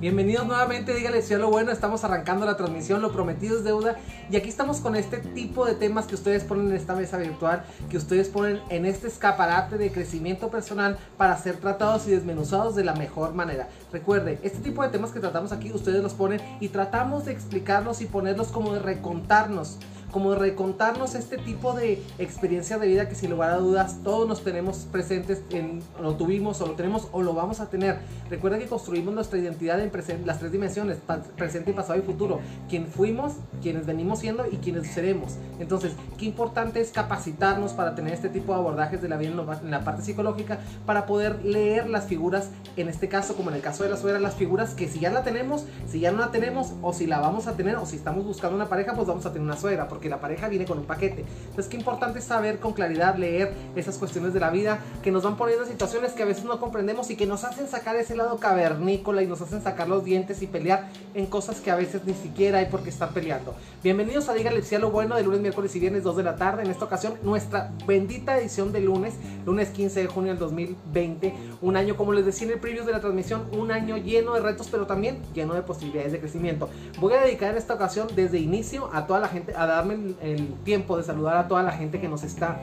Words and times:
Bienvenidos 0.00 0.46
nuevamente, 0.46 0.94
dígale 0.94 1.20
si 1.20 1.34
lo 1.34 1.50
bueno, 1.50 1.70
estamos 1.72 2.04
arrancando 2.04 2.46
la 2.46 2.56
transmisión, 2.56 3.02
lo 3.02 3.12
prometido 3.12 3.58
es 3.58 3.64
deuda 3.64 3.96
y 4.30 4.36
aquí 4.36 4.48
estamos 4.48 4.78
con 4.78 4.96
este 4.96 5.18
tipo 5.18 5.66
de 5.66 5.74
temas 5.74 6.06
que 6.06 6.14
ustedes 6.14 6.42
ponen 6.42 6.70
en 6.70 6.76
esta 6.76 6.94
mesa 6.94 7.18
virtual, 7.18 7.66
que 7.90 7.98
ustedes 7.98 8.30
ponen 8.30 8.62
en 8.70 8.86
este 8.86 9.08
escaparate 9.08 9.76
de 9.76 9.92
crecimiento 9.92 10.48
personal 10.48 10.96
para 11.18 11.36
ser 11.36 11.56
tratados 11.56 12.08
y 12.08 12.12
desmenuzados 12.12 12.74
de 12.76 12.84
la 12.84 12.94
mejor 12.94 13.34
manera. 13.34 13.68
Recuerde, 13.92 14.38
este 14.42 14.60
tipo 14.60 14.82
de 14.82 14.88
temas 14.88 15.10
que 15.10 15.20
tratamos 15.20 15.52
aquí 15.52 15.70
ustedes 15.70 16.02
los 16.02 16.14
ponen 16.14 16.40
y 16.60 16.68
tratamos 16.68 17.26
de 17.26 17.32
explicarlos 17.32 18.00
y 18.00 18.06
ponerlos 18.06 18.48
como 18.48 18.72
de 18.72 18.78
recontarnos 18.78 19.76
como 20.10 20.34
recontarnos 20.34 21.14
este 21.14 21.38
tipo 21.38 21.72
de 21.72 22.02
experiencia 22.18 22.78
de 22.78 22.86
vida 22.86 23.08
que 23.08 23.14
sin 23.14 23.30
lugar 23.30 23.50
a 23.50 23.56
dudas 23.56 23.98
todos 24.02 24.28
nos 24.28 24.42
tenemos 24.42 24.86
presentes, 24.90 25.42
en, 25.50 25.82
lo 26.00 26.14
tuvimos 26.16 26.60
o 26.60 26.66
lo 26.66 26.72
tenemos 26.72 27.08
o 27.12 27.22
lo 27.22 27.34
vamos 27.34 27.60
a 27.60 27.70
tener. 27.70 27.98
Recuerda 28.28 28.58
que 28.58 28.66
construimos 28.66 29.14
nuestra 29.14 29.38
identidad 29.38 29.80
en 29.80 29.90
las 30.26 30.38
tres 30.38 30.52
dimensiones, 30.52 30.98
presente, 31.36 31.72
pasado 31.72 31.98
y 31.98 32.02
futuro. 32.02 32.40
Quién 32.68 32.86
fuimos, 32.86 33.34
quienes 33.62 33.86
venimos 33.86 34.20
siendo 34.20 34.46
y 34.50 34.56
quienes 34.56 34.90
seremos. 34.90 35.36
Entonces, 35.58 35.92
qué 36.18 36.24
importante 36.24 36.80
es 36.80 36.90
capacitarnos 36.90 37.72
para 37.72 37.94
tener 37.94 38.14
este 38.14 38.28
tipo 38.28 38.52
de 38.52 38.58
abordajes 38.58 39.02
de 39.02 39.08
la 39.08 39.16
vida 39.16 39.30
en, 39.30 39.70
la 39.70 39.84
parte 39.84 40.02
psicológica, 40.02 40.58
para 40.86 41.06
poder 41.06 41.44
leer 41.44 41.88
las 41.88 42.04
figuras, 42.04 42.50
en 42.76 42.88
este 42.88 43.08
caso, 43.08 43.34
como 43.34 43.50
en 43.50 43.56
el 43.56 43.62
caso 43.62 43.84
de 43.84 43.90
la 43.90 43.96
suegra, 43.96 44.20
las 44.20 44.34
figuras 44.34 44.74
que 44.74 44.88
si 44.88 45.00
ya 45.00 45.10
la 45.10 45.22
tenemos, 45.22 45.64
si 45.86 46.00
ya 46.00 46.10
no 46.10 46.18
la 46.18 46.30
tenemos, 46.30 46.72
o 46.82 46.92
si 46.92 47.06
la 47.06 47.20
vamos 47.20 47.46
a 47.46 47.56
tener, 47.56 47.76
o 47.76 47.86
si 47.86 47.96
estamos 47.96 48.24
buscando 48.24 48.56
una 48.56 48.68
pareja, 48.68 48.94
pues 48.94 49.06
vamos 49.06 49.26
a 49.26 49.32
tener 49.32 49.46
una 49.46 49.56
suegra 49.56 49.88
la 50.08 50.20
pareja 50.20 50.48
viene 50.48 50.64
con 50.64 50.78
un 50.78 50.84
paquete. 50.84 51.24
Entonces, 51.48 51.66
qué 51.66 51.76
importante 51.76 52.20
saber 52.20 52.58
con 52.58 52.72
claridad 52.72 53.16
leer 53.16 53.52
esas 53.76 53.98
cuestiones 53.98 54.32
de 54.32 54.40
la 54.40 54.50
vida 54.50 54.80
que 55.02 55.10
nos 55.10 55.22
van 55.22 55.36
poniendo 55.36 55.64
en 55.64 55.70
situaciones 55.70 56.12
que 56.12 56.22
a 56.22 56.26
veces 56.26 56.44
no 56.44 56.58
comprendemos 56.58 57.10
y 57.10 57.16
que 57.16 57.26
nos 57.26 57.44
hacen 57.44 57.68
sacar 57.68 57.96
ese 57.96 58.16
lado 58.16 58.38
cavernícola 58.38 59.22
y 59.22 59.26
nos 59.26 59.40
hacen 59.40 59.62
sacar 59.62 59.88
los 59.88 60.04
dientes 60.04 60.42
y 60.42 60.46
pelear 60.46 60.88
en 61.14 61.26
cosas 61.26 61.60
que 61.60 61.70
a 61.70 61.76
veces 61.76 62.04
ni 62.04 62.14
siquiera 62.14 62.58
hay 62.58 62.66
por 62.66 62.82
qué 62.82 62.90
estar 62.90 63.10
peleando. 63.10 63.54
Bienvenidos 63.82 64.28
a 64.28 64.34
Dígale 64.34 64.62
si 64.62 64.76
lo 64.78 64.90
bueno 64.90 65.16
de 65.16 65.22
lunes, 65.22 65.40
miércoles 65.40 65.74
y 65.76 65.80
viernes 65.80 66.04
2 66.04 66.16
de 66.16 66.22
la 66.22 66.36
tarde. 66.36 66.62
En 66.62 66.70
esta 66.70 66.84
ocasión, 66.84 67.14
nuestra 67.22 67.72
bendita 67.86 68.38
edición 68.38 68.72
de 68.72 68.80
lunes, 68.80 69.14
lunes 69.44 69.70
15 69.70 70.00
de 70.00 70.06
junio 70.06 70.32
del 70.32 70.38
2020. 70.38 71.34
Un 71.60 71.76
año, 71.76 71.96
como 71.96 72.12
les 72.12 72.24
decía 72.24 72.46
en 72.46 72.54
el 72.54 72.60
preview 72.60 72.84
de 72.84 72.92
la 72.92 73.00
transmisión, 73.00 73.46
un 73.52 73.70
año 73.72 73.96
lleno 73.96 74.34
de 74.34 74.40
retos, 74.40 74.68
pero 74.70 74.86
también 74.86 75.18
lleno 75.34 75.54
de 75.54 75.62
posibilidades 75.62 76.12
de 76.12 76.20
crecimiento. 76.20 76.68
Voy 76.98 77.14
a 77.14 77.20
dedicar 77.20 77.50
en 77.50 77.58
esta 77.58 77.74
ocasión 77.74 78.08
desde 78.14 78.38
inicio 78.38 78.90
a 78.92 79.06
toda 79.06 79.20
la 79.20 79.28
gente, 79.28 79.54
a 79.54 79.66
darme 79.66 79.89
el, 79.90 80.54
tiempo 80.64 80.96
de 80.96 81.02
saludar 81.02 81.36
a 81.36 81.48
toda 81.48 81.62
la 81.62 81.72
gente 81.72 82.00
que 82.00 82.08
nos 82.08 82.22
está 82.22 82.60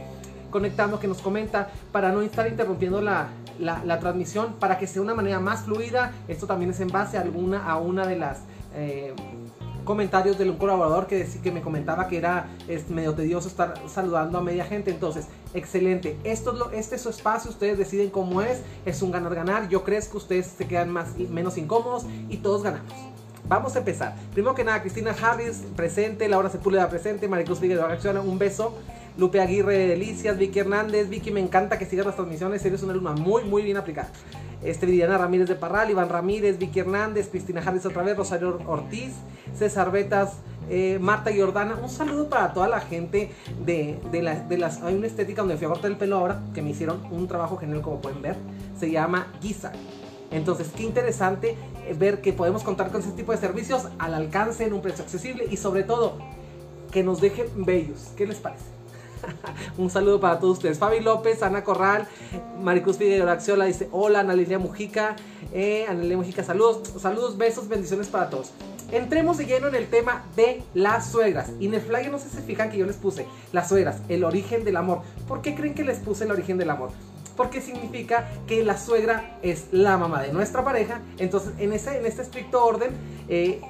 conectando, 0.51 0.99
que 0.99 1.07
nos 1.07 1.21
comenta, 1.21 1.69
para 1.91 2.11
no 2.11 2.21
estar 2.21 2.47
interrumpiendo 2.47 3.01
la, 3.01 3.27
la, 3.59 3.99
transmisión, 3.99 4.53
para 4.59 4.77
que 4.77 4.87
sea 4.87 5.01
una 5.01 5.13
manera 5.13 5.39
más 5.39 5.61
fluida. 5.61 6.13
Esto 6.27 6.47
también 6.47 6.71
es 6.71 6.79
en 6.79 6.87
base 6.87 7.17
a, 7.17 7.21
alguna, 7.21 7.65
a 7.65 7.77
una 7.77 8.05
de 8.05 8.17
las... 8.17 8.39
Eh, 8.75 9.13
comentarios 9.87 10.37
de 10.37 10.47
un 10.47 10.57
colaborador 10.57 11.07
que, 11.07 11.25
que 11.41 11.49
me 11.49 11.61
comentaba 11.61 12.09
que 12.09 12.17
era 12.17 12.49
medio 12.89 13.15
tedioso 13.15 13.47
estar 13.47 13.73
saludando 13.87 14.37
a 14.37 14.41
media 14.41 14.65
gente. 14.65 14.91
Entonces, 14.91 15.27
excelente. 15.53 16.17
Esto 16.25 16.51
es 16.51 16.59
lo, 16.59 16.71
este 16.71 16.97
es 16.97 17.01
su 17.01 17.09
espacio, 17.09 17.49
ustedes 17.49 17.77
deciden 17.77 18.09
cómo 18.09 18.41
es. 18.41 18.61
Es 18.85 19.01
un 19.01 19.11
ganar-ganar. 19.11 19.69
Yo 19.69 19.83
creo 19.83 20.01
que 20.11 20.17
ustedes 20.17 20.47
se 20.47 20.67
quedan 20.67 20.89
más, 20.91 21.17
menos 21.17 21.57
incómodos 21.57 22.05
y 22.29 22.37
todos 22.37 22.61
ganamos. 22.61 22.93
Vamos 23.47 23.75
a 23.75 23.79
empezar. 23.79 24.15
Primero 24.33 24.53
que 24.55 24.63
nada, 24.63 24.81
Cristina 24.81 25.15
Harris 25.21 25.63
presente, 25.75 26.27
Laura 26.27 26.49
Sepúlveda 26.49 26.89
presente, 26.89 27.27
Maricruz 27.27 27.59
Figueroa 27.59 27.97
un 28.21 28.37
beso. 28.37 28.77
Lupe 29.17 29.41
Aguirre 29.41 29.77
de 29.77 29.87
Delicias, 29.87 30.37
Vicky 30.37 30.59
Hernández, 30.59 31.09
Vicky 31.09 31.31
me 31.31 31.39
encanta 31.39 31.79
que 31.79 31.87
sigas 31.87 32.05
las 32.05 32.15
transmisiones, 32.15 32.63
eres 32.63 32.83
una 32.83 32.93
alumna 32.93 33.13
muy 33.13 33.43
muy 33.45 33.63
bien 33.63 33.77
aplicada. 33.77 34.09
Este, 34.63 34.85
Viviana 34.85 35.17
Ramírez 35.17 35.47
de 35.47 35.55
Parral, 35.55 35.89
Iván 35.89 36.09
Ramírez, 36.09 36.59
Vicky 36.59 36.81
Hernández, 36.81 37.29
Cristina 37.29 37.63
Harris 37.65 37.85
otra 37.85 38.03
vez, 38.03 38.15
Rosario 38.15 38.59
Ortiz, 38.67 39.13
César 39.57 39.91
Betas, 39.91 40.33
eh, 40.69 40.99
Marta 40.99 41.31
Jordana. 41.35 41.79
Un 41.81 41.89
saludo 41.89 42.29
para 42.29 42.53
toda 42.53 42.67
la 42.67 42.79
gente 42.79 43.31
de, 43.65 43.99
de, 44.11 44.57
las... 44.57 44.81
Hay 44.83 44.95
una 44.95 45.07
estética 45.07 45.41
donde 45.41 45.57
fui 45.57 45.65
a 45.65 45.69
cortar 45.69 45.89
el 45.89 45.97
pelo 45.97 46.17
ahora, 46.17 46.41
que 46.53 46.61
me 46.61 46.71
hicieron 46.71 47.03
un 47.11 47.27
trabajo 47.27 47.57
genial 47.57 47.81
como 47.81 48.01
pueden 48.01 48.21
ver. 48.21 48.35
Se 48.79 48.91
llama 48.91 49.27
Giza. 49.41 49.71
Entonces, 50.31 50.69
qué 50.75 50.83
interesante 50.83 51.55
ver 51.93 52.21
que 52.21 52.33
podemos 52.33 52.63
contar 52.63 52.91
con 52.91 53.01
ese 53.01 53.11
tipo 53.11 53.31
de 53.31 53.37
servicios 53.37 53.87
al 53.99 54.13
alcance, 54.13 54.65
en 54.65 54.73
un 54.73 54.81
precio 54.81 55.03
accesible 55.03 55.45
y 55.49 55.57
sobre 55.57 55.83
todo 55.83 56.17
que 56.91 57.03
nos 57.03 57.21
dejen 57.21 57.47
bellos. 57.65 58.11
¿Qué 58.15 58.25
les 58.25 58.37
parece? 58.37 58.65
un 59.77 59.89
saludo 59.89 60.19
para 60.19 60.39
todos 60.39 60.57
ustedes. 60.57 60.77
Fabi 60.77 60.99
López, 60.99 61.43
Ana 61.43 61.63
Corral, 61.63 62.07
Maricruz 62.61 62.97
Figueroa 62.97 63.33
Axiola 63.33 63.65
dice 63.65 63.89
hola, 63.91 64.21
Ana 64.21 64.33
Lilia 64.33 64.59
Mujica, 64.59 65.15
eh, 65.53 65.85
Ana 65.87 66.15
Mujica, 66.15 66.43
saludos, 66.43 66.93
saludos, 66.99 67.37
besos, 67.37 67.67
bendiciones 67.67 68.07
para 68.07 68.29
todos. 68.29 68.51
Entremos 68.91 69.37
de 69.37 69.45
lleno 69.45 69.67
en 69.67 69.75
el 69.75 69.87
tema 69.87 70.23
de 70.37 70.63
las 70.73 71.11
suegras. 71.11 71.51
Y 71.59 71.67
en 71.67 71.73
el 71.73 71.81
flyer 71.81 72.09
no 72.09 72.19
sé 72.19 72.29
si 72.29 72.37
se 72.37 72.41
fijan 72.41 72.69
que 72.69 72.77
yo 72.77 72.85
les 72.85 72.95
puse 72.95 73.25
las 73.51 73.67
suegras, 73.67 74.01
el 74.07 74.23
origen 74.23 74.63
del 74.63 74.77
amor. 74.77 75.01
¿Por 75.27 75.41
qué 75.41 75.55
creen 75.55 75.73
que 75.73 75.83
les 75.83 75.99
puse 75.99 76.23
el 76.23 76.31
origen 76.31 76.57
del 76.57 76.69
amor? 76.69 76.91
Porque 77.37 77.61
significa 77.61 78.27
que 78.47 78.63
la 78.63 78.77
suegra 78.77 79.37
es 79.41 79.67
la 79.71 79.97
mamá 79.97 80.21
de 80.21 80.33
nuestra 80.33 80.63
pareja. 80.63 81.01
Entonces, 81.19 81.53
en, 81.59 81.71
ese, 81.71 81.99
en 81.99 82.05
este 82.05 82.23
estricto 82.23 82.65
orden, 82.65 82.91
eh, 83.29 83.61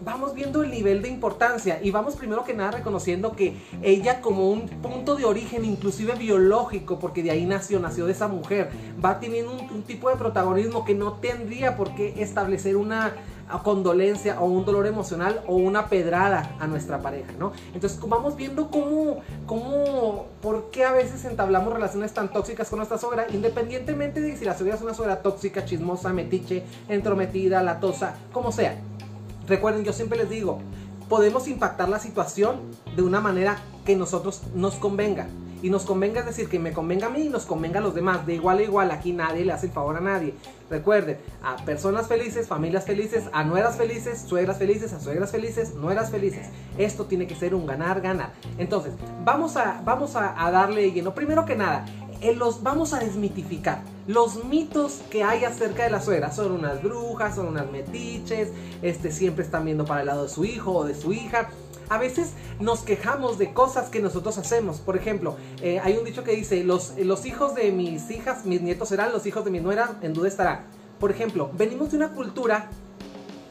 vamos 0.00 0.34
viendo 0.34 0.62
el 0.62 0.70
nivel 0.70 1.02
de 1.02 1.08
importancia 1.08 1.78
y 1.82 1.90
vamos 1.90 2.16
primero 2.16 2.42
que 2.44 2.54
nada 2.54 2.70
reconociendo 2.72 3.32
que 3.32 3.54
ella 3.82 4.20
como 4.20 4.50
un 4.50 4.68
punto 4.68 5.14
de 5.14 5.24
origen 5.24 5.64
inclusive 5.64 6.14
biológico, 6.14 6.98
porque 6.98 7.22
de 7.22 7.30
ahí 7.30 7.44
nació, 7.44 7.80
nació 7.80 8.06
de 8.06 8.12
esa 8.12 8.28
mujer, 8.28 8.70
va 9.04 9.20
teniendo 9.20 9.52
un 9.52 9.82
tipo 9.82 10.08
de 10.08 10.16
protagonismo 10.16 10.84
que 10.84 10.94
no 10.94 11.14
tendría 11.14 11.76
por 11.76 11.94
qué 11.94 12.22
establecer 12.22 12.76
una 12.76 13.14
condolencia 13.58 14.40
o 14.40 14.46
un 14.46 14.64
dolor 14.64 14.86
emocional 14.86 15.42
o 15.46 15.56
una 15.56 15.88
pedrada 15.88 16.56
a 16.60 16.66
nuestra 16.66 17.00
pareja, 17.00 17.32
¿no? 17.38 17.52
Entonces 17.74 17.98
vamos 18.06 18.36
viendo 18.36 18.70
cómo, 18.70 19.20
cómo, 19.46 20.26
por 20.40 20.70
qué 20.70 20.84
a 20.84 20.92
veces 20.92 21.24
entablamos 21.24 21.72
relaciones 21.72 22.14
tan 22.14 22.32
tóxicas 22.32 22.68
con 22.68 22.78
nuestra 22.78 22.98
suegra, 22.98 23.26
independientemente 23.30 24.20
de 24.20 24.36
si 24.36 24.44
la 24.44 24.56
suegra 24.56 24.76
es 24.76 24.82
una 24.82 24.94
suegra 24.94 25.22
tóxica, 25.22 25.64
chismosa, 25.64 26.12
metiche, 26.12 26.64
entrometida, 26.88 27.62
latosa, 27.62 28.14
como 28.32 28.52
sea. 28.52 28.76
Recuerden, 29.46 29.84
yo 29.84 29.92
siempre 29.92 30.16
les 30.16 30.30
digo, 30.30 30.60
podemos 31.08 31.48
impactar 31.48 31.88
la 31.88 31.98
situación 31.98 32.60
de 32.94 33.02
una 33.02 33.20
manera 33.20 33.58
que 33.84 33.96
nosotros 33.96 34.42
nos 34.54 34.76
convenga 34.76 35.26
y 35.62 35.70
nos 35.70 35.84
convenga, 35.84 36.20
es 36.20 36.26
decir, 36.26 36.48
que 36.48 36.58
me 36.58 36.72
convenga 36.72 37.06
a 37.06 37.10
mí 37.10 37.22
y 37.22 37.28
nos 37.28 37.44
convenga 37.44 37.78
a 37.78 37.82
los 37.82 37.94
demás. 37.94 38.26
De 38.26 38.34
igual 38.34 38.58
a 38.58 38.62
igual, 38.62 38.90
aquí 38.90 39.12
nadie 39.12 39.44
le 39.44 39.52
hace 39.52 39.66
el 39.66 39.72
favor 39.72 39.96
a 39.96 40.00
nadie. 40.00 40.34
Recuerden, 40.70 41.18
a 41.42 41.56
personas 41.64 42.06
felices, 42.06 42.46
familias 42.46 42.84
felices, 42.84 43.24
a 43.32 43.44
nueras 43.44 43.76
felices, 43.76 44.20
suegras 44.20 44.58
felices, 44.58 44.92
a 44.92 45.00
suegras 45.00 45.30
felices, 45.30 45.74
nueras 45.74 46.10
felices. 46.10 46.48
Esto 46.78 47.06
tiene 47.06 47.26
que 47.26 47.34
ser 47.34 47.54
un 47.54 47.66
ganar-ganar. 47.66 48.32
Entonces, 48.58 48.92
vamos 49.24 49.56
a, 49.56 49.82
vamos 49.84 50.16
a, 50.16 50.34
darle 50.50 50.90
lleno. 50.92 51.14
Primero 51.14 51.44
que 51.44 51.56
nada, 51.56 51.84
eh, 52.20 52.34
los 52.34 52.62
vamos 52.62 52.92
a 52.92 53.00
desmitificar. 53.00 53.82
Los 54.06 54.44
mitos 54.44 55.02
que 55.10 55.22
hay 55.22 55.44
acerca 55.44 55.84
de 55.84 55.90
la 55.90 56.00
suegra 56.00 56.32
son 56.32 56.52
unas 56.52 56.82
brujas, 56.82 57.34
son 57.34 57.48
unas 57.48 57.70
metiches, 57.70 58.50
este, 58.82 59.12
siempre 59.12 59.44
están 59.44 59.64
viendo 59.64 59.84
para 59.84 60.00
el 60.00 60.06
lado 60.06 60.24
de 60.24 60.28
su 60.28 60.44
hijo 60.44 60.72
o 60.72 60.84
de 60.84 60.94
su 60.94 61.12
hija 61.12 61.48
a 61.90 61.98
veces 61.98 62.32
nos 62.60 62.80
quejamos 62.80 63.36
de 63.36 63.52
cosas 63.52 63.90
que 63.90 64.00
nosotros 64.00 64.38
hacemos. 64.38 64.78
Por 64.78 64.96
ejemplo, 64.96 65.36
eh, 65.60 65.80
hay 65.82 65.96
un 65.96 66.04
dicho 66.04 66.24
que 66.24 66.32
dice, 66.32 66.64
los, 66.64 66.96
hijos 67.26 67.54
de 67.54 67.72
mis 67.72 68.10
hijas, 68.10 68.46
mis 68.46 68.62
nietos 68.62 68.88
serán, 68.88 69.12
los 69.12 69.26
hijos 69.26 69.44
de 69.44 69.50
mi 69.50 69.60
nuera 69.60 69.98
en 70.00 70.14
duda 70.14 70.28
estará. 70.28 70.64
Por 71.00 71.10
ejemplo, 71.10 71.50
venimos 71.52 71.90
de 71.90 71.96
una 71.96 72.12
cultura 72.12 72.70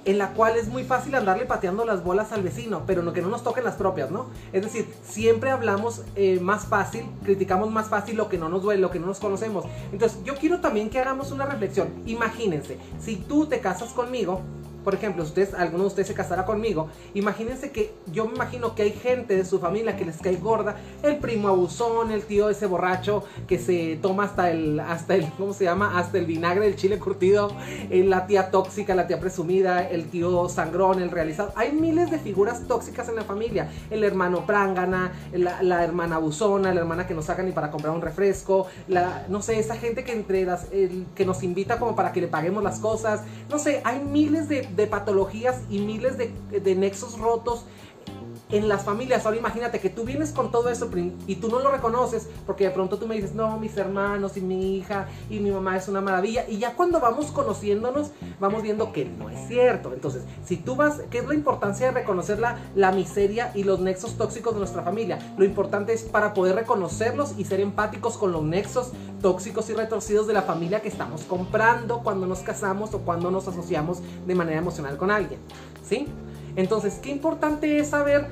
en 0.05 0.17
la 0.17 0.29
cual 0.33 0.55
es 0.55 0.69
muy 0.69 0.85
fácil 0.85 1.13
andarle 1.15 1.45
pateando 1.45 1.83
las 1.83 2.01
bolas 2.01 2.31
al 2.31 2.41
vecino, 2.41 2.83
pero 2.87 3.03
no 3.03 3.11
que 3.11 3.21
no 3.21 3.27
nos 3.27 3.43
toquen 3.43 3.65
las 3.65 3.75
propias, 3.75 4.09
¿no? 4.09 4.27
Es 4.53 4.63
decir, 4.63 4.87
siempre 5.03 5.51
hablamos 5.51 6.03
eh, 6.15 6.39
más 6.39 6.65
fácil, 6.65 7.03
criticamos 7.23 7.69
más 7.69 7.89
fácil 7.89 8.15
lo 8.15 8.29
que 8.29 8.37
no 8.37 8.47
nos 8.47 8.63
duele, 8.63 8.81
lo 8.81 8.89
que 8.89 8.99
no 8.99 9.07
nos 9.07 9.19
conocemos. 9.19 9.65
Entonces, 9.91 10.17
yo 10.23 10.35
quiero 10.35 10.61
también 10.61 10.89
que 10.89 10.99
hagamos 10.99 11.31
una 11.31 11.45
reflexión. 11.45 11.89
Imagínense, 12.05 12.77
si 12.99 13.17
tú 13.17 13.47
te 13.47 13.59
casas 13.59 13.91
conmigo, 13.91 14.41
por 14.89 14.95
ejemplo, 14.95 15.23
si 15.23 15.29
ustedes, 15.29 15.53
alguno 15.53 15.83
de 15.83 15.87
ustedes 15.89 16.07
se 16.07 16.15
casará 16.15 16.45
conmigo, 16.45 16.89
imagínense 17.13 17.69
que 17.69 17.93
yo 18.11 18.25
me 18.25 18.33
imagino 18.33 18.73
que 18.73 18.81
hay 18.81 18.91
gente 18.91 19.35
de 19.35 19.45
su 19.45 19.59
familia 19.59 19.95
que 19.95 20.03
les 20.03 20.17
cae 20.17 20.37
gorda, 20.37 20.77
el 21.03 21.17
primo 21.17 21.47
abusón, 21.47 22.09
el 22.09 22.23
tío 22.23 22.49
ese 22.49 22.65
borracho 22.65 23.23
que 23.47 23.59
se 23.59 23.99
toma 24.01 24.23
hasta 24.23 24.49
el, 24.49 24.79
hasta 24.79 25.13
el, 25.13 25.31
¿cómo 25.37 25.53
se 25.53 25.65
llama? 25.65 25.99
Hasta 25.99 26.17
el 26.17 26.25
vinagre 26.25 26.65
del 26.65 26.75
chile 26.75 26.97
curtido, 26.97 27.51
eh, 27.91 28.03
la 28.03 28.25
tía 28.25 28.49
tóxica, 28.49 28.95
la 28.95 29.05
tía 29.05 29.19
presumida, 29.19 29.87
el 29.87 30.09
tío 30.09 30.49
sangrón, 30.49 31.03
el 31.03 31.11
realizado. 31.11 31.53
Hay 31.55 31.71
miles 31.71 32.09
de 32.09 32.17
figuras 32.17 32.67
tóxicas 32.67 33.09
en 33.09 33.15
la 33.17 33.25
familia. 33.25 33.69
El 33.91 34.03
hermano 34.03 34.47
prángana, 34.47 35.11
la, 35.33 35.83
hermana 35.83 36.15
abusona, 36.15 36.73
la 36.73 36.79
hermana 36.79 37.05
que 37.05 37.13
nos 37.13 37.25
saca 37.25 37.43
ni 37.43 37.51
para 37.51 37.69
comprar 37.69 37.93
un 37.93 38.01
refresco, 38.01 38.65
la, 38.87 39.27
no 39.29 39.43
sé, 39.43 39.59
esa 39.59 39.75
gente 39.75 40.03
que 40.03 40.13
entre 40.13 40.45
las, 40.45 40.65
que 41.13 41.25
nos 41.27 41.43
invita 41.43 41.77
como 41.77 41.95
para 41.95 42.11
que 42.11 42.21
le 42.21 42.27
paguemos 42.27 42.63
las 42.63 42.79
cosas. 42.79 43.21
No 43.51 43.59
sé, 43.59 43.81
hay 43.83 43.99
miles 43.99 44.49
de 44.49 44.78
de 44.79 44.87
patologías 44.87 45.61
y 45.69 45.79
miles 45.79 46.17
de, 46.17 46.75
nexos 46.75 47.19
rotos 47.19 47.65
en 48.51 48.67
las 48.67 48.83
familias, 48.83 49.25
ahora 49.25 49.37
imagínate 49.37 49.79
que 49.79 49.89
tú 49.89 50.03
vienes 50.03 50.31
con 50.31 50.51
todo 50.51 50.69
eso 50.69 50.89
y 51.27 51.35
tú 51.35 51.49
no 51.49 51.59
lo 51.59 51.71
reconoces 51.71 52.27
porque 52.47 52.63
de 52.63 52.71
pronto 52.71 52.97
tú 52.97 53.07
me 53.07 53.15
dices, 53.15 53.35
no, 53.35 53.59
mis 53.59 53.77
hermanos 53.77 54.37
y 54.37 54.41
mi 54.41 54.77
hija 54.77 55.07
y 55.29 55.39
mi 55.39 55.51
mamá 55.51 55.77
es 55.77 55.87
una 55.87 56.01
maravilla. 56.01 56.45
Y 56.47 56.57
ya 56.57 56.73
cuando 56.73 56.99
vamos 56.99 57.27
conociéndonos, 57.27 58.11
vamos 58.39 58.63
viendo 58.63 58.91
que 58.91 59.05
no 59.05 59.29
es 59.29 59.47
cierto. 59.47 59.93
Entonces, 59.93 60.23
si 60.43 60.57
tú 60.57 60.75
vas, 60.75 61.01
¿qué 61.11 61.19
es 61.19 61.27
la 61.27 61.35
importancia 61.35 61.87
de 61.87 61.91
reconocer 61.91 62.39
la, 62.39 62.57
la 62.75 62.91
miseria 62.91 63.51
y 63.53 63.63
los 63.63 63.79
nexos 63.79 64.17
tóxicos 64.17 64.53
de 64.53 64.59
nuestra 64.59 64.81
familia? 64.81 65.19
Lo 65.37 65.45
importante 65.45 65.93
es 65.93 66.03
para 66.03 66.33
poder 66.33 66.55
reconocerlos 66.55 67.35
y 67.37 67.45
ser 67.45 67.59
empáticos 67.59 68.17
con 68.17 68.31
los 68.31 68.43
nexos 68.43 68.91
tóxicos 69.21 69.69
y 69.69 69.73
retorcidos 69.73 70.25
de 70.25 70.33
la 70.33 70.41
familia 70.41 70.81
que 70.81 70.89
estamos 70.89 71.21
comprando 71.23 71.99
cuando 71.99 72.25
nos 72.25 72.39
casamos 72.39 72.93
o 72.95 72.99
cuando 72.99 73.29
nos 73.29 73.47
asociamos 73.47 73.99
de 74.25 74.35
manera 74.35 74.57
emocional 74.57 74.97
con 74.97 75.11
alguien. 75.11 75.39
¿Sí? 75.87 76.07
Entonces, 76.59 76.99
qué 77.01 77.09
importante 77.09 77.79
es 77.79 77.89
saber 77.89 78.27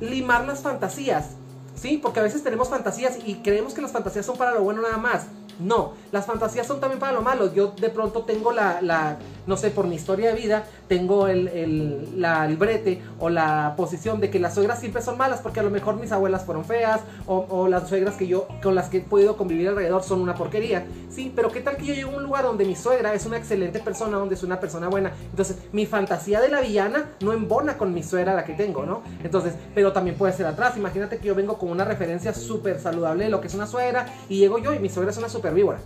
limar 0.00 0.46
las 0.46 0.60
fantasías. 0.60 1.30
¿Sí? 1.74 1.98
Porque 2.00 2.20
a 2.20 2.22
veces 2.22 2.44
tenemos 2.44 2.68
fantasías 2.68 3.18
y 3.24 3.36
creemos 3.36 3.74
que 3.74 3.82
las 3.82 3.90
fantasías 3.90 4.26
son 4.26 4.36
para 4.36 4.52
lo 4.52 4.62
bueno 4.62 4.82
nada 4.82 4.98
más. 4.98 5.26
No, 5.58 5.94
las 6.12 6.26
fantasías 6.26 6.66
son 6.66 6.78
también 6.78 7.00
para 7.00 7.12
lo 7.12 7.22
malo. 7.22 7.52
Yo 7.52 7.72
de 7.72 7.88
pronto 7.90 8.22
tengo 8.22 8.52
la, 8.52 9.18
no 9.46 9.56
sé, 9.56 9.70
por 9.70 9.86
mi 9.86 9.94
historia 9.94 10.32
de 10.32 10.40
vida, 10.40 10.64
tengo 10.88 11.28
el, 11.28 11.48
el, 11.48 12.20
la, 12.20 12.46
el, 12.46 12.56
brete 12.56 13.02
o 13.18 13.30
la 13.30 13.74
posición 13.76 14.20
de 14.20 14.30
que 14.30 14.38
las 14.38 14.54
suegras 14.54 14.80
siempre 14.80 15.02
son 15.02 15.16
malas 15.18 15.40
porque 15.40 15.60
a 15.60 15.62
lo 15.62 15.70
mejor 15.70 15.96
mis 15.96 16.12
abuelas 16.12 16.44
fueron 16.44 16.64
feas 16.64 17.00
o, 17.26 17.68
las 17.68 17.88
suegras 17.88 18.16
que 18.16 18.26
yo, 18.26 18.48
con 18.62 18.74
las 18.74 18.88
que 18.88 18.98
he 18.98 19.00
podido 19.00 19.36
convivir 19.36 19.68
alrededor 19.68 20.02
son 20.02 20.20
una 20.20 20.34
porquería. 20.34 20.84
Sí, 21.08 21.32
pero 21.34 21.50
¿qué 21.50 21.60
tal 21.60 21.76
que 21.76 21.86
yo 21.86 21.94
llego 21.94 22.12
a 22.12 22.16
un 22.16 22.22
lugar 22.22 22.44
donde 22.44 22.64
mi 22.64 22.76
suegra 22.76 23.14
es 23.14 23.26
una 23.26 23.36
excelente 23.36 23.80
persona, 23.80 24.16
donde 24.16 24.34
es 24.34 24.42
una 24.42 24.60
persona 24.60 24.88
buena? 24.88 25.12
Entonces, 25.30 25.58
mi 25.72 25.86
fantasía 25.86 26.40
de 26.40 26.48
la 26.48 26.60
villana 26.60 27.10
no 27.20 27.32
embona 27.32 27.76
con 27.76 27.92
mi 27.94 28.02
suegra 28.02 28.34
la 28.34 28.44
que 28.44 28.54
tengo, 28.54 28.84
¿no? 28.84 29.02
Entonces, 29.22 29.54
pero 29.74 29.92
también 29.92 30.16
puede 30.16 30.32
ser 30.32 30.46
atrás. 30.46 30.76
Imagínate 30.76 31.18
que 31.18 31.28
yo 31.28 31.34
vengo 31.34 31.58
con 31.58 31.70
una 31.70 31.84
referencia 31.84 32.34
súper 32.34 32.80
saludable 32.80 33.24
de 33.24 33.30
lo 33.30 33.40
que 33.40 33.48
es 33.48 33.54
una 33.54 33.66
suegra 33.66 34.06
y 34.28 34.38
llego 34.38 34.58
yo 34.58 34.74
y 34.74 34.78
mi 34.78 34.88
suegra 34.88 35.10
es 35.10 35.18
una 35.18 35.28
súper 35.28 35.54
víbora. 35.54 35.78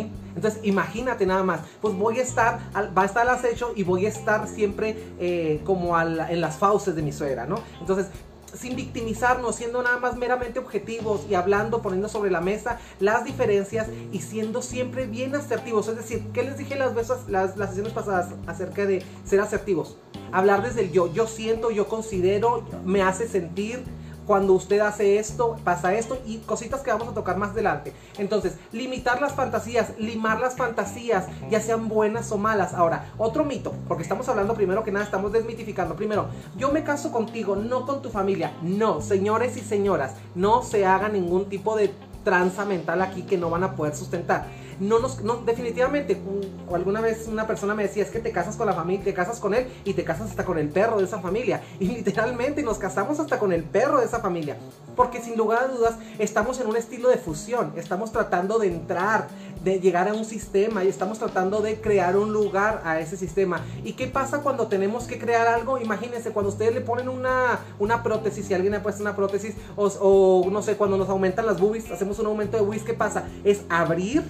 Entonces, 0.00 0.60
imagínate 0.62 1.26
nada 1.26 1.42
más, 1.42 1.60
pues 1.80 1.94
voy 1.94 2.18
a 2.18 2.22
estar, 2.22 2.60
va 2.74 3.02
a 3.02 3.04
estar 3.04 3.28
al 3.28 3.34
acecho 3.36 3.72
y 3.76 3.82
voy 3.82 4.06
a 4.06 4.08
estar 4.08 4.48
siempre 4.48 4.96
eh, 5.18 5.60
como 5.64 5.98
en 6.00 6.40
las 6.40 6.56
fauces 6.56 6.94
de 6.94 7.02
mi 7.02 7.12
suegra, 7.12 7.46
¿no? 7.46 7.56
Entonces, 7.80 8.06
sin 8.54 8.76
victimizarnos, 8.76 9.56
siendo 9.56 9.82
nada 9.82 9.98
más 9.98 10.16
meramente 10.16 10.58
objetivos 10.58 11.26
y 11.28 11.34
hablando, 11.34 11.82
poniendo 11.82 12.08
sobre 12.08 12.30
la 12.30 12.40
mesa 12.40 12.78
las 13.00 13.24
diferencias 13.24 13.88
y 14.12 14.20
siendo 14.20 14.62
siempre 14.62 15.06
bien 15.06 15.34
asertivos. 15.34 15.88
Es 15.88 15.96
decir, 15.96 16.26
¿qué 16.32 16.42
les 16.42 16.58
dije 16.58 16.76
las 16.76 16.94
veces, 16.94 17.16
las, 17.28 17.56
las 17.56 17.70
sesiones 17.70 17.92
pasadas 17.92 18.30
acerca 18.46 18.84
de 18.84 19.02
ser 19.24 19.40
asertivos? 19.40 19.96
Hablar 20.32 20.62
desde 20.62 20.82
el 20.82 20.92
yo, 20.92 21.12
yo 21.12 21.26
siento, 21.26 21.70
yo 21.70 21.88
considero, 21.88 22.64
me 22.84 23.02
hace 23.02 23.28
sentir, 23.28 23.84
cuando 24.32 24.54
usted 24.54 24.80
hace 24.80 25.18
esto, 25.18 25.58
pasa 25.62 25.92
esto 25.92 26.18
y 26.24 26.38
cositas 26.38 26.80
que 26.80 26.90
vamos 26.90 27.06
a 27.06 27.12
tocar 27.12 27.36
más 27.36 27.50
adelante. 27.50 27.92
Entonces, 28.16 28.56
limitar 28.72 29.20
las 29.20 29.34
fantasías, 29.34 29.92
limar 29.98 30.40
las 30.40 30.56
fantasías, 30.56 31.26
ya 31.50 31.60
sean 31.60 31.86
buenas 31.86 32.32
o 32.32 32.38
malas. 32.38 32.72
Ahora, 32.72 33.12
otro 33.18 33.44
mito, 33.44 33.74
porque 33.86 34.04
estamos 34.04 34.26
hablando 34.30 34.54
primero 34.54 34.84
que 34.84 34.90
nada, 34.90 35.04
estamos 35.04 35.32
desmitificando. 35.32 35.96
Primero, 35.96 36.28
yo 36.56 36.72
me 36.72 36.82
caso 36.82 37.12
contigo, 37.12 37.56
no 37.56 37.84
con 37.84 38.00
tu 38.00 38.08
familia. 38.08 38.54
No, 38.62 39.02
señores 39.02 39.58
y 39.58 39.60
señoras, 39.60 40.14
no 40.34 40.62
se 40.62 40.86
haga 40.86 41.10
ningún 41.10 41.50
tipo 41.50 41.76
de 41.76 41.92
tranza 42.24 42.64
mental 42.64 43.02
aquí 43.02 43.24
que 43.24 43.36
no 43.36 43.50
van 43.50 43.64
a 43.64 43.76
poder 43.76 43.94
sustentar 43.94 44.46
no 44.82 44.98
nos, 44.98 45.22
no, 45.22 45.36
definitivamente, 45.36 46.20
o 46.68 46.74
alguna 46.74 47.00
vez 47.00 47.28
una 47.28 47.46
persona 47.46 47.74
me 47.74 47.84
decía, 47.84 48.02
es 48.02 48.10
que 48.10 48.18
te 48.18 48.32
casas 48.32 48.56
con 48.56 48.66
la 48.66 48.72
familia, 48.72 49.04
te 49.04 49.14
casas 49.14 49.38
con 49.38 49.54
él 49.54 49.68
y 49.84 49.94
te 49.94 50.02
casas 50.02 50.30
hasta 50.30 50.44
con 50.44 50.58
el 50.58 50.68
perro 50.68 50.98
de 50.98 51.04
esa 51.04 51.20
familia. 51.20 51.62
Y 51.82 51.86
literalmente 51.86 52.62
nos 52.62 52.78
casamos 52.78 53.18
hasta 53.18 53.38
con 53.38 53.52
el 53.52 53.64
perro 53.64 53.98
de 53.98 54.06
esa 54.06 54.20
familia. 54.20 54.56
Porque 54.94 55.20
sin 55.20 55.36
lugar 55.36 55.64
a 55.64 55.68
dudas 55.68 55.94
estamos 56.18 56.60
en 56.60 56.68
un 56.68 56.76
estilo 56.76 57.08
de 57.08 57.16
fusión, 57.16 57.72
estamos 57.76 58.12
tratando 58.12 58.58
de 58.58 58.68
entrar, 58.68 59.28
de 59.64 59.80
llegar 59.80 60.08
a 60.08 60.14
un 60.14 60.24
sistema 60.24 60.84
y 60.84 60.88
estamos 60.88 61.18
tratando 61.18 61.60
de 61.60 61.80
crear 61.80 62.16
un 62.16 62.32
lugar 62.32 62.82
a 62.84 63.00
ese 63.00 63.16
sistema. 63.16 63.60
¿Y 63.84 63.94
qué 63.94 64.06
pasa 64.06 64.42
cuando 64.42 64.68
tenemos 64.68 65.04
que 65.04 65.18
crear 65.18 65.46
algo? 65.48 65.78
Imagínense, 65.78 66.30
cuando 66.30 66.50
ustedes 66.50 66.74
le 66.74 66.80
ponen 66.80 67.08
una, 67.08 67.60
una 67.78 68.02
prótesis, 68.02 68.46
si 68.46 68.54
alguien 68.54 68.74
ha 68.74 68.82
puesto 68.82 69.02
una 69.02 69.16
prótesis, 69.16 69.54
o, 69.76 69.86
o 69.86 70.50
no 70.50 70.62
sé, 70.62 70.76
cuando 70.76 70.96
nos 70.96 71.08
aumentan 71.08 71.46
las 71.46 71.60
boobies, 71.60 71.90
hacemos 71.90 72.18
un 72.18 72.26
aumento 72.26 72.56
de 72.56 72.62
boobies, 72.62 72.84
¿qué 72.84 72.94
pasa? 72.94 73.24
Es 73.44 73.62
abrir 73.68 74.22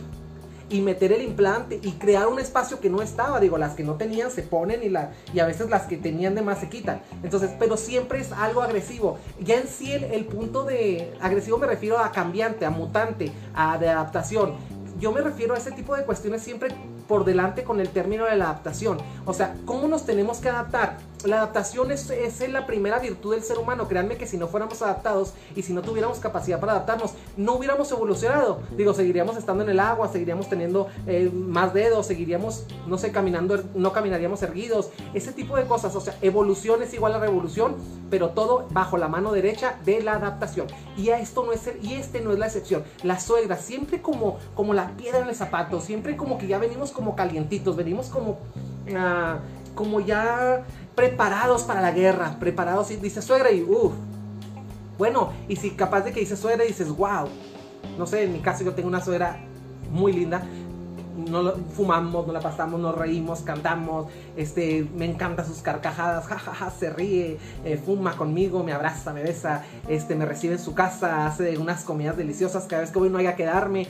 y 0.72 0.80
meter 0.80 1.12
el 1.12 1.22
implante 1.22 1.78
y 1.82 1.92
crear 1.92 2.26
un 2.26 2.38
espacio 2.38 2.80
que 2.80 2.88
no 2.88 3.02
estaba. 3.02 3.38
Digo, 3.38 3.58
las 3.58 3.74
que 3.74 3.84
no 3.84 3.96
tenían 3.96 4.30
se 4.30 4.42
ponen 4.42 4.82
y, 4.82 4.88
la, 4.88 5.12
y 5.32 5.38
a 5.38 5.46
veces 5.46 5.68
las 5.68 5.82
que 5.82 5.98
tenían 5.98 6.34
de 6.34 6.40
más 6.40 6.60
se 6.60 6.70
quitan. 6.70 7.02
Entonces, 7.22 7.50
pero 7.58 7.76
siempre 7.76 8.20
es 8.20 8.32
algo 8.32 8.62
agresivo. 8.62 9.18
Ya 9.38 9.58
en 9.58 9.68
sí 9.68 9.92
el, 9.92 10.24
punto 10.24 10.64
de 10.64 11.12
agresivo 11.20 11.58
me 11.58 11.66
refiero 11.66 11.98
a 11.98 12.10
cambiante, 12.10 12.64
a 12.64 12.70
mutante, 12.70 13.30
a 13.54 13.76
de 13.76 13.90
adaptación. 13.90 14.54
Yo 14.98 15.12
me 15.12 15.20
refiero 15.20 15.54
a 15.54 15.58
ese 15.58 15.72
tipo 15.72 15.94
de 15.94 16.04
cuestiones 16.04 16.42
siempre 16.42 16.74
por 17.12 17.26
delante 17.26 17.62
con 17.62 17.78
el 17.78 17.90
término 17.90 18.24
de 18.24 18.36
la 18.36 18.46
adaptación. 18.46 18.96
O 19.26 19.34
sea, 19.34 19.54
¿cómo 19.66 19.86
nos 19.86 20.06
tenemos 20.06 20.38
que 20.38 20.48
adaptar? 20.48 20.96
La 21.26 21.36
adaptación 21.36 21.92
es, 21.92 22.08
es, 22.08 22.48
la 22.48 22.66
primera 22.66 22.98
virtud 22.98 23.34
del 23.34 23.44
ser 23.44 23.58
humano. 23.58 23.86
Créanme 23.86 24.16
que 24.16 24.26
si 24.26 24.38
no 24.38 24.48
fuéramos 24.48 24.80
adaptados 24.80 25.34
y 25.54 25.62
si 25.62 25.74
no 25.74 25.82
tuviéramos 25.82 26.18
capacidad 26.18 26.58
para 26.58 26.72
adaptarnos, 26.72 27.12
no 27.36 27.52
hubiéramos 27.52 27.92
evolucionado. 27.92 28.60
Digo, 28.76 28.94
seguiríamos 28.94 29.36
estando 29.36 29.62
en 29.62 29.68
el 29.68 29.78
agua, 29.78 30.08
seguiríamos 30.08 30.48
teniendo 30.48 30.88
eh, 31.06 31.30
más 31.32 31.74
dedos, 31.74 32.06
seguiríamos, 32.06 32.64
no 32.86 32.96
sé, 32.96 33.12
caminando, 33.12 33.62
no 33.74 33.92
caminaríamos 33.92 34.42
erguidos. 34.42 34.88
Ese 35.12 35.32
tipo 35.32 35.56
de 35.56 35.64
cosas. 35.64 35.94
O 35.94 36.00
sea, 36.00 36.16
evolución 36.22 36.82
es 36.82 36.94
igual 36.94 37.14
a 37.14 37.18
revolución, 37.18 37.76
pero 38.10 38.30
todo 38.30 38.66
bajo 38.70 38.96
la 38.96 39.08
mano 39.08 39.32
derecha 39.32 39.78
de 39.84 40.02
la 40.02 40.14
adaptación. 40.14 40.66
Y 40.96 41.10
a 41.10 41.20
esto 41.20 41.44
no 41.44 41.52
es 41.52 41.66
el, 41.66 41.84
y 41.84 41.94
este 41.94 42.20
no 42.20 42.32
es 42.32 42.38
la 42.38 42.46
excepción. 42.46 42.82
La 43.02 43.20
suegra, 43.20 43.58
siempre 43.58 44.00
como, 44.00 44.38
como 44.54 44.72
la 44.72 44.96
piedra 44.96 45.20
en 45.20 45.28
el 45.28 45.36
zapato, 45.36 45.80
siempre 45.80 46.16
como 46.16 46.38
que 46.38 46.46
ya 46.46 46.58
venimos 46.58 46.90
como 46.90 47.01
calientitos, 47.10 47.76
venimos 47.76 48.06
como, 48.08 48.30
uh, 48.32 49.74
como 49.74 50.00
ya 50.00 50.64
preparados 50.94 51.62
para 51.62 51.80
la 51.80 51.92
guerra, 51.92 52.36
preparados 52.38 52.90
y 52.90 52.96
dice 52.96 53.22
suegra 53.22 53.50
y 53.50 53.62
uff. 53.62 53.92
Bueno, 54.98 55.32
y 55.48 55.56
si 55.56 55.70
capaz 55.70 56.02
de 56.02 56.12
que 56.12 56.20
dice 56.20 56.36
suegra 56.36 56.64
y 56.64 56.68
dices, 56.68 56.88
wow. 56.90 57.28
No 57.98 58.06
sé, 58.06 58.24
en 58.24 58.32
mi 58.32 58.38
caso 58.40 58.64
yo 58.64 58.74
tengo 58.74 58.88
una 58.88 59.02
suegra 59.02 59.38
muy 59.90 60.12
linda. 60.12 60.42
No 61.16 61.52
fumamos, 61.74 62.26
no 62.26 62.32
la 62.32 62.40
pasamos, 62.40 62.80
nos 62.80 62.96
reímos, 62.96 63.40
cantamos. 63.40 64.06
Este, 64.36 64.86
me 64.96 65.04
encantan 65.04 65.46
sus 65.46 65.58
carcajadas, 65.58 66.26
jajaja, 66.26 66.70
se 66.70 66.90
ríe, 66.90 67.38
eh, 67.64 67.80
fuma 67.84 68.16
conmigo, 68.16 68.62
me 68.62 68.72
abraza, 68.72 69.12
me 69.12 69.22
besa, 69.22 69.64
este, 69.88 70.14
me 70.14 70.24
recibe 70.24 70.54
en 70.54 70.60
su 70.60 70.74
casa, 70.74 71.26
hace 71.26 71.58
unas 71.58 71.84
comidas 71.84 72.16
deliciosas 72.16 72.64
cada 72.64 72.82
vez 72.82 72.90
que 72.90 72.98
voy 72.98 73.10
no 73.10 73.18
haya 73.18 73.36
que 73.36 73.44
darme. 73.44 73.88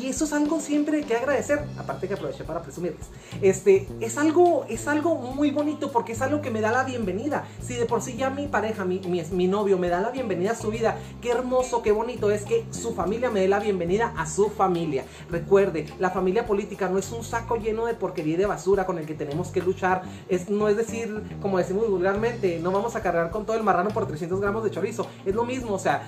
Y 0.00 0.06
eso 0.06 0.24
es 0.24 0.32
algo 0.32 0.60
siempre 0.60 1.02
que 1.02 1.14
agradecer, 1.14 1.64
aparte 1.78 2.08
que 2.08 2.14
aproveché 2.14 2.44
para 2.44 2.62
presumirles. 2.62 3.06
Este, 3.42 3.86
es 4.00 4.16
algo, 4.16 4.64
es 4.68 4.88
algo 4.88 5.16
muy 5.16 5.50
bonito 5.50 5.92
porque 5.92 6.12
es 6.12 6.22
algo 6.22 6.40
que 6.40 6.50
me 6.50 6.60
da 6.60 6.72
la 6.72 6.84
bienvenida. 6.84 7.44
Si 7.60 7.74
de 7.74 7.84
por 7.84 8.00
sí 8.00 8.16
ya 8.16 8.30
mi 8.30 8.46
pareja, 8.46 8.84
mi, 8.84 9.00
mi, 9.00 9.22
mi, 9.22 9.48
novio 9.48 9.78
me 9.78 9.88
da 9.88 10.00
la 10.00 10.10
bienvenida 10.10 10.52
a 10.52 10.54
su 10.54 10.70
vida, 10.70 10.96
qué 11.20 11.30
hermoso, 11.30 11.82
qué 11.82 11.92
bonito 11.92 12.30
es 12.30 12.44
que 12.44 12.64
su 12.70 12.94
familia 12.94 13.30
me 13.30 13.40
dé 13.40 13.48
la 13.48 13.60
bienvenida 13.60 14.14
a 14.16 14.26
su 14.26 14.48
familia. 14.48 15.04
Recuerde, 15.30 15.86
la 15.98 16.10
familia 16.10 16.46
política 16.46 16.88
no 16.88 16.98
es 16.98 17.12
un 17.12 17.22
saco 17.22 17.56
lleno 17.56 17.84
de 17.84 17.94
porquería 17.94 18.34
y 18.34 18.38
de 18.38 18.46
basura 18.46 18.86
con 18.86 18.98
el 18.98 19.04
que 19.04 19.14
tenemos 19.14 19.48
que 19.48 19.60
luchar. 19.60 20.02
Es, 20.28 20.48
no 20.48 20.68
es 20.68 20.76
decir, 20.76 21.22
como 21.42 21.58
decimos 21.58 21.90
vulgarmente, 21.90 22.60
no 22.60 22.72
vamos 22.72 22.96
a 22.96 23.02
cargar 23.02 23.30
con 23.30 23.44
todo 23.44 23.56
el 23.56 23.62
marrano 23.62 23.90
por 23.90 24.06
300 24.06 24.40
gramos 24.40 24.64
de 24.64 24.70
chorizo. 24.70 25.06
Es 25.26 25.34
lo 25.34 25.44
mismo, 25.44 25.74
o 25.74 25.78
sea, 25.78 26.02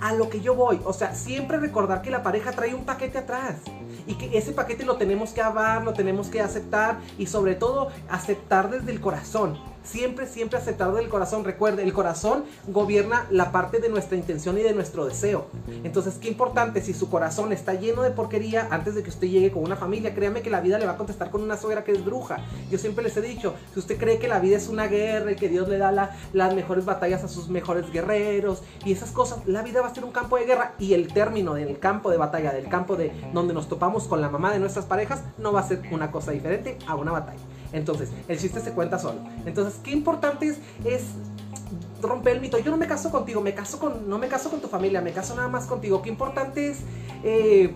a 0.00 0.12
lo 0.12 0.28
que 0.28 0.40
yo 0.40 0.54
voy. 0.54 0.80
O 0.84 0.92
sea, 0.92 1.14
siempre 1.14 1.58
recordar 1.58 2.02
que 2.02 2.10
la 2.10 2.22
pareja 2.22 2.52
trae 2.52 2.74
un 2.74 2.84
paquete 2.84 3.18
atrás 3.18 3.56
y 4.06 4.14
que 4.14 4.36
ese 4.36 4.52
paquete 4.52 4.84
lo 4.84 4.96
tenemos 4.96 5.30
que 5.30 5.42
amar, 5.42 5.82
lo 5.82 5.92
tenemos 5.92 6.28
que 6.28 6.40
aceptar 6.40 6.98
y 7.18 7.26
sobre 7.26 7.54
todo 7.54 7.90
aceptar 8.08 8.70
desde 8.70 8.92
el 8.92 9.00
corazón 9.00 9.58
siempre, 9.84 10.26
siempre 10.26 10.58
aceptado 10.58 10.96
del 10.96 11.08
corazón. 11.08 11.44
Recuerde, 11.44 11.82
el 11.82 11.92
corazón 11.92 12.44
gobierna 12.66 13.26
la 13.30 13.52
parte 13.52 13.78
de 13.78 13.88
nuestra 13.88 14.16
intención 14.16 14.58
y 14.58 14.62
de 14.62 14.74
nuestro 14.74 15.06
deseo. 15.06 15.46
Entonces, 15.84 16.14
qué 16.20 16.28
importante, 16.28 16.82
si 16.82 16.92
su 16.94 17.08
corazón 17.08 17.52
está 17.52 17.74
lleno 17.74 18.02
de 18.02 18.10
porquería, 18.10 18.68
antes 18.70 18.94
de 18.94 19.02
que 19.02 19.10
usted 19.10 19.28
llegue 19.28 19.52
con 19.52 19.62
una 19.62 19.76
familia, 19.76 20.14
créame 20.14 20.42
que 20.42 20.50
la 20.50 20.60
vida 20.60 20.78
le 20.78 20.86
va 20.86 20.92
a 20.92 20.96
contestar 20.96 21.30
con 21.30 21.42
una 21.42 21.56
suegra 21.56 21.84
que 21.84 21.92
es 21.92 22.04
bruja. 22.04 22.38
Yo 22.70 22.78
siempre 22.78 23.04
les 23.04 23.16
he 23.16 23.22
dicho, 23.22 23.54
si 23.72 23.80
usted 23.80 23.98
cree 23.98 24.18
que 24.18 24.28
la 24.28 24.40
vida 24.40 24.56
es 24.56 24.68
una 24.68 24.86
guerra 24.86 25.32
y 25.32 25.36
que 25.36 25.48
Dios 25.48 25.68
le 25.68 25.78
da 25.78 25.92
la, 25.92 26.16
las 26.32 26.54
mejores 26.54 26.84
batallas 26.84 27.22
a 27.24 27.28
sus 27.28 27.48
mejores 27.48 27.90
guerreros 27.92 28.62
y 28.84 28.92
esas 28.92 29.10
cosas, 29.10 29.46
la 29.46 29.62
vida 29.62 29.80
va 29.80 29.88
a 29.88 29.94
ser 29.94 30.04
un 30.04 30.12
campo 30.12 30.36
de 30.36 30.46
guerra 30.46 30.74
y 30.78 30.94
el 30.94 31.12
término 31.12 31.54
del 31.54 31.78
campo 31.78 32.10
de 32.10 32.16
batalla, 32.16 32.52
del 32.52 32.68
campo 32.68 32.96
de 32.96 33.12
donde 33.32 33.54
nos 33.54 33.68
topamos 33.68 34.04
con 34.08 34.20
la 34.20 34.28
mamá 34.28 34.52
de 34.52 34.58
nuestras 34.58 34.86
parejas, 34.86 35.22
no 35.38 35.52
va 35.52 35.60
a 35.60 35.68
ser 35.68 35.82
una 35.90 36.10
cosa 36.10 36.32
diferente 36.32 36.78
a 36.86 36.94
una 36.94 37.12
batalla. 37.12 37.40
Entonces, 37.74 38.08
el 38.28 38.38
chiste 38.38 38.60
se 38.60 38.72
cuenta 38.72 38.98
solo. 38.98 39.20
Entonces, 39.44 39.78
qué 39.82 39.90
importante 39.90 40.56
es, 40.84 41.02
romper 42.00 42.34
el 42.34 42.40
mito. 42.40 42.58
Yo 42.58 42.70
no 42.70 42.76
me 42.76 42.86
caso 42.86 43.10
contigo, 43.10 43.40
me 43.40 43.54
caso 43.54 43.78
con, 43.78 44.08
no 44.08 44.18
me 44.18 44.28
caso 44.28 44.50
con 44.50 44.60
tu 44.60 44.68
familia, 44.68 45.00
me 45.00 45.12
caso 45.12 45.34
nada 45.34 45.48
más 45.48 45.66
contigo. 45.66 46.02
Qué 46.02 46.08
importante 46.08 46.70
es 46.70 46.78
eh, 47.24 47.72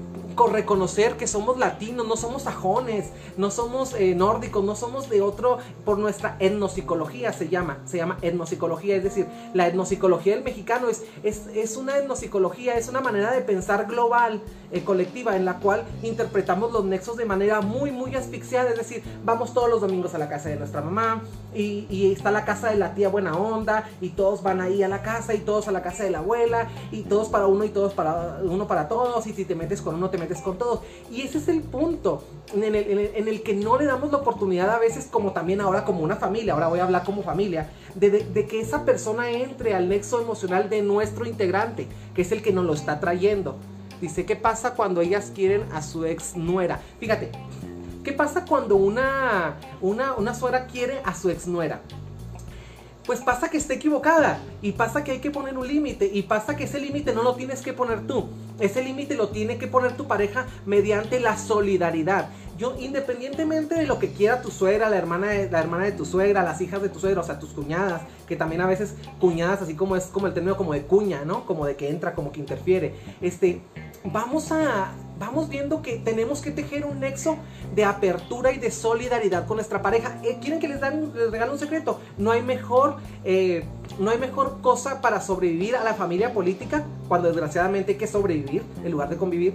reconocer 0.46 1.16
que 1.16 1.26
somos 1.26 1.58
latinos, 1.58 2.06
no 2.06 2.16
somos 2.16 2.42
sajones, 2.42 3.10
no 3.36 3.50
somos 3.50 3.94
eh, 3.94 4.14
nórdicos, 4.14 4.64
no 4.64 4.76
somos 4.76 5.08
de 5.08 5.20
otro, 5.20 5.58
por 5.84 5.98
nuestra 5.98 6.36
etnopsicología 6.38 7.32
se 7.32 7.48
llama, 7.48 7.78
se 7.84 7.96
llama 7.96 8.18
etnopsicología, 8.22 8.96
es 8.96 9.04
decir, 9.04 9.26
la 9.54 9.66
etnopsicología 9.66 10.34
del 10.34 10.44
mexicano 10.44 10.88
es, 10.88 11.04
es, 11.22 11.46
es 11.54 11.76
una 11.76 11.96
etnopsicología, 11.98 12.76
es 12.76 12.88
una 12.88 13.00
manera 13.00 13.32
de 13.32 13.40
pensar 13.40 13.86
global, 13.86 14.40
eh, 14.70 14.84
colectiva, 14.84 15.34
en 15.36 15.44
la 15.44 15.54
cual 15.60 15.84
interpretamos 16.02 16.72
los 16.72 16.84
nexos 16.84 17.16
de 17.16 17.24
manera 17.24 17.60
muy, 17.60 17.90
muy 17.90 18.14
asfixiada, 18.14 18.70
es 18.70 18.76
decir, 18.76 19.02
vamos 19.24 19.54
todos 19.54 19.70
los 19.70 19.80
domingos 19.80 20.14
a 20.14 20.18
la 20.18 20.28
casa 20.28 20.50
de 20.50 20.56
nuestra 20.56 20.82
mamá 20.82 21.22
y, 21.54 21.86
y 21.88 22.12
está 22.12 22.30
la 22.30 22.44
casa 22.44 22.68
de 22.70 22.76
la 22.76 22.94
tía 22.94 23.08
buena 23.08 23.36
onda 23.36 23.88
y 24.00 24.10
todos 24.10 24.42
van 24.42 24.60
ahí 24.60 24.82
a 24.82 24.88
la 24.88 25.02
casa 25.02 25.34
y 25.34 25.38
todos 25.38 25.68
a 25.68 25.72
la 25.72 25.82
casa 25.82 26.04
de 26.04 26.10
la 26.10 26.18
abuela 26.18 26.68
y 26.92 27.02
todos 27.02 27.28
para 27.28 27.46
uno 27.46 27.64
y 27.64 27.70
todos 27.70 27.94
para 27.94 28.40
uno 28.42 28.66
para 28.66 28.88
todos 28.88 29.26
y 29.26 29.32
si 29.32 29.44
te 29.44 29.54
metes 29.54 29.80
con 29.80 29.94
uno 29.94 30.10
te 30.10 30.18
metes 30.18 30.27
con 30.36 30.58
todos. 30.58 30.80
Y 31.10 31.22
ese 31.22 31.38
es 31.38 31.48
el 31.48 31.62
punto 31.62 32.22
en 32.54 32.74
el, 32.74 33.42
que 33.42 33.54
no 33.54 33.78
le 33.78 33.84
damos 33.84 34.10
la 34.10 34.18
oportunidad 34.18 34.70
a 34.70 34.78
veces 34.78 35.08
como 35.10 35.32
también 35.32 35.60
ahora 35.60 35.84
como 35.84 36.00
una 36.00 36.16
familia, 36.16 36.54
ahora 36.54 36.68
voy 36.68 36.80
a 36.80 36.84
hablar 36.84 37.04
como 37.04 37.22
familia, 37.22 37.70
de, 37.94 38.10
de, 38.10 38.46
que 38.46 38.60
esa 38.60 38.84
persona 38.84 39.30
entre 39.30 39.74
al 39.74 39.88
nexo 39.88 40.20
emocional 40.20 40.70
de 40.70 40.82
nuestro 40.82 41.26
integrante, 41.26 41.86
que 42.14 42.22
es 42.22 42.32
el 42.32 42.42
que 42.42 42.52
nos 42.52 42.64
lo 42.64 42.74
está 42.74 43.00
trayendo. 43.00 43.56
Dice, 44.00 44.24
¿qué 44.24 44.36
pasa 44.36 44.74
cuando 44.74 45.00
ellas 45.00 45.32
quieren 45.34 45.64
a 45.72 45.82
su 45.82 46.04
ex 46.04 46.36
nuera? 46.36 46.80
Fíjate, 47.00 47.32
¿qué 48.04 48.12
pasa 48.12 48.44
cuando 48.44 48.76
una, 48.76 49.56
una, 49.80 50.14
una 50.14 50.34
suegra 50.34 50.66
quiere 50.66 51.00
a 51.04 51.14
su 51.14 51.30
ex 51.30 51.46
nuera? 51.46 51.80
Pues 53.08 53.20
pasa 53.22 53.48
que 53.48 53.56
está 53.56 53.72
equivocada 53.72 54.38
y 54.60 54.72
pasa 54.72 55.02
que 55.02 55.12
hay 55.12 55.20
que 55.20 55.30
poner 55.30 55.56
un 55.56 55.66
límite 55.66 56.10
y 56.12 56.24
pasa 56.24 56.56
que 56.56 56.64
ese 56.64 56.78
límite 56.78 57.14
no 57.14 57.22
lo 57.22 57.34
tienes 57.34 57.62
que 57.62 57.72
poner 57.72 58.06
tú. 58.06 58.28
Ese 58.60 58.84
límite 58.84 59.14
lo 59.14 59.30
tiene 59.30 59.56
que 59.56 59.66
poner 59.66 59.96
tu 59.96 60.06
pareja 60.06 60.46
mediante 60.66 61.18
la 61.18 61.38
solidaridad. 61.38 62.28
Yo, 62.58 62.76
independientemente 62.78 63.76
de 63.76 63.86
lo 63.86 63.98
que 63.98 64.10
quiera 64.10 64.42
tu 64.42 64.50
suegra, 64.50 64.90
la 64.90 64.98
hermana 64.98 65.28
de, 65.28 65.48
la 65.48 65.58
hermana 65.58 65.84
de 65.84 65.92
tu 65.92 66.04
suegra, 66.04 66.42
las 66.42 66.60
hijas 66.60 66.82
de 66.82 66.90
tu 66.90 66.98
suegra, 66.98 67.22
o 67.22 67.24
sea, 67.24 67.38
tus 67.38 67.52
cuñadas, 67.52 68.02
que 68.26 68.36
también 68.36 68.60
a 68.60 68.66
veces 68.66 68.94
cuñadas, 69.18 69.62
así 69.62 69.74
como 69.74 69.96
es 69.96 70.04
como 70.06 70.26
el 70.26 70.34
término 70.34 70.58
como 70.58 70.74
de 70.74 70.82
cuña, 70.82 71.24
¿no? 71.24 71.46
Como 71.46 71.64
de 71.64 71.76
que 71.76 71.88
entra, 71.88 72.14
como 72.14 72.30
que 72.30 72.40
interfiere. 72.40 72.94
Este, 73.22 73.62
vamos 74.04 74.52
a, 74.52 74.92
vamos 75.18 75.48
viendo 75.48 75.82
que 75.82 75.98
tenemos 75.98 76.40
que 76.40 76.50
tejer 76.50 76.84
un 76.84 77.00
nexo 77.00 77.36
de 77.74 77.84
apertura 77.84 78.52
y 78.52 78.58
de 78.58 78.70
solidaridad 78.70 79.46
con 79.46 79.56
nuestra 79.56 79.82
pareja. 79.82 80.18
Eh, 80.24 80.38
¿Quieren 80.40 80.60
que 80.60 80.68
les, 80.68 80.80
dan, 80.80 81.12
les 81.14 81.30
regale 81.30 81.52
un 81.52 81.58
secreto? 81.58 82.00
No 82.16 82.30
hay 82.30 82.42
mejor... 82.42 82.96
Eh, 83.24 83.64
no 83.98 84.10
hay 84.10 84.18
mejor 84.18 84.60
cosa 84.60 85.00
para 85.00 85.20
sobrevivir 85.20 85.74
a 85.74 85.82
la 85.82 85.92
familia 85.92 86.32
política, 86.32 86.84
cuando 87.08 87.28
desgraciadamente 87.28 87.92
hay 87.92 87.98
que 87.98 88.06
sobrevivir 88.06 88.62
en 88.84 88.92
lugar 88.92 89.08
de 89.08 89.16
convivir, 89.16 89.54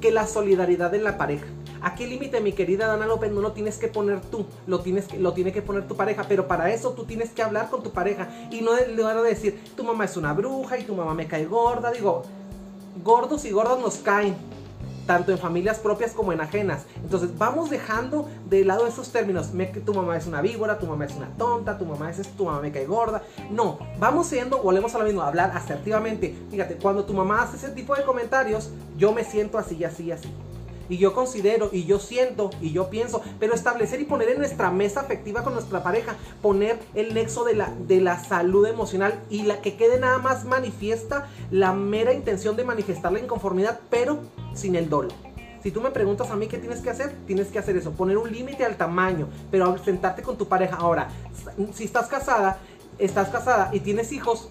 que 0.00 0.12
la 0.12 0.28
solidaridad 0.28 0.94
en 0.94 1.02
la 1.02 1.18
pareja. 1.18 1.46
¿A 1.84 1.94
qué 1.94 2.06
límite, 2.06 2.40
mi 2.40 2.52
querida 2.52 2.86
Dana 2.86 3.04
López? 3.04 3.30
No 3.30 3.42
lo 3.42 3.52
tienes 3.52 3.76
que 3.76 3.88
poner 3.88 4.20
tú, 4.20 4.46
lo, 4.66 4.80
tienes 4.80 5.06
que, 5.06 5.18
lo 5.18 5.34
tiene 5.34 5.52
que 5.52 5.60
poner 5.60 5.86
tu 5.86 5.96
pareja, 5.96 6.24
pero 6.26 6.46
para 6.48 6.72
eso 6.72 6.92
tú 6.92 7.04
tienes 7.04 7.30
que 7.30 7.42
hablar 7.42 7.68
con 7.68 7.82
tu 7.82 7.90
pareja 7.90 8.28
y 8.50 8.62
no 8.62 8.74
le 8.74 9.02
van 9.02 9.18
a 9.18 9.22
decir, 9.22 9.60
tu 9.76 9.84
mamá 9.84 10.06
es 10.06 10.16
una 10.16 10.32
bruja 10.32 10.78
y 10.78 10.84
tu 10.84 10.94
mamá 10.94 11.12
me 11.12 11.26
cae 11.26 11.44
gorda. 11.44 11.90
Digo, 11.90 12.22
gordos 13.02 13.44
y 13.44 13.50
gordas 13.50 13.78
nos 13.80 13.96
caen, 13.96 14.36
tanto 15.06 15.32
en 15.32 15.38
familias 15.38 15.78
propias 15.78 16.12
como 16.12 16.32
en 16.32 16.40
ajenas. 16.40 16.84
Entonces 16.96 17.36
vamos 17.36 17.70
dejando 17.70 18.28
de 18.48 18.64
lado 18.64 18.86
esos 18.86 19.10
términos. 19.10 19.52
Me, 19.52 19.66
tu 19.66 19.94
mamá 19.94 20.16
es 20.16 20.26
una 20.26 20.40
víbora, 20.40 20.78
tu 20.78 20.86
mamá 20.86 21.04
es 21.04 21.14
una 21.14 21.28
tonta, 21.36 21.76
tu 21.78 21.84
mamá 21.84 22.10
es 22.10 22.18
esto, 22.18 22.34
tu 22.36 22.44
mamá 22.44 22.60
me 22.60 22.72
cae 22.72 22.86
gorda. 22.86 23.22
No, 23.50 23.78
vamos 23.98 24.26
siendo, 24.26 24.62
volvemos 24.62 24.94
a 24.94 24.98
lo 24.98 25.04
mismo, 25.04 25.22
a 25.22 25.28
hablar 25.28 25.52
asertivamente. 25.54 26.34
Fíjate, 26.50 26.76
cuando 26.76 27.04
tu 27.04 27.12
mamá 27.12 27.42
hace 27.42 27.56
ese 27.56 27.70
tipo 27.70 27.94
de 27.94 28.04
comentarios, 28.04 28.70
yo 28.96 29.12
me 29.12 29.24
siento 29.24 29.58
así, 29.58 29.84
así, 29.84 30.10
así 30.10 30.32
y 30.88 30.98
yo 30.98 31.12
considero 31.14 31.70
y 31.72 31.84
yo 31.84 31.98
siento 31.98 32.50
y 32.60 32.72
yo 32.72 32.90
pienso, 32.90 33.22
pero 33.38 33.54
establecer 33.54 34.00
y 34.00 34.04
poner 34.04 34.30
en 34.30 34.38
nuestra 34.38 34.70
mesa 34.70 35.00
afectiva 35.00 35.42
con 35.42 35.54
nuestra 35.54 35.82
pareja, 35.82 36.16
poner 36.42 36.78
el 36.94 37.14
nexo 37.14 37.44
de 37.44 37.54
la, 37.54 37.72
de 37.86 38.00
la 38.00 38.22
salud 38.22 38.66
emocional 38.66 39.22
y 39.30 39.42
la 39.42 39.60
que 39.60 39.76
quede 39.76 39.98
nada 39.98 40.18
más 40.18 40.44
manifiesta 40.44 41.28
la 41.50 41.72
mera 41.72 42.12
intención 42.12 42.56
de 42.56 42.64
manifestar 42.64 43.12
la 43.12 43.20
inconformidad, 43.20 43.80
pero 43.90 44.20
sin 44.54 44.74
el 44.76 44.88
dolo. 44.88 45.10
Si 45.62 45.70
tú 45.70 45.80
me 45.80 45.90
preguntas 45.90 46.30
a 46.30 46.36
mí 46.36 46.46
qué 46.46 46.58
tienes 46.58 46.80
que 46.80 46.90
hacer, 46.90 47.14
tienes 47.26 47.48
que 47.48 47.58
hacer 47.58 47.74
eso, 47.76 47.92
poner 47.92 48.18
un 48.18 48.30
límite 48.30 48.66
al 48.66 48.76
tamaño, 48.76 49.28
pero 49.50 49.78
sentarte 49.82 50.22
con 50.22 50.36
tu 50.36 50.46
pareja. 50.46 50.76
Ahora, 50.76 51.08
si 51.72 51.84
estás 51.84 52.06
casada, 52.06 52.58
estás 52.98 53.30
casada 53.30 53.70
y 53.72 53.80
tienes 53.80 54.12
hijos, 54.12 54.50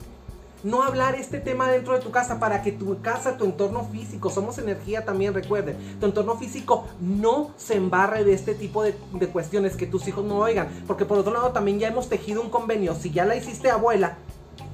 no 0.63 0.84
hablar 0.84 1.15
este 1.15 1.39
tema 1.39 1.70
dentro 1.70 1.93
de 1.93 2.00
tu 2.00 2.12
casa 2.12 2.39
para 2.39 2.62
que 2.62 2.72
tu 2.72 3.01
casa, 3.01 3.38
tu 3.38 3.46
entorno 3.46 3.86
físico, 3.86 4.29
somos 4.29 4.58
energía 4.58 5.05
también, 5.05 5.34
recuerden, 5.34 5.77
tu 6.00 6.05
entorno 6.05 6.36
físico 6.36 6.88
no 7.00 7.51
se 7.58 7.75
embarre 7.75 8.24
de 8.24 8.34
este 8.34 8.55
tipo 8.55 8.84
de, 8.84 8.96
de, 9.13 9.27
cuestiones, 9.27 9.75
que 9.75 9.88
tus 9.88 10.08
hijos 10.08 10.25
no 10.25 10.38
oigan, 10.38 10.67
porque 10.88 11.05
por 11.05 11.17
otro 11.17 11.34
lado 11.34 11.51
también 11.51 11.79
ya 11.79 11.89
hemos 11.89 12.10
tejido 12.10 12.41
un 12.41 12.50
convenio, 12.50 12.96
si 12.96 13.12
ya 13.12 13.25
la 13.25 13.36
hiciste 13.36 13.70
abuela, 13.70 14.17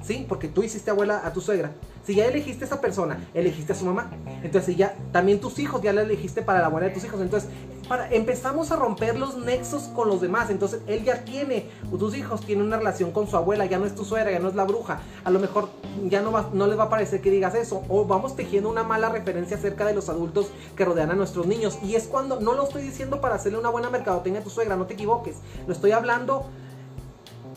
¿sí? 0.01 0.25
Porque 0.27 0.47
tú 0.47 0.63
hiciste 0.63 0.91
abuela 0.91 1.21
a 1.23 1.33
tu 1.33 1.41
suegra. 1.41 1.71
Si 2.05 2.15
ya 2.15 2.25
elegiste 2.25 2.63
a 2.63 2.67
esa 2.67 2.81
persona, 2.81 3.27
elegiste 3.33 3.73
a 3.73 3.75
su 3.75 3.85
mamá. 3.85 4.09
Entonces 4.41 4.75
ya 4.75 4.95
también 5.11 5.39
tus 5.39 5.59
hijos 5.59 5.81
ya 5.81 5.93
la 5.93 6.01
elegiste 6.01 6.41
para 6.41 6.59
la 6.59 6.65
abuela 6.65 6.87
de 6.87 6.93
tus 6.93 7.03
hijos. 7.03 7.21
Entonces 7.21 7.49
para, 7.89 8.09
empezamos 8.11 8.71
a 8.71 8.75
romper 8.75 9.17
los 9.17 9.35
nexos 9.37 9.83
con 9.95 10.07
los 10.07 10.21
demás. 10.21 10.49
Entonces 10.49 10.81
él 10.87 11.03
ya 11.03 11.25
tiene, 11.25 11.69
tus 11.97 12.15
hijos 12.15 12.41
tienen 12.41 12.65
una 12.65 12.77
relación 12.77 13.11
con 13.11 13.27
su 13.27 13.35
abuela, 13.35 13.65
ya 13.65 13.79
no 13.79 13.85
es 13.85 13.95
tu 13.95 14.05
suegra, 14.05 14.31
ya 14.31 14.39
no 14.39 14.47
es 14.47 14.55
la 14.55 14.63
bruja. 14.63 15.01
A 15.25 15.31
lo 15.31 15.39
mejor 15.39 15.69
ya 16.05 16.21
no, 16.21 16.31
va, 16.31 16.49
no 16.53 16.67
les 16.67 16.77
va 16.77 16.83
a 16.83 16.89
parecer 16.89 17.19
que 17.19 17.31
digas 17.31 17.55
eso. 17.55 17.83
O 17.89 18.05
vamos 18.05 18.35
tejiendo 18.35 18.69
una 18.69 18.83
mala 18.83 19.09
referencia 19.09 19.57
acerca 19.57 19.85
de 19.85 19.93
los 19.93 20.07
adultos 20.07 20.47
que 20.77 20.85
rodean 20.85 21.11
a 21.11 21.15
nuestros 21.15 21.47
niños. 21.47 21.79
Y 21.83 21.95
es 21.95 22.05
cuando, 22.05 22.39
no 22.39 22.53
lo 22.53 22.63
estoy 22.63 22.83
diciendo 22.83 23.19
para 23.19 23.35
hacerle 23.35 23.57
una 23.57 23.69
buena 23.69 23.89
mercadotecnia 23.89 24.41
a 24.41 24.43
tu 24.43 24.51
suegra, 24.51 24.75
no 24.75 24.85
te 24.85 24.93
equivoques. 24.93 25.37
Lo 25.67 25.73
estoy 25.73 25.91
hablando 25.91 26.45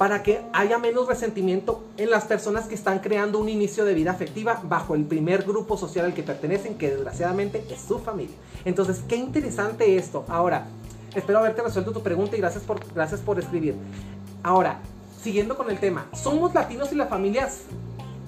para 0.03 0.25
que 0.25 0.43
haya 0.53 0.79
menos 0.79 1.07
resentimiento 1.07 1.85
en 1.97 2.11
las 2.11 2.25
personas 2.25 2.67
que 2.67 2.75
están 2.75 2.99
creando 2.99 3.39
un 3.39 3.49
inicio 3.49 3.85
de 3.85 3.95
vida 3.95 4.11
afectiva 4.11 4.61
bajo 4.65 4.97
el 4.97 5.05
primer 5.05 5.45
grupo 5.45 5.77
social 5.77 6.07
al 6.07 6.13
que 6.13 6.25
pertenecen, 6.25 6.77
que 6.77 6.91
desgraciadamente 6.91 7.65
es 7.71 7.83
su 7.83 8.01
familia. 8.01 8.35
Entonces, 8.65 9.05
qué 9.07 9.15
interesante 9.15 9.97
esto. 9.97 10.25
Ahora, 10.27 10.67
espero 11.15 11.39
haberte 11.39 11.63
resuelto 11.63 11.93
tu 11.93 12.03
pregunta 12.03 12.37
y 12.37 12.41
gracias 12.41 12.65
por, 12.65 12.81
gracias 12.93 13.21
por 13.21 13.39
escribir. 13.39 13.77
Ahora, 14.43 14.81
siguiendo 15.23 15.57
con 15.57 15.71
el 15.71 15.79
tema, 15.79 16.09
somos 16.13 16.53
latinos 16.53 16.91
y 16.91 16.97
las 16.97 17.09
familias 17.09 17.61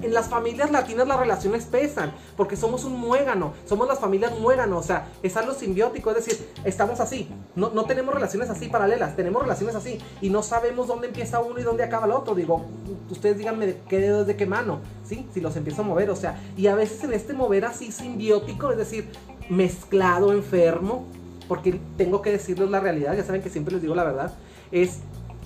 en 0.05 0.15
las 0.15 0.29
familias 0.29 0.71
latinas 0.71 1.07
las 1.07 1.19
relaciones 1.19 1.65
pesan, 1.65 2.13
porque 2.37 2.57
somos 2.57 2.85
un 2.85 2.99
muégano, 2.99 3.55
somos 3.67 3.89
las 3.89 3.99
familias 3.99 4.39
muégano, 4.39 4.79
o 4.79 4.83
sea, 4.83 5.09
es 5.23 5.37
algo 5.37 5.55
simbiótico, 5.55 6.11
es 6.11 6.25
decir, 6.25 6.49
estamos 6.65 7.01
así, 7.01 7.29
no, 7.55 7.71
no 7.71 7.85
tenemos 7.85 8.15
relaciones 8.15 8.51
así 8.51 8.69
paralelas, 8.69 9.17
tenemos 9.17 9.43
relaciones 9.43 9.75
así 9.75 9.99
y 10.21 10.31
no 10.31 10.43
sabemos 10.43 10.89
dónde 10.89 11.09
empieza 11.09 11.41
uno 11.41 11.59
y 11.61 11.63
dónde 11.63 11.85
acaba 11.85 12.07
el 12.07 12.13
otro. 12.13 12.35
Digo, 12.35 12.65
ustedes 13.11 13.39
díganme 13.39 13.77
qué 13.89 13.99
dedo 13.99 14.23
es 14.23 14.27
de 14.27 14.37
qué 14.37 14.47
mano, 14.47 14.81
¿sí? 15.05 15.27
Si 15.33 15.41
los 15.41 15.57
empiezo 15.57 15.83
a 15.83 15.85
mover, 15.85 16.11
o 16.11 16.17
sea, 16.17 16.41
y 16.57 16.67
a 16.67 16.75
veces 16.75 17.03
en 17.05 17.13
este 17.13 17.33
mover 17.33 17.65
así 17.65 17.93
simbiótico, 17.93 18.71
es 18.71 18.79
decir, 18.79 19.11
mezclado, 19.49 20.33
enfermo, 20.33 21.07
porque 21.49 21.81
tengo 21.97 22.23
que 22.23 22.31
decirles 22.31 22.71
la 22.71 22.81
realidad, 22.81 23.17
ya 23.17 23.25
saben 23.25 23.43
que 23.43 23.51
siempre 23.51 23.75
les 23.75 23.83
digo 23.83 23.95
la 23.95 24.05
verdad, 24.05 24.35
es, 24.73 24.99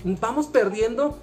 vamos 0.03 0.47
perdiendo 0.47 1.17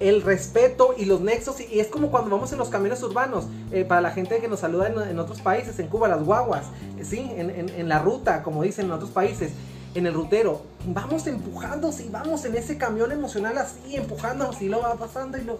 el 0.00 0.22
respeto 0.22 0.94
y 0.96 1.04
los 1.04 1.20
nexos. 1.20 1.60
Y, 1.60 1.80
es 1.80 1.88
como 1.88 2.10
cuando 2.10 2.30
vamos 2.30 2.52
en 2.52 2.58
los 2.58 2.68
caminos 2.68 3.02
urbanos. 3.02 3.46
Eh, 3.72 3.84
para 3.84 4.00
la 4.00 4.10
gente 4.10 4.38
que 4.38 4.48
nos 4.48 4.60
saluda 4.60 4.88
en, 4.88 5.18
otros 5.18 5.40
países, 5.40 5.78
en 5.78 5.88
Cuba, 5.88 6.08
las 6.08 6.24
guaguas, 6.24 6.66
eh, 6.98 7.04
¿sí? 7.04 7.30
En, 7.36 7.50
en, 7.50 7.88
la 7.88 7.98
ruta, 7.98 8.42
como 8.42 8.62
dicen 8.62 8.86
en 8.86 8.92
otros 8.92 9.10
países, 9.10 9.52
en 9.94 10.06
el 10.06 10.14
rutero. 10.14 10.62
Vamos 10.86 11.26
empujando, 11.26 11.90
y 11.98 12.08
vamos 12.08 12.44
en 12.44 12.56
ese 12.56 12.78
camión 12.78 13.10
emocional 13.12 13.58
así, 13.58 13.96
empujando, 13.96 14.50
y 14.60 14.68
lo 14.68 14.80
va 14.80 14.94
pasando 14.94 15.36
y 15.36 15.42
lo 15.42 15.58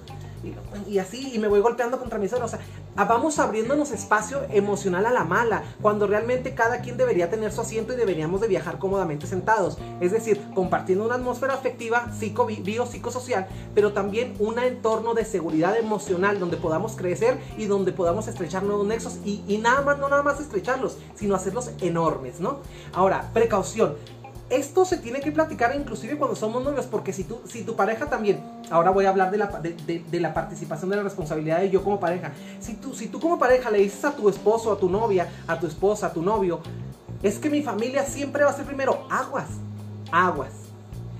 y, 0.86 0.98
así, 0.98 1.34
y 1.34 1.38
me 1.38 1.48
voy 1.48 1.60
golpeando 1.60 1.98
contra 1.98 2.18
mi 2.18 2.28
suelo. 2.28 2.44
O 2.44 2.48
sea, 2.48 2.60
vamos 2.94 3.38
abriéndonos 3.38 3.90
espacio 3.90 4.42
emocional 4.50 5.06
a 5.06 5.10
la 5.10 5.24
mala, 5.24 5.62
cuando 5.82 6.06
realmente 6.06 6.54
cada 6.54 6.80
quien 6.80 6.96
debería 6.96 7.30
tener 7.30 7.52
su 7.52 7.60
asiento 7.60 7.92
y 7.92 7.96
deberíamos 7.96 8.40
de 8.40 8.48
viajar 8.48 8.78
cómodamente 8.78 9.26
sentados. 9.26 9.78
Es 10.00 10.12
decir, 10.12 10.40
compartiendo 10.54 11.04
una 11.04 11.16
atmósfera 11.16 11.54
afectiva, 11.54 12.12
psico, 12.18 12.46
bio, 12.46 12.86
psicosocial, 12.86 13.48
pero 13.74 13.92
también 13.92 14.34
un 14.38 14.58
entorno 14.58 15.14
de 15.14 15.24
seguridad 15.24 15.76
emocional 15.76 16.38
donde 16.38 16.56
podamos 16.56 16.96
crecer 16.96 17.38
y 17.56 17.66
donde 17.66 17.92
podamos 17.92 18.28
estrechar 18.28 18.62
nuevos 18.62 18.86
nexos 18.86 19.18
y, 19.24 19.42
y 19.48 19.58
nada 19.58 19.82
más, 19.82 19.98
no 19.98 20.08
nada 20.08 20.22
más 20.22 20.40
estrecharlos, 20.40 20.98
sino 21.14 21.34
hacerlos 21.34 21.70
enormes, 21.80 22.40
¿no? 22.40 22.60
Ahora, 22.92 23.30
precaución 23.32 23.96
esto 24.50 24.84
se 24.84 24.96
tiene 24.96 25.20
que 25.20 25.30
platicar 25.30 25.74
inclusive 25.76 26.16
cuando 26.16 26.34
somos 26.34 26.64
novios, 26.64 26.86
porque 26.86 27.12
si 27.12 27.24
tu, 27.24 27.40
si 27.46 27.64
tu 27.64 27.76
pareja 27.76 28.06
también, 28.06 28.42
ahora 28.70 28.90
voy 28.90 29.04
a 29.04 29.10
hablar 29.10 29.30
de 29.30 29.38
la, 29.38 29.46
de, 29.46 30.20
la 30.20 30.32
participación 30.32 30.90
de 30.90 30.96
la 30.96 31.02
responsabilidad 31.02 31.60
de 31.60 31.70
yo 31.70 31.84
como 31.84 32.00
pareja, 32.00 32.32
si 32.60 32.74
tú, 32.74 32.94
si 32.94 33.08
tú 33.08 33.20
como 33.20 33.38
pareja 33.38 33.70
le 33.70 33.78
dices 33.78 34.04
a 34.04 34.12
tu 34.12 34.28
esposo, 34.28 34.72
a 34.72 34.78
tu 34.78 34.88
novia, 34.88 35.28
a 35.46 35.58
tu 35.58 35.66
esposa, 35.66 36.06
a 36.06 36.12
tu 36.12 36.22
novio, 36.22 36.60
es 37.22 37.38
que 37.38 37.50
mi 37.50 37.62
familia 37.62 38.04
siempre 38.04 38.44
va 38.44 38.50
a 38.50 38.54
ser 38.54 38.64
primero, 38.64 39.06
aguas, 39.10 39.48
aguas. 40.10 40.57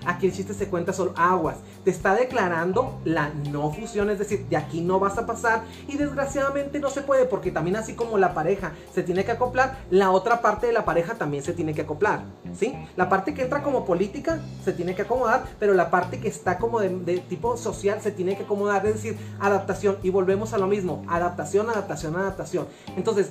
Aquí 0.09 0.27
el 0.27 0.33
chiste 0.33 0.55
se 0.55 0.69
cuenta 0.69 0.93
solo 0.93 1.12
aguas. 1.17 1.57
Te 1.85 1.91
está 1.91 2.15
declarando 2.15 2.99
la 3.05 3.29
no 3.29 3.71
fusión, 3.71 4.11
es 4.11 4.19
decir, 4.19 4.47
de 4.49 4.57
aquí 4.57 4.81
no 4.81 4.99
vas 4.99 5.19
a 5.19 5.27
pasar 5.27 5.65
y 5.87 5.97
desgraciadamente 5.97 6.81
no 6.81 6.88
se 6.88 7.03
puede 7.03 7.27
porque 7.27 7.50
también 7.50 7.77
así 7.77 7.93
como 7.93 8.17
la 8.17 8.33
pareja 8.33 8.73
se 8.93 9.03
tiene 9.03 9.25
que 9.25 9.33
acoplar, 9.33 9.79
la 9.91 10.11
otra 10.11 10.41
parte 10.41 10.67
de 10.67 10.73
la 10.73 10.85
pareja 10.85 11.15
también 11.15 11.45
se 11.45 11.53
tiene 11.53 11.75
que 11.75 11.83
acoplar, 11.83 12.23
¿sí? 12.59 12.75
La 12.97 13.09
parte 13.09 13.35
que 13.35 13.43
entra 13.43 13.62
como 13.62 13.85
política 13.85 14.41
se 14.65 14.73
tiene 14.73 14.95
que 14.95 15.03
acomodar, 15.03 15.45
pero 15.61 15.75
la 15.75 15.91
parte 15.91 16.21
que 16.21 16.29
está 16.29 16.59
como 16.59 16.81
de, 16.81 16.88
de 16.88 17.19
tipo 17.19 17.57
social 17.59 18.00
se 18.00 18.11
tiene 18.11 18.37
que 18.37 18.45
acomodar, 18.45 18.87
es 18.87 18.95
decir, 18.95 19.19
adaptación 19.41 19.99
y 20.03 20.09
volvemos 20.09 20.55
a 20.55 20.59
lo 20.59 20.67
mismo, 20.67 21.05
adaptación, 21.09 21.69
adaptación, 21.69 22.17
adaptación. 22.17 22.67
Entonces, 22.97 23.29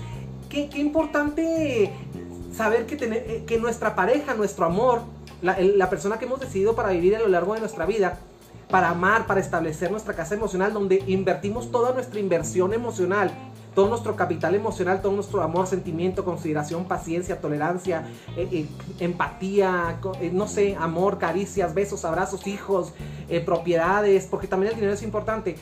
qué, 0.47 0.69
qué 0.69 0.79
importante 0.79 1.91
saber 2.55 2.85
que, 2.85 2.95
tener, 2.95 3.25
eh, 3.27 3.43
que 3.45 3.59
nuestra 3.59 3.95
pareja, 3.95 4.33
nuestro 4.33 4.65
amor, 4.65 5.01
la, 5.41 5.89
persona 5.89 6.17
que 6.17 6.25
hemos 6.25 6.39
decidido 6.39 6.75
para 6.75 6.89
vivir 6.89 7.15
a 7.15 7.19
lo 7.19 7.27
largo 7.27 7.53
de 7.53 7.59
nuestra 7.59 7.85
vida, 7.85 8.19
para 8.69 8.89
amar, 8.89 9.27
para 9.27 9.39
establecer 9.39 9.91
nuestra 9.91 10.13
casa 10.13 10.35
emocional, 10.35 10.73
donde 10.73 11.03
invertimos 11.07 11.71
toda 11.71 11.93
nuestra 11.93 12.19
inversión 12.19 12.73
emocional, 12.73 13.31
todo 13.77 13.89
nuestro 13.89 14.15
capital 14.15 14.55
emocional, 14.55 15.03
todo 15.03 15.11
nuestro 15.11 15.43
amor, 15.43 15.67
sentimiento, 15.67 16.25
consideración, 16.25 16.85
paciencia, 16.85 17.39
tolerancia, 17.39 18.07
eh, 18.35 18.47
eh, 18.51 18.65
empatía, 18.99 19.99
eh, 20.19 20.31
no 20.33 20.47
sé, 20.47 20.75
amor, 20.79 21.19
caricias, 21.19 21.75
besos, 21.75 22.03
abrazos, 22.03 22.47
hijos, 22.47 22.91
propiedades, 23.45 24.25
porque 24.25 24.47
también 24.47 24.71
el 24.71 24.75
dinero 24.77 24.93
es 24.95 25.03
importante. 25.03 25.57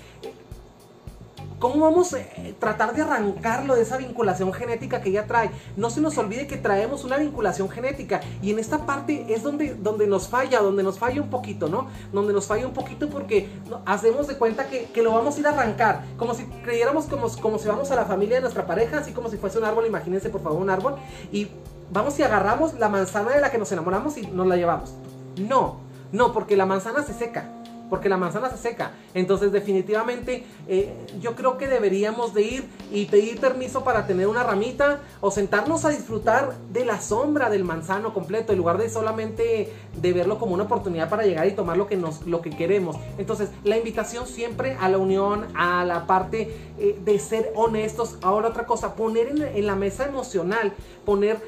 ¿Cómo 1.59 1.85
vamos 1.85 2.13
a 2.13 2.19
eh, 2.19 2.53
tratar 2.59 2.93
de 2.93 3.01
arrancarlo 3.01 3.75
de 3.75 3.83
esa 3.83 3.95
vinculación 3.95 4.51
genética 4.51 5.01
que 5.01 5.11
ya 5.11 5.25
trae? 5.25 5.51
No 5.77 5.89
se 5.89 6.01
nos 6.01 6.17
olvide 6.17 6.47
que 6.47 6.57
traemos 6.57 7.05
una 7.05 7.17
vinculación 7.17 7.69
genética 7.69 8.19
y 8.41 8.51
en 8.51 8.59
esta 8.59 8.85
parte 8.85 9.25
es 9.33 9.41
donde, 9.41 9.73
donde 9.75 10.05
nos 10.05 10.27
falla, 10.27 10.59
donde 10.59 10.83
nos 10.83 10.99
falla 10.99 11.21
un 11.21 11.29
poquito, 11.29 11.69
¿no? 11.69 11.87
Donde 12.11 12.33
nos 12.33 12.45
falla 12.45 12.67
un 12.67 12.73
poquito 12.73 13.09
porque 13.09 13.47
hacemos 13.85 14.27
de 14.27 14.37
cuenta 14.37 14.67
que, 14.67 14.85
que 14.85 15.01
lo 15.01 15.13
vamos 15.13 15.37
a 15.37 15.39
ir 15.39 15.47
a 15.47 15.51
arrancar, 15.51 16.03
como 16.17 16.33
si 16.33 16.43
creyéramos 16.63 17.05
como, 17.05 17.29
como 17.41 17.57
si 17.57 17.69
vamos 17.69 17.89
a 17.89 17.95
la 17.95 18.03
familia 18.03 18.35
de 18.35 18.41
nuestra 18.41 18.67
pareja, 18.67 18.97
así 18.97 19.13
como 19.13 19.29
si 19.29 19.37
fuese 19.37 19.57
un 19.57 19.63
árbol, 19.63 19.85
imagínense 19.85 20.29
por 20.29 20.41
favor 20.41 20.61
un 20.61 20.69
árbol, 20.69 20.95
y 21.31 21.47
vamos 21.89 22.19
y 22.19 22.23
agarramos 22.23 22.73
la 22.73 22.89
manzana 22.89 23.31
de 23.31 23.39
la 23.39 23.49
que 23.49 23.57
nos 23.57 23.71
enamoramos 23.71 24.17
y 24.17 24.27
nos 24.27 24.45
la 24.45 24.57
llevamos. 24.57 24.93
No, 25.37 25.77
no, 26.11 26.33
porque 26.33 26.57
la 26.57 26.65
manzana 26.65 27.03
se 27.03 27.13
seca 27.13 27.49
porque 27.89 28.09
la 28.09 28.17
manzana 28.17 28.49
se 28.49 28.57
seca. 28.57 28.91
Entonces 29.13 29.51
definitivamente 29.51 30.45
eh, 30.67 30.93
yo 31.19 31.35
creo 31.35 31.57
que 31.57 31.67
deberíamos 31.67 32.33
de 32.33 32.41
ir 32.43 32.69
y 32.91 33.05
pedir 33.05 33.39
permiso 33.39 33.83
para 33.83 34.07
tener 34.07 34.27
una 34.27 34.43
ramita 34.43 34.99
o 35.21 35.31
sentarnos 35.31 35.85
a 35.85 35.89
disfrutar 35.89 36.55
de 36.71 36.85
la 36.85 37.01
sombra 37.01 37.49
del 37.49 37.63
manzano 37.63 38.13
completo 38.13 38.51
en 38.51 38.57
lugar 38.57 38.77
de 38.77 38.89
solamente 38.89 39.71
de 39.95 40.13
verlo 40.13 40.37
como 40.39 40.53
una 40.53 40.63
oportunidad 40.63 41.09
para 41.09 41.23
llegar 41.23 41.47
y 41.47 41.51
tomar 41.51 41.77
lo 41.77 41.87
que, 41.87 41.97
nos, 41.97 42.25
lo 42.25 42.41
que 42.41 42.49
queremos. 42.49 42.97
Entonces 43.17 43.49
la 43.63 43.77
invitación 43.77 44.27
siempre 44.27 44.77
a 44.79 44.89
la 44.89 44.97
unión, 44.97 45.45
a 45.55 45.85
la 45.85 46.07
parte 46.07 46.55
eh, 46.77 46.99
de 47.03 47.19
ser 47.19 47.51
honestos. 47.55 48.17
Ahora 48.21 48.49
otra 48.49 48.65
cosa, 48.65 48.95
poner 48.95 49.27
en, 49.29 49.41
en 49.43 49.65
la 49.65 49.75
mesa 49.75 50.05
emocional, 50.05 50.73
poner 51.05 51.39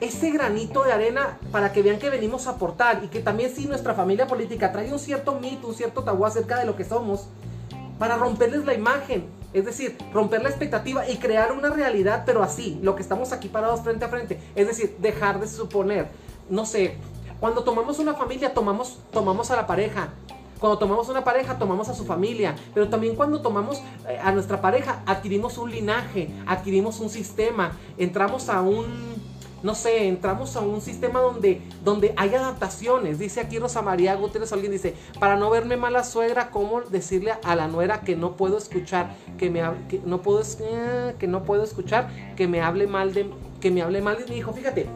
ese 0.00 0.30
granito 0.30 0.84
de 0.84 0.92
arena 0.92 1.38
para 1.52 1.72
que 1.72 1.82
vean 1.82 1.98
que 1.98 2.10
venimos 2.10 2.46
a 2.46 2.50
aportar 2.50 3.02
y 3.04 3.08
que 3.08 3.20
también 3.20 3.54
si 3.54 3.66
nuestra 3.66 3.94
familia 3.94 4.26
política 4.26 4.72
trae 4.72 4.92
un 4.92 4.98
cierto 4.98 5.38
mito, 5.40 5.68
un 5.68 5.74
cierto 5.74 6.02
tabú 6.02 6.26
acerca 6.26 6.58
de 6.58 6.66
lo 6.66 6.76
que 6.76 6.84
somos, 6.84 7.28
para 7.98 8.16
romperles 8.16 8.64
la 8.64 8.74
imagen, 8.74 9.24
es 9.54 9.64
decir, 9.64 9.96
romper 10.12 10.42
la 10.42 10.50
expectativa 10.50 11.08
y 11.08 11.16
crear 11.16 11.52
una 11.52 11.70
realidad, 11.70 12.24
pero 12.26 12.42
así, 12.42 12.78
lo 12.82 12.94
que 12.94 13.02
estamos 13.02 13.32
aquí 13.32 13.48
parados 13.48 13.80
frente 13.80 14.04
a 14.04 14.08
frente, 14.08 14.38
es 14.54 14.66
decir, 14.66 14.96
dejar 15.00 15.40
de 15.40 15.48
suponer, 15.48 16.08
no 16.50 16.66
sé, 16.66 16.96
cuando 17.40 17.64
tomamos 17.64 17.98
una 17.98 18.14
familia 18.14 18.54
tomamos, 18.54 18.98
tomamos 19.12 19.50
a 19.50 19.56
la 19.56 19.66
pareja, 19.66 20.10
cuando 20.58 20.78
tomamos 20.78 21.08
una 21.08 21.22
pareja, 21.22 21.58
tomamos 21.58 21.88
a 21.88 21.94
su 21.94 22.04
familia. 22.04 22.56
Pero 22.72 22.88
también 22.88 23.14
cuando 23.14 23.42
tomamos 23.42 23.82
eh, 24.08 24.18
a 24.22 24.32
nuestra 24.32 24.60
pareja, 24.60 25.02
adquirimos 25.06 25.58
un 25.58 25.70
linaje, 25.70 26.30
adquirimos 26.46 27.00
un 27.00 27.10
sistema, 27.10 27.72
entramos 27.98 28.48
a 28.48 28.62
un 28.62 29.15
no 29.62 29.74
sé, 29.74 30.08
entramos 30.08 30.56
a 30.56 30.60
un 30.60 30.80
sistema 30.80 31.20
donde, 31.20 31.62
donde 31.82 32.14
hay 32.16 32.34
adaptaciones. 32.34 33.18
Dice 33.18 33.40
aquí 33.40 33.58
Rosa 33.58 33.82
María 33.82 34.14
Gutiérrez, 34.14 34.52
alguien 34.52 34.72
dice, 34.72 34.94
para 35.18 35.36
no 35.36 35.50
verme 35.50 35.76
mala 35.76 36.04
suegra, 36.04 36.50
¿cómo 36.50 36.82
decirle 36.82 37.34
a 37.42 37.56
la 37.56 37.68
nuera 37.68 38.00
que 38.00 38.16
no 38.16 38.36
puedo 38.36 38.58
escuchar, 38.58 39.14
que 39.38 39.50
me 39.50 39.62
no 40.04 40.22
puedo, 40.22 40.42
eh, 40.42 41.14
que 41.18 41.26
no 41.26 41.44
puedo 41.44 41.64
escuchar, 41.64 42.08
que 42.36 42.46
me 42.46 42.60
hable 42.60 42.86
mal 42.86 43.14
de, 43.14 43.30
que 43.60 43.70
me 43.70 43.82
hable 43.82 44.02
mal 44.02 44.18
de 44.18 44.26
mi 44.26 44.36
hijo? 44.36 44.52
Fíjate, 44.52 44.86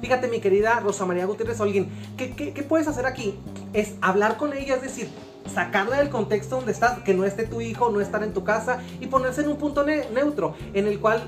Fíjate, 0.00 0.28
mi 0.28 0.40
querida 0.40 0.78
Rosa 0.78 1.04
María 1.06 1.26
Gutiérrez 1.26 1.60
Holguín, 1.60 1.88
¿qué, 2.16 2.32
¿qué, 2.32 2.62
puedes 2.62 2.86
hacer 2.86 3.04
aquí? 3.04 3.36
Es 3.72 3.94
hablar 4.00 4.36
con 4.36 4.52
ella, 4.52 4.76
es 4.76 4.82
decir, 4.82 5.08
sacarla 5.52 5.98
del 5.98 6.08
contexto 6.08 6.56
donde 6.56 6.70
estás, 6.70 7.00
que 7.00 7.14
no 7.14 7.24
esté 7.24 7.46
tu 7.46 7.60
hijo, 7.60 7.90
no 7.90 8.00
estar 8.00 8.22
en 8.22 8.32
tu 8.32 8.44
casa 8.44 8.80
y 9.00 9.08
ponerse 9.08 9.40
en 9.40 9.48
un 9.48 9.56
punto 9.56 9.82
ne 9.84 10.08
neutro 10.10 10.54
en 10.72 10.86
el 10.86 11.00
cual 11.00 11.22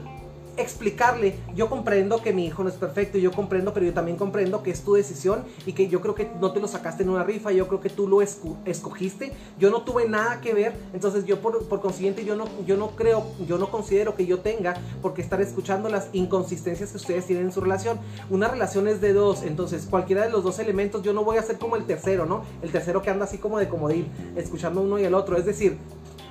explicarle, 0.57 1.35
yo 1.55 1.69
comprendo 1.69 2.23
que 2.23 2.33
mi 2.33 2.47
hijo 2.47 2.63
no 2.63 2.69
es 2.69 2.77
perfecto, 2.77 3.19
yo 3.19 3.33
comprendo, 3.33 3.73
pero 3.73 3.87
yo 3.87 3.93
también 3.93 4.17
comprendo 4.17 4.63
que 4.63 4.71
es 4.71 4.83
tu 4.83 4.95
decisión 4.95 5.45
y 5.67 5.73
que 5.73 5.89
yo 5.89 6.01
creo 6.01 6.15
que 6.15 6.31
no 6.41 6.53
te 6.53 6.61
lo 6.61 6.69
sacaste 6.69 7.03
en 7.03 7.11
una 7.11 7.25
rifa, 7.25 7.53
yo 7.53 7.69
creo 7.69 7.81
que 7.81 7.91
tú 7.91 8.09
lo 8.09 8.23
escogiste, 8.23 9.33
yo 9.59 9.71
no 9.71 9.83
tuve 9.83 10.09
nada 10.09 10.41
que 10.41 10.55
ver, 10.55 10.75
entonces 10.93 11.25
yo 11.25 11.41
por, 11.41 11.67
por, 11.69 11.81
consiguiente 11.81 12.25
yo 12.25 12.37
no, 12.37 12.47
yo 12.67 12.77
no 12.77 12.91
creo, 12.91 13.25
yo 13.47 13.59
no 13.59 13.71
considero 13.71 14.15
que 14.15 14.27
yo 14.27 14.41
tenga 14.41 14.75
por 15.03 15.15
qué 15.15 15.23
estar 15.23 15.41
escuchando 15.41 15.89
las 15.89 16.09
inconsistencias 16.13 16.91
que 16.91 16.97
ustedes 16.97 17.27
tienen 17.27 17.47
en 17.47 17.53
su 17.53 17.61
relación. 17.61 17.99
Una 18.29 18.49
relación 18.49 18.89
es 18.89 19.01
de 19.01 19.13
dos, 19.13 19.43
entonces 19.43 19.87
cualquiera 19.89 20.23
de 20.23 20.31
los 20.31 20.45
dos 20.45 20.59
elementos 20.59 21.03
yo 21.03 21.13
no 21.13 21.25
voy 21.25 21.39
a 21.39 21.43
ser 21.43 21.59
como 21.59 21.77
el 21.77 21.85
tercero, 21.85 22.27
¿no? 22.27 22.45
El 22.63 22.71
tercero 22.71 23.03
que 23.03 23.11
anda 23.11 23.25
así 23.25 23.39
como 23.39 23.59
de 23.59 23.69
comodín, 23.69 24.09
escuchando 24.37 24.81
uno 24.81 24.99
y 24.99 25.05
el 25.05 25.15
otro, 25.15 25.37
es 25.37 25.45
decir, 25.45 25.79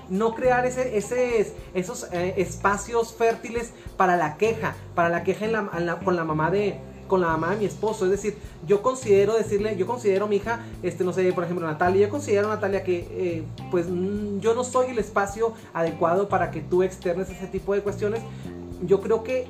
no 0.09 0.35
crear 0.35 0.65
ese, 0.65 0.97
ese 0.97 1.53
esos 1.73 2.07
eh, 2.11 2.35
espacios 2.37 3.13
fértiles 3.13 3.71
para 3.97 4.17
la 4.17 4.37
queja, 4.37 4.75
para 4.95 5.09
la 5.09 5.23
queja 5.23 5.45
en 5.45 5.53
la, 5.53 5.99
con 6.03 6.15
la 6.15 6.23
mamá 6.23 6.51
de 6.51 6.79
con 7.09 7.21
la 7.21 7.27
mamá 7.27 7.49
de 7.49 7.55
mi 7.57 7.65
esposo, 7.65 8.05
es 8.05 8.11
decir, 8.11 8.37
yo 8.67 8.83
considero 8.83 9.35
decirle, 9.35 9.75
yo 9.75 9.87
considero 9.87 10.27
mi 10.27 10.35
hija, 10.35 10.59
este, 10.83 11.03
no 11.03 11.11
sé, 11.11 11.33
por 11.33 11.43
ejemplo, 11.43 11.65
Natalia, 11.65 12.05
yo 12.05 12.09
considero 12.09 12.47
Natalia 12.47 12.83
que, 12.83 12.99
eh, 13.09 13.43
pues, 13.71 13.87
mm, 13.89 14.39
yo 14.39 14.53
no 14.53 14.63
soy 14.63 14.91
el 14.91 14.99
espacio 14.99 15.53
adecuado 15.73 16.29
para 16.29 16.51
que 16.51 16.61
tú 16.61 16.83
externes 16.83 17.27
ese 17.31 17.47
tipo 17.47 17.73
de 17.73 17.81
cuestiones. 17.81 18.21
Yo 18.83 19.01
creo 19.01 19.23
que 19.23 19.47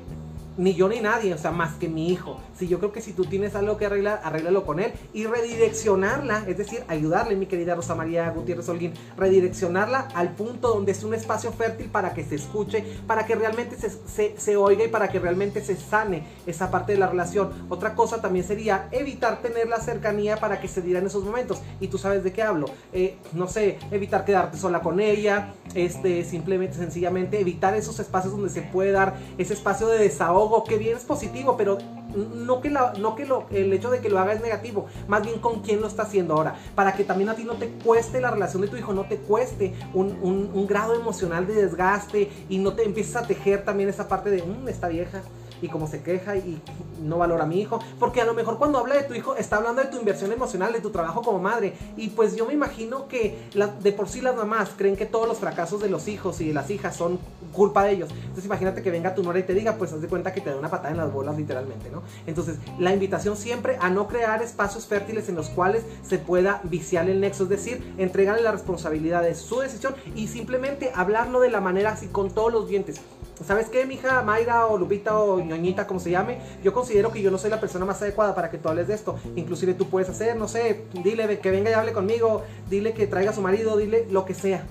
ni 0.60 0.74
yo 0.74 0.90
ni 0.90 1.00
nadie, 1.00 1.32
o 1.32 1.38
sea, 1.38 1.52
más 1.52 1.76
que 1.76 1.88
mi 1.88 2.10
hijo. 2.10 2.38
Si 2.54 2.68
yo 2.68 2.78
creo 2.78 2.92
que 2.92 3.00
si 3.00 3.14
tú 3.14 3.24
tienes 3.24 3.54
algo 3.54 3.78
que 3.78 3.86
arreglar, 3.86 4.20
arréglalo 4.22 4.66
con 4.66 4.78
él 4.78 4.92
y 5.14 5.24
redireccionarla, 5.24 6.44
es 6.46 6.58
decir, 6.58 6.84
ayudarle, 6.86 7.34
mi 7.34 7.46
querida 7.46 7.74
Rosa 7.74 7.94
María 7.94 8.28
Gutiérrez 8.28 8.68
Holguín, 8.68 8.92
redireccionarla 9.16 10.08
al 10.14 10.34
punto 10.34 10.68
donde 10.68 10.92
es 10.92 11.02
un 11.02 11.14
espacio 11.14 11.50
fértil 11.50 11.88
para 11.88 12.12
que 12.12 12.24
se 12.24 12.34
escuche, 12.34 12.84
para 13.06 13.24
que 13.24 13.36
realmente 13.36 13.74
se, 13.78 14.36
se, 14.36 14.56
oiga 14.58 14.84
y 14.84 14.88
para 14.88 15.08
que 15.08 15.18
realmente 15.18 15.64
se 15.64 15.76
sane 15.76 16.26
esa 16.46 16.70
parte 16.70 16.92
de 16.92 16.98
la 16.98 17.06
relación. 17.06 17.50
Otra 17.70 17.94
cosa 17.94 18.20
también 18.20 18.44
sería 18.44 18.86
evitar 18.90 19.40
tener 19.40 19.66
la 19.66 19.80
cercanía 19.80 20.36
para 20.36 20.60
que 20.60 20.68
se 20.68 20.82
diera 20.82 21.00
en 21.00 21.06
esos 21.06 21.24
momentos. 21.24 21.62
Y 21.80 21.88
tú 21.88 21.96
sabes 21.96 22.22
de 22.22 22.34
qué 22.34 22.42
hablo. 22.42 22.66
Eh, 22.92 23.16
no 23.32 23.48
sé, 23.48 23.78
evitar 23.90 24.26
quedarte 24.26 24.58
sola 24.58 24.80
con 24.80 25.00
ella, 25.00 25.54
este, 25.74 26.22
simplemente, 26.22 26.76
sencillamente 26.76 27.40
evitar 27.40 27.74
esos 27.74 27.98
espacios 27.98 28.34
donde 28.34 28.50
se 28.50 28.60
puede 28.60 28.92
dar 28.92 29.16
ese 29.38 29.54
espacio 29.54 29.86
de 29.86 29.98
desahogo 29.98 30.49
que 30.64 30.78
bien 30.78 30.96
es 30.96 31.04
positivo, 31.04 31.56
pero 31.56 31.78
no 32.14 32.60
que, 32.60 32.70
la, 32.70 32.92
no 32.98 33.14
que 33.14 33.24
lo, 33.24 33.46
el 33.50 33.72
hecho 33.72 33.90
de 33.90 34.00
que 34.00 34.08
lo 34.08 34.18
haga 34.18 34.32
es 34.32 34.40
negativo, 34.40 34.86
más 35.08 35.22
bien 35.22 35.38
con 35.38 35.60
quién 35.60 35.80
lo 35.80 35.86
está 35.86 36.02
haciendo 36.02 36.34
ahora, 36.34 36.56
para 36.74 36.94
que 36.94 37.04
también 37.04 37.28
a 37.30 37.34
ti 37.34 37.44
no 37.44 37.54
te 37.54 37.68
cueste 37.68 38.20
la 38.20 38.30
relación 38.30 38.62
de 38.62 38.68
tu 38.68 38.76
hijo, 38.76 38.92
no 38.92 39.04
te 39.04 39.16
cueste 39.16 39.74
un, 39.94 40.18
un, 40.22 40.50
un 40.52 40.66
grado 40.66 40.94
emocional 40.94 41.46
de 41.46 41.54
desgaste 41.54 42.30
y 42.48 42.58
no 42.58 42.72
te 42.72 42.84
empieces 42.84 43.16
a 43.16 43.26
tejer 43.26 43.64
también 43.64 43.88
esa 43.88 44.08
parte 44.08 44.30
de, 44.30 44.42
mmm, 44.42 44.68
esta 44.68 44.88
vieja, 44.88 45.22
y 45.62 45.68
cómo 45.68 45.86
se 45.86 46.02
queja 46.02 46.36
y 46.36 46.60
no 47.02 47.18
valora 47.18 47.44
a 47.44 47.46
mi 47.46 47.60
hijo. 47.60 47.78
Porque 47.98 48.20
a 48.20 48.24
lo 48.24 48.34
mejor 48.34 48.58
cuando 48.58 48.78
habla 48.78 48.94
de 48.94 49.02
tu 49.04 49.14
hijo 49.14 49.36
está 49.36 49.56
hablando 49.56 49.82
de 49.82 49.88
tu 49.88 49.98
inversión 49.98 50.32
emocional, 50.32 50.72
de 50.72 50.80
tu 50.80 50.90
trabajo 50.90 51.22
como 51.22 51.38
madre. 51.38 51.74
Y 51.96 52.08
pues 52.08 52.36
yo 52.36 52.46
me 52.46 52.52
imagino 52.52 53.08
que 53.08 53.38
de 53.82 53.92
por 53.92 54.08
sí 54.08 54.20
las 54.20 54.36
mamás 54.36 54.70
creen 54.76 54.96
que 54.96 55.06
todos 55.06 55.26
los 55.28 55.38
fracasos 55.38 55.80
de 55.80 55.88
los 55.88 56.08
hijos 56.08 56.40
y 56.40 56.48
de 56.48 56.54
las 56.54 56.70
hijas 56.70 56.96
son 56.96 57.18
culpa 57.52 57.84
de 57.84 57.92
ellos. 57.92 58.10
Entonces 58.10 58.44
imagínate 58.44 58.82
que 58.82 58.90
venga 58.90 59.14
tu 59.14 59.22
nora 59.22 59.38
y 59.38 59.42
te 59.42 59.54
diga, 59.54 59.74
pues 59.74 59.92
haz 59.92 60.00
de 60.00 60.08
cuenta 60.08 60.32
que 60.32 60.40
te 60.40 60.50
da 60.50 60.56
una 60.56 60.70
patada 60.70 60.90
en 60.90 60.98
las 60.98 61.12
bolas 61.12 61.36
literalmente, 61.36 61.90
¿no? 61.90 62.02
Entonces 62.26 62.58
la 62.78 62.92
invitación 62.92 63.36
siempre 63.36 63.76
a 63.80 63.90
no 63.90 64.06
crear 64.06 64.42
espacios 64.42 64.86
fértiles 64.86 65.28
en 65.28 65.34
los 65.34 65.48
cuales 65.48 65.84
se 66.06 66.18
pueda 66.18 66.60
viciar 66.64 67.08
el 67.08 67.20
nexo, 67.20 67.44
es 67.44 67.48
decir, 67.48 67.94
entregarle 67.98 68.42
la 68.42 68.52
responsabilidad 68.52 69.22
de 69.22 69.34
su 69.34 69.60
decisión 69.60 69.94
y 70.14 70.28
simplemente 70.28 70.92
hablarlo 70.94 71.40
de 71.40 71.50
la 71.50 71.60
manera 71.60 71.92
así 71.92 72.06
con 72.06 72.30
todos 72.30 72.52
los 72.52 72.68
dientes. 72.68 73.00
¿Sabes 73.44 73.68
qué, 73.68 73.86
mija 73.86 74.22
Mayra 74.22 74.66
o 74.66 74.76
Lupita 74.76 75.18
o 75.18 75.40
ñoñita, 75.40 75.86
como 75.86 75.98
se 75.98 76.10
llame? 76.10 76.40
Yo 76.62 76.74
considero 76.74 77.10
que 77.10 77.22
yo 77.22 77.30
no 77.30 77.38
soy 77.38 77.50
la 77.50 77.58
persona 77.58 77.84
más 77.86 78.00
adecuada 78.02 78.34
para 78.34 78.50
que 78.50 78.58
tú 78.58 78.68
hables 78.68 78.88
de 78.88 78.94
esto. 78.94 79.18
Inclusive 79.34 79.74
tú 79.74 79.88
puedes 79.88 80.08
hacer, 80.10 80.36
no 80.36 80.46
sé, 80.46 80.84
dile 81.02 81.38
que 81.40 81.50
venga 81.50 81.70
y 81.70 81.72
hable 81.72 81.92
conmigo, 81.92 82.42
dile 82.68 82.92
que 82.92 83.06
traiga 83.06 83.30
a 83.30 83.34
su 83.34 83.40
marido, 83.40 83.76
dile 83.76 84.06
lo 84.10 84.24
que 84.24 84.34
sea. 84.34 84.64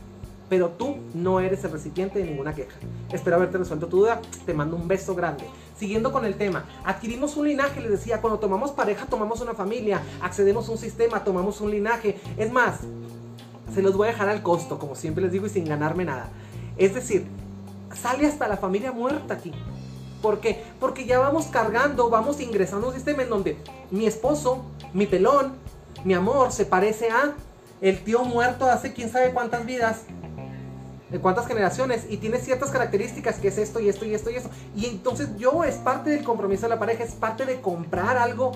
pero 0.49 0.69
tú 0.69 0.97
no 1.13 1.39
eres 1.39 1.63
el 1.63 1.71
recipiente 1.71 2.19
de 2.19 2.25
ninguna 2.25 2.53
queja. 2.53 2.75
Espero 3.12 3.36
haberte 3.36 3.60
resuelto 3.60 3.88
tu 3.88 3.97
duda. 3.97 4.19
Te 4.45 4.53
mando 4.53 4.75
un 4.75 4.88
beso 4.88 5.13
grande. 5.15 5.45
Siguiendo 5.77 6.12
con 6.12 6.25
el 6.25 6.36
tema, 6.36 6.65
adquirimos 6.84 7.38
un 7.38 7.47
linaje, 7.47 7.79
les 7.79 7.91
decía, 7.91 8.19
cuando 8.19 8.39
tomamos 8.39 8.71
pareja 8.71 9.05
tomamos 9.05 9.39
una 9.39 9.53
familia, 9.53 10.01
accedemos 10.21 10.67
a 10.67 10.71
un 10.73 10.77
sistema, 10.77 11.23
tomamos 11.23 11.62
un 11.62 11.71
linaje. 11.71 12.19
Es 12.36 12.51
más, 12.51 12.79
se 13.73 13.82
los 13.82 13.95
voy 13.95 14.08
a 14.08 14.12
dejar 14.12 14.27
al 14.27 14.41
costo, 14.41 14.79
como 14.79 14.95
siempre 14.95 15.23
les 15.23 15.32
digo, 15.32 15.45
y 15.45 15.49
sin 15.49 15.65
ganarme 15.65 16.03
nada. 16.03 16.29
Es 16.77 16.95
decir, 16.95 17.27
sale 17.93 18.28
hasta 18.28 18.47
la 18.47 18.58
familia 18.58 18.91
muerta 18.91 19.36
aquí. 19.36 19.52
¿Por 20.21 20.39
qué? 20.39 20.63
Porque 20.80 21.06
ya 21.06 21.19
vamos 21.19 21.45
cargando, 21.47 22.10
vamos 22.10 22.41
ingresando 22.41 22.88
a 22.88 22.89
un 22.89 22.95
sistema 22.95 23.23
en 23.23 23.30
donde 23.30 23.58
mi 23.89 24.06
esposo, 24.06 24.65
mi 24.93 25.06
pelón, 25.06 25.54
mi 26.04 26.13
amor 26.13 26.52
se 26.52 26.65
parece 26.65 27.10
a 27.10 27.34
el 27.82 28.04
tío 28.04 28.23
muerto 28.25 28.65
hace 28.65 28.93
quién 28.93 29.10
sabe 29.10 29.32
cuántas 29.32 29.65
vidas, 29.65 30.02
de 31.10 31.19
cuántas 31.19 31.47
generaciones 31.47 32.06
y 32.10 32.17
tiene 32.17 32.38
ciertas 32.39 32.69
características 32.69 33.38
que 33.38 33.47
es 33.47 33.58
esto 33.58 33.80
y 33.80 33.89
esto 33.89 34.06
y 34.06 34.13
esto 34.13 34.30
y 34.30 34.36
esto. 34.36 34.49
Y 34.75 34.86
entonces 34.86 35.30
yo 35.38 35.63
es 35.63 35.75
parte 35.75 36.10
del 36.10 36.23
compromiso 36.23 36.63
de 36.63 36.69
la 36.69 36.80
pareja, 36.80 37.04
es 37.04 37.13
parte 37.13 37.45
de 37.45 37.62
comprar 37.62 38.17
algo 38.17 38.52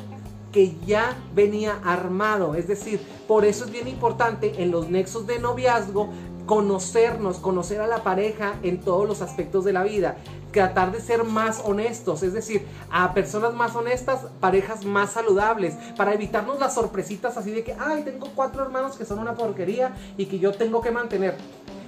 que 0.51 0.75
ya 0.85 1.17
venía 1.33 1.79
armado. 1.83 2.55
Es 2.55 2.67
decir, 2.67 3.01
por 3.27 3.45
eso 3.45 3.65
es 3.65 3.71
bien 3.71 3.87
importante 3.87 4.61
en 4.61 4.71
los 4.71 4.89
nexos 4.89 5.25
de 5.25 5.39
noviazgo 5.39 6.09
conocernos, 6.45 7.37
conocer 7.37 7.81
a 7.81 7.87
la 7.87 8.03
pareja 8.03 8.55
en 8.63 8.81
todos 8.81 9.07
los 9.07 9.21
aspectos 9.21 9.63
de 9.63 9.73
la 9.73 9.83
vida, 9.83 10.17
tratar 10.51 10.91
de 10.91 11.01
ser 11.01 11.23
más 11.23 11.61
honestos, 11.65 12.23
es 12.23 12.33
decir, 12.33 12.65
a 12.91 13.13
personas 13.13 13.53
más 13.53 13.75
honestas, 13.75 14.27
parejas 14.39 14.85
más 14.85 15.11
saludables, 15.11 15.75
para 15.97 16.13
evitarnos 16.13 16.59
las 16.59 16.73
sorpresitas 16.73 17.37
así 17.37 17.51
de 17.51 17.63
que, 17.63 17.75
ay, 17.79 18.03
tengo 18.03 18.29
cuatro 18.35 18.63
hermanos 18.63 18.97
que 18.97 19.05
son 19.05 19.19
una 19.19 19.33
porquería 19.35 19.95
y 20.17 20.25
que 20.25 20.39
yo 20.39 20.51
tengo 20.51 20.81
que 20.81 20.91
mantener. 20.91 21.35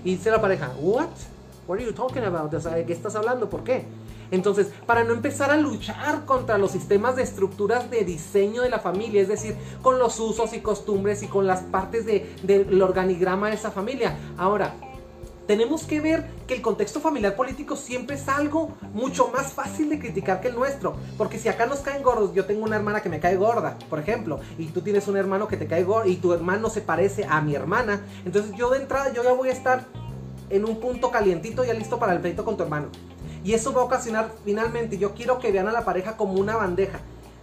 Y 0.03 0.15
dice 0.15 0.31
la 0.31 0.41
pareja, 0.41 0.71
what? 0.79 1.09
What 1.67 1.77
are 1.77 1.85
you 1.85 1.93
talking 1.93 2.23
about? 2.23 2.51
¿de 2.51 2.85
qué 2.85 2.93
estás 2.93 3.15
hablando? 3.15 3.49
¿Por 3.49 3.63
qué? 3.63 3.85
Entonces, 4.31 4.67
para 4.85 5.03
no 5.03 5.13
empezar 5.13 5.51
a 5.51 5.57
luchar 5.57 6.25
contra 6.25 6.57
los 6.57 6.71
sistemas 6.71 7.15
de 7.15 7.23
estructuras 7.23 7.89
de 7.89 8.03
diseño 8.03 8.61
de 8.61 8.69
la 8.69 8.79
familia, 8.79 9.21
es 9.21 9.27
decir, 9.27 9.55
con 9.81 9.99
los 9.99 10.19
usos 10.19 10.53
y 10.53 10.59
costumbres 10.59 11.23
y 11.23 11.27
con 11.27 11.47
las 11.47 11.61
partes 11.61 12.05
del 12.05 12.81
organigrama 12.81 13.49
de 13.49 13.55
esa 13.55 13.71
familia. 13.71 14.17
Ahora, 14.37 14.73
tenemos 15.47 15.83
que 15.83 16.01
ver 16.01 16.25
que 16.47 16.55
el 16.55 16.61
contexto 16.61 16.99
familiar 16.99 17.35
político 17.35 17.75
siempre 17.75 18.15
es 18.15 18.27
algo 18.27 18.75
mucho 18.93 19.29
más 19.29 19.53
fácil 19.53 19.89
de 19.89 19.99
criticar 19.99 20.41
que 20.41 20.47
el 20.47 20.55
nuestro. 20.55 20.95
Porque 21.17 21.37
si 21.37 21.49
acá 21.49 21.65
nos 21.65 21.79
caen 21.79 22.03
gordos, 22.03 22.33
yo 22.33 22.45
tengo 22.45 22.63
una 22.63 22.75
hermana 22.75 23.01
que 23.01 23.09
me 23.09 23.19
cae 23.19 23.35
gorda, 23.35 23.77
por 23.89 23.99
ejemplo, 23.99 24.39
y 24.57 24.65
tú 24.67 24.81
tienes 24.81 25.07
un 25.07 25.17
hermano 25.17 25.47
que 25.47 25.57
te 25.57 25.67
cae 25.67 25.83
gordo 25.83 26.09
y 26.09 26.15
tu 26.15 26.33
hermano 26.33 26.69
se 26.69 26.81
parece 26.81 27.25
a 27.25 27.41
mi 27.41 27.53
hermana, 27.53 28.01
entonces 28.25 28.53
yo 28.55 28.69
de 28.71 28.79
entrada 28.79 29.13
yo 29.13 29.23
ya 29.23 29.33
voy 29.33 29.49
a 29.49 29.53
estar 29.53 29.85
en 30.49 30.65
un 30.65 30.79
punto 30.79 31.11
calientito 31.11 31.63
ya 31.63 31.73
listo 31.73 31.99
para 31.99 32.13
el 32.13 32.21
pleito 32.21 32.43
con 32.43 32.57
tu 32.57 32.63
hermano. 32.63 32.87
Y 33.45 33.53
eso 33.53 33.71
va 33.73 33.81
a 33.81 33.85
ocasionar 33.85 34.31
finalmente, 34.43 34.97
yo 34.97 35.13
quiero 35.13 35.37
que 35.37 35.51
vean 35.51 35.67
a 35.67 35.71
la 35.71 35.85
pareja 35.85 36.17
como 36.17 36.33
una 36.33 36.55
bandeja. 36.55 36.99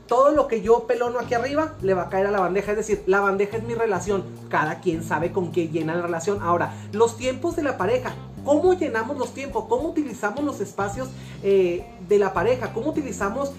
Todo 0.08 0.32
lo 0.32 0.48
que 0.48 0.60
yo 0.60 0.88
pelono 0.88 1.20
aquí 1.20 1.34
arriba 1.34 1.74
le 1.80 1.94
va 1.94 2.02
a 2.02 2.08
caer 2.08 2.26
a 2.26 2.32
la 2.32 2.40
bandeja. 2.40 2.72
Es 2.72 2.76
decir, 2.76 3.04
la 3.06 3.20
bandeja 3.20 3.56
es 3.56 3.62
mi 3.62 3.74
relación. 3.74 4.24
Cada 4.48 4.80
quien 4.80 5.04
sabe 5.04 5.30
con 5.30 5.52
qué 5.52 5.68
llena 5.68 5.94
la 5.94 6.02
relación. 6.02 6.42
Ahora, 6.42 6.74
los 6.90 7.16
tiempos 7.16 7.54
de 7.54 7.62
la 7.62 7.78
pareja. 7.78 8.16
¿Cómo 8.44 8.74
llenamos 8.74 9.16
los 9.16 9.32
tiempos? 9.32 9.66
¿Cómo 9.68 9.90
utilizamos 9.90 10.42
los 10.44 10.60
espacios 10.60 11.08
eh, 11.44 11.86
de 12.08 12.18
la 12.18 12.32
pareja? 12.32 12.72
¿Cómo 12.72 12.90
utilizamos 12.90 13.52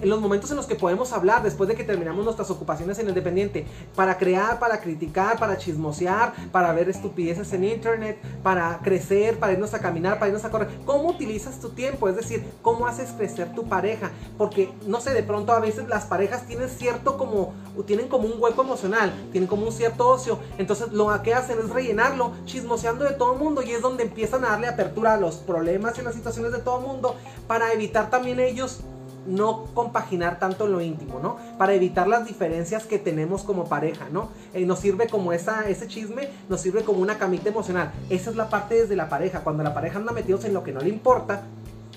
en 0.00 0.08
los 0.08 0.20
momentos 0.20 0.50
en 0.50 0.56
los 0.56 0.66
que 0.66 0.74
podemos 0.74 1.12
hablar 1.12 1.42
después 1.42 1.68
de 1.68 1.74
que 1.74 1.84
terminamos 1.84 2.24
nuestras 2.24 2.50
ocupaciones 2.50 2.98
en 2.98 3.08
Independiente, 3.08 3.66
para 3.94 4.18
crear, 4.18 4.58
para 4.58 4.80
criticar, 4.80 5.38
para 5.38 5.56
chismosear, 5.56 6.32
para 6.52 6.72
ver 6.72 6.88
estupideces 6.88 7.52
en 7.52 7.64
internet, 7.64 8.18
para 8.42 8.78
crecer, 8.82 9.38
para 9.38 9.52
irnos 9.52 9.74
a 9.74 9.80
caminar, 9.80 10.18
para 10.18 10.28
irnos 10.28 10.44
a 10.44 10.50
correr. 10.50 10.68
¿Cómo 10.84 11.08
utilizas 11.08 11.58
tu 11.58 11.70
tiempo? 11.70 12.08
Es 12.08 12.16
decir, 12.16 12.44
¿cómo 12.62 12.86
haces 12.86 13.10
crecer 13.10 13.54
tu 13.54 13.64
pareja? 13.68 14.10
Porque, 14.36 14.70
no 14.86 15.00
sé, 15.00 15.12
de 15.12 15.22
pronto 15.22 15.52
a 15.52 15.60
veces 15.60 15.88
las 15.88 16.04
parejas 16.04 16.46
tienen 16.46 16.68
cierto 16.68 17.16
como, 17.16 17.54
tienen 17.86 18.08
como 18.08 18.28
un 18.28 18.40
hueco 18.40 18.62
emocional, 18.62 19.12
tienen 19.32 19.48
como 19.48 19.66
un 19.66 19.72
cierto 19.72 20.08
ocio, 20.08 20.38
entonces 20.58 20.92
lo 20.92 21.08
que 21.22 21.34
hacen 21.34 21.58
es 21.58 21.70
rellenarlo 21.70 22.32
chismoseando 22.44 23.04
de 23.04 23.12
todo 23.12 23.32
el 23.32 23.38
mundo 23.38 23.62
y 23.62 23.72
es 23.72 23.80
donde 23.80 24.04
empiezan 24.04 24.44
a 24.44 24.50
darle 24.50 24.68
apertura 24.68 25.14
a 25.14 25.16
los 25.16 25.36
problemas 25.36 25.98
y 25.98 26.02
las 26.02 26.14
situaciones 26.14 26.52
de 26.52 26.58
todo 26.58 26.78
el 26.78 26.86
mundo 26.86 27.16
para 27.46 27.72
evitar 27.72 28.10
también 28.10 28.40
ellos 28.40 28.80
no 29.26 29.64
compaginar 29.74 30.38
tanto 30.38 30.66
lo 30.66 30.80
íntimo, 30.80 31.20
¿no? 31.20 31.36
Para 31.58 31.74
evitar 31.74 32.08
las 32.08 32.26
diferencias 32.26 32.86
que 32.86 32.98
tenemos 32.98 33.42
como 33.42 33.68
pareja, 33.68 34.08
¿no? 34.10 34.30
Eh, 34.54 34.64
nos 34.64 34.78
sirve 34.80 35.06
como 35.08 35.32
esa, 35.32 35.68
ese 35.68 35.86
chisme, 35.86 36.28
nos 36.48 36.60
sirve 36.60 36.82
como 36.82 37.00
una 37.00 37.18
camita 37.18 37.48
emocional. 37.48 37.92
Esa 38.10 38.30
es 38.30 38.36
la 38.36 38.48
parte 38.48 38.74
desde 38.74 38.96
la 38.96 39.08
pareja, 39.08 39.40
cuando 39.40 39.62
la 39.62 39.74
pareja 39.74 39.98
anda 39.98 40.12
metidos 40.12 40.44
en 40.44 40.54
lo 40.54 40.62
que 40.62 40.72
no 40.72 40.80
le 40.80 40.88
importa, 40.88 41.42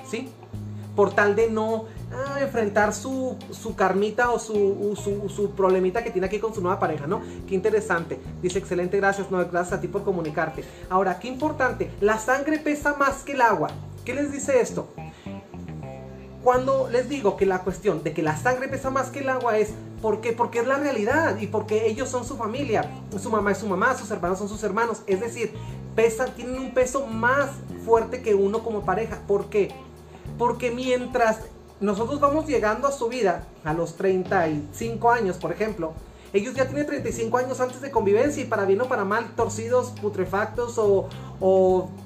¿sí? 0.10 0.30
Por 0.96 1.14
tal 1.14 1.36
de 1.36 1.50
no 1.50 1.86
ah, 2.12 2.42
enfrentar 2.42 2.94
su, 2.94 3.38
su, 3.52 3.76
karmita 3.76 4.32
o 4.32 4.40
su, 4.40 4.98
su, 5.02 5.30
su, 5.30 5.52
problemita 5.52 6.04
que 6.04 6.12
tiene 6.12 6.28
aquí 6.28 6.40
con 6.40 6.54
su 6.54 6.62
nueva 6.62 6.80
pareja, 6.80 7.08
¿no? 7.08 7.22
Qué 7.48 7.56
interesante. 7.56 8.20
Dice, 8.42 8.60
excelente, 8.60 8.98
gracias, 8.98 9.32
no, 9.32 9.38
gracias 9.38 9.72
a 9.72 9.82
ti 9.82 9.88
por 9.88 10.04
comunicarte. 10.04 10.66
Ahora, 10.90 11.18
qué 11.18 11.30
importante, 11.30 11.92
la 12.02 12.20
sangre 12.20 12.60
pesa 12.60 12.96
más 12.98 13.24
que 13.24 13.32
el 13.34 13.42
agua. 13.42 13.70
¿Qué 14.04 14.14
les 14.14 14.32
dice 14.32 14.60
esto? 14.60 14.90
Cuando 16.44 16.90
les 16.90 17.08
digo 17.08 17.38
que 17.38 17.46
la 17.46 17.60
cuestión 17.60 18.04
de 18.04 18.14
que 18.14 18.24
la 18.24 18.36
sangre 18.36 18.68
pesa 18.68 18.90
más 18.90 19.10
que 19.10 19.20
el 19.20 19.30
agua 19.30 19.58
es 19.58 19.74
porque 20.02 20.34
porque 20.34 20.60
es 20.60 20.68
la 20.68 20.78
realidad 20.78 21.38
y 21.40 21.46
porque 21.46 21.86
ellos 21.86 22.10
son 22.10 22.26
su 22.26 22.36
familia, 22.36 22.90
su 23.22 23.30
mamá 23.30 23.52
es 23.52 23.60
su 23.60 23.68
mamá, 23.68 23.96
sus 23.96 24.10
hermanos 24.10 24.40
son 24.40 24.50
sus 24.50 24.64
hermanos, 24.64 25.04
es 25.06 25.20
decir, 25.20 25.54
pesan, 25.96 26.34
tienen 26.36 26.58
un 26.58 26.74
peso 26.74 27.06
más 27.06 27.52
fuerte 27.86 28.24
que 28.24 28.34
uno 28.34 28.64
como 28.64 28.82
pareja. 28.82 29.20
¿Por 29.28 29.50
qué? 29.50 29.72
Porque 30.40 30.72
mientras 30.72 31.42
nosotros 31.80 32.20
vamos 32.20 32.48
llegando 32.48 32.88
a 32.88 32.92
su 32.92 33.08
vida, 33.08 33.46
a 33.64 33.74
los 33.74 33.96
35 33.96 35.12
años, 35.12 35.38
por 35.38 35.52
ejemplo, 35.52 35.94
ellos 36.34 36.54
ya 36.56 36.66
tienen 36.66 36.86
35 36.88 37.38
años 37.38 37.60
antes 37.60 37.82
de 37.82 37.92
convivencia 37.92 38.42
y 38.42 38.46
para 38.46 38.64
bien 38.66 38.80
o 38.80 38.88
para 38.88 39.04
mal, 39.04 39.32
torcidos, 39.36 39.92
putrefactos 40.02 40.76
o, 40.78 41.10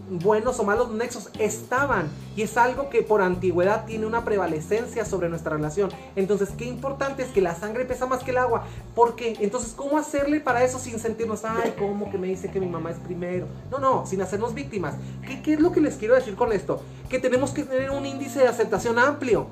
buenos 0.10 0.60
o 0.60 0.64
malos 0.64 0.92
nexos 0.92 1.30
estaban. 1.38 2.10
Y 2.36 2.42
es 2.42 2.58
algo 2.58 2.90
que 2.90 3.04
por 3.04 3.22
antigüedad 3.22 3.86
tiene 3.86 4.06
una 4.08 4.26
prevalecencia 4.26 5.06
sobre 5.06 5.30
nuestra 5.30 5.56
relación. 5.56 5.92
Entonces, 6.16 6.50
qué 6.58 6.66
importante 6.66 7.22
es 7.22 7.30
que 7.30 7.42
la 7.42 7.54
sangre 7.54 7.86
pesa 7.86 8.08
más 8.08 8.24
que 8.24 8.32
el 8.32 8.38
agua. 8.38 8.66
porque 8.96 9.36
Entonces, 9.42 9.74
¿cómo 9.76 9.98
hacerle 9.98 10.40
para 10.40 10.64
eso 10.64 10.80
sin 10.80 11.00
sentirnos, 11.00 11.46
ay, 11.46 11.76
¿cómo 11.78 12.10
que 12.10 12.18
me 12.18 12.28
dice 12.28 12.50
que 12.50 12.60
mi 12.60 12.68
mamá 12.68 12.92
es 12.92 12.98
primero? 12.98 13.46
No, 13.70 13.78
no, 13.78 14.08
sin 14.08 14.22
hacernos 14.22 14.56
víctimas. 14.56 14.96
¿Qué, 15.28 15.42
qué 15.44 15.54
es 15.54 15.60
lo 15.60 15.72
que 15.72 15.82
les 15.82 15.96
quiero 15.98 16.16
decir 16.16 16.36
con 16.36 16.52
esto? 16.52 16.82
Que 17.10 17.20
tenemos 17.20 17.52
que 17.52 17.64
tener 17.64 17.92
un 17.92 18.06
índice 18.06 18.40
de 18.40 18.48
aceptación 18.48 18.98
amplio. 18.98 19.48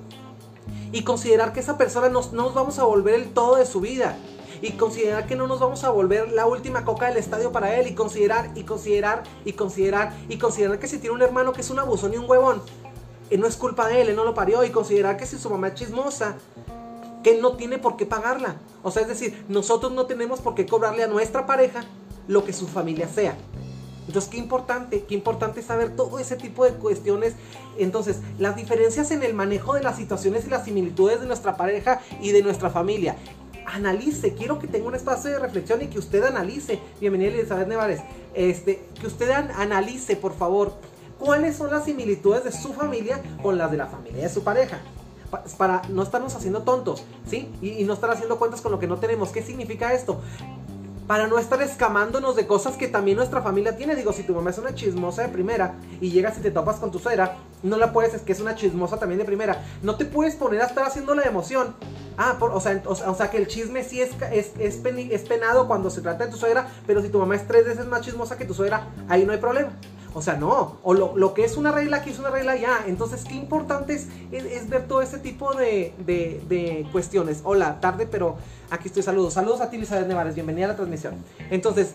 Y 0.91 1.03
considerar 1.03 1.53
que 1.53 1.59
esa 1.59 1.77
persona 1.77 2.09
no 2.09 2.21
nos 2.31 2.53
vamos 2.53 2.79
a 2.79 2.83
volver 2.83 3.15
el 3.15 3.33
todo 3.33 3.55
de 3.57 3.65
su 3.65 3.81
vida 3.81 4.17
y 4.63 4.71
considerar 4.71 5.27
que 5.27 5.35
no 5.35 5.45
nos 5.45 5.59
vamos 5.59 5.83
a 5.83 5.89
volver 5.89 6.31
la 6.31 6.45
última 6.45 6.85
coca 6.85 7.07
del 7.07 7.17
estadio 7.17 7.51
para 7.51 7.77
él 7.77 7.85
y 7.85 7.95
considerar 7.95 8.49
y 8.55 8.63
considerar 8.63 9.23
y 9.43 9.51
considerar 9.51 10.13
y 10.29 10.37
considerar 10.37 10.79
que 10.79 10.87
si 10.87 10.99
tiene 10.99 11.13
un 11.13 11.21
hermano 11.21 11.51
que 11.51 11.59
es 11.59 11.69
un 11.69 11.79
abusón 11.79 12.13
y 12.13 12.17
un 12.17 12.29
huevón, 12.29 12.61
eh, 13.29 13.37
no 13.37 13.45
es 13.45 13.57
culpa 13.57 13.89
de 13.89 14.01
él, 14.01 14.09
él 14.09 14.15
no 14.15 14.23
lo 14.23 14.33
parió 14.33 14.63
y 14.63 14.69
considerar 14.69 15.17
que 15.17 15.25
si 15.25 15.37
su 15.37 15.49
mamá 15.49 15.67
es 15.67 15.73
chismosa, 15.73 16.37
que 17.23 17.41
no 17.41 17.57
tiene 17.57 17.77
por 17.77 17.97
qué 17.97 18.05
pagarla. 18.05 18.55
O 18.83 18.91
sea, 18.91 19.01
es 19.01 19.09
decir, 19.09 19.43
nosotros 19.49 19.91
no 19.91 20.05
tenemos 20.05 20.39
por 20.39 20.55
qué 20.55 20.65
cobrarle 20.65 21.03
a 21.03 21.07
nuestra 21.07 21.45
pareja 21.45 21.83
lo 22.29 22.45
que 22.45 22.53
su 22.53 22.65
familia 22.65 23.09
sea. 23.09 23.35
Entonces, 24.07 24.31
qué 24.31 24.37
importante, 24.37 25.03
qué 25.03 25.13
importante 25.13 25.61
saber 25.61 25.93
todo 25.95 26.19
ese 26.19 26.37
tipo 26.37 26.63
de 26.63 26.71
cuestiones. 26.71 27.35
Entonces, 27.77 28.19
las 28.37 28.55
diferencias 28.55 29.11
en 29.11 29.23
el 29.23 29.33
manejo 29.33 29.73
de 29.73 29.83
las 29.83 29.97
situaciones 29.97 30.45
y 30.45 30.49
las 30.49 30.65
similitudes 30.65 31.19
de 31.19 31.27
nuestra 31.27 31.57
pareja 31.57 32.01
y 32.21 32.31
de 32.31 32.43
nuestra 32.43 32.69
familia 32.69 33.17
analice, 33.65 34.33
quiero 34.33 34.59
que 34.59 34.67
tenga 34.67 34.87
un 34.87 34.95
espacio 34.95 35.31
de 35.31 35.39
reflexión 35.39 35.81
y 35.81 35.87
que 35.87 35.99
usted 35.99 36.23
analice, 36.23 36.79
bienvenida 36.99 37.31
Elizabeth 37.31 37.67
Nevares, 37.67 38.01
este, 38.33 38.85
que 38.99 39.07
usted 39.07 39.31
analice, 39.31 40.15
por 40.15 40.35
favor, 40.35 40.73
cuáles 41.19 41.55
son 41.55 41.71
las 41.71 41.85
similitudes 41.85 42.43
de 42.43 42.51
su 42.51 42.73
familia 42.73 43.21
con 43.41 43.57
las 43.57 43.71
de 43.71 43.77
la 43.77 43.87
familia 43.87 44.23
de 44.23 44.29
su 44.29 44.43
pareja. 44.43 44.79
Para 45.57 45.81
no 45.89 46.03
estarnos 46.03 46.35
haciendo 46.35 46.61
tontos, 46.61 47.03
¿sí? 47.27 47.51
Y, 47.59 47.69
y 47.69 47.83
no 47.85 47.93
estar 47.93 48.11
haciendo 48.11 48.37
cuentas 48.37 48.61
con 48.61 48.71
lo 48.71 48.77
que 48.77 48.85
no 48.85 48.97
tenemos. 48.97 49.29
¿Qué 49.29 49.41
significa 49.41 49.91
esto? 49.91 50.21
Para 51.07 51.27
no 51.27 51.37
estar 51.37 51.61
escamándonos 51.61 52.35
de 52.35 52.47
cosas 52.47 52.75
que 52.75 52.87
también 52.87 53.17
nuestra 53.17 53.41
familia 53.41 53.75
tiene. 53.75 53.95
Digo, 53.95 54.13
si 54.13 54.23
tu 54.23 54.33
mamá 54.33 54.51
es 54.51 54.57
una 54.57 54.73
chismosa 54.73 55.23
de 55.23 55.29
primera 55.29 55.75
y 55.99 56.11
llegas 56.11 56.37
y 56.37 56.41
te 56.41 56.51
topas 56.51 56.77
con 56.77 56.91
tu 56.91 56.99
suegra, 56.99 57.37
no 57.61 57.77
la 57.77 57.91
puedes, 57.91 58.13
es 58.13 58.21
que 58.21 58.31
es 58.31 58.39
una 58.39 58.55
chismosa 58.55 58.97
también 58.97 59.19
de 59.19 59.25
primera. 59.25 59.63
No 59.81 59.95
te 59.95 60.05
puedes 60.05 60.35
poner 60.35 60.61
a 60.61 60.65
estar 60.65 60.85
haciendo 60.85 61.15
la 61.15 61.23
emoción. 61.23 61.75
Ah, 62.17 62.37
o, 62.39 62.59
sea, 62.59 62.81
o, 62.85 63.15
sea, 63.15 63.31
que 63.31 63.37
el 63.37 63.47
chisme 63.47 63.83
sí 63.83 63.99
es, 64.01 64.11
es, 64.31 64.51
es, 64.59 65.21
penado 65.23 65.67
cuando 65.67 65.89
se 65.89 66.01
trata 66.01 66.25
de 66.25 66.31
tu 66.31 66.37
suegra, 66.37 66.67
pero 66.85 67.01
si 67.01 67.09
tu 67.09 67.17
mamá 67.17 67.35
es 67.35 67.47
tres 67.47 67.65
veces 67.65 67.87
más 67.87 68.01
chismosa 68.01 68.37
que 68.37 68.45
tu 68.45 68.53
suegra, 68.53 68.87
ahí 69.09 69.25
no 69.25 69.31
hay 69.31 69.39
problema. 69.39 69.71
O 70.13 70.21
sea, 70.21 70.35
no. 70.35 70.77
O 70.83 70.93
lo, 70.93 71.33
que 71.33 71.43
es 71.43 71.57
una 71.57 71.71
regla 71.71 71.97
aquí 71.97 72.11
es 72.11 72.19
una 72.19 72.29
regla 72.29 72.55
ya. 72.55 72.83
Entonces, 72.87 73.23
qué 73.23 73.35
importante 73.35 73.93
es, 73.93 74.07
es, 74.31 74.69
ver 74.69 74.87
todo 74.87 75.01
ese 75.01 75.17
tipo 75.17 75.53
de, 75.53 75.93
de, 76.05 76.87
cuestiones. 76.91 77.41
Hola, 77.43 77.79
tarde, 77.79 78.07
pero 78.09 78.37
aquí 78.69 78.87
estoy. 78.87 79.03
Saludos. 79.03 79.33
Saludos 79.33 79.61
a 79.61 79.69
ti, 79.69 79.77
Elizabeth 79.77 80.07
Nevares. 80.07 80.35
Bienvenida 80.35 80.65
a 80.65 80.69
la 80.69 80.75
transmisión. 80.75 81.15
Entonces, 81.49 81.93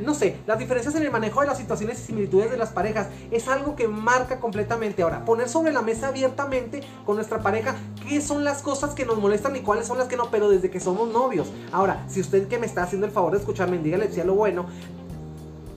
no 0.00 0.14
sé, 0.14 0.36
las 0.46 0.58
diferencias 0.58 0.94
en 0.94 1.02
el 1.02 1.10
manejo 1.10 1.40
de 1.40 1.46
las 1.46 1.58
situaciones 1.58 2.00
y 2.00 2.06
similitudes 2.06 2.50
de 2.50 2.56
las 2.56 2.70
parejas 2.70 3.08
es 3.30 3.46
algo 3.48 3.76
que 3.76 3.86
marca 3.86 4.40
completamente. 4.40 5.02
Ahora, 5.02 5.24
poner 5.24 5.48
sobre 5.48 5.72
la 5.72 5.82
mesa 5.82 6.08
abiertamente 6.08 6.82
con 7.06 7.16
nuestra 7.16 7.40
pareja 7.40 7.76
qué 8.08 8.20
son 8.20 8.44
las 8.44 8.62
cosas 8.62 8.94
que 8.94 9.04
nos 9.04 9.18
molestan 9.18 9.54
y 9.56 9.60
cuáles 9.60 9.86
son 9.86 9.98
las 9.98 10.08
que 10.08 10.16
no, 10.16 10.30
pero 10.30 10.48
desde 10.48 10.70
que 10.70 10.80
somos 10.80 11.08
novios. 11.12 11.52
Ahora, 11.72 12.04
si 12.08 12.20
usted 12.20 12.48
que 12.48 12.58
me 12.58 12.66
está 12.66 12.82
haciendo 12.82 13.06
el 13.06 13.12
favor 13.12 13.32
de 13.32 13.38
escucharme, 13.38 13.78
dígale 13.78 14.10
si 14.10 14.20
lo 14.22 14.34
bueno, 14.34 14.66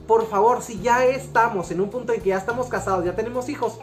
por 0.06 0.26
favor, 0.28 0.62
si 0.62 0.80
ya 0.80 1.04
estamos 1.04 1.70
en 1.70 1.80
un 1.80 1.90
punto 1.90 2.12
en 2.12 2.20
que 2.20 2.30
ya 2.30 2.36
estamos 2.36 2.68
casados, 2.68 3.04
ya 3.04 3.14
tenemos 3.14 3.48
hijos, 3.48 3.78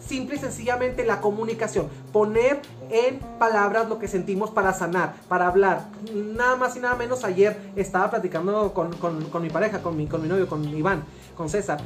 simple 0.00 0.36
y 0.36 0.38
sencillamente 0.38 1.04
la 1.04 1.20
comunicación. 1.20 1.88
Poner 2.12 2.60
en 2.90 3.18
palabras 3.38 3.88
lo 3.88 3.98
que 3.98 4.08
sentimos 4.08 4.50
para 4.50 4.72
sanar, 4.72 5.14
para 5.28 5.46
hablar. 5.46 5.86
Nada 6.14 6.56
más 6.56 6.76
y 6.76 6.80
nada 6.80 6.96
menos 6.96 7.24
ayer 7.24 7.56
estaba 7.76 8.10
platicando 8.10 8.72
con, 8.74 9.42
mi 9.42 9.50
pareja, 9.50 9.82
con 9.82 9.96
mi, 9.96 10.06
con 10.06 10.22
mi 10.22 10.28
novio, 10.28 10.48
con 10.48 10.64
Iván, 10.64 11.04
con 11.36 11.48
César 11.48 11.78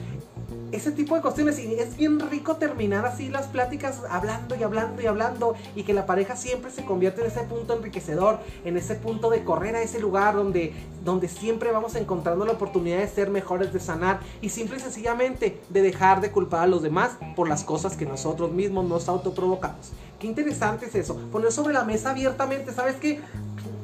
ese 0.73 0.93
tipo 0.93 1.15
de 1.15 1.23
cuestiones. 1.23 1.59
Y 1.59 1.75
es 1.75 1.97
bien 1.97 2.21
rico 2.21 2.57
terminar 2.57 3.07
así 3.07 3.29
las 3.29 3.47
pláticas 3.47 4.03
hablando 4.11 4.55
y 4.55 4.63
hablando 4.63 5.03
y 5.03 5.07
hablando. 5.07 5.55
Y 5.75 5.83
que 5.83 5.95
la 5.95 6.07
pareja 6.07 6.37
siempre 6.37 6.71
se 6.71 6.85
convierte 6.85 7.21
en 7.23 7.29
ese 7.29 7.41
punto 7.41 7.75
enriquecedor, 7.75 8.39
en 8.65 8.77
ese 8.77 8.95
punto 8.95 9.31
de 9.31 9.45
correr 9.45 9.77
a 9.77 9.83
ese 9.83 10.01
lugar 10.01 10.35
donde, 10.35 10.75
donde 11.05 11.29
siempre 11.29 11.71
vamos 11.71 11.95
encontrando 11.95 12.45
la 12.45 12.53
oportunidad 12.53 12.99
de 12.99 13.09
ser 13.09 13.31
mejores, 13.31 13.73
de 13.73 13.81
sanar. 13.81 14.21
Y 14.41 14.51
simple 14.51 14.77
y 14.77 14.81
sencillamente 14.81 15.61
de 15.69 15.83
dejar 15.83 16.21
de 16.21 16.31
culpar 16.31 16.61
a 16.63 16.67
los 16.67 16.83
demás 16.83 17.13
por 17.35 17.49
las 17.49 17.65
cosas 17.65 17.97
que 17.97 18.07
nosotros 18.07 18.53
mismos 18.53 18.85
nos 18.87 19.09
autoprovocamos. 19.09 19.93
Qué 20.19 20.27
interesante 20.27 20.87
es 20.87 20.95
eso. 20.95 21.17
Poner 21.31 21.53
sobre 21.53 21.75
la 21.75 21.85
mesa 21.85 22.11
abiertamente, 22.11 22.73
¿sabes 22.73 22.97
qué? 22.97 23.21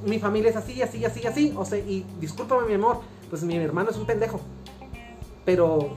Mi 0.07 0.19
familia 0.19 0.51
es 0.51 0.57
así, 0.57 0.83
así, 0.83 1.05
así, 1.05 1.27
así. 1.27 1.55
O 1.57 1.65
sea, 1.65 1.79
y 1.79 2.05
discúlpame 2.21 2.67
mi 2.67 2.75
amor, 2.75 3.01
pues 3.31 3.43
mi 3.43 3.57
hermano 3.57 3.91
es 3.91 3.97
un 3.97 4.07
pendejo. 4.07 4.41
Pero 5.45 5.91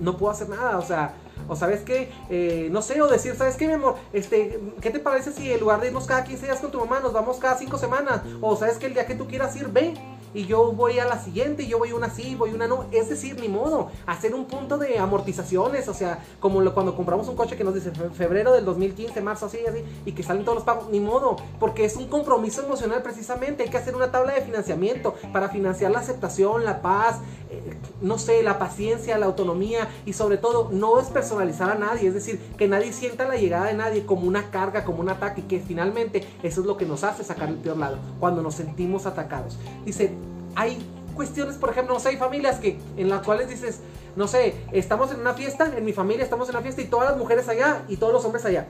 no 0.00 0.16
puedo 0.16 0.32
hacer 0.32 0.48
nada, 0.48 0.78
o 0.78 0.82
sea, 0.82 1.14
o 1.48 1.56
sabes 1.56 1.80
qué, 1.80 2.10
eh, 2.30 2.68
no 2.70 2.82
sé, 2.82 3.00
o 3.02 3.08
decir, 3.08 3.34
¿sabes 3.36 3.56
qué, 3.56 3.66
mi 3.66 3.74
amor? 3.74 3.96
Este, 4.12 4.60
¿qué 4.80 4.90
te 4.90 4.98
parece 4.98 5.32
si 5.32 5.52
en 5.52 5.60
lugar 5.60 5.80
de 5.80 5.88
irnos 5.88 6.06
cada 6.06 6.24
15 6.24 6.46
días 6.46 6.60
con 6.60 6.70
tu 6.70 6.78
mamá, 6.78 7.00
nos 7.00 7.12
vamos 7.12 7.38
cada 7.38 7.56
5 7.56 7.76
semanas? 7.78 8.22
O 8.40 8.56
sabes 8.56 8.78
que 8.78 8.86
el 8.86 8.94
día 8.94 9.06
que 9.06 9.14
tú 9.14 9.26
quieras 9.26 9.54
ir, 9.56 9.68
ve 9.68 9.94
y 10.34 10.46
yo 10.46 10.72
voy 10.72 10.98
a 10.98 11.04
la 11.04 11.18
siguiente 11.18 11.62
y 11.62 11.68
yo 11.68 11.78
voy 11.78 11.92
una 11.92 12.10
sí, 12.10 12.34
voy 12.34 12.52
una 12.52 12.66
no. 12.66 12.86
Es 12.90 13.08
decir, 13.08 13.40
ni 13.40 13.48
modo, 13.48 13.90
hacer 14.06 14.34
un 14.34 14.46
punto 14.46 14.76
de 14.76 14.98
amortizaciones, 14.98 15.88
o 15.88 15.94
sea, 15.94 16.22
como 16.40 16.60
lo, 16.60 16.74
cuando 16.74 16.96
compramos 16.96 17.28
un 17.28 17.36
coche 17.36 17.56
que 17.56 17.64
nos 17.64 17.74
dice 17.74 17.92
febrero 18.12 18.52
del 18.52 18.64
2015, 18.64 19.20
marzo, 19.20 19.46
así, 19.46 19.58
así, 19.66 19.84
y 20.04 20.12
que 20.12 20.22
salen 20.22 20.44
todos 20.44 20.56
los 20.56 20.64
pagos, 20.64 20.88
ni 20.90 21.00
modo, 21.00 21.36
porque 21.60 21.84
es 21.84 21.96
un 21.96 22.08
compromiso 22.08 22.62
emocional 22.64 23.02
precisamente, 23.02 23.62
hay 23.62 23.68
que 23.70 23.78
hacer 23.78 23.94
una 23.94 24.10
tabla 24.10 24.34
de 24.34 24.42
financiamiento 24.42 25.14
para 25.32 25.48
financiar 25.48 25.92
la 25.92 26.00
aceptación, 26.00 26.64
la 26.64 26.82
paz, 26.82 27.20
eh, 27.50 27.76
no 28.00 28.18
sé, 28.18 28.42
la 28.42 28.58
paciencia, 28.58 29.16
la 29.18 29.26
autonomía 29.26 29.88
y 30.04 30.12
sobre 30.12 30.38
todo 30.38 30.68
no 30.72 30.98
es 30.98 31.06
personalizar 31.08 31.70
a 31.70 31.74
nadie, 31.76 32.08
es 32.08 32.14
decir, 32.14 32.40
que 32.58 32.68
nadie 32.68 32.92
sienta 32.92 33.26
la 33.26 33.36
llegada 33.36 33.66
de 33.66 33.74
nadie 33.74 34.04
como 34.04 34.26
una 34.26 34.50
carga, 34.50 34.84
como 34.84 35.00
un 35.00 35.08
ataque, 35.08 35.46
que 35.46 35.60
finalmente 35.60 36.26
eso 36.42 36.60
es 36.60 36.66
lo 36.66 36.76
que 36.76 36.86
nos 36.86 37.04
hace 37.04 37.22
sacar 37.22 37.48
el 37.48 37.56
peor 37.56 37.76
lado, 37.76 37.98
cuando 38.18 38.42
nos 38.42 38.56
sentimos 38.56 39.06
atacados. 39.06 39.58
Dice, 39.84 40.14
hay 40.56 40.78
cuestiones, 41.14 41.56
por 41.56 41.70
ejemplo, 41.70 41.94
no 41.94 42.00
sé, 42.00 42.10
hay 42.10 42.16
familias 42.16 42.58
que 42.58 42.78
en 42.96 43.08
las 43.08 43.22
cuales 43.22 43.48
dices, 43.48 43.80
no 44.16 44.28
sé, 44.28 44.54
estamos 44.72 45.10
en 45.12 45.20
una 45.20 45.34
fiesta, 45.34 45.72
en 45.76 45.84
mi 45.84 45.92
familia 45.92 46.24
estamos 46.24 46.48
en 46.48 46.56
una 46.56 46.62
fiesta 46.62 46.82
y 46.82 46.86
todas 46.86 47.10
las 47.10 47.18
mujeres 47.18 47.48
allá 47.48 47.82
y 47.88 47.96
todos 47.96 48.12
los 48.12 48.24
hombres 48.24 48.44
allá. 48.44 48.66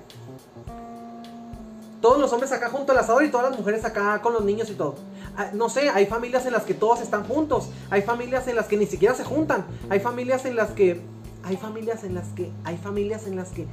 Todos 2.00 2.18
los 2.18 2.32
hombres 2.34 2.52
acá 2.52 2.68
junto 2.68 2.92
al 2.92 2.98
asador 2.98 3.24
y 3.24 3.30
todas 3.30 3.48
las 3.48 3.58
mujeres 3.58 3.84
acá 3.84 4.20
con 4.20 4.34
los 4.34 4.44
niños 4.44 4.68
y 4.68 4.74
todo. 4.74 4.96
Ah, 5.36 5.50
no 5.54 5.70
sé, 5.70 5.88
hay 5.88 6.06
familias 6.06 6.44
en 6.44 6.52
las 6.52 6.64
que 6.64 6.74
todos 6.74 7.00
están 7.00 7.24
juntos. 7.24 7.70
Hay 7.90 8.02
familias 8.02 8.46
en 8.46 8.56
las 8.56 8.66
que 8.66 8.76
ni 8.76 8.86
siquiera 8.86 9.14
se 9.14 9.24
juntan. 9.24 9.64
Hay 9.88 10.00
familias 10.00 10.44
en 10.44 10.54
las 10.54 10.70
que... 10.70 11.00
Hay 11.42 11.56
familias 11.56 12.04
en 12.04 12.14
las 12.14 12.28
que... 12.28 12.52
Hay 12.64 12.76
familias 12.76 13.26
en 13.26 13.36
las 13.36 13.48
que 13.48 13.66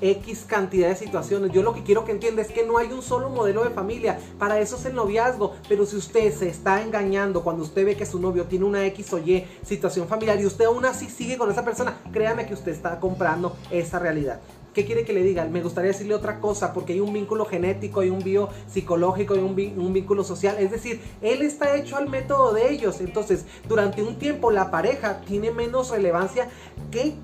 X 0.00 0.44
cantidad 0.46 0.88
de 0.88 0.96
situaciones. 0.96 1.52
Yo 1.52 1.62
lo 1.62 1.74
que 1.74 1.82
quiero 1.82 2.04
que 2.04 2.12
entienda 2.12 2.42
es 2.42 2.50
que 2.50 2.64
no 2.64 2.78
hay 2.78 2.92
un 2.92 3.02
solo 3.02 3.30
modelo 3.30 3.64
de 3.64 3.70
familia. 3.70 4.18
Para 4.38 4.60
eso 4.60 4.76
es 4.76 4.84
el 4.86 4.94
noviazgo. 4.94 5.54
Pero 5.68 5.86
si 5.86 5.96
usted 5.96 6.32
se 6.34 6.48
está 6.48 6.82
engañando 6.82 7.42
cuando 7.42 7.62
usted 7.62 7.84
ve 7.84 7.96
que 7.96 8.06
su 8.06 8.20
novio 8.20 8.44
tiene 8.44 8.64
una 8.64 8.84
X 8.86 9.12
o 9.12 9.18
Y 9.18 9.44
situación 9.62 10.08
familiar 10.08 10.40
y 10.40 10.46
usted 10.46 10.64
aún 10.66 10.84
así 10.84 11.08
sigue 11.08 11.38
con 11.38 11.50
esa 11.50 11.64
persona, 11.64 12.00
créame 12.12 12.46
que 12.46 12.54
usted 12.54 12.72
está 12.72 12.98
comprando 13.00 13.56
esa 13.70 13.98
realidad. 13.98 14.40
¿Qué 14.74 14.84
quiere 14.84 15.04
que 15.04 15.12
le 15.12 15.24
diga? 15.24 15.44
Me 15.46 15.62
gustaría 15.62 15.90
decirle 15.90 16.14
otra 16.14 16.38
cosa, 16.38 16.72
porque 16.72 16.92
hay 16.92 17.00
un 17.00 17.12
vínculo 17.12 17.44
genético, 17.44 18.00
hay 18.00 18.10
un 18.10 18.22
bio 18.22 18.48
psicológico, 18.68 19.34
hay 19.34 19.40
un, 19.40 19.84
un, 19.84 19.92
vínculo 19.92 20.22
social. 20.22 20.56
Es 20.60 20.70
decir, 20.70 21.00
él 21.22 21.42
está 21.42 21.74
hecho 21.74 21.96
al 21.96 22.08
método 22.08 22.52
de 22.52 22.70
ellos. 22.70 23.00
Entonces, 23.00 23.46
durante 23.66 24.02
un 24.02 24.16
tiempo 24.20 24.52
la 24.52 24.70
pareja 24.70 25.22
tiene 25.22 25.50
menos 25.50 25.90
relevancia 25.90 26.48
que 26.92 27.14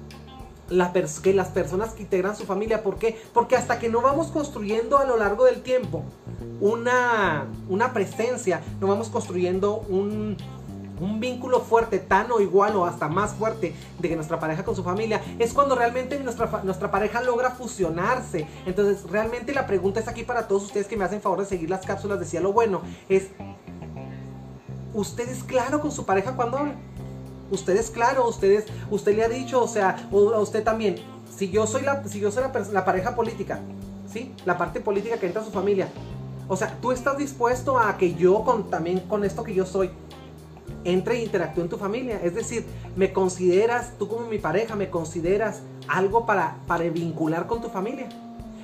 que 1.22 1.32
las 1.34 1.48
personas 1.48 1.92
que 1.92 2.02
integran 2.02 2.36
su 2.36 2.44
familia. 2.44 2.82
¿Por 2.82 2.96
qué? 2.96 3.20
Porque 3.32 3.56
hasta 3.56 3.78
que 3.78 3.88
no 3.88 4.00
vamos 4.00 4.28
construyendo 4.28 4.98
a 4.98 5.04
lo 5.04 5.16
largo 5.16 5.44
del 5.44 5.62
tiempo 5.62 6.02
una, 6.60 7.46
una 7.68 7.92
presencia, 7.92 8.62
no 8.80 8.86
vamos 8.86 9.08
construyendo 9.08 9.78
un, 9.88 10.36
un 11.00 11.20
vínculo 11.20 11.60
fuerte, 11.60 11.98
tan 11.98 12.30
o 12.32 12.40
igual 12.40 12.76
o 12.76 12.84
hasta 12.84 13.08
más 13.08 13.34
fuerte 13.34 13.74
de 13.98 14.08
que 14.08 14.16
nuestra 14.16 14.40
pareja 14.40 14.64
con 14.64 14.74
su 14.74 14.82
familia, 14.82 15.22
es 15.38 15.52
cuando 15.52 15.74
realmente 15.74 16.18
nuestra, 16.20 16.62
nuestra 16.64 16.90
pareja 16.90 17.22
logra 17.22 17.50
fusionarse. 17.50 18.46
Entonces, 18.66 19.08
realmente 19.10 19.52
la 19.54 19.66
pregunta 19.66 20.00
es 20.00 20.08
aquí 20.08 20.22
para 20.22 20.48
todos 20.48 20.64
ustedes 20.64 20.86
que 20.86 20.96
me 20.96 21.04
hacen 21.04 21.20
favor 21.20 21.40
de 21.40 21.46
seguir 21.46 21.70
las 21.70 21.84
cápsulas 21.84 22.18
de 22.18 22.26
Cielo 22.26 22.52
Bueno, 22.52 22.82
es, 23.08 23.28
¿usted 24.94 25.28
es 25.28 25.44
claro 25.44 25.80
con 25.80 25.92
su 25.92 26.06
pareja 26.06 26.34
cuando? 26.34 26.58
Ustedes, 27.50 27.90
claro, 27.90 28.28
ustedes, 28.28 28.64
usted 28.90 29.16
le 29.16 29.24
ha 29.24 29.28
dicho, 29.28 29.62
o 29.62 29.68
sea, 29.68 30.08
a 30.10 30.40
usted 30.40 30.64
también, 30.64 30.96
si 31.36 31.50
yo 31.50 31.66
soy 31.66 31.82
la, 31.82 32.02
si 32.06 32.18
yo 32.18 32.30
soy 32.30 32.44
la, 32.72 32.84
pareja 32.84 33.14
política, 33.14 33.60
¿sí? 34.12 34.34
La 34.44 34.58
parte 34.58 34.80
política 34.80 35.18
que 35.18 35.26
entra 35.26 35.42
a 35.42 35.44
su 35.44 35.50
familia. 35.50 35.88
O 36.48 36.56
sea, 36.56 36.76
tú 36.80 36.92
estás 36.92 37.18
dispuesto 37.18 37.78
a 37.78 37.96
que 37.96 38.14
yo 38.14 38.44
con, 38.44 38.70
también 38.70 39.00
con 39.00 39.24
esto 39.24 39.44
que 39.44 39.54
yo 39.54 39.66
soy, 39.66 39.90
entre 40.84 41.16
e 41.16 41.24
interactúe 41.24 41.62
en 41.62 41.68
tu 41.68 41.76
familia. 41.76 42.20
Es 42.22 42.34
decir, 42.34 42.64
me 42.96 43.12
consideras, 43.12 43.92
tú 43.98 44.08
como 44.08 44.26
mi 44.26 44.38
pareja, 44.38 44.76
me 44.76 44.88
consideras 44.90 45.60
algo 45.88 46.26
para, 46.26 46.56
para 46.66 46.84
vincular 46.88 47.46
con 47.46 47.60
tu 47.60 47.68
familia. 47.68 48.08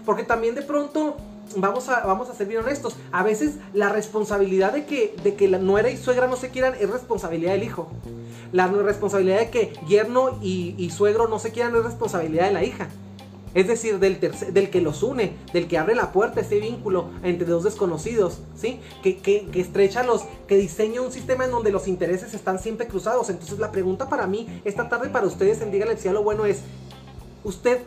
Porque 0.05 0.25
también 0.25 0.55
de 0.55 0.62
pronto 0.62 1.16
vamos 1.57 1.88
a, 1.88 2.05
vamos 2.05 2.31
a 2.31 2.35
ser 2.35 2.47
bien 2.47 2.61
honestos, 2.61 2.97
a 3.11 3.23
veces 3.23 3.57
la 3.73 3.88
responsabilidad 3.88 4.73
de 4.73 4.87
que, 4.87 5.17
de 5.23 5.35
que 5.35 5.49
la 5.49 5.59
nuera 5.59 5.91
y 5.91 5.97
suegra 5.97 6.27
no 6.27 6.37
se 6.37 6.51
quieran 6.51 6.75
es 6.81 6.91
responsabilidad 6.91 7.53
del 7.53 7.62
hijo. 7.62 7.91
La 8.53 8.69
responsabilidad 8.69 9.38
de 9.38 9.51
que 9.51 9.73
yerno 9.88 10.38
y, 10.43 10.91
suegro 10.91 11.29
no 11.29 11.38
se 11.38 11.53
quieran 11.53 11.75
es 11.75 11.85
responsabilidad 11.85 12.47
de 12.47 12.53
la 12.53 12.65
hija. 12.65 12.88
Es 13.55 13.67
decir, 13.67 13.99
del, 13.99 14.19
del 14.19 14.71
que 14.71 14.81
los 14.81 15.03
une, 15.03 15.35
del 15.53 15.69
que 15.69 15.77
abre 15.77 15.95
la 15.95 16.11
puerta, 16.11 16.41
ese 16.41 16.59
vínculo 16.59 17.11
entre 17.23 17.47
dos 17.47 17.65
desconocidos, 17.65 18.38
¿sí? 18.57 18.81
Que, 19.03 19.19
que, 19.19 19.49
estrecha 19.55 20.03
los, 20.03 20.23
que 20.47 20.57
diseña 20.57 21.03
un 21.03 21.12
sistema 21.12 21.45
en 21.45 21.51
donde 21.51 21.71
los 21.71 21.87
intereses 21.87 22.33
están 22.33 22.59
siempre 22.59 22.87
cruzados. 22.87 23.29
Entonces 23.29 23.59
la 23.59 23.71
pregunta 23.71 24.09
para 24.09 24.27
mí, 24.27 24.61
esta 24.65 24.88
tarde 24.88 25.11
para 25.11 25.27
ustedes 25.27 25.61
en 25.61 25.71
Dígale 25.71 25.99
si 25.99 26.09
lo 26.09 26.23
bueno 26.23 26.47
es, 26.47 26.61
¿usted 27.45 27.81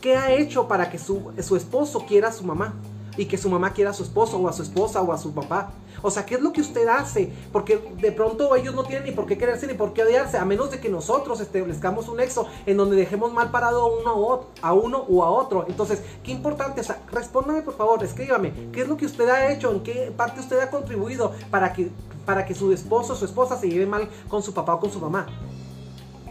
qué 0.00 0.16
ha 0.16 0.32
hecho 0.32 0.68
para 0.68 0.88
que 0.88 0.98
su, 0.98 1.32
su 1.42 1.56
esposo 1.56 2.04
quiera 2.06 2.28
a 2.28 2.32
su 2.32 2.44
mamá? 2.44 2.74
Y 3.18 3.26
que 3.26 3.36
su 3.36 3.50
mamá 3.50 3.74
quiera 3.74 3.90
a 3.90 3.94
su 3.94 4.04
esposo 4.04 4.38
o 4.38 4.48
a 4.48 4.52
su 4.52 4.62
esposa 4.62 5.02
o 5.02 5.12
a 5.12 5.18
su 5.18 5.32
papá. 5.34 5.72
O 6.00 6.10
sea, 6.10 6.24
¿qué 6.24 6.36
es 6.36 6.40
lo 6.40 6.52
que 6.52 6.60
usted 6.60 6.86
hace? 6.86 7.32
Porque 7.52 7.78
de 8.00 8.12
pronto 8.12 8.54
ellos 8.54 8.74
no 8.74 8.84
tienen 8.84 9.04
ni 9.04 9.12
por 9.12 9.26
qué 9.26 9.36
quererse 9.36 9.66
ni 9.66 9.74
por 9.74 9.92
qué 9.92 10.04
odiarse, 10.04 10.38
a 10.38 10.44
menos 10.44 10.70
de 10.70 10.78
que 10.78 10.88
nosotros 10.88 11.40
establezcamos 11.40 12.08
un 12.08 12.18
nexo 12.18 12.46
en 12.66 12.76
donde 12.76 12.96
dejemos 12.96 13.32
mal 13.32 13.50
parado 13.50 13.82
a 13.82 13.86
uno, 13.86 14.46
a 14.62 14.72
uno 14.72 15.04
o 15.08 15.24
a 15.24 15.30
otro. 15.30 15.66
Entonces, 15.68 16.00
qué 16.22 16.30
importante, 16.30 16.80
o 16.80 16.84
sea, 16.84 17.02
respóndame 17.10 17.62
por 17.62 17.76
favor, 17.76 18.02
escríbame, 18.04 18.52
¿qué 18.72 18.82
es 18.82 18.88
lo 18.88 18.96
que 18.96 19.06
usted 19.06 19.28
ha 19.28 19.52
hecho? 19.52 19.72
¿En 19.72 19.82
qué 19.82 20.12
parte 20.16 20.40
usted 20.40 20.60
ha 20.60 20.70
contribuido 20.70 21.32
para 21.50 21.72
que, 21.72 21.90
para 22.24 22.46
que 22.46 22.54
su 22.54 22.72
esposo 22.72 23.14
o 23.14 23.16
su 23.16 23.24
esposa 23.24 23.56
se 23.56 23.68
lleve 23.68 23.86
mal 23.86 24.08
con 24.28 24.42
su 24.42 24.54
papá 24.54 24.74
o 24.74 24.80
con 24.80 24.92
su 24.92 25.00
mamá? 25.00 25.26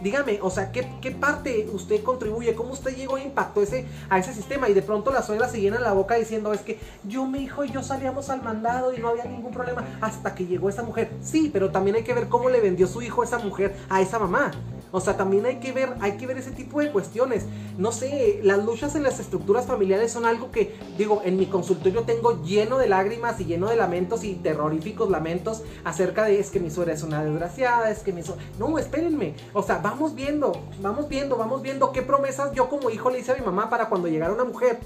Dígame, 0.01 0.39
o 0.41 0.49
sea, 0.49 0.71
¿qué, 0.71 0.83
parte 1.11 1.67
usted 1.71 2.03
contribuye? 2.03 2.53
¿Cómo 2.53 2.73
usted 2.73 2.95
llegó 2.95 3.17
e 3.17 3.23
impactó 3.23 3.61
ese, 3.61 3.85
a 4.09 4.19
ese 4.19 4.33
sistema? 4.33 4.69
Y 4.69 4.73
de 4.73 4.81
pronto 4.81 5.11
la 5.11 5.21
suegra 5.21 5.47
se 5.47 5.59
llena 5.59 5.79
la 5.79 5.93
boca 5.93 6.15
diciendo, 6.15 6.53
es 6.53 6.61
que 6.61 6.79
yo, 7.03 7.25
mi 7.25 7.39
hijo 7.39 7.63
y 7.63 7.71
yo 7.71 7.83
salíamos 7.83 8.29
al 8.29 8.41
mandado 8.41 8.93
y 8.93 8.99
no 8.99 9.09
había 9.09 9.25
ningún 9.25 9.51
problema 9.51 9.85
hasta 10.01 10.35
que 10.35 10.45
llegó 10.45 10.69
esa 10.69 10.83
mujer. 10.83 11.11
Sí, 11.21 11.49
pero 11.51 11.71
también 11.71 11.95
hay 11.95 12.03
que 12.03 12.13
ver 12.13 12.27
cómo 12.27 12.49
le 12.49 12.61
vendió 12.61 12.87
su 12.87 13.01
hijo 13.01 13.23
esa 13.23 13.39
mujer 13.39 13.75
a 13.89 14.01
esa 14.01 14.19
mamá. 14.19 14.51
O 14.91 15.01
sea, 15.01 15.17
también 15.17 15.45
hay 15.45 15.57
que 15.57 15.71
ver, 15.71 15.95
hay 16.01 16.17
que 16.17 16.27
ver 16.27 16.37
ese 16.37 16.51
tipo 16.51 16.79
de 16.79 16.91
cuestiones. 16.91 17.45
No 17.77 17.91
sé, 17.91 18.39
las 18.43 18.63
luchas 18.63 18.95
en 18.95 19.03
las 19.03 19.19
estructuras 19.19 19.65
familiares 19.65 20.11
son 20.11 20.25
algo 20.25 20.51
que, 20.51 20.75
digo, 20.97 21.21
en 21.25 21.37
mi 21.37 21.45
consultorio 21.47 22.03
tengo 22.03 22.43
lleno 22.43 22.77
de 22.77 22.87
lágrimas 22.87 23.39
y 23.39 23.45
lleno 23.45 23.69
de 23.69 23.75
lamentos 23.75 24.23
y 24.23 24.35
terroríficos 24.35 25.09
lamentos 25.09 25.63
acerca 25.83 26.25
de 26.25 26.39
es 26.39 26.49
que 26.49 26.59
mi 26.59 26.69
suegra 26.69 26.93
es 26.93 27.03
una 27.03 27.23
desgraciada, 27.23 27.89
es 27.91 27.99
que 27.99 28.13
mi 28.13 28.23
suegra... 28.23 28.43
No, 28.59 28.77
espérenme. 28.77 29.35
O 29.53 29.63
sea, 29.63 29.79
vamos 29.79 30.15
viendo, 30.15 30.51
vamos 30.81 31.09
viendo, 31.09 31.35
vamos 31.37 31.61
viendo 31.61 31.91
qué 31.91 32.01
promesas 32.01 32.53
yo 32.53 32.69
como 32.69 32.89
hijo 32.89 33.09
le 33.09 33.19
hice 33.19 33.33
a 33.33 33.35
mi 33.35 33.45
mamá 33.45 33.69
para 33.69 33.89
cuando 33.89 34.07
llegara 34.07 34.33
una 34.33 34.45
mujer 34.45 34.79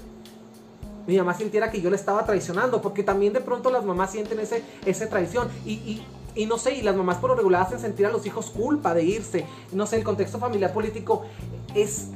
mi 1.06 1.16
mamá 1.16 1.34
sintiera 1.34 1.70
que 1.70 1.80
yo 1.80 1.90
le 1.90 1.96
estaba 1.96 2.24
traicionando, 2.24 2.80
porque 2.80 3.02
también 3.02 3.32
de 3.32 3.40
pronto 3.40 3.70
las 3.70 3.84
mamás 3.84 4.12
sienten 4.12 4.38
ese, 4.40 4.62
esa 4.86 5.08
traición. 5.08 5.48
Y, 5.64 5.72
y 5.72 6.06
no 6.46 6.58
sé, 6.58 6.74
y 6.74 6.82
las 6.82 6.96
mamás 6.96 7.18
por 7.18 7.30
lo 7.30 7.36
regular 7.36 7.62
hacen 7.62 7.78
sentir 7.78 8.06
a 8.06 8.10
los 8.10 8.26
hijos 8.26 8.50
culpa 8.50 8.94
de 8.94 9.04
irse. 9.04 9.44
No 9.72 9.86
sé, 9.86 9.96
el 9.96 10.04
contexto 10.04 10.38
familiar 10.38 10.72
político 10.72 11.24
es, 11.74 12.08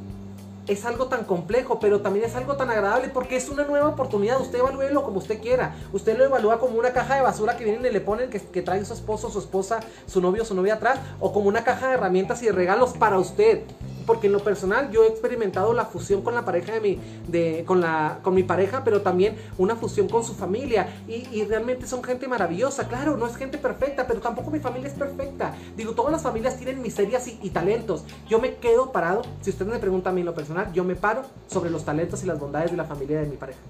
es 0.67 0.85
algo 0.85 1.07
tan 1.07 1.25
complejo, 1.25 1.79
pero 1.81 2.01
también 2.01 2.25
es 2.25 2.35
algo 2.35 2.57
tan 2.57 2.71
agradable 2.71 3.09
porque 3.09 3.37
es 3.37 3.49
una 3.49 3.65
nueva 3.65 3.89
oportunidad. 3.89 4.41
Usted 4.41 4.59
evalúelo 4.59 5.03
como 5.03 5.19
usted 5.19 5.41
quiera. 5.41 5.75
Usted 5.93 6.17
lo 6.17 6.25
evalúa 6.25 6.59
como 6.59 6.79
una 6.79 6.93
caja 6.93 7.17
de 7.17 7.23
basura 7.23 7.57
que 7.57 7.65
vienen 7.65 7.87
y 7.87 7.91
le 7.91 8.01
ponen 8.01 8.31
que, 8.31 8.41
que 8.41 8.63
trae 8.63 8.85
su 8.85 8.93
esposo, 8.93 9.31
su 9.31 9.39
esposa, 9.39 9.81
su 10.07 10.21
novio, 10.21 10.45
su 10.45 10.55
novia 10.55 10.75
atrás, 10.75 10.99
o 11.21 11.33
como 11.33 11.49
una 11.49 11.65
caja 11.65 11.89
de 11.89 11.95
herramientas 11.95 12.43
y 12.43 12.47
de 12.47 12.53
regalos 12.53 12.93
para 12.95 13.19
usted 13.19 13.63
porque 14.07 14.29
en 14.29 14.33
lo 14.33 14.39
personal 14.39 14.91
yo 14.91 15.05
he 15.05 15.09
experimentado 15.09 15.75
la 15.75 15.85
fusión 15.85 16.23
con 16.23 16.35
la 16.35 16.45
pareja 16.45 16.73
de 16.75 16.81
mi, 16.81 16.99
de, 17.27 17.65
con, 17.67 17.81
la, 17.81 18.21
con 18.23 18.35
mi 18.35 18.45
pareja, 18.45 18.85
pero 18.85 19.03
también 19.03 19.37
una 19.59 19.77
fusión 19.77 20.09
con 20.09 20.25
su 20.25 20.35
familia. 20.35 20.89
Y, 21.09 21.45
realmente 21.45 21.87
son 21.87 22.03
gente 22.03 22.29
maravillosa. 22.29 22.89
Claro, 22.89 23.17
no 23.17 23.27
es 23.27 23.37
gente 23.37 23.59
perfecta, 23.59 24.07
pero 24.07 24.21
tampoco 24.21 24.51
mi 24.51 24.61
familia 24.61 24.89
es 24.89 24.95
perfecta. 24.95 25.55
Digo, 25.77 25.93
todas 25.93 26.13
las 26.13 26.23
familias 26.23 26.57
tienen 26.57 26.81
miserias 26.81 27.27
y, 27.27 27.51
talentos. 27.51 28.05
Yo 28.29 28.39
me 28.39 28.55
quedo 28.57 28.93
parado, 28.93 29.23
si 29.41 29.51
usted 29.51 29.67
me 29.67 29.79
pregunta 29.79 30.11
a 30.11 30.13
mí 30.13 30.21
en 30.21 30.27
lo 30.27 30.35
personal, 30.35 30.56
yo 30.73 30.85
me 30.85 30.97
paro 30.97 31.23
sobre 31.47 31.71
los 31.71 31.85
talentos 31.85 32.23
y 32.23 32.27
las 32.27 32.39
bondades 32.39 32.71
de 32.71 32.77
la 32.77 32.85
familia 32.85 33.21
de 33.21 33.27
mi 33.27 33.37
pareja. 33.37 33.61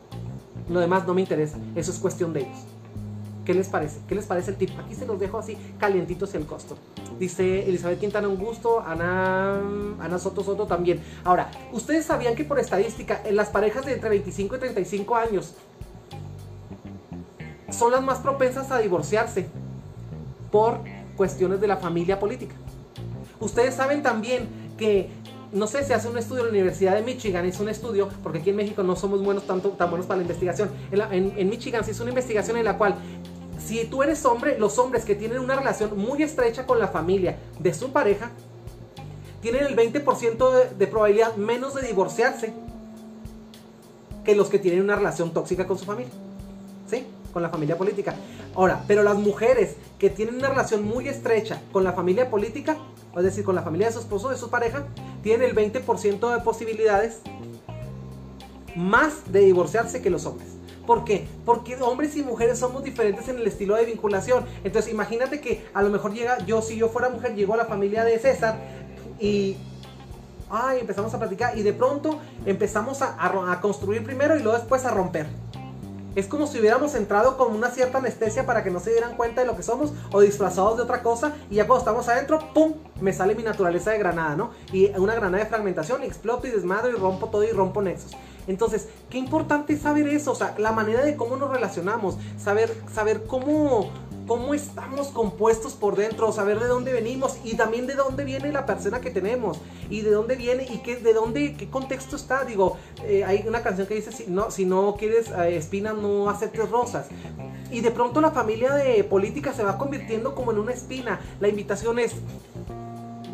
Lo 0.68 0.81
demás 0.81 1.07
no 1.07 1.14
me 1.14 1.20
interesa, 1.20 1.59
eso 1.75 1.90
es 1.90 1.99
cuestión 1.99 2.33
de 2.33 2.40
ellos. 2.40 2.59
¿Qué 3.44 3.55
les 3.55 3.68
parece? 3.68 4.01
¿Qué 4.09 4.16
les 4.16 4.27
parece 4.27 4.51
el 4.51 4.57
tip? 4.57 4.70
Aquí 4.77 4.96
se 4.96 5.07
los 5.07 5.20
dejo 5.20 5.38
así 5.38 5.57
calientitos 5.79 6.35
el 6.35 6.46
costo. 6.46 6.77
Dice 7.20 7.68
Elizabeth 7.68 8.01
Quintana 8.01 8.27
un 8.27 8.37
gusto, 8.37 8.81
Ana, 8.81 9.61
Ana 10.01 10.18
Soto 10.18 10.42
Soto 10.42 10.66
también. 10.66 11.01
Ahora, 11.22 11.49
¿ustedes 11.72 12.05
sabían 12.05 12.35
que 12.35 12.44
por 12.44 12.59
estadística 12.59 13.22
en 13.25 13.37
las 13.37 13.49
parejas 13.49 13.87
de 13.87 13.92
entre 13.92 14.11
25 14.11 14.57
y 14.57 14.59
35 14.59 15.14
años 15.14 15.55
son 17.70 17.92
las 17.92 18.03
más 18.03 18.18
propensas 18.18 18.70
a 18.72 18.79
divorciarse 18.79 19.46
por 20.51 20.81
cuestiones 21.16 21.61
de 21.61 21.68
la 21.68 21.77
familia 21.77 22.18
política? 22.18 22.57
Ustedes 23.38 23.77
saben 23.77 24.03
también 24.03 24.49
que 24.77 25.11
no 25.57 25.66
sé, 25.66 25.85
se 25.85 25.95
hace 25.95 26.09
un 26.09 26.19
estudio 26.19 26.42
en 26.42 26.47
la 26.47 26.53
Universidad 26.53 26.95
de 26.95 27.03
Michigan, 27.03 27.47
hizo 27.47 27.62
un 27.62 27.69
estudio, 27.69 28.09
porque 28.23 28.38
aquí 28.38 28.51
en 28.51 28.57
México 28.57 28.83
no 28.83 28.95
somos 28.95 29.23
buenos 29.25 29.47
tanto, 29.47 29.71
tan 29.71 29.90
buenos 29.90 30.07
para 30.07 30.19
la 30.19 30.23
investigación. 30.23 30.71
En, 30.90 31.35
en 31.37 31.49
Michigan 31.49 31.85
se 31.85 31.92
hizo 31.92 32.03
una 32.03 32.11
investigación 32.11 32.57
en 32.57 32.64
la 32.64 32.77
cual 32.77 32.97
si 33.59 33.85
tú 33.87 34.03
eres 34.03 34.25
hombre, 34.25 34.59
los 34.59 34.79
hombres 34.79 35.05
que 35.05 35.14
tienen 35.14 35.40
una 35.40 35.57
relación 35.57 35.97
muy 35.97 36.23
estrecha 36.23 36.66
con 36.66 36.79
la 36.79 36.88
familia 36.88 37.38
de 37.59 37.75
su 37.75 37.90
pareja, 37.90 38.31
tienen 39.40 39.64
el 39.64 39.77
20% 39.77 40.75
de, 40.77 40.87
probabilidad 40.87 41.37
menos 41.37 41.75
de 41.75 41.83
divorciarse 41.83 42.53
que 44.25 44.35
los 44.35 44.49
que 44.49 44.59
tienen 44.59 44.83
una 44.83 44.97
relación 44.97 45.33
tóxica 45.33 45.66
con 45.66 45.79
su 45.79 45.85
familia. 45.85 46.12
¿Sí? 46.88 47.07
Con 47.33 47.42
la 47.42 47.49
familia 47.49 47.77
política. 47.77 48.14
Ahora, 48.55 48.85
pero 48.87 49.03
las 49.03 49.16
mujeres 49.16 49.77
que 49.99 50.11
tienen 50.11 50.37
una 50.37 50.49
relación 50.49 50.85
muy 50.85 51.09
estrecha 51.09 51.61
con 51.73 51.85
la 51.85 51.92
familia 51.92 52.31
política, 52.31 52.77
es 53.16 53.23
decir, 53.23 53.45
con 53.45 53.55
la 53.55 53.62
familia 53.62 53.88
de 53.88 53.92
su 53.92 54.01
esposo, 54.01 54.31
de 54.31 54.37
su 54.37 54.49
pareja, 54.49 54.87
tienen 55.27 55.51
el 55.51 55.57
20% 55.57 56.37
de 56.37 56.41
posibilidades 56.41 57.19
más 58.77 59.33
de 59.33 59.41
divorciarse 59.41 60.01
que 60.01 60.09
los 60.09 60.25
hombres. 60.25 60.51
¿Por 60.87 61.05
qué? 61.05 61.27
Porque 61.45 61.75
hombres 61.83 62.17
y 62.17 62.23
mujeres 62.23 62.61
somos 62.61 62.85
diferentes 62.85 63.27
en 63.27 63.39
el 63.39 63.47
estilo 63.49 63.75
de 63.75 63.87
vinculación. 63.87 64.45
Entonces 64.62 64.93
imagínate 64.93 65.41
que 65.41 65.67
a 65.75 65.83
lo 65.83 65.91
mejor 65.91 66.15
llega, 66.15 66.39
yo 66.47 66.62
si 66.62 66.77
yo 66.77 66.89
fuera 66.91 67.09
mujer, 67.09 67.35
llegó 67.35 67.55
a 67.55 67.57
la 67.57 67.65
familia 67.65 68.05
de 68.05 68.21
César 68.21 68.57
y... 69.19 69.57
Ay, 70.49 70.79
empezamos 70.79 71.12
a 71.12 71.19
platicar 71.19 71.59
y 71.59 71.65
de 71.65 71.73
pronto 71.73 72.21
empezamos 72.45 73.03
a 73.03 73.59
construir 73.61 74.05
primero 74.05 74.37
y 74.37 74.43
luego 74.45 74.57
después 74.57 74.85
a 74.85 74.93
romper. 74.93 75.27
Es 76.17 76.29
como 76.29 76.47
si 76.47 76.59
hubiéramos 76.59 76.95
entrado 76.95 77.37
con 77.37 77.55
una 77.55 77.71
cierta 77.71 77.99
anestesia 77.99 78.47
para 78.47 78.65
que 78.65 78.71
no 78.71 78.81
se 78.81 78.91
dieran 78.91 79.19
cuenta 79.19 79.43
de 79.43 79.47
lo 79.47 79.55
que 79.55 79.63
somos 79.63 79.93
o 80.11 80.21
disfrazados 80.23 80.79
de 80.79 80.83
otra 80.83 81.03
cosa 81.03 81.35
y 81.51 81.57
ya 81.57 81.67
cuando 81.67 81.81
estamos 81.81 82.09
adentro, 82.09 82.39
¡pum! 82.55 82.73
Me 83.03 83.13
sale 83.13 83.35
mi 83.35 83.43
naturaleza 83.43 83.91
de 83.91 83.99
granada, 83.99 84.35
¿no? 84.35 84.51
Y 84.73 84.87
una 84.97 85.15
granada 85.15 85.45
de 85.45 85.51
fragmentación, 85.51 86.03
exploto 86.03 86.47
y 86.47 86.51
desmadro 86.51 86.91
y 86.91 86.95
rompo 86.95 87.29
todo 87.29 87.45
y 87.45 87.51
rompo 87.51 87.83
nexos. 87.83 88.13
Entonces, 88.47 88.89
qué 89.11 89.19
importante 89.19 89.75
es 89.75 89.83
saber 89.83 90.09
eso, 90.09 90.33
o 90.33 90.35
sea, 90.35 90.55
la 90.57 90.73
manera 90.73 91.05
de 91.05 91.17
cómo 91.17 91.37
nos 91.37 91.51
relacionamos, 91.51 92.17
saber, 92.39 92.75
saber 92.91 93.25
cómo, 93.27 93.91
cómo 94.27 94.55
estamos 94.55 95.09
compuestos 95.09 95.75
por 95.75 95.97
dentro, 95.97 96.33
saber 96.33 96.59
de 96.59 96.67
dónde 96.67 96.93
venimos 96.93 97.39
y 97.45 97.55
también 97.55 97.87
de 97.87 97.95
dónde 97.95 98.25
viene 98.25 98.53
la 98.53 98.67
persona 98.67 99.01
que 99.01 99.11
tenemos 99.11 99.59
y 99.89 100.01
de 100.01 100.11
dónde 100.11 100.37
viene 100.37 100.67
y 100.69 100.79
qué, 100.79 100.97
de 100.97 101.15
dónde, 101.15 101.55
qué 101.55 101.69
contexto 101.69 102.17
está. 102.17 102.45
Digo, 102.45 102.77
eh, 103.05 103.25
hay 103.25 103.45
una 103.47 103.62
canción 103.62 103.87
que 103.87 103.95
dice, 103.95 104.12
si 104.12 104.27
no, 104.27 104.51
si 104.51 104.65
no 104.65 104.97
quieres 104.97 105.31
eh, 105.31 105.57
espinas, 105.57 105.95
no 105.95 106.29
aceptes 106.29 106.69
rosas. 106.69 107.07
Y 107.71 107.81
de 107.81 107.91
pronto 107.91 108.21
la 108.21 108.31
familia 108.31 108.75
de 108.75 109.03
política 109.05 109.53
se 109.53 109.62
va 109.62 109.79
convirtiendo 109.79 110.35
como 110.35 110.53
en 110.53 110.59
una 110.59 110.73
espina. 110.73 111.21
La 111.41 111.49
invitación 111.49 111.99
es 111.99 112.12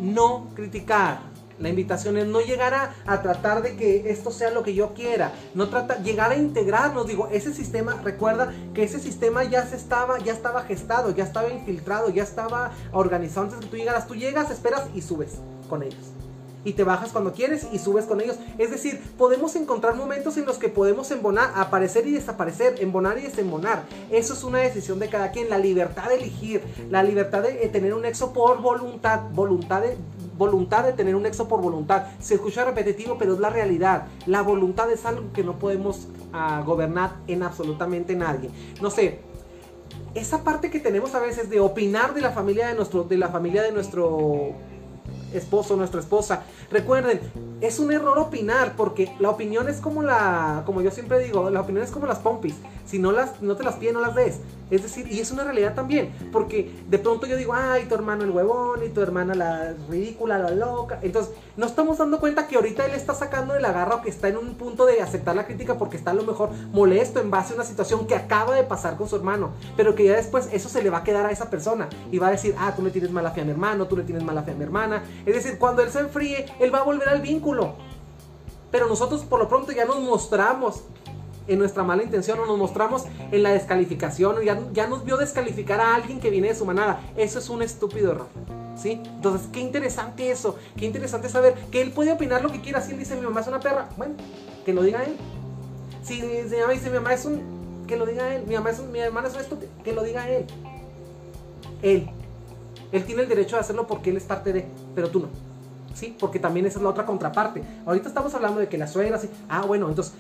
no 0.01 0.49
criticar, 0.55 1.32
la 1.63 1.69
invitación 1.69 2.19
es 2.19 2.27
no 2.27 2.41
llegar 2.41 2.75
a, 2.75 3.23
tratar 3.23 3.63
de 3.63 3.77
que 3.77 4.11
esto 4.11 4.33
sea 4.33 4.51
lo 4.51 4.63
que 4.63 4.75
yo 4.75 4.95
quiera, 4.95 5.33
no 5.55 5.69
trata, 5.69 6.03
llegar 6.03 6.33
a 6.33 6.37
integrarnos, 6.37 7.07
digo, 7.07 7.29
ese 7.31 7.55
sistema, 7.55 8.01
recuerda 8.03 8.53
que 8.75 8.83
ese 8.83 8.99
sistema 8.99 9.45
ya 9.45 9.65
se 9.67 9.77
estaba, 9.77 10.19
ya 10.19 10.33
estaba 10.33 10.63
gestado, 10.63 11.15
ya 11.15 11.25
estaba 11.25 11.51
infiltrado, 11.51 12.11
ya 12.11 12.25
estaba 12.25 12.73
organizado 12.91 13.47
antes 13.47 13.61
que 13.61 13.67
tú 13.67 13.77
llegaras, 13.77 14.09
tú 14.09 14.17
llegas, 14.17 14.51
esperas 14.51 14.89
y 14.95 15.03
subes 15.03 15.39
con 15.69 15.83
ellos. 15.83 16.13
Y 16.65 16.75
te 16.75 16.85
bajas 16.85 17.11
cuando 17.11 17.33
quieres 17.33 17.67
y 17.73 17.79
subes 17.79 18.05
con 18.05 18.21
ellos. 18.21 18.37
Es 18.57 18.71
decir, 18.71 19.01
podemos 19.19 19.57
encontrar 19.57 19.97
momentos 19.97 20.37
en 20.37 20.45
los 20.45 20.59
que 20.59 20.69
podemos 20.69 21.11
embonar, 21.11 21.51
aparecer 21.57 22.07
y 22.07 22.13
desaparecer, 22.13 22.81
embonar 22.81 23.19
y 23.19 23.23
desembonar. 23.23 23.83
Eso 24.13 24.35
es 24.35 24.45
una 24.45 24.59
decisión 24.59 25.01
de 25.01 25.09
cada 25.09 25.33
quien. 25.33 25.51
La 25.51 25.59
libertad 25.59 26.09
de 26.09 26.17
elegir, 26.17 26.63
la 26.89 27.03
libertad 27.03 27.43
de 27.43 27.69
tener 27.69 27.93
un 27.95 28.03
nexo 28.03 28.33
por 28.33 28.63
voluntad, 28.63 29.23
voluntad 29.33 29.83
de, 29.83 29.97
voluntad 30.37 30.85
de 30.85 30.93
tener 30.93 31.15
un 31.15 31.23
nexo 31.23 31.49
por 31.49 31.61
voluntad. 31.61 32.07
Se 32.21 32.35
escucha 32.35 32.65
repetitivo, 32.65 33.17
pero 33.19 33.35
es 33.35 33.41
la 33.41 33.51
realidad. 33.51 34.07
La 34.27 34.43
voluntad 34.43 34.91
es 34.91 35.05
algo 35.05 35.33
que 35.33 35.45
no 35.45 35.59
podemos 35.59 36.09
ah, 36.33 36.63
gobernar 36.65 37.17
en 37.27 37.43
absolutamente 37.43 38.15
nadie. 38.15 38.51
No 38.81 38.91
sé, 38.91 39.21
esa 40.15 40.45
parte 40.45 40.71
que 40.71 40.79
tenemos 40.79 41.15
a 41.15 41.21
veces 41.21 41.49
de 41.49 41.61
opinar 41.61 42.15
de 42.15 42.21
la 42.21 42.33
familia 42.33 42.69
de 42.69 42.75
nuestro, 42.75 43.05
de 43.05 43.17
la 43.17 43.29
familia 43.29 43.63
de 43.63 43.73
nuestro 43.73 44.53
esposo, 45.35 45.77
nuestra 45.77 46.01
esposa. 46.01 46.43
Recuerden, 46.71 47.21
es 47.61 47.79
un 47.79 47.93
error 47.93 48.19
opinar 48.19 48.75
porque 48.77 49.15
la 49.19 49.31
opinión 49.31 49.69
es 49.69 49.81
como 49.81 50.03
la, 50.03 50.63
como 50.67 50.83
yo 50.83 50.91
siempre 50.91 51.19
digo, 51.19 51.51
la 51.51 51.61
opinión 51.61 51.85
es 51.85 51.91
como 51.91 52.07
las 52.07 52.19
pompis. 52.19 52.55
Si 52.87 52.99
no, 52.99 53.13
las, 53.13 53.41
no 53.41 53.57
te 53.57 53.63
las 53.63 53.77
piden, 53.77 53.95
no 53.95 54.01
las 54.01 54.15
des. 54.15 54.41
Es 54.71 54.83
decir, 54.83 55.07
y 55.13 55.21
es 55.21 55.31
una 55.31 55.45
realidad 55.45 55.75
también, 55.75 56.15
porque 56.33 56.73
de 56.89 56.99
pronto 56.99 57.27
yo 57.27 57.37
digo, 57.37 57.53
ay, 57.53 57.85
tu 57.85 57.95
hermano 57.95 58.25
el 58.25 58.31
huevón 58.31 58.83
y 58.83 58.89
tu 58.89 59.03
hermana 59.03 59.35
la 59.35 59.75
ridícula, 59.91 60.39
la 60.39 60.51
loca. 60.51 60.99
Entonces, 61.03 61.35
no 61.59 61.67
estamos 61.67 61.99
dando 61.99 62.19
cuenta 62.19 62.47
que 62.49 62.57
ahorita 62.57 62.87
él 62.87 62.95
está 62.95 63.15
sacando 63.15 63.53
de 63.53 63.61
la 63.61 63.71
garra 63.71 63.97
o 63.97 64.03
que 64.03 64.09
está 64.09 64.29
en 64.29 64.39
un 64.39 64.55
punto 64.55 64.87
de 64.87 65.03
aceptar 65.03 65.37
la 65.37 65.45
crítica 65.45 65.77
porque 65.77 65.99
está 65.99 66.13
a 66.13 66.15
lo 66.15 66.23
mejor 66.23 66.51
molesto 66.73 67.21
en 67.21 67.31
base 67.31 67.53
a 67.53 67.57
una 67.57 67.65
situación 67.65 68.07
que 68.07 68.15
acaba 68.15 68.55
de 68.55 68.65
pasar 68.65 68.97
con 68.97 69.11
su 69.11 69.17
hermano, 69.17 69.51
pero 69.77 69.95
que 69.95 70.05
ya 70.05 70.17
después 70.17 70.49
eso 70.53 70.71
se 70.71 70.83
le 70.83 70.89
va 70.89 70.99
a 70.99 71.05
quedar 71.05 71.27
a 71.27 71.31
esa 71.31 71.51
persona 71.51 71.91
y 72.11 72.19
va 72.19 72.29
a 72.29 72.31
decir, 72.31 72.55
ah, 72.59 72.73
tú 72.75 72.83
le 72.83 72.91
tienes 72.91 73.11
mala 73.11 73.33
fe 73.33 73.43
a 73.43 73.45
mi 73.45 73.51
hermano, 73.51 73.87
tú 73.87 73.99
le 73.99 74.05
tienes 74.05 74.25
mala 74.25 74.43
fe 74.43 74.53
a 74.53 74.55
mi 74.55 74.65
hermana. 74.65 75.03
Es 75.27 75.35
decir, 75.35 75.59
cuando 75.59 75.83
él 75.83 75.91
se 75.91 76.01
enfríe, 76.01 76.47
él 76.59 76.75
va 76.75 76.81
a 76.81 76.85
volver 76.85 77.09
al 77.09 77.21
vínculo. 77.21 77.75
Pero 78.71 78.89
nosotros 78.89 79.23
por 79.23 79.39
lo 79.39 79.49
pronto 79.49 79.73
ya 79.73 79.85
nos 79.85 80.01
mostramos 80.01 80.83
en 81.49 81.59
nuestra 81.59 81.83
mala 81.83 82.03
intención 82.03 82.39
o 82.41 82.47
nos 82.47 82.59
mostramos 82.59 83.05
en 83.31 83.43
la 83.43 83.51
descalificación, 83.51 84.43
ya, 84.43 84.61
ya 84.73 84.87
nos 84.87 85.05
vio 85.05 85.17
descalificar 85.17 85.81
a 85.81 85.95
alguien 85.95 86.21
que 86.21 86.31
viene 86.31 86.49
de 86.49 86.55
su 86.55 86.65
manada. 86.65 87.01
Eso 87.17 87.39
es 87.39 87.49
un 87.49 87.63
estúpido 87.63 88.13
error. 88.13 88.27
¿Sí? 88.77 89.01
Entonces, 89.05 89.49
qué 89.53 89.61
interesante 89.61 90.31
eso, 90.31 90.57
qué 90.77 90.87
interesante 90.87 91.29
saber 91.29 91.55
que 91.71 91.83
él 91.83 91.93
puede 91.93 92.13
opinar 92.13 92.43
lo 92.43 92.51
que 92.51 92.61
quiera. 92.61 92.81
Si 92.81 92.93
él 92.93 92.99
dice 92.99 93.15
mi 93.15 93.21
mamá 93.21 93.41
es 93.41 93.47
una 93.47 93.61
perra, 93.61 93.91
bueno, 93.97 94.15
que 94.65 94.73
lo 94.73 94.83
diga 94.83 95.05
él. 95.05 95.17
Si 96.03 96.23
mi 96.23 96.59
mamá 96.59 96.73
dice 96.73 96.89
mi 96.89 96.97
mamá 96.97 97.13
es 97.13 97.25
un, 97.27 97.85
que 97.87 97.97
lo 97.97 98.07
diga 98.07 98.35
él. 98.35 98.45
Mi 98.47 98.55
mamá 98.55 98.71
es 98.71 98.79
un, 98.79 98.91
mi 98.91 98.99
hermana 98.99 99.29
es 99.29 99.35
un 99.35 99.41
estúpido, 99.41 99.71
que 99.85 99.93
lo 99.93 100.03
diga 100.03 100.29
él. 100.29 100.47
Él. 101.83 102.11
Él 102.93 103.05
tiene 103.05 103.23
el 103.23 103.29
derecho 103.29 103.57
de 103.57 103.61
hacerlo 103.61 103.87
porque 103.87 104.11
él 104.11 104.17
es 104.17 104.25
parte 104.25 104.53
de, 104.53 104.67
pero 104.95 105.11
tú 105.11 105.21
no. 105.21 105.29
¿Sí? 105.95 106.17
Porque 106.19 106.39
también 106.39 106.67
esa 106.67 106.79
es 106.79 106.83
la 106.83 106.91
otra 106.91 107.05
contraparte. 107.05 107.63
Ahorita 107.85 108.09
estamos 108.09 108.35
hablando 108.35 108.61
de 108.61 108.69
que 108.69 108.79
la 108.79 108.87
suegra, 108.87 109.19
sí. 109.19 109.29
Ah, 109.49 109.63
bueno, 109.67 109.89
entonces 109.89 110.15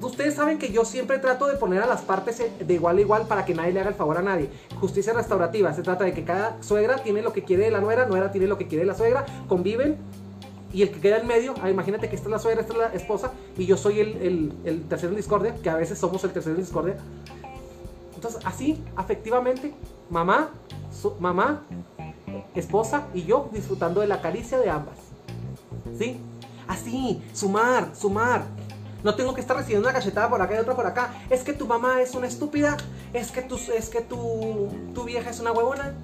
ustedes 0.00 0.34
saben 0.34 0.58
que 0.58 0.70
yo 0.70 0.84
siempre 0.84 1.18
trato 1.18 1.46
de 1.46 1.54
poner 1.56 1.82
a 1.82 1.86
las 1.86 2.02
partes 2.02 2.42
de 2.58 2.74
igual 2.74 2.98
a 2.98 3.00
igual 3.00 3.26
para 3.26 3.44
que 3.44 3.54
nadie 3.54 3.72
le 3.72 3.80
haga 3.80 3.90
el 3.90 3.94
favor 3.94 4.18
a 4.18 4.22
nadie. 4.22 4.48
Justicia 4.80 5.12
restaurativa, 5.12 5.72
se 5.72 5.82
trata 5.82 6.04
de 6.04 6.12
que 6.12 6.24
cada 6.24 6.62
suegra 6.62 7.02
tiene 7.02 7.22
lo 7.22 7.32
que 7.32 7.44
quiere 7.44 7.64
de 7.64 7.70
la 7.70 7.80
nuera, 7.80 8.06
nuera 8.06 8.30
tiene 8.30 8.46
lo 8.46 8.58
que 8.58 8.68
quiere 8.68 8.84
de 8.84 8.86
la 8.86 8.94
suegra, 8.94 9.26
conviven 9.48 9.96
y 10.72 10.82
el 10.82 10.90
que 10.90 11.00
queda 11.00 11.18
en 11.18 11.26
medio, 11.26 11.54
ah, 11.62 11.70
imagínate 11.70 12.08
que 12.08 12.16
esta 12.16 12.28
es 12.28 12.32
la 12.32 12.38
suegra, 12.38 12.60
esta 12.60 12.72
es 12.74 12.78
la 12.78 12.86
esposa 12.88 13.32
y 13.56 13.64
yo 13.66 13.76
soy 13.76 14.00
el, 14.00 14.52
el, 14.64 14.82
tercero 14.82 15.10
en 15.10 15.16
discordia, 15.16 15.54
que 15.54 15.70
a 15.70 15.76
veces 15.76 15.98
somos 15.98 16.22
el 16.24 16.30
tercero 16.30 16.54
en 16.56 16.60
discordia. 16.60 16.96
Entonces, 18.14 18.40
así, 18.44 18.82
afectivamente, 18.96 19.72
mamá, 20.10 20.50
mamá, 21.20 21.62
esposa 22.54 23.06
y 23.14 23.24
yo 23.24 23.48
disfrutando 23.52 24.00
de 24.00 24.06
la 24.06 24.20
caricia 24.20 24.58
de 24.58 24.70
ambas. 24.70 24.96
¿Sí? 25.98 26.20
Así, 26.66 27.22
sumar, 27.32 27.90
sumar. 27.94 28.44
No 29.02 29.14
tengo 29.14 29.32
que 29.34 29.40
estar 29.40 29.56
recibiendo 29.56 29.88
una 29.88 29.96
cachetada 29.96 30.28
por 30.28 30.42
acá 30.42 30.56
y 30.56 30.58
otra 30.58 30.74
por 30.74 30.86
acá. 30.86 31.14
Es 31.30 31.42
que 31.42 31.52
tu 31.52 31.66
mamá 31.66 32.02
es 32.02 32.14
una 32.14 32.26
estúpida. 32.26 32.76
Es 33.12 33.30
que 33.30 33.42
tu, 33.42 33.56
es 33.56 33.88
que 33.88 34.00
tu, 34.00 34.68
tu 34.94 35.04
vieja 35.04 35.30
es 35.30 35.40
una 35.40 35.52
huevona. 35.52 35.94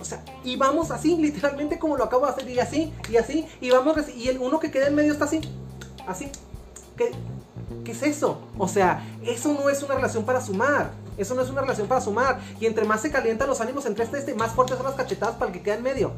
O 0.00 0.04
sea, 0.04 0.22
y 0.42 0.56
vamos 0.56 0.90
así, 0.90 1.16
literalmente 1.16 1.78
como 1.78 1.96
lo 1.96 2.04
acabo 2.04 2.26
de 2.26 2.32
hacer, 2.32 2.48
y 2.50 2.58
así, 2.58 2.92
y 3.08 3.16
así, 3.16 3.46
y 3.60 3.70
vamos, 3.70 3.96
y 4.14 4.28
el 4.28 4.38
uno 4.38 4.60
que 4.60 4.70
queda 4.70 4.88
en 4.88 4.94
medio 4.94 5.12
está 5.12 5.24
así, 5.24 5.40
así. 6.06 6.30
¿Qué, 6.96 7.10
¿Qué 7.84 7.92
es 7.92 8.02
eso? 8.02 8.40
O 8.58 8.68
sea, 8.68 9.02
eso 9.24 9.54
no 9.54 9.70
es 9.70 9.82
una 9.82 9.94
relación 9.94 10.24
para 10.24 10.40
sumar. 10.40 10.90
Eso 11.16 11.34
no 11.34 11.42
es 11.42 11.50
una 11.50 11.60
relación 11.60 11.86
para 11.86 12.00
sumar. 12.00 12.40
Y 12.60 12.66
entre 12.66 12.84
más 12.84 13.02
se 13.02 13.10
calientan 13.10 13.48
los 13.48 13.60
ánimos 13.60 13.86
entre 13.86 14.04
este 14.04 14.16
y 14.16 14.20
este, 14.20 14.34
más 14.34 14.52
fuertes 14.52 14.76
son 14.76 14.86
las 14.86 14.94
cachetadas 14.94 15.36
para 15.36 15.50
el 15.50 15.56
que 15.56 15.62
queda 15.62 15.74
en 15.74 15.82
medio. 15.82 16.12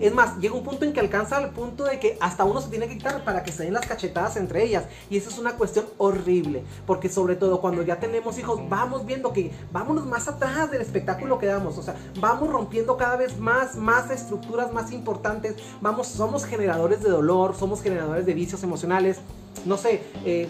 Es 0.00 0.12
más, 0.12 0.36
llega 0.38 0.54
un 0.54 0.64
punto 0.64 0.84
en 0.84 0.92
que 0.92 1.00
alcanza 1.00 1.36
al 1.36 1.50
punto 1.50 1.84
de 1.84 1.98
que 1.98 2.18
hasta 2.20 2.44
uno 2.44 2.60
se 2.60 2.68
tiene 2.68 2.88
que 2.88 2.98
quitar 2.98 3.24
para 3.24 3.42
que 3.42 3.52
se 3.52 3.64
den 3.64 3.72
las 3.72 3.86
cachetadas 3.86 4.36
entre 4.36 4.64
ellas. 4.64 4.84
Y 5.08 5.16
eso 5.16 5.30
es 5.30 5.38
una 5.38 5.54
cuestión 5.54 5.86
horrible. 5.98 6.64
Porque 6.86 7.08
sobre 7.08 7.36
todo 7.36 7.60
cuando 7.60 7.82
ya 7.82 7.98
tenemos 7.98 8.38
hijos, 8.38 8.60
vamos 8.68 9.06
viendo 9.06 9.32
que 9.32 9.52
vámonos 9.72 10.06
más 10.06 10.28
atrás 10.28 10.70
del 10.70 10.82
espectáculo 10.82 11.38
que 11.38 11.46
damos. 11.46 11.78
O 11.78 11.82
sea, 11.82 11.96
vamos 12.20 12.50
rompiendo 12.50 12.96
cada 12.96 13.16
vez 13.16 13.38
más, 13.38 13.76
más 13.76 14.10
estructuras 14.10 14.72
más 14.72 14.92
importantes. 14.92 15.56
Vamos, 15.80 16.08
somos 16.08 16.44
generadores 16.44 17.02
de 17.02 17.10
dolor, 17.10 17.56
somos 17.56 17.82
generadores 17.82 18.26
de 18.26 18.34
vicios 18.34 18.62
emocionales. 18.62 19.18
No 19.64 19.76
sé, 19.76 20.02
eh, 20.24 20.48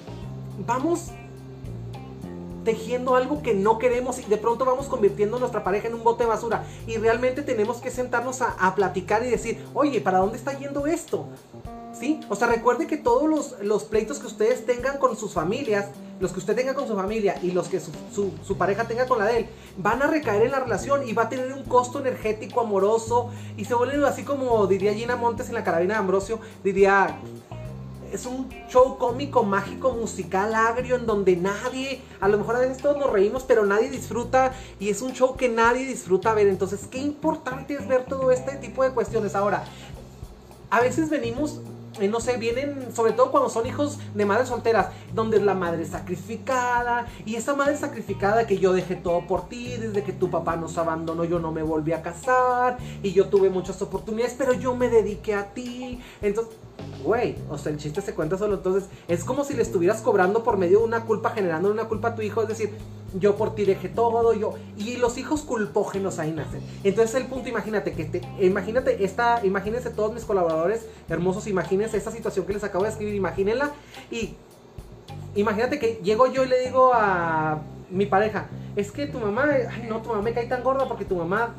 vamos 0.66 1.10
tejiendo 2.66 3.14
algo 3.14 3.42
que 3.42 3.54
no 3.54 3.78
queremos 3.78 4.18
y 4.18 4.22
de 4.24 4.36
pronto 4.36 4.64
vamos 4.64 4.86
convirtiendo 4.86 5.38
nuestra 5.38 5.62
pareja 5.62 5.86
en 5.86 5.94
un 5.94 6.02
bote 6.02 6.24
de 6.24 6.28
basura. 6.28 6.64
Y 6.88 6.96
realmente 6.96 7.42
tenemos 7.42 7.78
que 7.78 7.92
sentarnos 7.92 8.42
a, 8.42 8.74
platicar 8.74 9.24
y 9.24 9.30
decir, 9.30 9.64
oye, 9.72 10.00
¿para 10.00 10.18
dónde 10.18 10.36
está 10.36 10.58
yendo 10.58 10.86
esto? 10.86 11.26
¿Sí? 11.98 12.20
O 12.28 12.34
sea, 12.34 12.48
recuerde 12.48 12.88
que 12.88 12.96
todos 12.96 13.54
los, 13.62 13.84
pleitos 13.84 14.18
que 14.18 14.26
ustedes 14.26 14.66
tengan 14.66 14.98
con 14.98 15.16
sus 15.16 15.32
familias, 15.32 15.86
los 16.18 16.32
que 16.32 16.40
usted 16.40 16.56
tenga 16.56 16.74
con 16.74 16.88
su 16.88 16.96
familia 16.96 17.38
y 17.40 17.52
los 17.52 17.68
que 17.68 17.78
su, 17.78 17.92
su, 18.44 18.58
pareja 18.58 18.84
tenga 18.84 19.06
con 19.06 19.20
la 19.20 19.26
de 19.26 19.38
él, 19.38 19.46
van 19.78 20.02
a 20.02 20.08
recaer 20.08 20.42
en 20.42 20.50
la 20.50 20.60
relación 20.60 21.08
y 21.08 21.12
va 21.12 21.22
a 21.22 21.28
tener 21.28 21.52
un 21.52 21.62
costo 21.62 22.00
energético 22.00 22.60
amoroso 22.60 23.30
y 23.56 23.64
se 23.64 23.74
vuelve 23.74 24.04
así 24.06 24.24
como 24.24 24.66
diría 24.66 24.92
Gina 24.92 25.14
Montes 25.14 25.48
en 25.48 25.54
la 25.54 25.64
carabina 25.64 25.94
de 25.94 26.00
Ambrosio, 26.00 26.40
diría, 26.64 27.16
es 28.12 28.26
un 28.26 28.48
show 28.68 28.98
cómico, 28.98 29.42
mágico, 29.42 29.92
musical, 29.92 30.54
agrio, 30.54 30.96
en 30.96 31.06
donde 31.06 31.36
nadie, 31.36 32.00
a 32.20 32.28
lo 32.28 32.38
mejor 32.38 32.56
a 32.56 32.60
veces 32.60 32.78
todos 32.78 32.96
nos 32.96 33.12
reímos, 33.12 33.44
pero 33.44 33.64
nadie 33.64 33.90
disfruta 33.90 34.52
y 34.78 34.90
es 34.90 35.02
un 35.02 35.12
show 35.12 35.36
que 35.36 35.48
nadie 35.48 35.86
disfruta 35.86 36.34
ver. 36.34 36.48
Entonces, 36.48 36.86
qué 36.90 36.98
importante 36.98 37.74
es 37.74 37.86
ver 37.86 38.04
todo 38.04 38.30
este 38.30 38.56
tipo 38.56 38.82
de 38.82 38.90
cuestiones. 38.90 39.34
Ahora, 39.34 39.64
a 40.70 40.80
veces 40.80 41.10
venimos 41.10 41.60
eh, 42.00 42.08
no 42.08 42.20
sé, 42.20 42.36
vienen, 42.36 42.94
sobre 42.94 43.12
todo 43.12 43.30
cuando 43.30 43.48
son 43.48 43.66
hijos 43.66 43.98
de 44.14 44.26
madres 44.26 44.48
solteras, 44.48 44.88
donde 45.14 45.40
la 45.40 45.54
madre 45.54 45.82
es 45.82 45.88
sacrificada, 45.90 47.06
y 47.24 47.36
esa 47.36 47.54
madre 47.54 47.76
sacrificada 47.76 48.46
que 48.46 48.58
yo 48.58 48.72
dejé 48.72 48.96
todo 48.96 49.26
por 49.26 49.48
ti, 49.48 49.76
desde 49.78 50.02
que 50.02 50.12
tu 50.12 50.30
papá 50.30 50.56
nos 50.56 50.76
abandonó, 50.76 51.24
yo 51.24 51.38
no 51.38 51.52
me 51.52 51.62
volví 51.62 51.92
a 51.92 52.02
casar, 52.02 52.76
y 53.02 53.12
yo 53.12 53.28
tuve 53.28 53.48
muchas 53.48 53.80
oportunidades, 53.80 54.34
pero 54.36 54.52
yo 54.52 54.74
me 54.74 54.88
dediqué 54.88 55.34
a 55.34 55.54
ti. 55.54 56.00
Entonces, 56.20 56.54
güey, 57.04 57.36
o 57.50 57.58
sea, 57.58 57.72
el 57.72 57.78
chiste 57.78 58.00
se 58.00 58.14
cuenta 58.14 58.36
solo. 58.38 58.56
Entonces, 58.56 58.88
es 59.08 59.24
como 59.24 59.44
si 59.44 59.54
le 59.54 59.62
estuvieras 59.62 60.00
cobrando 60.00 60.42
por 60.42 60.56
medio 60.56 60.80
de 60.80 60.84
una 60.84 61.04
culpa, 61.04 61.30
generando 61.30 61.70
una 61.70 61.84
culpa 61.84 62.08
a 62.08 62.14
tu 62.14 62.22
hijo. 62.22 62.42
Es 62.42 62.48
decir, 62.48 62.70
yo 63.18 63.36
por 63.36 63.54
ti 63.54 63.64
dejé 63.64 63.88
todo, 63.88 64.34
yo. 64.34 64.54
Y 64.76 64.96
los 64.96 65.18
hijos 65.18 65.42
culpógenos 65.42 66.18
ahí 66.18 66.32
nacen. 66.32 66.60
Entonces, 66.84 67.14
el 67.14 67.26
punto, 67.26 67.48
imagínate 67.48 67.92
que 67.92 68.04
te. 68.04 68.20
Imagínate 68.40 69.04
esta. 69.04 69.44
Imagínense 69.44 69.90
todos 69.90 70.12
mis 70.12 70.24
colaboradores 70.24 70.86
hermosos, 71.08 71.46
imagínense 71.46 71.96
esta 71.96 72.10
situación 72.10 72.46
que 72.46 72.54
les 72.54 72.64
acabo 72.64 72.84
de 72.84 72.90
escribir, 72.90 73.14
imagínenla. 73.14 73.72
Y 74.10 74.34
imagínate 75.34 75.78
que 75.78 76.00
llego 76.02 76.26
yo 76.32 76.44
y 76.44 76.48
le 76.48 76.60
digo 76.60 76.92
a 76.94 77.60
mi 77.90 78.06
pareja, 78.06 78.46
es 78.74 78.90
que 78.90 79.06
tu 79.06 79.18
mamá, 79.18 79.44
ay 79.44 79.86
no, 79.88 80.02
tu 80.02 80.08
mamá 80.08 80.22
me 80.22 80.32
cae 80.32 80.46
tan 80.46 80.62
gorda 80.62 80.86
porque 80.88 81.04
tu 81.04 81.16
mamá, 81.16 81.54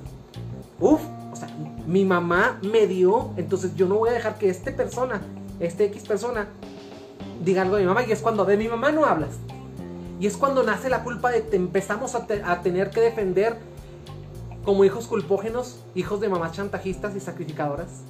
uff, 0.80 1.02
o 1.32 1.36
sea, 1.36 1.48
mi 1.88 2.04
mamá 2.04 2.60
me 2.62 2.86
dio, 2.86 3.32
entonces 3.38 3.74
yo 3.76 3.88
no 3.88 3.96
voy 3.96 4.10
a 4.10 4.14
dejar 4.14 4.38
que 4.38 4.50
esta 4.50 4.76
persona, 4.76 5.22
este 5.62 5.86
X 5.86 6.04
persona, 6.04 6.48
diga 7.44 7.62
algo 7.62 7.78
de 7.78 7.84
mi 7.84 7.88
mamá. 7.88 8.04
Y 8.04 8.12
es 8.12 8.22
cuando 8.22 8.44
de 8.44 8.58
mi 8.58 8.68
mamá 8.68 8.92
no 8.92 9.06
hablas. 9.06 9.38
Y 10.20 10.28
es 10.28 10.36
cuando 10.36 10.64
nace 10.64 10.90
la 10.90 11.04
culpa 11.04 11.32
de 11.32 11.48
que 11.48 11.56
empezamos 11.56 12.14
a, 12.14 12.28
a 12.46 12.62
tener 12.62 12.90
que 12.90 13.00
defender 13.00 13.58
como 14.66 14.84
hijos 14.84 15.08
culpógenos, 15.08 15.80
hijos 15.96 16.20
de 16.20 16.28
mamás 16.28 16.52
chantajistas 16.52 17.16
y 17.16 17.22
sacrificadoras. 17.22 18.02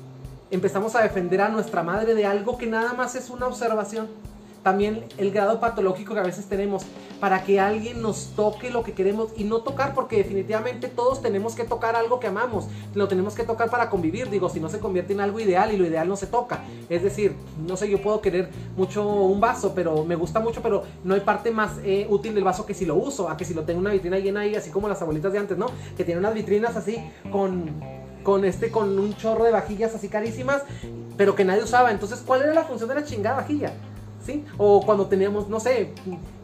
Empezamos 0.50 0.96
a 0.96 1.04
defender 1.04 1.42
a 1.42 1.50
nuestra 1.50 1.84
madre 1.84 2.16
de 2.16 2.26
algo 2.26 2.58
que 2.58 2.66
nada 2.66 2.94
más 2.94 3.14
es 3.14 3.30
una 3.30 3.46
observación 3.46 4.08
también 4.68 5.06
el 5.18 5.32
grado 5.32 5.62
patológico 5.62 6.14
que 6.14 6.20
a 6.20 6.24
veces 6.24 6.48
tenemos 6.48 6.84
para 7.22 7.46
que 7.46 7.58
alguien 7.58 8.02
nos 8.02 8.34
toque 8.36 8.70
lo 8.70 8.84
que 8.84 8.92
queremos 8.92 9.30
y 9.38 9.46
no 9.46 9.60
tocar 9.60 9.94
porque 9.94 10.18
definitivamente 10.18 10.90
todos 10.90 11.22
tenemos 11.22 11.56
que 11.56 11.64
tocar 11.64 11.96
algo 11.96 12.20
que 12.20 12.28
amamos, 12.28 12.68
lo 12.94 13.08
tenemos 13.08 13.34
que 13.34 13.46
tocar 13.46 13.70
para 13.70 13.90
convivir, 13.90 14.30
digo, 14.30 14.50
si 14.50 14.60
no 14.60 14.68
se 14.68 14.80
convierte 14.80 15.14
en 15.14 15.22
algo 15.22 15.40
ideal 15.40 15.74
y 15.74 15.78
lo 15.78 15.86
ideal 15.86 16.10
no 16.10 16.18
se 16.18 16.28
toca, 16.28 16.66
es 16.90 17.02
decir, 17.02 17.34
no 17.66 17.78
sé, 17.78 17.90
yo 17.90 18.02
puedo 18.02 18.20
querer 18.20 18.50
mucho 18.76 19.08
un 19.08 19.40
vaso, 19.40 19.72
pero 19.74 20.04
me 20.04 20.18
gusta 20.18 20.42
mucho, 20.42 20.62
pero 20.62 20.84
no 21.06 21.14
hay 21.14 21.22
parte 21.22 21.50
más 21.50 21.78
eh, 21.86 22.06
útil 22.10 22.36
del 22.36 22.44
vaso 22.44 22.66
que 22.66 22.74
si 22.74 22.86
lo 22.86 22.96
uso, 22.96 23.30
a 23.30 23.38
que 23.38 23.46
si 23.46 23.54
lo 23.54 23.64
tengo 23.64 23.80
una 23.80 23.92
vitrina 23.92 24.20
llena 24.20 24.42
ahí, 24.42 24.54
así 24.54 24.70
como 24.70 24.90
las 24.90 25.02
abuelitas 25.02 25.32
de 25.32 25.40
antes, 25.40 25.58
¿no? 25.58 25.68
Que 25.96 26.04
tienen 26.04 26.20
unas 26.20 26.34
vitrinas 26.34 26.76
así 26.76 26.98
con 27.32 27.72
con 28.22 28.44
este 28.44 28.70
con 28.70 29.00
un 29.00 29.16
chorro 29.16 29.46
de 29.46 29.52
vajillas 29.52 29.96
así 29.96 30.10
carísimas, 30.10 30.64
pero 31.16 31.36
que 31.36 31.46
nadie 31.46 31.64
usaba. 31.64 31.92
Entonces, 31.92 32.22
¿cuál 32.26 32.42
era 32.42 32.54
la 32.54 32.66
función 32.66 32.90
de 32.90 32.96
la 32.96 33.06
chingada 33.06 33.38
vajilla? 33.38 33.72
O 34.58 34.86
cuando 34.86 35.08
teníamos, 35.08 35.50
no 35.50 35.60
sé, 35.60 35.94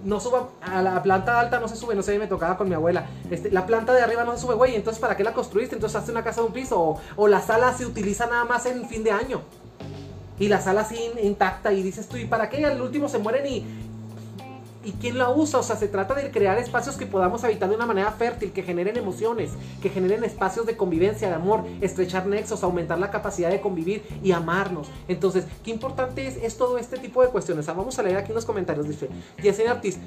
no 0.04 0.20
suba 0.20 0.50
a 0.62 0.82
la 0.82 1.02
planta 1.04 1.40
alta, 1.40 1.60
no 1.60 1.68
se 1.68 1.76
sube, 1.76 1.96
no 1.96 2.04
sé, 2.04 2.18
me 2.20 2.28
tocaba 2.28 2.58
con 2.58 2.70
mi 2.70 2.76
abuela. 2.76 3.08
Este, 3.30 3.52
la 3.52 3.66
planta 3.66 3.94
de 3.94 4.02
arriba 4.02 4.24
no 4.24 4.34
se 4.34 4.40
sube, 4.40 4.56
güey, 4.56 4.76
entonces 4.76 5.00
¿para 5.00 5.16
qué 5.16 5.24
la 5.24 5.34
construiste? 5.34 5.76
Entonces 5.76 6.02
hace 6.02 6.12
una 6.12 6.24
casa 6.24 6.42
de 6.42 6.48
un 6.48 6.54
piso. 6.54 6.98
O, 7.16 7.28
la 7.28 7.42
sala 7.42 7.74
se 7.74 7.86
utiliza 7.86 8.28
nada 8.28 8.46
más 8.46 8.66
en 8.66 8.88
fin 8.88 9.04
de 9.04 9.12
año. 9.12 9.42
Y 10.40 10.48
la 10.48 10.62
sala 10.62 10.82
así 10.82 10.98
intacta 11.22 11.74
y 11.74 11.84
dices 11.84 12.08
tú, 12.08 12.18
¿y 12.18 12.26
para 12.26 12.50
qué? 12.50 12.66
Al 12.66 12.82
último 12.82 13.08
se 13.08 13.20
mueren 13.20 13.46
y, 13.46 13.66
¿Y 14.84 14.92
quién 14.94 15.18
la 15.18 15.30
usa? 15.30 15.60
O 15.60 15.64
sea, 15.64 15.76
se 15.76 15.88
trata 15.88 16.14
de 16.14 16.30
crear 16.30 16.58
espacios 16.58 16.98
que 16.98 17.06
podamos 17.06 17.44
habitar 17.44 17.70
de 17.70 17.76
una 17.76 17.86
manera 17.86 18.12
fértil, 18.12 18.52
que 18.52 18.64
generen 18.64 18.98
emociones, 18.98 19.52
que 19.82 19.90
generen 19.90 20.24
espacios 20.24 20.66
de 20.66 20.76
convivencia, 20.76 21.30
de 21.30 21.36
amor, 21.36 21.64
estrechar 21.82 22.28
nexos, 22.28 22.64
aumentar 22.64 23.00
la 23.00 23.10
capacidad 23.10 23.50
de 23.50 23.62
convivir 23.62 24.04
y 24.22 24.32
amarnos. 24.32 24.90
Entonces, 25.08 25.46
qué 25.64 25.72
importante 25.72 26.28
es, 26.46 26.58
todo 26.58 26.78
este 26.78 26.98
tipo 26.98 27.22
de 27.22 27.30
cuestiones. 27.30 27.66
Vamos 27.66 27.98
a 27.98 28.04
leer 28.04 28.18
aquí 28.18 28.32
en 28.32 28.42
comentarios, 28.44 28.88
dice 28.88 29.10
Yesenia 29.42 29.72
Artis. 29.72 29.98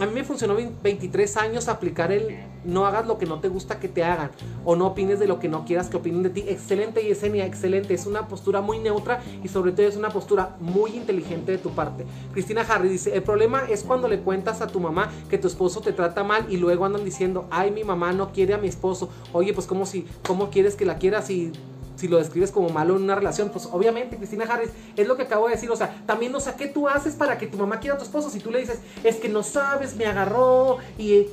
A 0.00 0.06
mí 0.06 0.12
me 0.12 0.24
funcionó 0.24 0.54
23 0.54 1.36
años 1.38 1.68
aplicar 1.68 2.12
el 2.12 2.38
no 2.64 2.86
hagas 2.86 3.06
lo 3.06 3.18
que 3.18 3.26
no 3.26 3.40
te 3.40 3.48
gusta 3.48 3.80
que 3.80 3.88
te 3.88 4.04
hagan 4.04 4.30
o 4.64 4.76
no 4.76 4.88
opines 4.88 5.18
de 5.18 5.26
lo 5.26 5.38
que 5.38 5.48
no 5.48 5.64
quieras 5.64 5.88
que 5.88 5.96
opinen 5.96 6.22
de 6.22 6.30
ti. 6.30 6.44
Excelente 6.46 7.02
Yesenia, 7.02 7.46
excelente. 7.46 7.94
Es 7.94 8.06
una 8.06 8.28
postura 8.28 8.60
muy 8.60 8.78
neutra 8.78 9.20
y 9.42 9.48
sobre 9.48 9.72
todo 9.72 9.86
es 9.86 9.96
una 9.96 10.10
postura 10.10 10.56
muy 10.60 10.92
inteligente 10.92 11.52
de 11.52 11.58
tu 11.58 11.70
parte. 11.70 12.04
Cristina 12.32 12.64
Harry 12.68 12.88
dice, 12.88 13.14
el 13.14 13.22
problema 13.22 13.62
es 13.68 13.82
cuando 13.82 14.06
le 14.06 14.17
cuentas 14.20 14.60
a 14.60 14.66
tu 14.66 14.80
mamá 14.80 15.10
que 15.28 15.38
tu 15.38 15.48
esposo 15.48 15.80
te 15.80 15.92
trata 15.92 16.24
mal 16.24 16.46
y 16.48 16.56
luego 16.56 16.84
andan 16.84 17.04
diciendo, 17.04 17.46
ay, 17.50 17.70
mi 17.70 17.84
mamá 17.84 18.12
no 18.12 18.32
quiere 18.32 18.54
a 18.54 18.58
mi 18.58 18.68
esposo. 18.68 19.08
Oye, 19.32 19.52
pues 19.52 19.66
¿cómo, 19.66 19.86
si, 19.86 20.06
cómo 20.26 20.50
quieres 20.50 20.74
que 20.74 20.84
la 20.84 20.98
quiera 20.98 21.22
si 21.22 21.52
si 21.98 22.06
lo 22.06 22.18
describes 22.18 22.52
como 22.52 22.68
malo 22.68 22.96
en 22.96 23.02
una 23.02 23.16
relación, 23.16 23.50
pues 23.50 23.68
obviamente, 23.72 24.16
Cristina 24.16 24.44
Harris, 24.44 24.70
es 24.96 25.08
lo 25.08 25.16
que 25.16 25.24
acabo 25.24 25.48
de 25.48 25.54
decir. 25.54 25.68
O 25.68 25.74
sea, 25.74 26.00
también, 26.06 26.32
o 26.32 26.38
sea, 26.38 26.54
¿qué 26.54 26.68
tú 26.68 26.88
haces 26.88 27.14
para 27.14 27.38
que 27.38 27.48
tu 27.48 27.58
mamá 27.58 27.80
quiera 27.80 27.96
a 27.96 27.98
tu 27.98 28.04
esposo? 28.04 28.30
Si 28.30 28.38
tú 28.38 28.52
le 28.52 28.60
dices, 28.60 28.78
es 29.02 29.16
que 29.16 29.28
no 29.28 29.42
sabes, 29.42 29.96
me 29.96 30.06
agarró 30.06 30.78
y, 30.96 31.26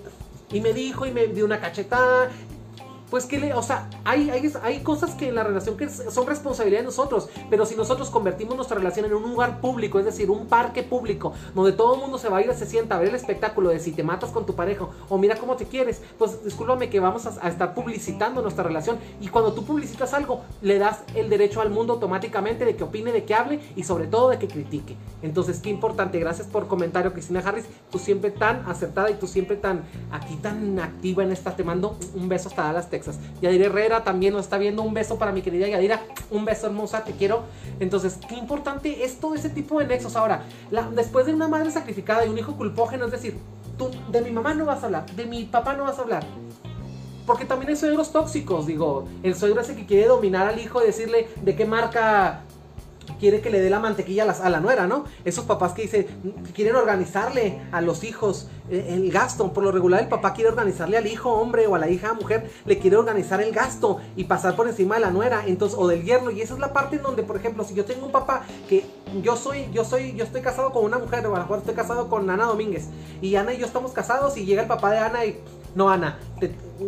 y 0.52 0.62
me 0.62 0.74
dijo 0.74 1.06
y 1.06 1.12
me 1.12 1.28
dio 1.28 1.46
una 1.46 1.62
cachetada. 1.62 2.32
Pues 3.10 3.26
que 3.26 3.40
le, 3.40 3.54
o 3.54 3.62
sea, 3.62 3.90
hay, 4.04 4.30
hay, 4.30 4.52
hay, 4.64 4.80
cosas 4.80 5.16
que 5.16 5.30
en 5.30 5.36
la 5.36 5.44
relación 5.44 5.78
que 5.78 5.90
son 5.90 6.28
responsabilidad 6.28 6.80
de 6.80 6.86
nosotros, 6.86 7.30
pero 7.50 7.66
si 7.66 7.76
nosotros 7.76 8.10
convertimos 8.10 8.56
nuestra 8.56 8.78
relación 8.78 9.06
en 9.06 9.14
un 9.14 9.24
lugar 9.24 9.62
público, 9.62 10.00
es 10.00 10.06
decir, 10.06 10.30
un 10.30 10.48
parque 10.48 10.84
público, 10.84 11.34
donde 11.54 11.72
todo 11.72 11.96
el 11.96 12.02
mundo 12.02 12.18
se 12.18 12.30
va 12.30 12.38
a 12.38 12.42
ir, 12.42 12.54
se 12.54 12.66
sienta 12.66 12.96
a 12.96 13.00
ver 13.00 13.10
el 13.10 13.16
espectáculo 13.16 13.70
de 13.70 13.80
si 13.80 13.92
te 13.92 14.04
matas 14.04 14.32
con 14.32 14.46
tu 14.46 14.56
pareja 14.56 14.88
o 15.10 15.18
mira 15.18 15.36
cómo 15.36 15.56
te 15.56 15.66
quieres, 15.66 16.02
pues 16.18 16.44
discúlpame 16.44 16.90
que 16.90 17.00
vamos 17.00 17.26
a, 17.26 17.48
estar 17.48 17.74
publicitando 17.74 18.42
nuestra 18.42 18.64
relación 18.64 18.98
y 19.22 19.28
cuando 19.28 19.54
tú 19.54 19.66
publicitas 19.66 20.14
algo, 20.14 20.42
le 20.62 20.80
das 20.80 21.04
el 21.14 21.30
derecho 21.30 21.62
al 21.62 21.70
mundo 21.70 21.94
automáticamente 21.94 22.66
de 22.66 22.76
que 22.76 22.84
opine, 22.84 23.12
de 23.12 23.24
que 23.24 23.36
hable 23.36 23.60
y 23.76 23.84
sobre 23.84 24.08
todo 24.08 24.30
de 24.30 24.40
que 24.40 24.48
critique. 24.48 24.98
Entonces, 25.22 25.60
qué 25.60 25.70
importante, 25.70 26.20
gracias 26.20 26.48
por 26.48 26.68
comentario, 26.68 27.14
Cristina 27.14 27.42
Harris, 27.46 27.66
tú 27.92 28.00
siempre 28.00 28.32
tan 28.32 28.68
acertada 28.68 29.10
y 29.10 29.16
tú 29.16 29.28
siempre 29.28 29.58
tan 29.58 29.84
aquí 30.12 30.36
tan 30.36 30.80
activa 30.80 31.24
en 31.24 31.32
esta, 31.32 31.56
te 31.56 31.64
mando 31.64 31.98
un 32.16 32.28
beso 32.28 32.50
hasta 32.50 32.64
Dallas, 32.64 32.90
Texas. 32.96 33.20
Yadira 33.42 33.66
Herrera 33.66 34.04
también 34.04 34.34
nos 34.34 34.44
está 34.44 34.58
viendo. 34.58 34.82
Un 34.82 34.94
beso 34.94 35.18
para 35.18 35.32
mi 35.32 35.42
querida 35.42 35.68
Yadira. 35.68 36.02
Un 36.32 36.46
beso 36.46 36.68
hermosa, 36.68 37.04
te 37.04 37.12
quiero. 37.12 37.44
Entonces, 37.80 38.18
qué 38.30 38.36
importante 38.36 39.04
es 39.04 39.20
todo 39.20 39.36
ese 39.36 39.50
tipo 39.50 39.80
de 39.80 39.88
nexos. 39.88 40.16
Ahora, 40.16 40.44
después 40.96 41.26
de 41.26 41.34
una 41.34 41.48
madre 41.48 41.72
sacrificada 41.72 42.26
y 42.26 42.30
un 42.30 42.38
hijo 42.38 42.56
culpógeno, 42.56 43.06
es 43.06 43.12
decir, 43.12 43.38
tú 43.78 43.92
de 44.12 44.22
mi 44.22 44.32
mamá 44.32 44.54
no 44.54 44.66
vas 44.66 44.84
a 44.84 44.86
hablar, 44.86 45.06
de 45.12 45.26
mi 45.26 45.44
papá 45.44 45.74
no 45.74 45.84
vas 45.84 46.00
a 46.00 46.04
hablar. 46.04 46.24
Porque 47.26 47.46
también 47.46 47.70
hay 47.72 47.76
suegros 47.76 48.12
tóxicos, 48.12 48.68
digo, 48.68 49.08
el 49.24 49.36
suegro 49.36 49.62
ese 49.62 49.76
que 49.76 49.86
quiere 49.86 50.08
dominar 50.08 50.48
al 50.48 50.60
hijo 50.60 50.82
y 50.82 50.86
decirle 50.86 51.28
de 51.42 51.56
qué 51.56 51.66
marca 51.66 52.44
quiere 53.20 53.42
que 53.42 53.50
le 53.50 53.60
dé 53.60 53.70
la 53.70 53.80
mantequilla 53.80 54.24
a 54.24 54.50
la, 54.50 54.60
nuera, 54.60 54.88
¿no? 54.88 55.06
Esos 55.24 55.46
papás 55.46 55.74
que 55.74 55.84
dicen, 55.84 56.08
quieren 56.54 56.76
organizarle 56.76 57.62
a 57.72 57.82
los 57.82 58.04
hijos 58.04 58.48
el 58.70 59.12
gasto. 59.12 59.54
Por 59.54 59.64
lo 59.64 59.72
regular, 59.72 60.02
el 60.02 60.08
papá 60.08 60.34
quiere 60.34 60.50
organizarle 60.50 60.98
al 60.98 61.08
hijo 61.08 61.32
hombre 61.32 61.68
o 61.68 61.76
a 61.76 61.80
la 61.80 61.90
hija 61.90 62.14
mujer, 62.14 62.50
le 62.66 62.80
quiere 62.80 62.98
organizar 62.98 63.42
el 63.42 63.52
gasto 63.52 64.00
y 64.16 64.26
pasar 64.26 64.56
por 64.56 64.68
encima 64.68 64.96
de 64.96 65.02
la 65.02 65.12
nuera, 65.12 65.44
entonces, 65.46 65.78
o 65.80 65.88
del 65.88 66.04
yerno. 66.04 66.32
Y 66.32 66.42
esa 66.42 66.54
es 66.54 66.60
la 66.60 66.74
parte 66.74 66.98
en 66.98 67.04
donde, 67.04 67.24
por 67.24 67.36
ejemplo, 67.36 67.64
si 67.64 67.74
yo 67.74 67.86
tengo 67.86 68.06
un 68.06 68.12
papá 68.12 68.44
que 68.68 68.86
yo 69.22 69.36
soy, 69.36 69.70
yo 69.72 69.86
soy, 69.86 70.14
yo 70.16 70.24
estoy 70.24 70.42
casado 70.42 70.72
con 70.72 70.84
una 70.84 70.98
mujer, 70.98 71.26
o 71.28 71.36
a 71.36 71.46
lo 71.48 71.56
estoy 71.58 71.76
casado 71.76 72.10
con 72.10 72.30
Ana 72.30 72.46
Domínguez, 72.46 72.90
y 73.22 73.36
Ana 73.36 73.54
y 73.54 73.58
yo 73.58 73.66
estamos 73.66 73.92
casados, 73.92 74.38
y 74.38 74.46
llega 74.46 74.62
el 74.62 74.68
papá 74.68 74.92
de 74.92 74.98
Ana 75.00 75.26
y 75.26 75.40
no, 75.76 75.90
Ana, 75.90 76.18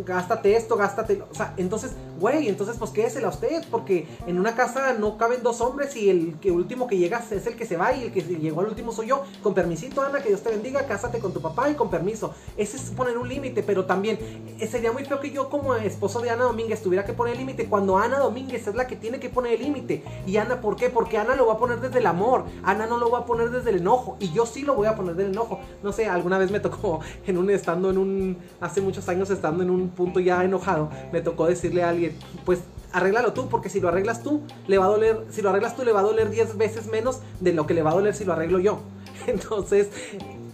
gástate 0.06 0.56
esto, 0.56 0.76
gástate. 0.76 1.22
O 1.30 1.34
sea, 1.34 1.52
entonces, 1.58 1.92
güey, 2.18 2.48
entonces 2.48 2.76
pues 2.78 2.90
quédesela 2.90 3.28
a 3.28 3.30
usted, 3.30 3.64
porque 3.70 4.06
en 4.26 4.38
una 4.38 4.54
casa 4.54 4.94
no 4.94 5.18
caben 5.18 5.42
dos 5.42 5.60
hombres 5.60 5.96
y 5.96 6.10
el 6.10 6.38
que 6.40 6.50
último 6.50 6.86
que 6.86 6.96
llega 6.96 7.22
es 7.30 7.46
el 7.46 7.56
que 7.56 7.66
se 7.66 7.76
va 7.76 7.92
y 7.92 8.04
el 8.04 8.12
que 8.12 8.22
llegó 8.22 8.60
al 8.60 8.68
último 8.68 8.92
soy 8.92 9.08
yo. 9.08 9.22
Con 9.42 9.54
permisito, 9.54 10.02
Ana, 10.02 10.20
que 10.20 10.28
Dios 10.28 10.42
te 10.42 10.50
bendiga, 10.50 10.86
cásate 10.86 11.18
con 11.18 11.32
tu 11.32 11.40
papá 11.40 11.70
y 11.70 11.74
con 11.74 11.90
permiso. 11.90 12.34
Ese 12.56 12.76
es 12.76 12.84
poner 12.90 13.18
un 13.18 13.28
límite, 13.28 13.62
pero 13.62 13.84
también 13.84 14.18
eh, 14.58 14.66
sería 14.66 14.92
muy 14.92 15.04
feo 15.04 15.20
que 15.20 15.30
yo 15.30 15.48
como 15.48 15.74
esposo 15.74 16.20
de 16.20 16.30
Ana 16.30 16.44
Domínguez 16.44 16.82
tuviera 16.82 17.04
que 17.04 17.12
poner 17.12 17.34
el 17.34 17.40
límite 17.40 17.66
cuando 17.66 17.98
Ana 17.98 18.18
Domínguez 18.18 18.66
es 18.66 18.74
la 18.74 18.86
que 18.86 18.96
tiene 18.96 19.20
que 19.20 19.28
poner 19.28 19.54
el 19.54 19.62
límite. 19.62 20.02
Y 20.26 20.36
Ana, 20.36 20.60
¿por 20.60 20.76
qué? 20.76 20.90
Porque 20.90 21.18
Ana 21.18 21.34
lo 21.34 21.46
va 21.46 21.54
a 21.54 21.58
poner 21.58 21.80
desde 21.80 21.98
el 21.98 22.06
amor, 22.06 22.44
Ana 22.62 22.86
no 22.86 22.98
lo 22.98 23.10
va 23.10 23.20
a 23.20 23.26
poner 23.26 23.50
desde 23.50 23.70
el 23.70 23.78
enojo 23.78 24.16
y 24.20 24.32
yo 24.32 24.46
sí 24.46 24.62
lo 24.62 24.74
voy 24.74 24.86
a 24.86 24.96
poner 24.96 25.14
desde 25.14 25.30
el 25.30 25.34
enojo. 25.34 25.60
No 25.82 25.92
sé, 25.92 26.06
alguna 26.06 26.38
vez 26.38 26.50
me 26.50 26.60
tocó 26.60 27.00
en 27.26 27.38
un 27.38 27.50
estando 27.50 27.90
en 27.90 27.98
un 27.98 28.36
muchos 28.80 29.08
años 29.08 29.30
estando 29.30 29.62
en 29.62 29.70
un 29.70 29.88
punto 29.88 30.20
ya 30.20 30.44
enojado, 30.44 30.90
me 31.12 31.20
tocó 31.20 31.46
decirle 31.46 31.82
a 31.82 31.90
alguien, 31.90 32.07
pues 32.44 32.60
arréglalo 32.92 33.32
tú, 33.32 33.48
porque 33.48 33.68
si 33.68 33.80
lo 33.80 33.88
arreglas 33.88 34.22
tú, 34.22 34.42
le 34.66 34.78
va 34.78 34.86
a 34.86 34.88
doler, 34.88 35.24
si 35.30 35.42
lo 35.42 35.50
arreglas 35.50 35.76
tú, 35.76 35.84
le 35.84 35.92
va 35.92 36.00
a 36.00 36.04
doler 36.04 36.30
10 36.30 36.56
veces 36.56 36.86
menos 36.86 37.20
de 37.40 37.52
lo 37.52 37.66
que 37.66 37.74
le 37.74 37.82
va 37.82 37.90
a 37.90 37.94
doler 37.94 38.14
si 38.14 38.24
lo 38.24 38.32
arreglo 38.32 38.58
yo. 38.58 38.80
Entonces, 39.26 39.88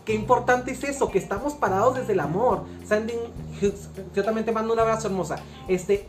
qué 0.05 0.15
importante 0.15 0.73
es 0.73 0.85
eso, 0.85 1.11
que 1.11 1.19
estamos 1.19 1.55
parados 1.55 1.97
desde 1.97 2.13
el 2.13 2.21
amor. 2.21 2.65
Sending, 2.87 3.19
yo 4.15 4.25
también 4.25 4.45
te 4.45 4.53
mando 4.53 4.73
un 4.73 4.79
abrazo 4.79 5.09
hermosa. 5.09 5.37
Este, 5.69 6.09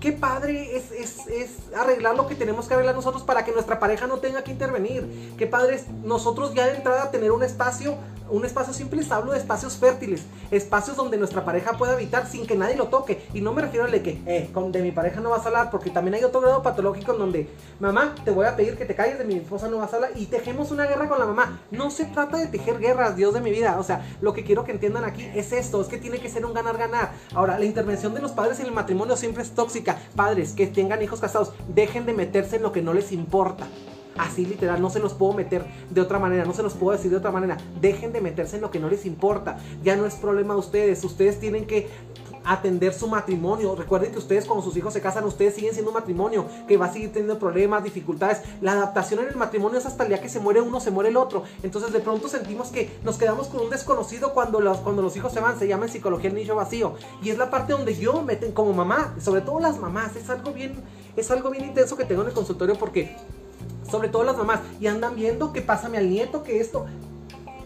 qué 0.00 0.12
padre 0.12 0.76
es, 0.76 0.90
es, 0.92 1.26
es, 1.28 1.50
arreglar 1.76 2.16
lo 2.16 2.26
que 2.26 2.34
tenemos 2.34 2.66
que 2.66 2.74
arreglar 2.74 2.94
nosotros 2.94 3.22
para 3.22 3.44
que 3.44 3.52
nuestra 3.52 3.78
pareja 3.78 4.06
no 4.06 4.18
tenga 4.18 4.42
que 4.42 4.52
intervenir. 4.52 5.34
Qué 5.38 5.46
padre 5.46 5.76
es 5.76 5.88
nosotros 5.88 6.54
ya 6.54 6.66
de 6.66 6.76
entrada 6.76 7.10
tener 7.10 7.32
un 7.32 7.42
espacio 7.42 7.96
un 8.30 8.44
espacio 8.44 8.72
simple 8.72 9.00
hablo 9.10 9.32
de 9.32 9.38
espacios 9.38 9.76
fértiles, 9.76 10.22
espacios 10.50 10.96
donde 10.96 11.16
nuestra 11.16 11.44
pareja 11.44 11.72
pueda 11.72 11.94
habitar 11.94 12.26
sin 12.26 12.46
que 12.46 12.54
nadie 12.54 12.76
lo 12.76 12.88
toque. 12.88 13.26
Y 13.32 13.40
no 13.40 13.52
me 13.52 13.62
refiero 13.62 13.86
a 13.86 13.90
de 13.90 14.02
que, 14.02 14.22
eh, 14.26 14.50
de 14.52 14.82
mi 14.82 14.92
pareja 14.92 15.20
no 15.20 15.30
vas 15.30 15.44
a 15.44 15.48
hablar, 15.48 15.70
porque 15.70 15.90
también 15.90 16.14
hay 16.14 16.24
otro 16.24 16.40
grado 16.40 16.62
patológico 16.62 17.12
en 17.12 17.18
donde, 17.18 17.48
mamá, 17.78 18.14
te 18.24 18.30
voy 18.30 18.46
a 18.46 18.56
pedir 18.56 18.76
que 18.76 18.84
te 18.84 18.94
calles, 18.94 19.18
de 19.18 19.24
mi 19.24 19.34
esposa 19.34 19.68
no 19.68 19.78
vas 19.78 19.92
a 19.92 19.96
hablar, 19.96 20.12
y 20.14 20.26
tejemos 20.26 20.70
una 20.70 20.86
guerra 20.86 21.08
con 21.08 21.18
la 21.18 21.26
mamá. 21.26 21.60
No 21.70 21.90
se 21.90 22.04
trata 22.04 22.36
de 22.36 22.46
tejer 22.46 22.78
guerras, 22.78 23.16
Dios 23.16 23.34
de 23.34 23.40
mi 23.40 23.50
vida. 23.50 23.78
O 23.78 23.82
sea, 23.82 24.06
lo 24.20 24.32
que 24.32 24.44
quiero 24.44 24.64
que 24.64 24.72
entiendan 24.72 25.04
aquí 25.04 25.28
es 25.34 25.52
esto, 25.52 25.80
es 25.80 25.88
que 25.88 25.98
tiene 25.98 26.18
que 26.18 26.28
ser 26.28 26.44
un 26.44 26.54
ganar-ganar. 26.54 27.12
Ahora, 27.34 27.58
la 27.58 27.64
intervención 27.64 28.14
de 28.14 28.20
los 28.20 28.32
padres 28.32 28.60
en 28.60 28.66
el 28.66 28.72
matrimonio 28.72 29.16
siempre 29.16 29.42
es 29.42 29.52
tóxica. 29.52 29.98
Padres 30.14 30.52
que 30.52 30.66
tengan 30.66 31.02
hijos 31.02 31.20
casados, 31.20 31.52
dejen 31.68 32.06
de 32.06 32.12
meterse 32.12 32.56
en 32.56 32.62
lo 32.62 32.72
que 32.72 32.82
no 32.82 32.92
les 32.92 33.12
importa. 33.12 33.66
Así 34.16 34.44
literal, 34.44 34.80
no 34.82 34.90
se 34.90 34.98
los 34.98 35.14
puedo 35.14 35.32
meter 35.32 35.64
de 35.88 36.00
otra 36.00 36.18
manera, 36.18 36.44
no 36.44 36.52
se 36.52 36.62
los 36.62 36.74
puedo 36.74 36.96
decir 36.96 37.10
de 37.10 37.16
otra 37.16 37.30
manera. 37.30 37.56
Dejen 37.80 38.12
de 38.12 38.20
meterse 38.20 38.56
en 38.56 38.62
lo 38.62 38.70
que 38.70 38.80
no 38.80 38.88
les 38.88 39.06
importa. 39.06 39.58
Ya 39.82 39.96
no 39.96 40.06
es 40.06 40.14
problema 40.14 40.54
de 40.54 40.60
ustedes. 40.60 41.02
Ustedes 41.04 41.38
tienen 41.40 41.66
que 41.66 41.88
atender 42.44 42.92
su 42.92 43.08
matrimonio. 43.08 43.74
Recuerden 43.74 44.12
que 44.12 44.18
ustedes 44.18 44.46
cuando 44.46 44.64
sus 44.64 44.76
hijos 44.76 44.92
se 44.92 45.00
casan, 45.00 45.24
ustedes 45.24 45.54
siguen 45.54 45.72
siendo 45.72 45.90
un 45.90 45.94
matrimonio 45.94 46.46
que 46.66 46.76
va 46.76 46.86
a 46.86 46.92
seguir 46.92 47.12
teniendo 47.12 47.38
problemas, 47.38 47.84
dificultades. 47.84 48.42
La 48.60 48.72
adaptación 48.72 49.20
en 49.20 49.28
el 49.28 49.36
matrimonio 49.36 49.78
es 49.78 49.86
hasta 49.86 50.04
el 50.04 50.10
día 50.10 50.20
que 50.20 50.28
se 50.28 50.40
muere 50.40 50.60
uno, 50.60 50.80
se 50.80 50.90
muere 50.90 51.10
el 51.10 51.16
otro. 51.16 51.44
Entonces 51.62 51.92
de 51.92 52.00
pronto 52.00 52.28
sentimos 52.28 52.68
que 52.68 52.90
nos 53.04 53.16
quedamos 53.16 53.48
con 53.48 53.60
un 53.60 53.70
desconocido 53.70 54.32
cuando 54.32 54.60
los, 54.60 54.78
cuando 54.78 55.02
los 55.02 55.16
hijos 55.16 55.32
se 55.32 55.40
van. 55.40 55.58
Se 55.58 55.68
llama 55.68 55.86
en 55.86 55.92
psicología 55.92 56.30
el 56.30 56.36
nicho 56.36 56.54
vacío. 56.54 56.94
Y 57.22 57.30
es 57.30 57.38
la 57.38 57.50
parte 57.50 57.72
donde 57.72 57.94
yo 57.96 58.22
meten 58.22 58.52
como 58.52 58.72
mamá, 58.72 59.14
sobre 59.20 59.40
todo 59.40 59.60
las 59.60 59.78
mamás, 59.78 60.16
es 60.16 60.28
algo 60.30 60.52
bien, 60.52 60.74
es 61.16 61.30
algo 61.30 61.50
bien 61.50 61.64
intenso 61.64 61.96
que 61.96 62.04
tengo 62.04 62.22
en 62.22 62.28
el 62.28 62.34
consultorio 62.34 62.76
porque 62.76 63.16
sobre 63.90 64.08
todo 64.08 64.24
las 64.24 64.36
mamás, 64.36 64.60
y 64.80 64.86
andan 64.86 65.16
viendo 65.16 65.52
que 65.52 65.62
pásame 65.62 65.98
al 65.98 66.08
nieto, 66.08 66.42
que 66.42 66.60
esto 66.60 66.86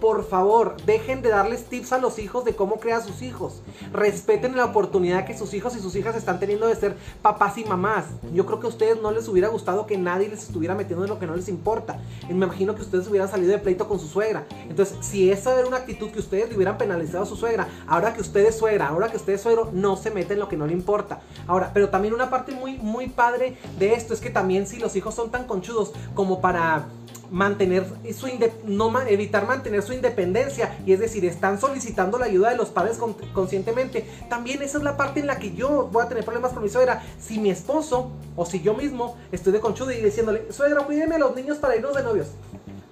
por 0.04 0.22
favor, 0.22 0.76
dejen 0.84 1.22
de 1.22 1.30
darles 1.30 1.64
tips 1.64 1.94
a 1.94 1.98
los 1.98 2.18
hijos 2.18 2.44
de 2.44 2.54
cómo 2.54 2.78
crear 2.78 3.02
sus 3.02 3.22
hijos. 3.22 3.62
Respeten 3.90 4.54
la 4.54 4.66
oportunidad 4.66 5.24
que 5.24 5.34
sus 5.34 5.54
hijos 5.54 5.74
y 5.76 5.80
sus 5.80 5.96
hijas 5.96 6.14
están 6.14 6.38
teniendo 6.38 6.66
de 6.66 6.76
ser 6.76 6.94
papás 7.22 7.56
y 7.56 7.64
mamás. 7.64 8.04
Yo 8.34 8.44
creo 8.44 8.60
que 8.60 8.66
a 8.66 8.68
ustedes 8.68 9.00
no 9.00 9.12
les 9.12 9.28
hubiera 9.28 9.48
gustado 9.48 9.86
que 9.86 9.96
nadie 9.96 10.28
les 10.28 10.42
estuviera 10.42 10.74
metiendo 10.74 11.06
en 11.06 11.10
lo 11.10 11.18
que 11.18 11.26
no 11.26 11.34
les 11.34 11.48
importa. 11.48 11.98
Me 12.28 12.34
imagino 12.34 12.74
que 12.74 12.82
ustedes 12.82 13.08
hubieran 13.08 13.30
salido 13.30 13.52
de 13.52 13.58
pleito 13.60 13.88
con 13.88 13.98
su 13.98 14.06
suegra. 14.06 14.44
Entonces, 14.68 14.94
si 15.00 15.30
esa 15.30 15.58
era 15.58 15.66
una 15.66 15.78
actitud 15.78 16.10
que 16.10 16.18
ustedes 16.18 16.50
le 16.50 16.56
hubieran 16.56 16.76
penalizado 16.76 17.24
a 17.24 17.26
su 17.26 17.36
suegra, 17.36 17.66
ahora 17.86 18.12
que 18.12 18.20
usted 18.20 18.44
es 18.44 18.58
suegra, 18.58 18.88
ahora 18.88 19.08
que 19.08 19.16
usted 19.16 19.32
es 19.32 19.40
suegro, 19.40 19.70
no 19.72 19.96
se 19.96 20.10
mete 20.10 20.34
en 20.34 20.40
lo 20.40 20.50
que 20.50 20.58
no 20.58 20.66
le 20.66 20.74
importa. 20.74 21.22
Ahora, 21.46 21.70
pero 21.72 21.88
también 21.88 22.12
una 22.12 22.28
parte 22.28 22.52
muy, 22.52 22.76
muy 22.76 23.08
padre 23.08 23.56
de 23.78 23.94
esto 23.94 24.12
es 24.12 24.20
que 24.20 24.28
también 24.28 24.66
si 24.66 24.76
los 24.80 24.96
hijos 24.96 25.14
son 25.14 25.30
tan 25.30 25.46
conchudos 25.46 25.94
como 26.14 26.42
para 26.42 26.88
mantener 27.30 27.86
su 28.14 28.28
no 28.66 29.00
evitar 29.02 29.46
mantener 29.46 29.82
su 29.82 29.92
independencia 29.92 30.78
y 30.86 30.92
es 30.92 31.00
decir 31.00 31.24
están 31.24 31.60
solicitando 31.60 32.18
la 32.18 32.26
ayuda 32.26 32.50
de 32.50 32.56
los 32.56 32.68
padres 32.68 32.98
conscientemente. 33.32 34.08
También 34.28 34.62
esa 34.62 34.78
es 34.78 34.84
la 34.84 34.96
parte 34.96 35.20
en 35.20 35.26
la 35.26 35.38
que 35.38 35.54
yo 35.54 35.88
voy 35.92 36.04
a 36.04 36.08
tener 36.08 36.24
problemas 36.24 36.52
con 36.52 36.62
mi 36.62 36.68
suegra. 36.68 37.02
Si 37.18 37.38
mi 37.38 37.50
esposo 37.50 38.10
o 38.36 38.46
si 38.46 38.62
yo 38.62 38.74
mismo 38.74 39.16
estoy 39.32 39.52
de 39.52 39.60
conchudo 39.60 39.92
y 39.92 40.00
diciéndole 40.00 40.52
suegra 40.52 40.84
cuídeme 40.84 41.16
a 41.16 41.18
los 41.18 41.34
niños 41.34 41.58
para 41.58 41.76
irnos 41.76 41.94
de 41.94 42.02
novios 42.02 42.28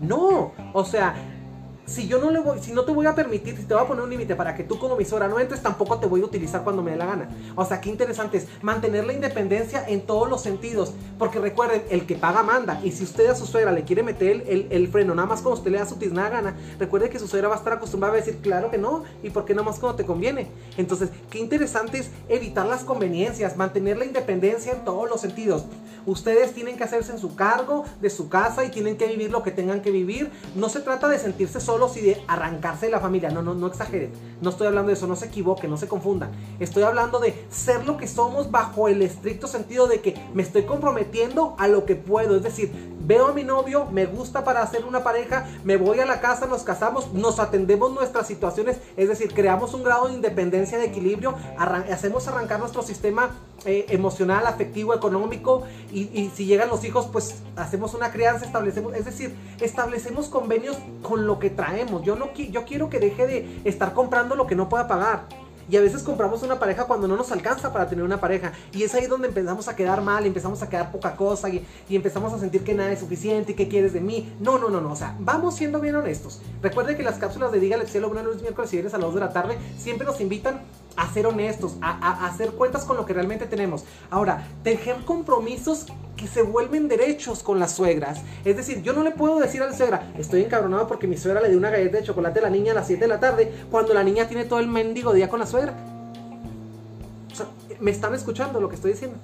no 0.03 0.53
o 0.73 0.85
sea 0.85 1.15
si 1.87 2.07
yo 2.07 2.19
no 2.19 2.31
le 2.31 2.39
voy, 2.39 2.59
si 2.61 2.73
no 2.73 2.85
te 2.85 2.93
voy 2.93 3.07
a 3.07 3.15
permitir, 3.15 3.57
si 3.57 3.65
te 3.65 3.75
voy 3.75 3.83
a 3.83 3.87
poner 3.87 4.05
un 4.05 4.11
límite 4.11 4.37
para 4.37 4.55
que 4.55 4.63
tú 4.63 4.79
como 4.79 4.95
emisora 4.95 5.27
no 5.27 5.41
entres, 5.41 5.63
tampoco 5.63 5.99
te 5.99 6.07
voy 6.07 6.23
a 6.23 6.25
utilizar 6.25 6.63
cuando 6.63 6.83
me 6.83 6.93
dé 6.93 6.97
la 6.97 7.07
gana. 7.07 7.29
O 7.57 7.65
sea, 7.65 7.81
qué 7.81 7.91
interesante 7.91 8.39
es 8.39 8.47
mantener 8.63 9.05
la 9.05 9.13
independencia 9.13 9.85
en 9.89 10.03
todos 10.03 10.29
los 10.29 10.43
sentidos. 10.43 10.93
Porque 11.19 11.41
recuerden, 11.41 11.83
el 11.91 12.07
que 12.07 12.15
paga 12.15 12.43
manda. 12.43 12.81
Y 12.85 12.93
si 12.93 13.05
usted 13.05 13.29
a 13.29 13.35
su 13.35 13.47
suegra 13.47 13.73
le 13.73 13.83
quiere 13.85 14.03
meter 14.03 14.45
el, 14.49 14.89
freno, 14.89 15.15
nada 15.15 15.29
más 15.29 15.41
cuando 15.41 15.59
usted 15.59 15.71
le 15.71 15.79
da 15.79 15.87
su 15.87 15.97
tiznada 15.97 16.29
gana, 16.29 16.57
recuerde 16.79 17.11
que 17.11 17.19
su 17.19 17.27
suegra 17.27 17.49
va 17.49 17.57
a 17.57 17.59
estar 17.59 17.73
acostumbrada 17.73 18.15
a 18.15 18.19
decir, 18.19 18.39
claro 18.41 18.71
que 18.71 18.79
no, 18.79 19.03
y 19.23 19.31
por 19.31 19.45
qué 19.45 19.55
nada 19.55 19.67
más 19.67 19.79
cuando 19.79 19.97
te 19.97 20.07
conviene. 20.07 20.49
Entonces, 20.77 21.11
qué 21.31 21.39
interesante 21.39 21.99
es 21.99 22.11
evitar 22.29 22.67
las 22.67 22.85
conveniencias, 22.85 23.57
mantener 23.57 23.99
la 23.99 24.05
independencia 24.05 24.73
en 24.73 24.85
todos 24.85 25.09
los 25.09 25.21
sentidos. 25.21 25.65
Ustedes 26.07 26.53
tienen 26.53 26.77
que 26.77 26.85
hacerse 26.85 27.13
en 27.13 27.19
su 27.19 27.37
cargo 27.37 27.85
de 28.01 28.11
su 28.11 28.29
casa 28.29 28.65
y 28.65 28.71
tienen 28.71 28.97
que 28.97 29.07
vivir 29.07 29.31
lo 29.31 29.43
que 29.43 29.53
tengan 29.53 29.83
que 29.83 29.91
vivir. 29.91 30.31
No 30.57 30.69
se 30.69 30.81
trata 30.81 31.09
de 31.09 31.19
sentirse 31.19 31.61
solos 31.61 31.82
y 31.97 32.01
de 32.01 32.23
arrancarse 32.29 32.87
de 32.87 32.93
la 32.93 33.01
familia. 33.01 33.31
No, 33.31 33.43
no, 33.43 33.55
no 33.55 33.67
exageren. 33.67 34.13
No 34.41 34.51
estoy 34.51 34.69
hablando 34.69 34.89
de 34.89 34.95
eso, 34.95 35.07
no 35.07 35.17
se 35.17 35.27
equivoquen, 35.27 35.69
no 35.71 35.77
se 35.77 35.89
confundan. 35.89 36.31
Estoy 36.61 36.85
hablando 36.85 37.19
de 37.19 37.35
ser 37.51 37.85
lo 37.87 37.97
que 37.97 38.07
somos 38.07 38.51
bajo 38.51 38.89
el 38.89 39.03
estricto 39.03 39.47
sentido 39.47 39.89
de 39.89 40.01
que 40.01 40.15
me 40.35 40.43
estoy 40.43 40.63
comprometiendo 40.63 41.57
a 41.59 41.67
lo 41.67 41.85
que 41.85 41.97
puedo. 41.97 42.37
Es 42.37 42.43
decir, 42.43 42.73
veo 43.05 43.27
a 43.29 43.33
mi 43.33 43.45
novio, 43.45 43.87
me 43.91 44.07
gusta 44.07 44.45
para 44.45 44.63
hacer 44.63 44.85
una 44.85 45.03
pareja, 45.03 45.47
me 45.65 45.77
voy 45.77 46.01
a 46.01 46.07
la 46.07 46.21
casa, 46.21 46.47
nos 46.47 46.63
casamos, 46.63 47.13
nos 47.13 47.39
atendemos 47.39 47.93
nuestras 47.93 48.27
situaciones, 48.27 48.79
es 48.97 49.09
decir, 49.09 49.33
creamos 49.35 49.75
un 49.75 49.83
grado 49.83 50.09
de 50.09 50.15
independencia, 50.15 50.79
de 50.79 50.87
equilibrio, 50.87 51.35
hacemos 51.59 52.29
arrancar 52.29 52.61
nuestro 52.61 52.83
sistema 52.83 53.31
eh, 53.65 53.87
emocional, 53.91 54.47
afectivo, 54.47 54.95
económico 54.95 55.63
y, 55.93 56.31
si 56.35 56.47
llegan 56.47 56.69
los 56.69 56.85
hijos, 56.85 57.09
pues 57.13 57.43
hacemos 57.57 57.95
una 57.95 58.11
crianza, 58.11 58.45
establecemos, 58.45 58.95
es 58.95 59.05
decir, 59.05 59.35
establecemos 59.61 60.29
convenios 60.29 60.77
con 61.03 61.27
lo 61.27 61.39
que 61.39 61.51
traemos. 61.51 62.03
Yo, 62.03 62.17
no, 62.17 62.33
yo 62.35 62.65
quiero 62.65 62.91
que 62.91 62.99
deje 62.99 63.27
de 63.27 63.61
estar 63.65 63.93
comprando 63.93 64.35
lo 64.35 64.47
que 64.47 64.57
no 64.57 64.69
pueda 64.69 64.89
pagar. 64.89 65.27
Y 65.73 65.77
a 65.79 65.81
veces 65.81 66.03
compramos 66.03 66.43
una 66.43 66.59
pareja 66.59 66.85
cuando 66.85 67.09
no 67.09 67.17
nos 67.17 67.33
alcanza 67.33 67.73
para 67.73 67.89
tener 67.89 68.05
una 68.05 68.21
pareja. 68.21 68.53
Y 68.75 68.83
es 68.83 68.95
ahí 68.95 69.07
donde 69.07 69.29
empezamos 69.29 69.69
a 69.69 69.75
quedar 69.75 70.03
mal, 70.03 70.27
empezamos 70.27 70.63
a 70.63 70.69
quedar 70.69 70.93
poca 70.93 71.17
cosa 71.17 71.49
y, 71.49 71.65
empezamos 71.89 72.31
a 72.35 72.39
sentir 72.39 72.63
que 72.63 72.75
nada 72.75 72.93
es 72.93 73.01
suficiente 73.01 73.53
y 73.53 73.55
que 73.55 73.69
quieres 73.69 73.95
de 73.95 74.03
mí. 74.03 74.35
No, 74.39 74.59
no, 74.59 74.69
no, 74.69 74.83
no. 74.83 74.93
O 74.93 74.97
sea, 74.97 75.17
vamos 75.19 75.57
siendo 75.57 75.81
bien 75.81 75.95
honestos. 75.95 76.43
Recuerde 76.61 76.95
que 76.95 77.03
las 77.03 77.17
cápsulas 77.17 77.53
de 77.53 77.59
Dígale 77.59 77.87
Cielo, 77.87 78.11
una 78.11 78.23
lunes, 78.23 78.43
miércoles 78.43 78.71
y 78.75 78.77
viernes 78.77 78.93
a 78.93 78.99
las 78.99 79.07
2 79.07 79.15
de 79.15 79.21
la 79.21 79.33
tarde 79.33 79.59
siempre 79.79 80.07
nos 80.07 80.21
invitan 80.21 80.61
a 80.97 81.13
ser 81.13 81.27
honestos, 81.27 81.77
a, 81.81 82.27
hacer 82.27 82.53
cuentas 82.53 82.85
con 82.85 82.97
lo 82.97 83.07
que 83.07 83.13
realmente 83.13 83.47
tenemos. 83.47 83.85
Ahora, 84.11 84.47
tejer 84.63 84.97
compromisos 85.05 85.87
que 86.17 86.27
se 86.27 86.43
vuelven 86.43 86.89
derechos 86.89 87.43
con 87.43 87.59
las 87.59 87.73
suegras. 87.73 88.21
Es 88.45 88.57
decir, 88.57 88.83
yo 88.83 88.93
no 88.93 89.03
le 89.03 89.11
puedo 89.11 89.39
decir 89.39 89.63
a 89.63 89.67
la 89.67 89.77
suegra, 89.77 90.13
estoy 90.19 90.43
encabronado 90.43 90.87
porque 90.87 91.07
mi 91.07 91.17
suegra 91.17 91.41
le 91.41 91.49
dio 91.49 91.59
una 91.59 91.71
galleta 91.71 91.99
de 91.99 92.05
chocolate 92.05 92.39
a 92.39 92.43
la 92.43 92.51
niña 92.51 92.73
a 92.73 92.75
las 92.77 92.87
7 92.87 93.01
de 93.01 93.09
la 93.09 93.21
tarde, 93.21 93.53
cuando 93.71 93.95
la 93.95 94.05
niña 94.05 94.29
tiene 94.29 94.45
todo 94.45 94.61
el 94.61 94.69
mendigo 94.69 95.13
día 95.13 95.29
con 95.29 95.41
la 95.41 95.47
suegra. 95.47 95.75
O 97.33 97.35
sea, 97.35 97.47
me 97.81 97.91
están 97.91 98.15
escuchando 98.15 98.61
lo 98.61 98.69
que 98.69 98.77
estoy 98.77 98.93
diciendo. 98.93 99.17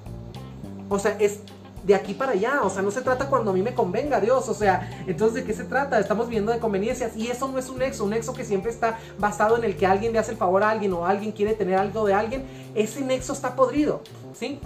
O 0.88 0.98
sea, 0.98 1.16
es 1.20 1.40
de 1.88 1.94
aquí 1.94 2.12
para 2.12 2.32
allá. 2.32 2.60
O 2.62 2.70
sea, 2.70 2.82
no 2.82 2.90
se 2.90 3.00
trata 3.00 3.28
cuando 3.28 3.50
a 3.50 3.54
mí 3.54 3.62
me 3.62 3.74
convenga, 3.74 4.20
Dios. 4.20 4.48
O 4.48 4.54
sea, 4.54 5.04
entonces, 5.06 5.36
¿de 5.36 5.44
qué 5.44 5.54
se 5.54 5.64
trata? 5.64 5.98
Estamos 5.98 6.28
viendo 6.28 6.52
de 6.52 6.58
conveniencias. 6.58 7.16
Y 7.16 7.28
eso 7.28 7.48
no 7.48 7.58
es 7.58 7.68
un 7.70 7.78
nexo. 7.78 8.04
Un 8.04 8.10
nexo 8.10 8.34
que 8.34 8.44
siempre 8.44 8.70
está 8.70 8.98
basado 9.18 9.56
en 9.56 9.64
el 9.64 9.76
que 9.76 9.86
alguien 9.86 10.12
le 10.12 10.18
hace 10.18 10.32
el 10.32 10.36
favor 10.36 10.62
a 10.62 10.70
alguien 10.70 10.92
o 10.92 11.06
alguien 11.06 11.32
quiere 11.32 11.54
tener 11.54 11.76
algo 11.76 12.06
de 12.06 12.12
alguien. 12.12 12.44
Ese 12.74 13.00
nexo 13.00 13.32
está 13.32 13.56
podrido. 13.56 14.02
¿Sí? 14.34 14.60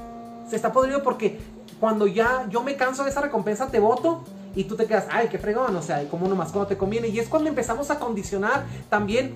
Se 0.50 0.56
está 0.56 0.72
podrido 0.72 1.02
porque 1.04 1.38
cuando 1.78 2.08
ya 2.08 2.46
yo 2.50 2.62
me 2.64 2.76
canso 2.76 3.04
de 3.04 3.10
esa 3.10 3.20
recompensa, 3.20 3.68
te 3.68 3.78
voto. 3.78 4.24
Y 4.56 4.64
tú 4.64 4.76
te 4.76 4.84
quedas, 4.84 5.06
ay, 5.10 5.28
qué 5.28 5.38
fregón, 5.38 5.74
o 5.74 5.80
sea, 5.80 6.06
como 6.10 6.28
nomás 6.28 6.50
cuando 6.50 6.66
te 6.66 6.76
conviene. 6.76 7.08
Y 7.08 7.18
es 7.18 7.28
cuando 7.28 7.48
empezamos 7.48 7.90
a 7.90 7.98
condicionar 7.98 8.66
también, 8.90 9.34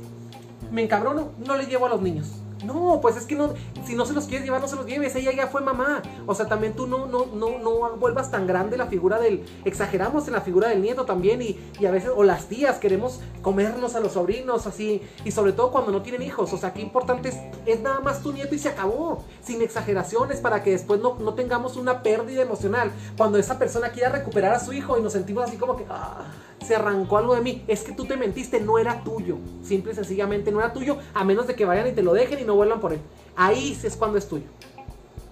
me 0.71 0.83
encabrono, 0.83 1.31
no 1.47 1.57
le 1.57 1.65
llevo 1.65 1.87
a 1.87 1.89
los 1.89 2.03
niños 2.03 2.43
no, 2.65 3.01
pues 3.03 3.17
es 3.17 3.25
que 3.25 3.35
no, 3.35 3.53
si 3.85 3.95
no 3.95 4.07
se 4.07 4.15
los 4.15 4.27
quieres 4.27 4.45
llevar, 4.45 4.61
no 4.61 4.69
se 4.69 4.77
los 4.77 4.87
lleves. 4.87 5.15
Ella 5.15 5.33
ya 5.33 5.47
fue 5.49 5.61
mamá. 5.61 6.03
O 6.27 6.35
sea, 6.35 6.47
también 6.47 6.75
tú 6.75 6.87
no, 6.87 7.07
no, 7.07 7.27
no, 7.27 7.59
no 7.59 7.97
vuelvas 7.97 8.31
tan 8.31 8.47
grande 8.47 8.77
la 8.77 8.87
figura 8.87 9.19
del. 9.19 9.45
Exageramos 9.65 10.27
en 10.27 10.33
la 10.33 10.41
figura 10.41 10.69
del 10.69 10.81
nieto 10.81 11.05
también. 11.05 11.43
Y, 11.43 11.59
a 11.85 11.91
veces, 11.91 12.11
o 12.15 12.25
las 12.25 12.47
tías, 12.47 12.79
queremos 12.79 13.21
comernos 13.43 13.95
a 13.95 14.01
los 14.01 14.13
sobrinos 14.13 14.67
así. 14.67 15.03
Y 15.25 15.33
sobre 15.33 15.53
todo 15.53 15.71
cuando 15.71 15.93
no 15.93 16.03
tienen 16.03 16.23
hijos. 16.23 16.53
O 16.53 16.57
sea, 16.59 16.73
qué 16.73 16.81
importante 16.81 17.29
es, 17.29 17.37
es 17.67 17.81
nada 17.81 18.01
más 18.01 18.23
tu 18.23 18.33
nieto 18.33 18.55
y 18.55 18.59
se 18.59 18.69
acabó. 18.69 19.25
Sin 19.43 19.61
exageraciones 19.61 20.41
para 20.41 20.63
que 20.63 20.71
después 20.71 21.01
no, 21.01 21.17
no 21.19 21.35
tengamos 21.35 21.77
una 21.77 22.03
pérdida 22.03 22.43
emocional. 22.43 22.91
Cuando 23.17 23.39
esa 23.39 23.59
persona 23.59 23.91
quiera 23.91 24.09
recuperar 24.09 24.55
a 24.55 24.61
su 24.61 24.73
hijo 24.73 24.99
y 24.99 25.03
nos 25.03 25.13
sentimos 25.13 25.45
así 25.45 25.57
como 25.57 25.77
que. 25.77 25.85
Ah, 25.91 26.25
se 26.67 26.75
arrancó 26.75 27.19
algo 27.19 27.35
de 27.35 27.41
mí. 27.41 27.65
Es 27.69 27.83
que 27.83 27.93
tú 27.93 28.05
te 28.05 28.17
mentiste, 28.17 28.61
no 28.61 28.79
era 28.79 29.03
tuyo. 29.05 29.39
Simple 29.63 29.93
y 29.93 29.95
sencillamente 29.95 30.51
no 30.51 30.61
era 30.61 30.73
tuyo, 30.73 30.99
a 31.15 31.25
menos 31.25 31.47
de 31.47 31.55
que 31.55 31.65
vayan 31.65 31.87
y 31.87 31.93
te 31.93 32.03
lo 32.03 32.13
dejen 32.13 32.41
y 32.41 32.45
no 32.45 32.56
vuelvan 32.57 32.81
por 32.81 32.93
él. 32.93 33.01
Ahí 33.37 33.79
es 33.83 33.97
cuando 33.97 34.19
es 34.19 34.29
tuyo. 34.29 34.45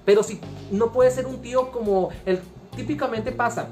Pero 0.04 0.22
si 0.22 0.40
no 0.70 0.92
puede 0.92 1.10
ser 1.10 1.26
un 1.26 1.40
tío 1.40 1.72
como 1.72 2.10
el 2.26 2.40
típicamente 2.76 3.32
pasa, 3.32 3.68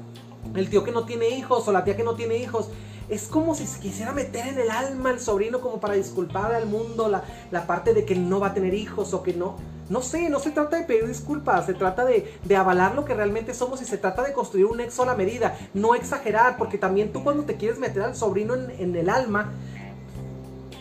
el 0.55 0.69
tío 0.69 0.83
que 0.83 0.91
no 0.91 1.05
tiene 1.05 1.29
hijos 1.29 1.67
o 1.67 1.71
la 1.71 1.83
tía 1.83 1.95
que 1.95 2.03
no 2.03 2.15
tiene 2.15 2.37
hijos, 2.37 2.69
es 3.09 3.27
como 3.27 3.53
si 3.53 3.67
se 3.67 3.79
quisiera 3.79 4.11
meter 4.13 4.47
en 4.47 4.59
el 4.59 4.71
alma 4.71 5.11
al 5.11 5.19
sobrino 5.19 5.61
como 5.61 5.79
para 5.79 5.93
disculpar 5.93 6.53
al 6.53 6.65
mundo 6.65 7.09
la, 7.09 7.23
la 7.51 7.67
parte 7.67 7.93
de 7.93 8.05
que 8.05 8.15
no 8.15 8.39
va 8.39 8.47
a 8.47 8.53
tener 8.53 8.73
hijos 8.73 9.13
o 9.13 9.21
que 9.23 9.33
no. 9.33 9.57
No 9.89 10.01
sé, 10.01 10.29
no 10.29 10.39
se 10.39 10.51
trata 10.51 10.77
de 10.77 10.85
pedir 10.85 11.07
disculpas, 11.07 11.65
se 11.65 11.73
trata 11.73 12.05
de, 12.05 12.25
avalar 12.55 12.95
lo 12.95 13.03
que 13.03 13.13
realmente 13.13 13.53
somos 13.53 13.81
y 13.81 13.85
se 13.85 13.97
trata 13.97 14.23
de 14.23 14.31
construir 14.31 14.65
un 14.65 14.79
ex 14.79 14.97
a 14.99 15.05
la 15.05 15.13
medida, 15.13 15.57
no 15.73 15.93
exagerar, 15.93 16.57
porque 16.57 16.77
también 16.77 17.11
tú 17.11 17.23
cuando 17.23 17.43
te 17.43 17.57
quieres 17.57 17.79
meter 17.79 18.01
al 18.01 18.15
sobrino 18.15 18.53
en, 18.55 18.95
el 18.95 19.09
alma, 19.09 19.51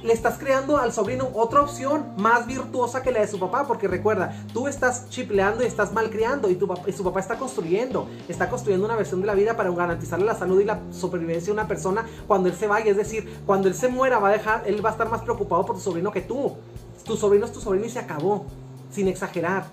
le 0.03 0.13
estás 0.13 0.39
creando 0.39 0.79
al 0.79 0.93
sobrino 0.93 1.31
otra 1.35 1.63
opción 1.63 2.13
más 2.17 2.47
virtuosa 2.47 3.03
que 3.03 3.13
la 3.13 3.21
de 3.21 3.29
su 3.29 3.39
papá, 3.39 3.67
porque 3.67 3.89
recuerda, 3.89 4.35
tú 4.53 4.69
estás 4.69 5.09
chipleando 5.09 5.63
y 5.63 5.67
estás 5.67 5.93
malcriando 5.93 6.51
y, 6.51 6.57
tu, 6.57 6.73
su 6.95 7.05
papá 7.05 7.21
está 7.21 7.39
construyendo, 7.39 8.09
está 8.29 8.49
construyendo 8.49 8.87
una 8.87 8.97
versión 8.97 9.21
de 9.21 9.27
la 9.27 9.35
vida 9.35 9.57
para 9.57 9.71
garantizarle 9.71 10.27
la 10.27 10.35
salud 10.35 10.61
y 10.61 10.65
la 10.65 10.81
supervivencia 10.91 11.47
de 11.47 11.53
una 11.53 11.69
persona 11.69 12.07
cuando 12.27 12.49
él 12.49 12.55
se 12.55 12.67
vaya, 12.67 12.91
es 12.91 12.97
decir, 12.97 13.41
cuando 13.47 13.69
él 13.69 13.75
se 13.75 13.89
muera 13.89 14.19
va 14.19 14.29
a 14.29 14.33
dejar, 14.33 14.63
él 14.67 14.85
va 14.85 14.91
a 14.91 14.93
estar 14.93 15.09
más 15.09 15.23
preocupado 15.23 15.65
por 15.65 15.77
tu 15.77 15.83
sobrino 15.83 16.11
que 16.11 16.21
tú. 16.21 16.57
Tu 17.05 17.17
sobrino 17.17 17.47
es 17.47 17.53
tu 17.53 17.61
sobrino 17.61 17.87
y 17.87 17.91
se 17.91 17.99
acabó 17.99 18.47
sin 18.91 19.09
exagerar. 19.09 19.65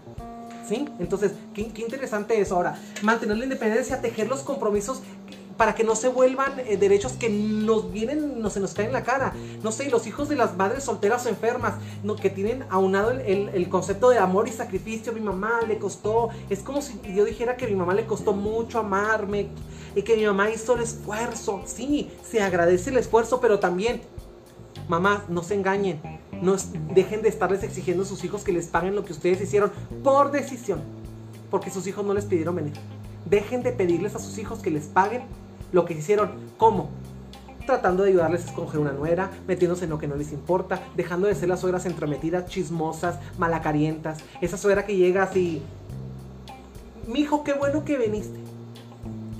¿Sí? 0.67 0.87
Entonces, 0.99 1.31
qué, 1.55 1.61
interesante 1.61 2.39
eso. 2.39 2.55
Ahora, 2.55 2.79
mantener 3.01 3.37
la 3.37 3.43
independencia, 3.43 4.01
tejer 4.01 4.27
los 4.27 4.41
compromisos 4.41 5.01
para 5.59 5.75
que 5.75 5.83
no 5.83 5.93
se 5.97 6.07
vuelvan 6.07 6.53
eh, 6.59 6.77
derechos 6.77 7.11
que 7.11 7.29
nos 7.29 7.91
vienen, 7.91 8.41
no 8.41 8.49
se 8.49 8.61
nos 8.61 8.73
caen 8.73 8.87
en 8.87 8.93
la 8.93 9.03
cara. 9.03 9.33
No 9.61 9.73
sé, 9.73 9.89
los 9.89 10.07
hijos 10.07 10.29
de 10.29 10.37
las 10.37 10.55
madres 10.55 10.85
solteras 10.85 11.25
o 11.25 11.29
enfermas, 11.29 11.73
que 12.21 12.29
tienen 12.29 12.63
aunado 12.69 13.11
el, 13.11 13.67
concepto 13.67 14.09
de 14.09 14.19
amor 14.19 14.47
y 14.47 14.51
sacrificio. 14.51 15.11
Mi 15.11 15.19
mamá 15.19 15.59
le 15.67 15.77
costó, 15.77 16.29
es 16.49 16.59
como 16.59 16.81
si 16.81 16.97
yo 17.13 17.25
dijera 17.25 17.57
que 17.57 17.67
mi 17.67 17.75
mamá 17.75 17.93
le 17.93 18.05
costó 18.05 18.31
mucho 18.31 18.79
amarme 18.79 19.49
y 19.97 20.01
que 20.01 20.15
mi 20.15 20.25
mamá 20.25 20.49
hizo 20.49 20.75
el 20.75 20.81
esfuerzo. 20.83 21.61
Sí, 21.65 22.09
se 22.23 22.41
agradece 22.41 22.91
el 22.91 22.97
esfuerzo, 22.97 23.41
pero 23.41 23.59
también, 23.59 24.01
mamá, 24.87 25.25
no 25.27 25.43
se 25.43 25.55
engañen 25.55 26.01
no 26.41 26.55
dejen 26.95 27.21
de 27.21 27.27
estarles 27.27 27.63
exigiendo 27.63 28.03
a 28.03 28.05
sus 28.05 28.23
hijos 28.23 28.45
que 28.45 28.53
les 28.53 28.67
paguen 28.67 28.95
lo 28.95 29.03
que 29.03 29.11
ustedes 29.11 29.41
hicieron 29.41 29.73
por 30.05 30.31
decisión. 30.31 30.79
Porque 31.51 31.69
sus 31.69 31.85
hijos 31.85 32.05
no 32.05 32.13
les 32.13 32.23
pidieron 32.23 32.55
venir. 32.55 32.73
Dejen 33.25 33.61
de 33.61 33.73
pedirles 33.73 34.15
a 34.15 34.19
sus 34.19 34.37
hijos 34.37 34.59
que 34.59 34.71
les 34.71 34.85
paguen 34.85 35.23
lo 35.71 35.85
que 35.85 35.93
hicieron. 35.93 36.31
¿Cómo? 36.57 36.89
Tratando 37.65 38.03
de 38.03 38.09
ayudarles 38.09 38.45
a 38.45 38.49
escoger 38.49 38.79
una 38.79 38.91
nuera, 38.91 39.29
metiéndose 39.47 39.83
en 39.83 39.91
lo 39.91 39.99
que 39.99 40.07
no 40.07 40.15
les 40.15 40.31
importa, 40.31 40.81
dejando 40.95 41.27
de 41.27 41.35
ser 41.35 41.49
las 41.49 41.59
suegras 41.59 41.85
entrometidas, 41.85 42.45
chismosas, 42.49 43.19
malacarientas. 43.37 44.19
Esa 44.41 44.57
suegra 44.57 44.85
que 44.85 44.95
llega 44.95 45.23
así. 45.23 45.61
Mijo, 47.07 47.43
qué 47.43 47.53
bueno 47.53 47.85
que 47.85 47.97
viniste. 47.97 48.39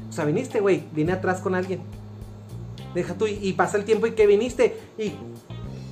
O 0.10 0.12
sea, 0.12 0.26
viniste, 0.26 0.60
güey, 0.60 0.84
viene 0.92 1.14
atrás 1.14 1.40
con 1.40 1.56
alguien. 1.56 1.82
Deja 2.94 3.14
tú 3.14 3.28
y, 3.28 3.54
pasa 3.54 3.78
el 3.78 3.86
tiempo 3.86 4.08
y 4.08 4.12
que 4.12 4.28
viniste. 4.28 4.78
Y 4.98 5.14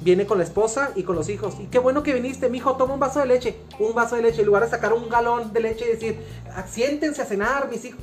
viene 0.03 0.25
con 0.25 0.37
la 0.37 0.43
esposa 0.43 0.91
y 0.95 1.03
con 1.03 1.15
los 1.15 1.29
hijos. 1.29 1.55
Y 1.59 1.65
qué 1.65 1.79
bueno 1.79 2.03
que 2.03 2.13
viniste, 2.13 2.49
mi 2.49 2.57
hijo, 2.57 2.75
toma 2.77 2.93
un 2.93 2.99
vaso 2.99 3.19
de 3.19 3.27
leche. 3.27 3.57
Un 3.79 3.93
vaso 3.93 4.15
de 4.15 4.23
leche, 4.23 4.41
en 4.41 4.47
lugar 4.47 4.63
de 4.63 4.69
sacar 4.69 4.93
un 4.93 5.09
galón 5.09 5.53
de 5.53 5.59
leche 5.59 5.85
y 5.85 5.91
decir, 5.91 6.19
siéntense 6.67 7.21
a 7.21 7.25
cenar, 7.25 7.69
mis 7.69 7.85
hijos. 7.85 8.01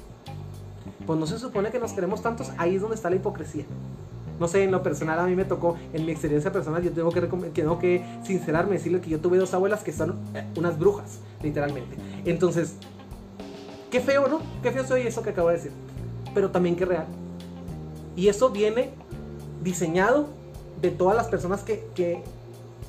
Pues 1.07 1.18
no 1.18 1.26
se 1.26 1.38
supone 1.38 1.70
que 1.70 1.78
nos 1.78 1.92
queremos 1.92 2.22
tantos, 2.22 2.50
ahí 2.57 2.76
es 2.76 2.80
donde 2.80 2.96
está 2.96 3.11
la 3.11 3.16
hipocresía. 3.16 3.64
No 4.38 4.48
sé, 4.48 4.64
en 4.64 4.72
lo 4.72 4.82
personal 4.82 5.18
a 5.18 5.26
mí 5.26 5.36
me 5.36 5.44
tocó, 5.44 5.76
en 5.92 6.05
mi 6.05 6.12
experiencia 6.12 6.50
personal, 6.50 6.82
yo 6.82 6.90
tengo 6.90 7.11
que, 7.11 7.20
tengo 7.52 7.78
que 7.78 8.05
sincerarme, 8.24 8.74
decirle 8.74 9.00
que 9.00 9.11
yo 9.11 9.20
tuve 9.20 9.38
dos 9.38 9.55
abuelas 9.55 9.84
que 9.84 9.92
son 9.92 10.18
eh, 10.34 10.44
unas 10.57 10.78
brujas, 10.78 11.20
literalmente. 11.40 11.96
Entonces, 12.24 12.74
qué 13.90 14.00
feo, 14.00 14.26
¿no? 14.26 14.40
Qué 14.62 14.72
feo 14.72 14.84
soy 14.84 15.02
eso 15.02 15.22
que 15.22 15.30
acabo 15.30 15.48
de 15.48 15.55
decir. 15.55 15.72
Pero 16.34 16.50
también 16.50 16.74
qué 16.74 16.84
real. 16.84 17.07
Y 18.16 18.26
eso 18.26 18.50
viene 18.50 18.90
diseñado 19.62 20.26
de 20.80 20.90
todas 20.90 21.16
las 21.16 21.28
personas 21.28 21.62
que, 21.62 21.86
que 21.94 22.22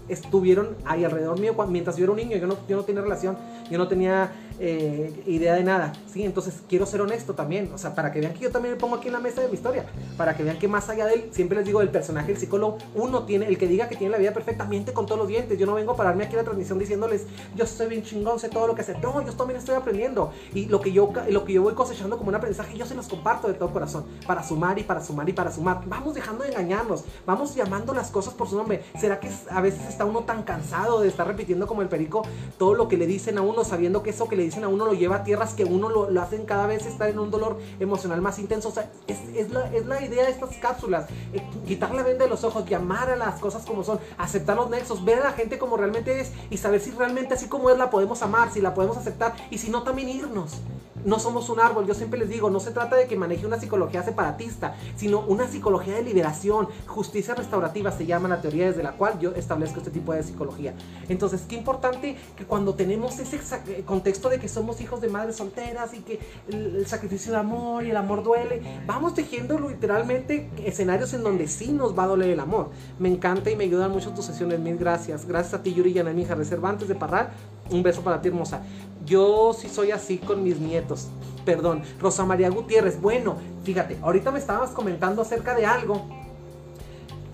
estuvieron 0.10 0.76
ahí 0.86 1.04
alrededor 1.04 1.40
mío 1.40 1.56
mientras 1.68 1.96
yo 1.98 2.06
era 2.06 2.12
un 2.12 2.18
niño. 2.18 2.38
Yo 2.38 2.48
no, 2.48 2.58
yo 2.68 2.76
no 2.76 2.84
tenía 2.84 3.02
relación, 3.02 3.38
yo 3.70 3.78
no 3.78 3.88
tenía 3.88 4.32
eh, 4.60 5.24
idea 5.26 5.54
de 5.56 5.64
nada, 5.64 5.94
¿sí? 6.12 6.24
Entonces 6.24 6.62
quiero 6.70 6.86
ser 6.86 7.02
honesto 7.02 7.34
también, 7.34 7.72
o 7.74 7.78
sea, 7.78 7.96
para 7.96 8.12
que 8.12 8.20
vean 8.20 8.34
que 8.34 8.40
yo 8.40 8.52
también 8.52 8.76
me 8.76 8.80
pongo 8.80 8.96
aquí 8.96 9.08
en 9.08 9.14
la 9.14 9.20
mesa 9.20 9.42
de 9.42 9.48
mi 9.48 9.56
historia, 9.56 9.86
para 10.18 10.36
que 10.36 10.44
vean 10.44 10.58
que 10.58 10.68
más 10.68 10.90
allá 10.90 11.06
de 11.06 11.16
él, 11.16 11.30
siempre 11.32 11.58
les 11.58 11.66
digo, 11.66 11.82
el 11.82 11.90
personaje, 11.90 12.32
el 12.32 12.38
psicólogo, 12.38 12.78
uno 12.94 13.24
tiene, 13.24 13.48
el 13.48 13.58
que 13.58 13.68
diga 13.68 13.90
que 13.90 13.96
tiene 13.96 14.12
la 14.12 14.18
vida 14.18 14.34
perfecta, 14.34 14.66
miente 14.66 14.94
con 14.94 15.06
todos 15.06 15.20
los 15.20 15.28
dientes, 15.28 15.60
yo 15.60 15.66
no 15.66 15.74
vengo 15.74 15.92
a 15.94 15.96
pararme 15.96 16.24
aquí 16.24 16.34
en 16.34 16.38
la 16.38 16.44
transmisión 16.44 16.80
diciéndoles, 16.80 17.26
yo 17.56 17.66
soy 17.66 17.88
bien 17.88 18.04
chingón, 18.04 18.40
sé 18.40 18.50
todo 18.50 18.68
lo 18.68 18.76
que 18.76 18.84
sé, 18.84 18.98
no, 19.00 19.26
yo 19.26 19.34
también 19.34 19.60
estoy 19.60 19.76
aprendiendo, 19.76 20.32
y 20.54 20.66
lo 20.66 20.80
que 20.80 20.92
yo, 20.92 21.12
lo 21.30 21.46
que 21.46 21.54
yo 21.54 21.62
voy 21.62 21.74
cosechando 21.74 22.18
como 22.18 22.30
un 22.30 22.36
aprendizaje, 22.36 22.78
yo 22.78 22.86
se 22.86 22.96
los 22.96 23.08
comparto 23.08 23.48
de 23.48 23.56
todo 23.56 23.72
corazón, 23.72 24.06
para 24.26 24.44
sumar 24.44 24.80
y 24.80 24.84
para 24.84 25.04
sumar 25.04 25.28
y 25.28 25.34
para 25.34 25.52
sumar, 25.52 25.82
vamos 25.86 26.14
dejando 26.16 26.44
de 26.44 26.52
engañarnos, 26.52 27.04
vamos 27.26 27.56
llamando 27.56 27.94
las 27.94 28.10
cosas 28.10 28.34
por 28.34 28.48
su 28.48 28.56
nombre, 28.56 28.84
¿será 29.00 29.20
que 29.20 29.30
a 29.50 29.62
veces 29.62 29.88
está 29.90 30.06
uno 30.06 30.22
tan 30.22 30.44
cansado 30.44 31.02
de 31.02 31.08
estar 31.08 31.28
repitiendo 31.28 31.68
como 31.68 31.82
el 31.82 31.90
perico 31.90 32.24
todo 32.58 32.74
lo 32.74 32.88
que 32.88 32.98
le 32.98 33.08
dicen 33.08 33.38
a 33.38 33.42
uno, 33.42 33.64
sabiendo 33.64 34.02
que 34.02 34.12
eso 34.12 34.28
que 34.28 34.36
le 34.36 34.45
dicen 34.46 34.64
a 34.64 34.68
uno 34.68 34.86
lo 34.86 34.94
lleva 34.94 35.18
a 35.18 35.24
tierras 35.24 35.54
que 35.54 35.66
uno 35.66 35.90
lo, 35.90 36.22
hacen 36.22 36.46
cada 36.46 36.68
vez 36.68 36.86
estar 36.86 37.10
en 37.10 37.20
un 37.20 37.32
dolor 37.32 37.60
emocional 37.80 38.22
más 38.22 38.40
intenso. 38.40 38.70
O 38.70 38.72
sea, 38.72 38.90
es, 39.08 39.52
la, 39.52 40.02
idea 40.02 40.26
de 40.26 40.32
estas 40.32 40.56
cápsulas. 40.58 41.08
Eh, 41.34 41.42
quitar 41.66 41.94
la 41.94 42.04
venda 42.04 42.26
de 42.26 42.30
los 42.30 42.44
ojos, 42.44 42.66
llamar 42.66 43.10
a 43.10 43.16
las 43.16 43.40
cosas 43.40 43.66
como 43.66 43.84
son, 43.84 44.00
aceptar 44.18 44.56
los 44.56 44.70
nexos, 44.70 45.04
ver 45.04 45.20
a 45.20 45.26
la 45.26 45.32
gente 45.34 45.58
como 45.58 45.78
realmente 45.78 46.20
es 46.20 46.32
y 46.50 46.58
saber 46.58 46.82
si 46.82 46.92
realmente 46.92 47.34
así 47.34 47.48
como 47.48 47.70
es 47.70 47.78
la 47.78 47.90
podemos 47.90 48.22
amar, 48.22 48.52
si 48.52 48.62
la 48.62 48.74
podemos 48.74 48.98
aceptar 48.98 49.36
y 49.50 49.58
si 49.58 49.70
no 49.70 49.84
también 49.84 50.10
irnos. 50.10 50.62
no 51.06 51.20
somos 51.20 51.50
un 51.50 51.60
árbol. 51.60 51.86
Yo 51.86 51.94
siempre 51.94 52.20
les 52.20 52.30
digo, 52.30 52.50
no 52.50 52.60
se 52.60 52.72
trata 52.72 52.96
de 52.96 53.08
que 53.08 53.16
maneje 53.16 53.46
una 53.46 53.60
psicología 53.60 54.04
separatista, 54.04 54.76
sino 54.96 55.20
una 55.20 55.48
psicología 55.48 55.94
de 55.94 56.02
liberación, 56.02 56.68
justicia 56.88 57.36
restaurativa 57.36 57.92
se 57.92 58.06
llama 58.06 58.28
la 58.28 58.42
teoría 58.42 58.66
desde 58.66 58.84
la 58.84 58.94
cual 58.94 59.20
yo 59.20 59.32
establezco 59.36 59.80
este 59.80 59.92
tipo 59.92 60.14
de 60.14 60.24
psicología. 60.24 60.74
Entonces, 61.08 61.44
qué 61.48 61.56
importante 61.56 62.18
que 62.36 62.46
cuando 62.46 62.74
tenemos 62.74 63.20
ese 63.20 63.40
eh, 63.68 63.84
contexto 63.86 64.30
de 64.30 64.35
que 64.40 64.48
somos 64.48 64.82
hijos 64.82 65.02
de 65.02 65.10
madres 65.10 65.36
solteras 65.36 65.94
y 65.94 66.00
que 66.00 66.20
el, 66.50 66.86
sacrificio 66.88 67.32
de 67.32 67.38
amor 67.38 67.84
y 67.84 67.92
el 67.92 67.98
amor 67.98 68.24
duele, 68.24 68.62
vamos 68.86 69.14
tejiendo 69.14 69.60
literalmente 69.60 70.50
escenarios 70.64 71.14
en 71.14 71.24
donde 71.24 71.48
sí 71.48 71.72
nos 71.72 71.98
va 71.98 72.04
a 72.04 72.08
doler 72.08 72.30
el 72.30 72.40
amor. 72.40 72.70
Me 73.00 73.10
encanta 73.10 73.50
y 73.50 73.56
me 73.56 73.64
ayudan 73.64 73.92
mucho 73.92 74.12
tus 74.12 74.26
sesiones, 74.26 74.60
mil 74.60 74.78
gracias. 74.78 75.26
Gracias 75.26 75.54
a 75.54 75.64
ti, 75.64 75.74
Yuri 75.74 75.94
Yanamija 75.94 76.36
Reservantes 76.36 76.88
de 76.88 76.96
Parral. 76.96 77.30
Un 77.72 77.84
beso 77.84 78.02
para 78.02 78.22
ti, 78.22 78.28
hermosa. 78.28 78.62
Yo 79.06 79.54
sí 79.54 79.70
soy 79.70 79.92
así 79.92 80.18
con 80.18 80.44
mis 80.44 80.60
nietos. 80.60 81.08
Perdón, 81.46 81.84
Rosa 82.00 82.26
María 82.26 82.50
Gutiérrez. 82.50 83.00
Bueno, 83.00 83.38
fíjate, 83.64 83.98
ahorita 84.02 84.32
me 84.32 84.40
estabas 84.40 84.72
comentando 84.72 85.22
acerca 85.22 85.56
de 85.56 85.66
algo. 85.66 86.25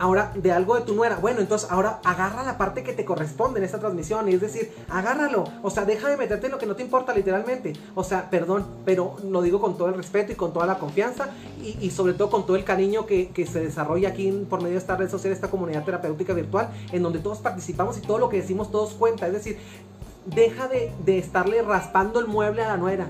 Ahora, 0.02 0.32
de 0.34 0.52
algo 0.52 0.74
de 0.74 0.82
tu 0.82 0.96
nuera. 0.96 1.18
Bueno, 1.18 1.42
entonces 1.42 1.70
ahora 1.70 2.00
agarra 2.04 2.42
la 2.42 2.58
parte 2.58 2.82
que 2.82 2.92
te 2.92 3.06
corresponde 3.06 3.60
en 3.60 3.66
esta 3.66 3.78
transmisión. 3.78 4.28
Es 4.30 4.42
decir, 4.42 4.74
agárralo. 4.90 5.44
O 5.62 5.70
sea, 5.70 5.86
deja 5.86 6.10
de 6.10 6.18
meterte 6.18 6.48
en 6.48 6.54
lo 6.54 6.58
que 6.58 6.66
no 6.66 6.76
te 6.76 6.82
importa, 6.82 7.14
literalmente. 7.14 7.74
O 7.94 8.04
sea, 8.04 8.28
perdón, 8.32 8.66
pero 8.84 9.18
lo 9.24 9.44
digo 9.44 9.62
con 9.62 9.78
todo 9.78 9.90
el 9.90 9.94
respeto 9.94 10.32
y 10.32 10.36
con 10.36 10.54
toda 10.54 10.66
la 10.66 10.80
confianza. 10.80 11.30
Y, 11.62 11.92
sobre 11.92 12.16
todo 12.16 12.32
con 12.32 12.48
todo 12.48 12.56
el 12.56 12.64
cariño 12.64 13.06
que, 13.06 13.30
que, 13.30 13.46
se 13.46 13.60
desarrolla 13.60 14.10
aquí 14.10 14.32
por 14.50 14.64
medio 14.64 14.74
de 14.74 14.80
esta 14.80 14.96
red 14.96 15.08
social, 15.08 15.32
esta 15.32 15.52
comunidad 15.52 15.86
terapéutica 15.86 16.34
virtual, 16.34 16.72
en 16.92 17.04
donde 17.04 17.20
todos 17.20 17.38
participamos 17.38 17.96
y 18.00 18.02
todo 18.02 18.18
lo 18.18 18.28
que 18.28 18.38
decimos 18.38 18.72
todos 18.72 18.94
cuenta. 18.94 19.28
Es 19.28 19.34
decir, 19.34 19.60
deja 20.26 20.68
de, 20.68 20.92
de 21.06 21.20
estarle 21.20 21.62
raspando 21.62 22.20
el 22.20 22.26
mueble 22.26 22.64
a 22.64 22.70
la 22.70 22.78
nuera. 22.78 23.08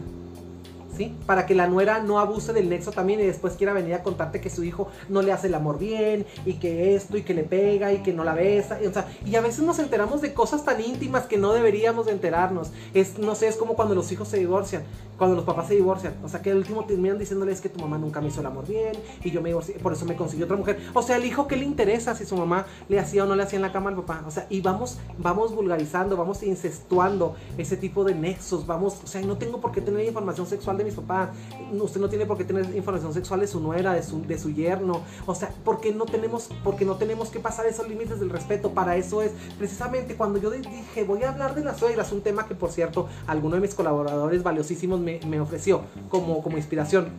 ¿Sí? 0.96 1.16
Para 1.26 1.46
que 1.46 1.56
la 1.56 1.68
nuera 1.68 2.00
no 2.00 2.20
abuse 2.20 2.54
del 2.54 2.70
nexo 2.70 2.92
también 2.92 3.20
y 3.20 3.24
después 3.24 3.54
quiera 3.54 3.74
venir 3.74 3.94
a 3.94 4.04
contarte 4.04 4.42
que 4.42 4.50
su 4.50 4.64
hijo 4.64 4.90
no 5.10 5.22
le 5.22 5.32
hace 5.32 5.48
el 5.48 5.56
amor 5.56 5.80
bien 5.80 6.26
y 6.46 6.56
que 6.56 6.96
esto 6.96 7.18
y 7.18 7.24
que 7.24 7.34
le 7.34 7.44
pega 7.44 7.94
y 7.94 8.04
que 8.04 8.14
no 8.14 8.24
la 8.24 8.34
besa. 8.34 8.82
Y, 8.82 8.88
o 8.88 8.94
sea, 8.94 9.08
y 9.26 9.36
a 9.36 9.42
veces 9.42 9.64
nos 9.64 9.80
enteramos 9.80 10.22
de 10.22 10.34
cosas 10.34 10.66
tan 10.66 10.82
íntimas 10.82 11.26
que 11.26 11.38
no 11.38 11.54
deberíamos 11.54 12.06
de 12.06 12.12
enterarnos. 12.12 12.72
Es, 12.94 13.18
no 13.18 13.36
sé, 13.36 13.48
es 13.48 13.56
como 13.56 13.76
cuando 13.76 13.96
los 13.96 14.12
hijos 14.12 14.28
se 14.28 14.38
divorcian 14.38 14.84
cuando 15.22 15.36
los 15.36 15.46
papás 15.46 15.68
se 15.68 15.76
divorcian. 15.76 16.16
O 16.24 16.30
sea, 16.30 16.42
que 16.42 16.50
al 16.50 16.58
último 16.58 16.84
terminan 16.86 17.20
diciéndole 17.20 17.52
es 17.52 17.62
que 17.62 17.70
tu 17.70 17.80
mamá 17.80 18.00
nunca 18.00 18.20
me 18.22 18.30
hizo 18.30 18.40
el 18.40 18.48
amor 18.48 18.66
bien 18.68 18.94
y 19.24 19.30
yo 19.30 19.40
me 19.40 19.50
divorcié, 19.50 19.76
por 19.76 19.94
eso 19.94 20.04
me 20.04 20.16
consiguió 20.16 20.46
otra 20.46 20.58
mujer. 20.58 20.80
O 20.96 21.04
sea, 21.04 21.18
el 21.18 21.26
hijo 21.26 21.48
que 21.48 21.58
le 21.58 21.64
interesa 21.64 22.16
si 22.16 22.26
su 22.26 22.36
mamá 22.36 22.66
le 22.90 22.98
hacía 22.98 23.24
o 23.24 23.28
no 23.28 23.36
le 23.36 23.44
hacía 23.44 23.58
en 23.58 23.62
la 23.62 23.72
cama 23.72 23.92
al 23.92 23.98
papá. 23.98 24.24
O 24.26 24.32
sea, 24.32 24.48
y 24.50 24.62
vamos, 24.62 24.98
vamos 25.20 25.54
vulgarizando, 25.54 26.18
vamos 26.18 26.42
incestuando 26.42 27.36
ese 27.60 27.78
tipo 27.78 28.04
de 28.04 28.16
nexos. 28.16 28.66
Vamos, 28.66 29.00
o 29.04 29.06
sea, 29.06 29.22
no 29.22 29.38
tengo 29.38 29.62
por 29.62 29.72
qué 29.72 29.82
tener 29.82 30.04
información 30.08 30.48
sexual 30.48 30.80
de 30.80 30.81
mis 30.84 30.96
papás. 30.96 31.30
Usted 31.72 32.02
no 32.02 32.10
tiene 32.10 32.26
por 32.26 32.38
qué 32.38 32.44
tener 32.44 32.76
información 32.76 33.14
sexual 33.14 33.40
de 33.40 33.48
su 33.48 33.60
nuera, 33.60 33.94
de 33.94 34.04
su, 34.04 34.22
de 34.26 34.38
su 34.38 34.50
yerno. 34.50 35.02
O 35.26 35.36
sea, 35.36 35.54
porque 35.64 35.94
no 35.94 36.06
tenemos, 36.06 36.50
porque 36.64 36.86
no 36.86 36.96
tenemos 36.96 37.30
que 37.30 37.40
pasar 37.40 37.66
esos 37.68 37.88
límites 37.88 38.20
del 38.20 38.30
respeto. 38.30 38.72
Para 38.72 38.96
eso 38.96 39.22
es 39.22 39.32
precisamente 39.58 40.16
cuando 40.16 40.40
yo 40.40 40.50
dije 40.50 41.04
voy 41.04 41.24
a 41.24 41.30
hablar 41.30 41.56
de 41.56 41.64
las 41.64 41.78
suegras, 41.78 42.12
un 42.12 42.22
tema 42.22 42.48
que 42.48 42.56
por 42.56 42.72
cierto, 42.72 43.08
alguno 43.28 43.56
de 43.56 43.62
mis 43.62 43.76
colaboradores 43.76 44.44
valiosísimos 44.44 45.00
me 45.00 45.12
me, 45.28 45.40
ofreció 45.40 45.82
como, 46.10 46.42
como 46.42 46.58
inspiración. 46.58 47.10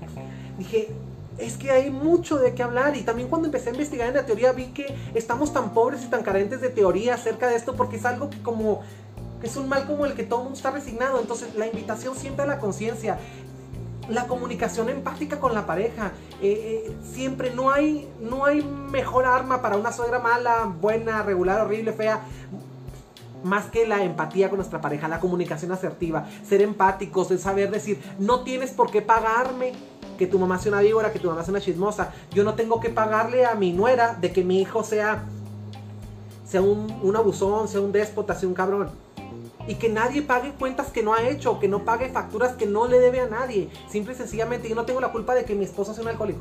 Dije, 0.59 0.89
es 1.39 1.57
que 1.57 1.71
hay 1.71 1.91
mucho 1.91 2.39
de 2.39 2.55
qué 2.55 2.63
hablar 2.63 2.97
y 2.97 3.03
también 3.03 3.29
cuando 3.29 3.47
empecé 3.47 3.71
a 3.71 3.73
investigar 3.73 4.09
en 4.09 4.15
la 4.15 4.27
teoría 4.27 4.53
vi 4.53 4.67
que 4.67 4.95
estamos 5.15 5.53
tan 5.53 5.73
pobres 5.75 6.05
y 6.05 6.07
tan 6.07 6.23
carentes 6.23 6.61
de 6.61 6.69
teoría 6.69 7.15
acerca 7.15 7.49
de 7.49 7.57
esto 7.57 7.75
porque 7.75 7.97
es 7.97 8.05
algo 8.05 8.31
que 8.31 8.41
como 8.43 8.83
es 9.43 9.57
un 9.57 9.69
mal 9.69 9.87
como 9.87 10.07
el 10.07 10.15
que 10.15 10.23
todo 10.23 10.41
mundo 10.41 10.57
está 10.57 10.71
resignado. 10.71 11.21
Entonces 11.21 11.55
la 11.57 11.67
invitación 11.67 12.15
siempre 12.17 12.45
a 12.45 12.47
la 12.47 12.59
conciencia, 12.59 13.19
la 14.09 14.27
comunicación 14.27 14.89
empática 14.89 15.39
con 15.41 15.55
la 15.55 15.67
pareja. 15.67 16.13
Eh, 16.41 16.87
eh, 16.87 16.97
siempre 17.03 17.51
no 17.51 17.71
hay, 17.71 18.09
no 18.21 18.45
hay 18.45 18.63
mejor 18.63 19.27
arma 19.27 19.63
para 19.63 19.77
una 19.77 19.93
suegra 19.93 20.19
mala, 20.19 20.65
buena, 20.81 21.23
regular, 21.23 21.61
horrible, 21.61 21.93
fea 21.93 22.23
más 23.45 23.67
que 23.67 23.87
la 23.87 24.03
empatía 24.05 24.49
con 24.49 24.59
nuestra 24.59 24.81
pareja, 24.81 25.09
la 25.09 25.21
comunicación 25.21 25.73
asertiva, 25.73 26.27
ser 26.47 26.63
empáticos, 26.63 27.31
el 27.33 27.39
saber 27.39 27.71
decir, 27.71 28.01
no 28.19 28.45
tienes 28.45 28.71
por 28.71 28.91
qué 28.91 29.03
pagarme 29.03 29.73
que 30.17 30.27
tu 30.27 30.39
mamá 30.39 30.59
sea 30.59 30.73
una 30.73 30.81
víbora, 30.81 31.13
que 31.13 31.19
tu 31.19 31.29
mamá 31.29 31.43
sea 31.43 31.53
una 31.53 31.61
chismosa. 31.61 32.13
Yo 32.33 32.45
no 32.45 32.55
tengo 32.55 32.81
que 32.81 32.91
pagarle 32.91 33.45
a 33.45 33.55
mi 33.55 33.73
nuera 33.73 34.15
de 34.15 34.33
que 34.33 34.45
mi 34.45 34.61
hijo 34.61 34.85
sea, 34.85 35.25
sea 36.45 36.63
un, 36.63 37.01
un 37.03 37.17
abusón, 37.17 37.67
sea 37.67 37.81
un 37.81 37.91
déspota, 37.91 38.35
sea 38.35 38.49
un 38.49 38.55
cabrón. 38.55 38.91
Y 39.67 39.77
que 39.77 39.89
nadie 39.89 40.23
pague 40.23 40.53
cuentas 40.53 40.91
que 40.91 41.03
no 41.03 41.15
ha 41.15 41.29
hecho, 41.29 41.61
que 41.61 41.69
no 41.69 41.85
pague 41.85 42.09
facturas 42.09 42.55
que 42.55 42.67
no 42.67 42.89
le 42.89 42.99
debe 42.99 43.21
a 43.21 43.29
nadie. 43.29 43.71
Simple 43.89 44.15
y 44.15 44.17
sencillamente, 44.17 44.69
yo 44.69 44.75
no 44.75 44.85
tengo 44.85 45.01
la 45.01 45.13
culpa 45.13 45.35
de 45.35 45.45
que 45.45 45.55
mi 45.55 45.65
esposo 45.65 45.95
sea 45.95 46.03
un 46.03 46.09
alcohólico. 46.09 46.41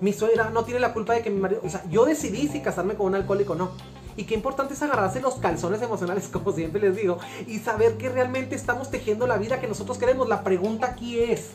Mi 0.00 0.12
suegra 0.12 0.50
no 0.50 0.64
tiene 0.64 0.80
la 0.80 0.92
culpa 0.92 1.14
de 1.14 1.22
que 1.22 1.30
mi 1.30 1.40
marido... 1.40 1.60
O 1.64 1.70
sea, 1.70 1.82
yo 1.88 2.04
decidí 2.04 2.48
si 2.48 2.60
casarme 2.60 2.94
con 2.94 3.06
un 3.06 3.14
alcohólico 3.14 3.54
o 3.54 3.56
no. 3.56 3.70
Y 4.16 4.24
qué 4.24 4.34
importante 4.34 4.74
es 4.74 4.82
agarrarse 4.82 5.20
los 5.20 5.34
calzones 5.34 5.82
emocionales, 5.82 6.28
como 6.32 6.52
siempre 6.52 6.80
les 6.80 6.96
digo, 6.96 7.18
y 7.46 7.58
saber 7.58 7.96
que 7.96 8.08
realmente 8.08 8.54
estamos 8.54 8.90
tejiendo 8.90 9.26
la 9.26 9.36
vida 9.36 9.60
que 9.60 9.68
nosotros 9.68 9.98
queremos. 9.98 10.28
La 10.28 10.42
pregunta 10.42 10.86
aquí 10.86 11.18
es, 11.18 11.50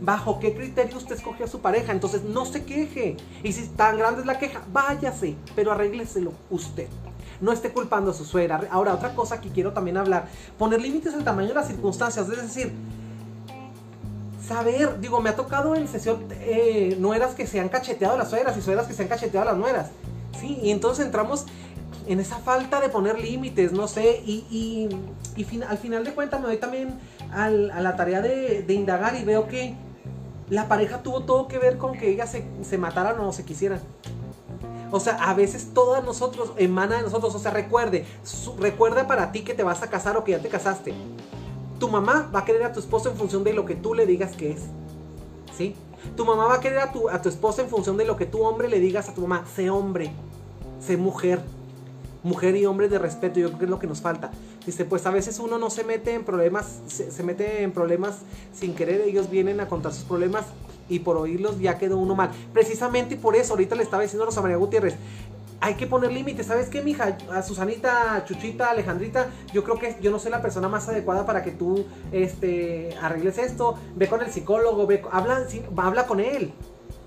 ¿bajo 0.00 0.38
qué 0.38 0.54
criterio 0.54 0.96
usted 0.96 1.16
escogió 1.16 1.44
a 1.44 1.48
su 1.48 1.60
pareja? 1.60 1.92
Entonces 1.92 2.22
no 2.22 2.44
se 2.44 2.64
queje. 2.64 3.16
Y 3.42 3.52
si 3.52 3.66
tan 3.68 3.98
grande 3.98 4.20
es 4.20 4.26
la 4.26 4.38
queja, 4.38 4.62
váyase, 4.72 5.36
pero 5.56 5.72
arrégleselo 5.72 6.32
usted. 6.50 6.88
No 7.40 7.52
esté 7.52 7.70
culpando 7.70 8.10
a 8.10 8.14
su 8.14 8.24
suegra. 8.24 8.68
Ahora, 8.70 8.94
otra 8.94 9.14
cosa 9.14 9.40
que 9.40 9.50
quiero 9.50 9.72
también 9.72 9.96
hablar, 9.96 10.26
poner 10.58 10.80
límites 10.80 11.14
al 11.14 11.24
tamaño 11.24 11.48
de 11.48 11.54
las 11.54 11.68
circunstancias. 11.68 12.28
Es 12.28 12.42
decir, 12.42 12.72
saber, 14.46 15.00
digo, 15.00 15.20
me 15.20 15.30
ha 15.30 15.36
tocado 15.36 15.74
en 15.74 15.88
sesión 15.88 16.26
eh, 16.30 16.98
que 17.36 17.46
se 17.46 17.60
han 17.60 17.68
cacheteado 17.68 18.16
las 18.16 18.30
suegras 18.30 18.56
y 18.56 18.62
suegras 18.62 18.86
que 18.86 18.94
se 18.94 19.02
han 19.02 19.08
cacheteado 19.08 19.46
las 19.46 19.56
nueras. 19.56 19.90
Sí, 20.38 20.58
y 20.62 20.70
entonces 20.70 21.06
entramos 21.06 21.46
en 22.06 22.20
esa 22.20 22.36
falta 22.38 22.80
de 22.80 22.88
poner 22.88 23.18
límites, 23.18 23.72
no 23.72 23.88
sé, 23.88 24.22
y, 24.26 24.44
y, 24.50 24.88
al 25.68 25.78
final 25.78 26.04
de 26.04 26.12
cuentas 26.12 26.40
me 26.40 26.46
doy 26.46 26.58
también 26.58 26.98
a 27.32 27.48
la 27.48 27.96
tarea 27.96 28.20
de, 28.20 28.64
indagar 28.68 29.16
y 29.16 29.24
veo 29.24 29.48
que 29.48 29.74
la 30.50 30.68
pareja 30.68 31.02
tuvo 31.02 31.22
todo 31.22 31.48
que 31.48 31.58
ver 31.58 31.78
con 31.78 31.96
que 31.96 32.10
ellas 32.10 32.30
se, 32.30 32.44
se 32.62 32.78
mataran 32.78 33.18
o 33.20 33.32
se 33.32 33.44
quisieran. 33.44 33.80
O 34.94 35.00
sea, 35.00 35.14
a 35.14 35.34
veces 35.34 35.70
todas 35.74 36.04
nosotros 36.04 36.52
emana 36.56 36.98
de 36.98 37.02
nosotros. 37.02 37.34
O 37.34 37.38
sea, 37.40 37.50
recuerde, 37.50 38.06
recuerda 38.58 39.08
para 39.08 39.32
ti 39.32 39.42
que 39.42 39.52
te 39.52 39.64
vas 39.64 39.82
a 39.82 39.90
casar 39.90 40.16
o 40.16 40.22
que 40.22 40.30
ya 40.30 40.38
te 40.38 40.48
casaste. 40.48 40.94
Tu 41.80 41.88
mamá 41.88 42.30
va 42.32 42.40
a 42.40 42.44
querer 42.44 42.62
a 42.62 42.72
tu 42.72 42.78
esposo 42.78 43.10
en 43.10 43.16
función 43.16 43.42
de 43.42 43.52
lo 43.54 43.64
que 43.64 43.74
tú 43.74 43.94
le 43.94 44.06
digas 44.06 44.36
que 44.36 44.52
es. 44.52 44.62
¿Sí? 45.52 45.74
Tu 46.16 46.24
mamá 46.24 46.46
va 46.46 46.54
a 46.54 46.60
querer 46.60 46.78
a 46.78 46.92
tu, 46.92 47.08
a 47.08 47.20
tu 47.20 47.28
esposa 47.28 47.62
en 47.62 47.68
función 47.68 47.96
de 47.96 48.04
lo 48.04 48.16
que 48.16 48.24
tú 48.24 48.42
hombre 48.42 48.68
le 48.68 48.78
digas 48.78 49.08
a 49.08 49.14
tu 49.14 49.22
mamá. 49.22 49.44
Sé 49.52 49.68
hombre, 49.68 50.12
sé 50.78 50.96
mujer 50.96 51.40
mujer 52.24 52.56
y 52.56 52.64
hombre 52.64 52.88
de 52.88 52.98
respeto, 52.98 53.38
yo 53.38 53.48
creo 53.48 53.58
que 53.58 53.64
es 53.66 53.70
lo 53.70 53.78
que 53.78 53.86
nos 53.86 54.00
falta. 54.00 54.32
Dice, 54.66 54.84
pues 54.86 55.06
a 55.06 55.10
veces 55.10 55.38
uno 55.38 55.58
no 55.58 55.70
se 55.70 55.84
mete 55.84 56.14
en 56.14 56.24
problemas, 56.24 56.80
se, 56.86 57.22
mete 57.22 57.62
en 57.62 57.70
problemas 57.70 58.20
sin 58.52 58.74
querer, 58.74 59.02
ellos 59.02 59.30
vienen 59.30 59.60
a 59.60 59.68
contar 59.68 59.92
sus 59.92 60.04
problemas 60.04 60.46
y 60.88 61.00
por 61.00 61.16
oírlos 61.16 61.58
ya 61.60 61.78
quedó 61.78 61.98
uno 61.98 62.14
mal. 62.14 62.30
Precisamente 62.52 63.16
por 63.16 63.36
eso, 63.36 63.54
ahorita 63.54 63.74
le 63.74 63.82
estaba 63.82 64.02
diciendo 64.02 64.24
a 64.24 64.26
Rosa 64.26 64.42
María 64.42 64.56
Gutiérrez, 64.56 64.96
hay 65.60 65.74
que 65.74 65.86
poner 65.86 66.12
límites. 66.12 66.46
¿Sabes 66.46 66.68
qué, 66.68 66.82
mija? 66.82 67.16
A 67.32 67.42
Susanita, 67.42 68.22
Chuchita, 68.26 68.70
Alejandrita, 68.70 69.30
yo 69.52 69.64
creo 69.64 69.78
que 69.78 69.96
yo 70.00 70.10
no 70.10 70.18
soy 70.18 70.30
la 70.30 70.42
persona 70.42 70.68
más 70.68 70.88
adecuada 70.88 71.24
para 71.24 71.42
que 71.42 71.52
tú 71.52 71.86
este, 72.12 72.94
arregles 73.00 73.38
esto. 73.38 73.78
Ve 73.96 74.08
con 74.08 74.20
el 74.20 74.30
psicólogo, 74.30 74.86
ve, 74.86 75.02
habla, 75.10 75.46
habla 75.76 76.06
con 76.06 76.20
él. 76.20 76.52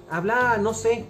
Habla, 0.10 0.58
no 0.58 0.74
sé, 0.74 1.06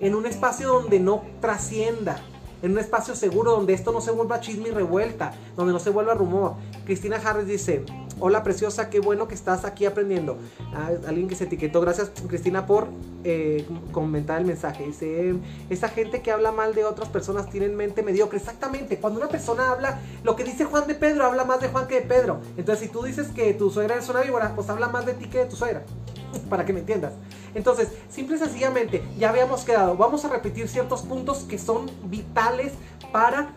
en 0.00 0.14
un 0.14 0.26
espacio 0.26 0.68
donde 0.68 0.98
no 0.98 1.22
trascienda 1.40 2.20
en 2.62 2.72
un 2.72 2.78
espacio 2.78 3.14
seguro 3.14 3.52
donde 3.52 3.72
esto 3.72 3.92
no 3.92 4.00
se 4.00 4.10
vuelva 4.10 4.40
chisme 4.40 4.68
y 4.68 4.72
revuelta, 4.72 5.32
donde 5.56 5.72
no 5.72 5.78
se 5.78 5.90
vuelva 5.90 6.14
rumor. 6.14 6.54
Cristina 6.84 7.16
Harris 7.16 7.46
dice, 7.46 7.84
hola 8.20 8.42
preciosa, 8.42 8.90
qué 8.90 9.00
bueno 9.00 9.26
que 9.26 9.34
estás 9.34 9.64
aquí 9.64 9.86
aprendiendo. 9.86 10.38
Ah, 10.74 10.90
alguien 11.06 11.28
que 11.28 11.34
se 11.34 11.44
etiquetó, 11.44 11.80
gracias 11.80 12.12
Cristina 12.28 12.66
por 12.66 12.88
eh, 13.24 13.66
comentar 13.92 14.40
el 14.40 14.46
mensaje. 14.46 14.84
Dice, 14.84 15.34
esa 15.68 15.88
gente 15.88 16.22
que 16.22 16.30
habla 16.30 16.52
mal 16.52 16.74
de 16.74 16.84
otras 16.84 17.08
personas 17.08 17.48
tiene 17.50 17.66
en 17.66 17.76
mente 17.76 18.02
mediocre. 18.02 18.38
Exactamente, 18.38 18.98
cuando 18.98 19.18
una 19.18 19.28
persona 19.28 19.70
habla, 19.70 20.00
lo 20.22 20.36
que 20.36 20.44
dice 20.44 20.64
Juan 20.64 20.86
de 20.86 20.94
Pedro, 20.94 21.24
habla 21.24 21.44
más 21.44 21.60
de 21.60 21.68
Juan 21.68 21.86
que 21.86 21.96
de 21.96 22.06
Pedro. 22.06 22.40
Entonces, 22.56 22.86
si 22.86 22.92
tú 22.92 23.02
dices 23.02 23.28
que 23.28 23.54
tu 23.54 23.70
suegra 23.70 23.96
es 23.96 24.08
una 24.08 24.20
víbora, 24.20 24.54
pues 24.54 24.68
habla 24.68 24.88
más 24.88 25.06
de 25.06 25.14
ti 25.14 25.26
que 25.26 25.38
de 25.38 25.46
tu 25.46 25.56
suegra. 25.56 25.82
Para 26.48 26.64
que 26.64 26.72
me 26.72 26.80
entiendas. 26.80 27.14
Entonces, 27.54 27.88
simple 28.08 28.36
y 28.36 28.38
sencillamente, 28.38 29.02
ya 29.18 29.30
habíamos 29.30 29.64
quedado. 29.64 29.96
Vamos 29.96 30.24
a 30.24 30.28
repetir 30.28 30.68
ciertos 30.68 31.02
puntos 31.02 31.38
que 31.38 31.58
son 31.58 31.90
vitales 32.04 32.72
para 33.12 33.54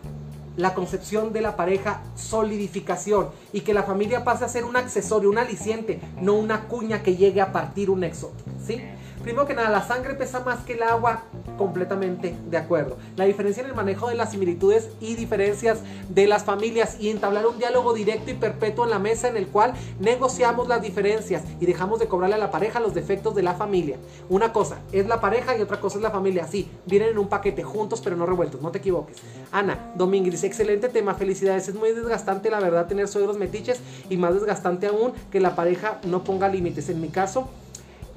la 0.56 0.74
concepción 0.74 1.32
de 1.32 1.40
la 1.40 1.56
pareja, 1.56 2.02
solidificación 2.14 3.28
y 3.52 3.60
que 3.60 3.74
la 3.74 3.82
familia 3.82 4.24
pase 4.24 4.44
a 4.44 4.48
ser 4.48 4.64
un 4.64 4.76
accesorio, 4.76 5.30
un 5.30 5.38
aliciente, 5.38 6.00
no 6.20 6.34
una 6.34 6.68
cuña 6.68 7.02
que 7.02 7.16
llegue 7.16 7.40
a 7.40 7.52
partir 7.52 7.90
un 7.90 8.04
éxodo, 8.04 8.32
¿sí? 8.64 8.80
Primero 9.24 9.46
que 9.46 9.54
nada, 9.54 9.70
la 9.70 9.82
sangre 9.82 10.12
pesa 10.12 10.40
más 10.40 10.60
que 10.66 10.74
el 10.74 10.82
agua, 10.82 11.22
completamente 11.56 12.36
de 12.50 12.58
acuerdo. 12.58 12.98
La 13.16 13.24
diferencia 13.24 13.62
en 13.62 13.70
el 13.70 13.74
manejo 13.74 14.10
de 14.10 14.14
las 14.16 14.32
similitudes 14.32 14.90
y 15.00 15.14
diferencias 15.14 15.78
de 16.10 16.26
las 16.26 16.44
familias 16.44 16.98
y 17.00 17.08
entablar 17.08 17.46
un 17.46 17.58
diálogo 17.58 17.94
directo 17.94 18.30
y 18.30 18.34
perpetuo 18.34 18.84
en 18.84 18.90
la 18.90 18.98
mesa 18.98 19.28
en 19.28 19.38
el 19.38 19.46
cual 19.46 19.72
negociamos 19.98 20.68
las 20.68 20.82
diferencias 20.82 21.42
y 21.58 21.64
dejamos 21.64 22.00
de 22.00 22.06
cobrarle 22.06 22.34
a 22.34 22.38
la 22.38 22.50
pareja 22.50 22.80
los 22.80 22.92
defectos 22.92 23.34
de 23.34 23.42
la 23.42 23.54
familia. 23.54 23.96
Una 24.28 24.52
cosa 24.52 24.80
es 24.92 25.06
la 25.06 25.22
pareja 25.22 25.56
y 25.56 25.62
otra 25.62 25.80
cosa 25.80 25.96
es 25.96 26.02
la 26.02 26.10
familia. 26.10 26.46
Sí, 26.46 26.68
vienen 26.84 27.08
en 27.08 27.18
un 27.18 27.28
paquete 27.28 27.62
juntos 27.62 28.02
pero 28.04 28.16
no 28.16 28.26
revueltos, 28.26 28.60
no 28.60 28.70
te 28.72 28.78
equivoques. 28.78 29.16
Ana 29.50 29.92
Domínguez 29.94 30.44
excelente 30.44 30.90
tema, 30.90 31.14
felicidades. 31.14 31.66
Es 31.68 31.74
muy 31.74 31.92
desgastante 31.92 32.50
la 32.50 32.60
verdad 32.60 32.88
tener 32.88 33.08
suegros 33.08 33.38
metiches 33.38 33.80
y 34.10 34.18
más 34.18 34.34
desgastante 34.34 34.86
aún 34.86 35.14
que 35.30 35.40
la 35.40 35.56
pareja 35.56 35.98
no 36.04 36.24
ponga 36.24 36.48
límites. 36.48 36.90
En 36.90 37.00
mi 37.00 37.08
caso, 37.08 37.48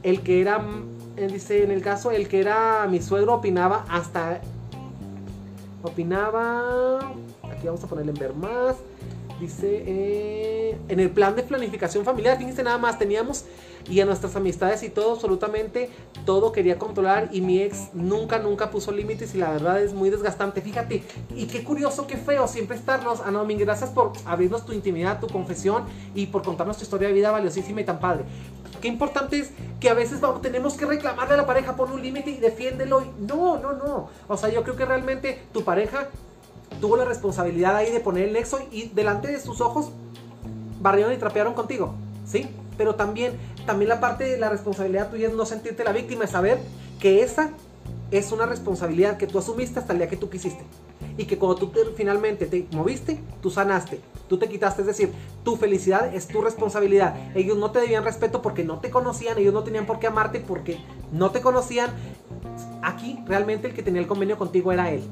el 0.04 0.22
que 0.22 0.42
era, 0.42 0.64
eh, 1.16 1.28
dice, 1.28 1.64
en 1.64 1.72
el 1.72 1.82
caso, 1.82 2.12
el 2.12 2.28
que 2.28 2.40
era 2.40 2.88
mi 2.90 3.02
suegro 3.02 3.36
opinaba 3.36 3.86
hasta, 3.90 4.42
opinaba, 5.84 7.14
aquí 7.44 7.66
vamos 7.66 7.84
a 7.84 7.88
ponerle 7.88 8.12
en 8.12 8.20
ver 8.20 8.34
más, 8.34 8.76
dice, 9.40 9.84
eh, 9.86 10.78
en 10.88 11.00
el 11.00 11.10
plan 11.10 11.36
de 11.36 11.44
planificación 11.44 12.04
familiar, 12.06 12.38
fíjense 12.38 12.64
nada 12.64 12.78
más, 12.78 12.98
teníamos 12.98 13.46
y 13.90 14.02
a 14.02 14.06
nuestras 14.06 14.36
amistades 14.36 14.84
y 14.84 14.90
todo, 14.90 15.14
absolutamente 15.14 15.90
todo 16.26 16.52
quería 16.52 16.78
controlar 16.78 17.30
y 17.32 17.42
mi 17.42 17.62
ex 17.62 17.90
nunca, 17.94 18.40
nunca 18.40 18.70
puso 18.70 18.92
límites 18.92 19.34
y 19.36 19.38
la 19.38 19.52
verdad 19.52 19.82
es 19.82 19.94
muy 19.94 20.10
desgastante. 20.10 20.62
Fíjate, 20.62 21.04
y 21.36 21.46
qué 21.46 21.64
curioso, 21.64 22.08
qué 22.08 22.18
feo 22.18 22.48
siempre 22.48 22.76
estarnos. 22.76 23.22
Ana 23.22 23.40
Domínguez, 23.40 23.66
gracias 23.66 23.90
por 23.92 24.14
abrirnos 24.26 24.66
tu 24.66 24.74
intimidad, 24.74 25.20
tu 25.20 25.28
confesión 25.28 25.84
y 26.14 26.28
por 26.28 26.44
contarnos 26.44 26.78
tu 26.78 26.84
historia 26.84 27.08
de 27.08 27.14
vida 27.14 27.32
valiosísima 27.32 27.82
y 27.82 27.86
tan 27.86 28.00
padre. 28.00 28.26
Qué 28.82 28.88
importante 28.88 29.40
es 29.40 29.52
que 29.80 29.90
a 29.90 29.94
veces 29.94 30.22
vamos, 30.22 30.42
tenemos 30.42 30.74
que 30.76 30.86
reclamarle 30.86 31.34
a 31.36 31.38
la 31.38 31.46
pareja, 31.46 31.76
pon 31.76 31.92
un 31.92 32.02
límite 32.02 32.32
y 32.32 32.38
defiéndelo. 32.38 33.04
No, 33.20 33.58
no, 33.58 33.74
no. 33.74 34.10
O 34.28 34.38
sea, 34.38 34.50
yo 34.50 34.64
creo 34.64 34.76
que 34.76 34.86
realmente 34.86 35.44
tu 35.54 35.64
pareja 35.64 36.10
tuvo 36.82 36.98
la 36.98 37.06
responsabilidad 37.06 37.76
ahí 37.76 37.92
de 37.92 38.00
poner 38.00 38.26
el 38.26 38.34
nexo 38.34 38.60
y 38.72 38.90
delante 38.90 39.28
de 39.30 39.40
sus 39.40 39.62
ojos 39.62 39.92
barrieron 40.80 41.14
y 41.14 41.18
trapearon 41.18 41.54
contigo. 41.54 41.96
¿Sí? 42.26 42.48
Pero 42.78 42.96
también, 42.96 43.34
también 43.66 43.90
la 43.90 44.00
parte 44.00 44.26
de 44.26 44.38
la 44.38 44.50
responsabilidad 44.50 45.10
tuya 45.10 45.28
es 45.28 45.34
no 45.34 45.46
sentirte 45.46 45.84
la 45.84 45.92
víctima, 45.92 46.26
es 46.26 46.32
saber 46.32 46.60
que 47.00 47.24
esa 47.24 47.52
es 48.12 48.32
una 48.32 48.46
responsabilidad 48.46 49.18
que 49.18 49.28
tú 49.28 49.40
asumiste 49.40 49.80
hasta 49.80 49.94
el 49.94 50.00
día 50.00 50.10
que 50.10 50.18
tú 50.18 50.30
quisiste. 50.30 50.64
Y 51.18 51.26
que 51.26 51.38
cuando 51.38 51.58
tú 51.58 51.72
finalmente 51.96 52.46
te 52.46 52.68
moviste, 52.72 53.20
tú 53.42 53.50
sanaste 53.50 54.02
tú 54.28 54.38
te 54.38 54.48
quitaste, 54.48 54.82
es 54.82 54.88
decir, 54.88 55.12
tu 55.44 55.56
felicidad 55.56 56.14
es 56.14 56.28
tu 56.28 56.42
responsabilidad. 56.42 57.16
Ellos 57.36 57.58
no 57.58 57.72
te 57.72 57.80
debían 57.80 58.04
respeto 58.04 58.42
porque 58.42 58.64
no 58.64 58.80
te 58.80 58.90
conocían, 58.90 59.38
ellos 59.38 59.54
no 59.54 59.64
tenían 59.64 59.86
por 59.86 60.00
qué 60.00 60.08
amarte 60.08 60.40
porque 60.40 60.80
no 61.12 61.32
te 61.32 61.42
conocían. 61.42 61.90
Aquí 62.82 63.20
realmente 63.26 63.68
el 63.68 63.74
que 63.74 63.84
tenía 63.84 64.02
el 64.02 64.08
convenio 64.08 64.38
contigo 64.38 64.72
era 64.72 64.92
él. 64.92 65.04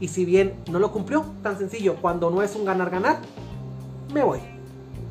Y 0.00 0.08
si 0.08 0.24
bien 0.24 0.54
no 0.70 0.78
lo 0.78 0.92
cumplió, 0.92 1.24
tan 1.42 1.58
sencillo, 1.58 1.96
cuando 2.00 2.30
no 2.30 2.42
es 2.42 2.56
un 2.56 2.64
ganar-ganar, 2.64 3.18
me 4.12 4.22
voy. 4.22 4.40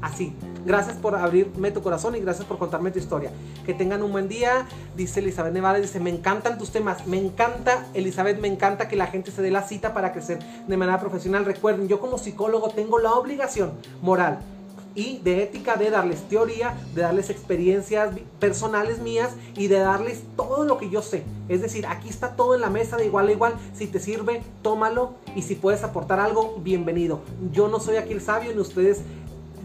Así, 0.01 0.33
Gracias 0.65 0.97
por 0.97 1.15
abrirme 1.15 1.71
tu 1.71 1.81
corazón 1.81 2.15
y 2.15 2.19
gracias 2.19 2.45
por 2.45 2.57
contarme 2.57 2.91
tu 2.91 2.99
historia. 2.99 3.31
Que 3.65 3.73
tengan 3.73 4.03
un 4.03 4.11
buen 4.11 4.27
día. 4.27 4.67
Dice 4.95 5.19
Elizabeth 5.19 5.53
Nevada, 5.53 5.79
dice, 5.79 5.99
me 5.99 6.09
encantan 6.09 6.57
tus 6.57 6.71
temas. 6.71 7.07
Me 7.07 7.17
encanta, 7.17 7.87
Elizabeth, 7.93 8.39
me 8.39 8.47
encanta 8.47 8.87
que 8.87 8.95
la 8.95 9.07
gente 9.07 9.31
se 9.31 9.41
dé 9.41 9.51
la 9.51 9.63
cita 9.63 9.93
para 9.93 10.11
crecer 10.11 10.39
de 10.67 10.77
manera 10.77 10.99
profesional. 10.99 11.45
Recuerden, 11.45 11.87
yo 11.87 11.99
como 11.99 12.17
psicólogo 12.17 12.69
tengo 12.69 12.99
la 12.99 13.13
obligación 13.13 13.71
moral 14.01 14.39
y 14.95 15.19
de 15.19 15.43
ética 15.43 15.75
de 15.75 15.89
darles 15.89 16.27
teoría, 16.27 16.75
de 16.93 17.03
darles 17.03 17.29
experiencias 17.29 18.13
personales 18.39 18.99
mías 18.99 19.31
y 19.55 19.67
de 19.67 19.79
darles 19.79 20.23
todo 20.35 20.65
lo 20.65 20.77
que 20.77 20.89
yo 20.89 21.01
sé. 21.01 21.23
Es 21.47 21.61
decir, 21.61 21.85
aquí 21.87 22.09
está 22.09 22.35
todo 22.35 22.55
en 22.55 22.61
la 22.61 22.69
mesa 22.69 22.97
de 22.97 23.05
igual 23.05 23.27
a 23.27 23.31
igual. 23.31 23.53
Si 23.73 23.87
te 23.87 23.99
sirve, 23.99 24.41
tómalo 24.61 25.13
y 25.35 25.43
si 25.43 25.55
puedes 25.55 25.83
aportar 25.83 26.19
algo, 26.19 26.59
bienvenido. 26.61 27.21
Yo 27.51 27.67
no 27.67 27.79
soy 27.79 27.95
aquí 27.97 28.13
el 28.13 28.21
sabio 28.21 28.53
ni 28.53 28.59
ustedes 28.59 29.01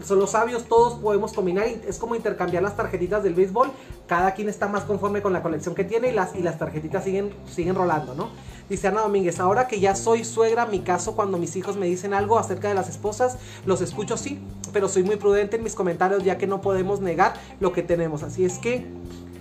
son 0.05 0.19
los 0.19 0.31
sabios, 0.31 0.65
todos 0.65 0.93
podemos 0.99 1.33
combinar. 1.33 1.65
Es 1.65 1.97
como 1.97 2.15
intercambiar 2.15 2.63
las 2.63 2.75
tarjetitas 2.75 3.23
del 3.23 3.33
béisbol. 3.33 3.71
Cada 4.07 4.33
quien 4.33 4.49
está 4.49 4.67
más 4.67 4.83
conforme 4.83 5.21
con 5.21 5.33
la 5.33 5.41
colección 5.41 5.75
que 5.75 5.83
tiene 5.83 6.09
y 6.09 6.11
las, 6.11 6.35
y 6.35 6.41
las 6.41 6.59
tarjetitas 6.59 7.03
siguen, 7.03 7.33
siguen 7.49 7.75
rolando, 7.75 8.13
¿no? 8.13 8.29
Dice 8.69 8.87
Ana 8.87 9.01
Domínguez, 9.01 9.39
ahora 9.39 9.67
que 9.67 9.79
ya 9.79 9.95
soy 9.95 10.25
suegra, 10.25 10.65
mi 10.65 10.79
caso 10.79 11.15
cuando 11.15 11.37
mis 11.37 11.55
hijos 11.55 11.75
me 11.75 11.85
dicen 11.85 12.13
algo 12.13 12.39
acerca 12.39 12.67
de 12.67 12.73
las 12.73 12.89
esposas, 12.89 13.37
los 13.65 13.81
escucho 13.81 14.17
sí, 14.17 14.39
pero 14.73 14.89
soy 14.89 15.03
muy 15.03 15.17
prudente 15.17 15.57
en 15.57 15.63
mis 15.63 15.75
comentarios 15.75 16.23
ya 16.23 16.37
que 16.37 16.47
no 16.47 16.61
podemos 16.61 16.99
negar 16.99 17.33
lo 17.59 17.73
que 17.73 17.83
tenemos. 17.83 18.23
Así 18.23 18.43
es 18.43 18.57
que 18.57 18.87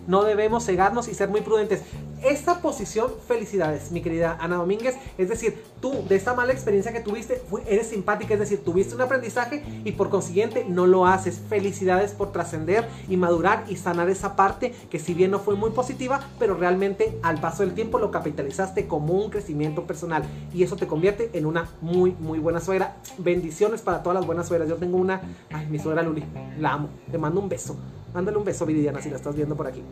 no 0.07 0.25
debemos 0.25 0.65
cegarnos 0.65 1.09
y 1.09 1.15
ser 1.15 1.29
muy 1.29 1.41
prudentes. 1.41 1.83
Esta 2.23 2.61
posición, 2.61 3.13
felicidades, 3.29 3.93
mi 3.93 4.01
querida 4.01 4.39
Ana 4.41 4.57
Domínguez. 4.57 4.97
Es 5.19 5.29
decir, 5.29 5.63
tú 5.83 5.93
de 6.09 6.17
esta 6.17 6.33
mala 6.33 6.53
experiencia 6.53 6.91
que 6.91 7.01
tuviste, 7.01 7.43
eres 7.67 7.89
simpática, 7.89 8.33
es 8.33 8.41
decir, 8.41 8.65
tuviste 8.65 8.95
un 8.95 9.03
aprendizaje 9.03 9.63
y 9.85 9.93
por 9.93 10.09
consiguiente 10.09 10.65
no 10.67 10.87
lo 10.87 11.07
haces. 11.07 11.41
Felicidades 11.51 12.13
por 12.13 12.33
trascender 12.33 12.89
y 13.09 13.19
madurar 13.19 13.65
y 13.69 13.77
sanar 13.77 14.09
esa 14.09 14.37
parte 14.37 14.75
que 14.91 14.99
si 14.99 15.13
bien 15.13 15.31
no 15.31 15.39
fue 15.39 15.55
muy 15.55 15.71
positiva, 15.71 16.21
pero 16.39 16.55
realmente 16.55 17.19
al 17.23 17.41
paso 17.41 17.63
del 17.63 17.75
tiempo 17.75 17.99
lo 17.99 18.11
capitalizaste 18.11 18.87
como 18.87 19.13
un 19.13 19.29
crecimiento 19.29 19.87
personal 19.87 20.25
y 20.55 20.63
eso 20.63 20.77
te 20.77 20.87
convierte 20.87 21.31
en 21.35 21.45
una 21.45 21.69
muy, 21.83 22.13
muy 22.13 22.39
buena 22.39 22.61
suegra. 22.61 22.97
Bendiciones 23.19 23.83
para 23.83 24.03
todas 24.03 24.17
las 24.17 24.27
buenas 24.27 24.49
suegras. 24.49 24.69
Yo 24.69 24.77
tengo 24.77 24.97
una, 24.97 25.21
ay, 25.53 25.67
mi 25.67 25.79
suegra 25.79 26.03
Luli, 26.03 26.25
la 26.59 26.73
amo, 26.73 26.89
te 27.11 27.19
mando 27.19 27.41
un 27.41 27.51
beso. 27.51 27.77
Mándale 28.15 28.39
un 28.39 28.45
beso, 28.45 28.65
Viridiana, 28.65 29.03
si 29.03 29.11
la 29.11 29.17
estás 29.17 29.35
viendo 29.35 29.57
por 29.57 29.67
aquí. 29.67 29.83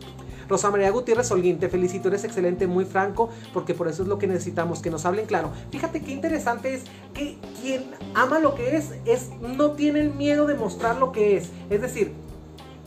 Rosa 0.49 0.71
María 0.71 0.91
Gutiérrez 0.91 1.29
Holguín, 1.33 1.59
te 1.59 1.69
felicito, 1.69 2.07
eres 2.07 2.23
excelente, 2.23 2.69
muy 2.69 2.85
franco, 2.85 3.29
porque 3.53 3.75
por 3.75 3.89
eso 3.89 4.05
es 4.05 4.09
lo 4.09 4.19
que 4.19 4.29
necesitamos, 4.29 4.81
que 4.81 4.91
nos 4.91 5.05
hablen 5.05 5.27
claro. 5.27 5.51
Fíjate 5.73 6.03
qué 6.03 6.13
interesante 6.13 6.73
es 6.73 6.85
que 7.15 7.37
quien 7.61 7.91
ama 8.15 8.39
lo 8.39 8.55
que 8.55 8.77
es, 8.77 8.93
es 9.07 9.31
no 9.41 9.73
tiene 9.73 10.01
el 10.01 10.15
miedo 10.15 10.47
de 10.47 10.55
mostrar 10.55 10.97
lo 10.97 11.11
que 11.11 11.37
es. 11.37 11.51
Es 11.69 11.81
decir, 11.83 12.13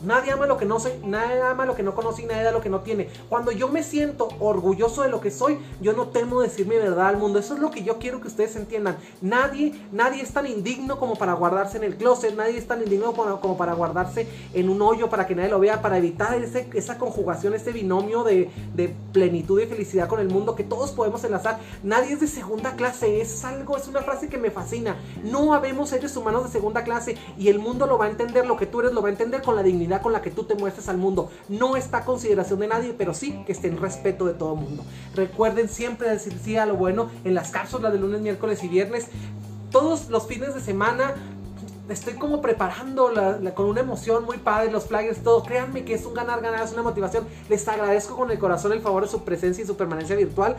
Nadie 0.04 0.32
ama 0.32 0.46
lo 0.46 0.58
que 0.58 0.66
no 0.66 0.78
soy, 0.78 0.92
nadie 1.04 1.40
ama 1.40 1.64
lo 1.64 1.74
que 1.74 1.82
no 1.82 1.94
conoce 1.94 2.22
y 2.22 2.26
nadie 2.26 2.42
da 2.42 2.50
lo 2.50 2.60
que 2.60 2.68
no 2.68 2.80
tiene. 2.80 3.08
Cuando 3.30 3.50
yo 3.50 3.68
me 3.68 3.82
siento 3.82 4.28
orgulloso 4.40 5.02
de 5.02 5.08
lo 5.08 5.20
que 5.20 5.30
soy, 5.30 5.58
yo 5.80 5.94
no 5.94 6.08
temo 6.08 6.42
decir 6.42 6.66
mi 6.66 6.76
verdad 6.76 7.08
al 7.08 7.16
mundo. 7.16 7.38
Eso 7.38 7.54
es 7.54 7.60
lo 7.60 7.70
que 7.70 7.82
yo 7.82 7.98
quiero 7.98 8.20
que 8.20 8.28
ustedes 8.28 8.56
entiendan. 8.56 8.98
Nadie, 9.22 9.74
nadie 9.92 10.22
es 10.22 10.32
tan 10.32 10.46
indigno 10.46 10.98
como 10.98 11.16
para 11.16 11.32
guardarse 11.32 11.78
en 11.78 11.84
el 11.84 11.96
closet, 11.96 12.36
nadie 12.36 12.58
es 12.58 12.66
tan 12.66 12.82
indigno 12.82 13.14
como, 13.14 13.56
para 13.56 13.72
guardarse 13.72 14.26
en 14.52 14.68
un 14.68 14.82
hoyo 14.82 15.08
para 15.08 15.26
que 15.26 15.34
nadie 15.34 15.48
lo 15.48 15.60
vea, 15.60 15.80
para 15.80 15.96
evitar 15.96 16.34
esa 16.34 16.98
conjugación, 16.98 17.54
ese 17.54 17.72
binomio 17.72 18.22
de, 18.22 18.50
de, 18.74 18.94
plenitud 19.12 19.60
y 19.60 19.66
felicidad 19.66 20.08
con 20.08 20.20
el 20.20 20.28
mundo 20.28 20.54
que 20.54 20.64
todos 20.64 20.90
podemos 20.90 21.24
enlazar. 21.24 21.58
Nadie 21.82 22.12
es 22.12 22.20
de 22.20 22.26
segunda 22.26 22.76
clase, 22.76 23.20
es 23.22 23.44
algo, 23.44 23.76
es 23.78 23.88
una 23.88 24.02
frase 24.02 24.28
que 24.28 24.36
me 24.36 24.50
fascina. 24.50 24.96
No 25.24 25.54
habemos 25.54 25.88
seres 25.88 26.14
humanos 26.16 26.44
de 26.44 26.50
segunda 26.50 26.84
clase 26.84 27.16
y 27.38 27.48
el 27.48 27.58
mundo 27.58 27.86
lo 27.86 27.96
va 27.96 28.06
a 28.06 28.10
entender, 28.10 28.46
lo 28.46 28.56
que 28.56 28.66
tú 28.66 28.80
eres 28.80 28.92
lo 28.92 29.00
va 29.00 29.08
a 29.08 29.12
entender 29.12 29.40
con 29.40 29.56
la 29.56 29.62
dignidad 29.62 29.85
con 30.02 30.12
la 30.12 30.22
que 30.22 30.30
tú 30.30 30.44
te 30.44 30.54
muestres 30.54 30.88
al 30.88 30.98
mundo. 30.98 31.30
No 31.48 31.76
está 31.76 31.98
a 31.98 32.04
consideración 32.04 32.60
de 32.60 32.68
nadie, 32.68 32.94
pero 32.96 33.14
sí 33.14 33.42
que 33.46 33.52
esté 33.52 33.68
en 33.68 33.78
respeto 33.78 34.26
de 34.26 34.34
todo 34.34 34.54
el 34.54 34.60
mundo. 34.60 34.84
Recuerden 35.14 35.68
siempre 35.68 36.10
decir 36.10 36.38
sí 36.42 36.56
a 36.56 36.66
lo 36.66 36.76
bueno 36.76 37.10
en 37.24 37.34
las 37.34 37.50
cápsulas 37.50 37.92
de 37.92 37.98
lunes, 37.98 38.20
miércoles 38.20 38.62
y 38.64 38.68
viernes. 38.68 39.08
Todos 39.70 40.08
los 40.08 40.26
fines 40.26 40.54
de 40.54 40.60
semana 40.60 41.14
estoy 41.88 42.14
como 42.14 42.40
preparando 42.40 43.12
con 43.54 43.66
una 43.66 43.80
emoción 43.80 44.24
muy 44.24 44.38
padre 44.38 44.70
los 44.70 44.86
flyers, 44.86 45.22
todo. 45.22 45.42
Créanme 45.42 45.84
que 45.84 45.94
es 45.94 46.04
un 46.04 46.14
ganar, 46.14 46.40
ganar, 46.40 46.64
es 46.64 46.72
una 46.72 46.82
motivación. 46.82 47.26
Les 47.48 47.66
agradezco 47.68 48.16
con 48.16 48.30
el 48.30 48.38
corazón 48.38 48.72
el 48.72 48.80
favor 48.80 49.04
de 49.04 49.08
su 49.08 49.22
presencia 49.22 49.62
y 49.62 49.66
su 49.66 49.76
permanencia 49.76 50.16
virtual. 50.16 50.56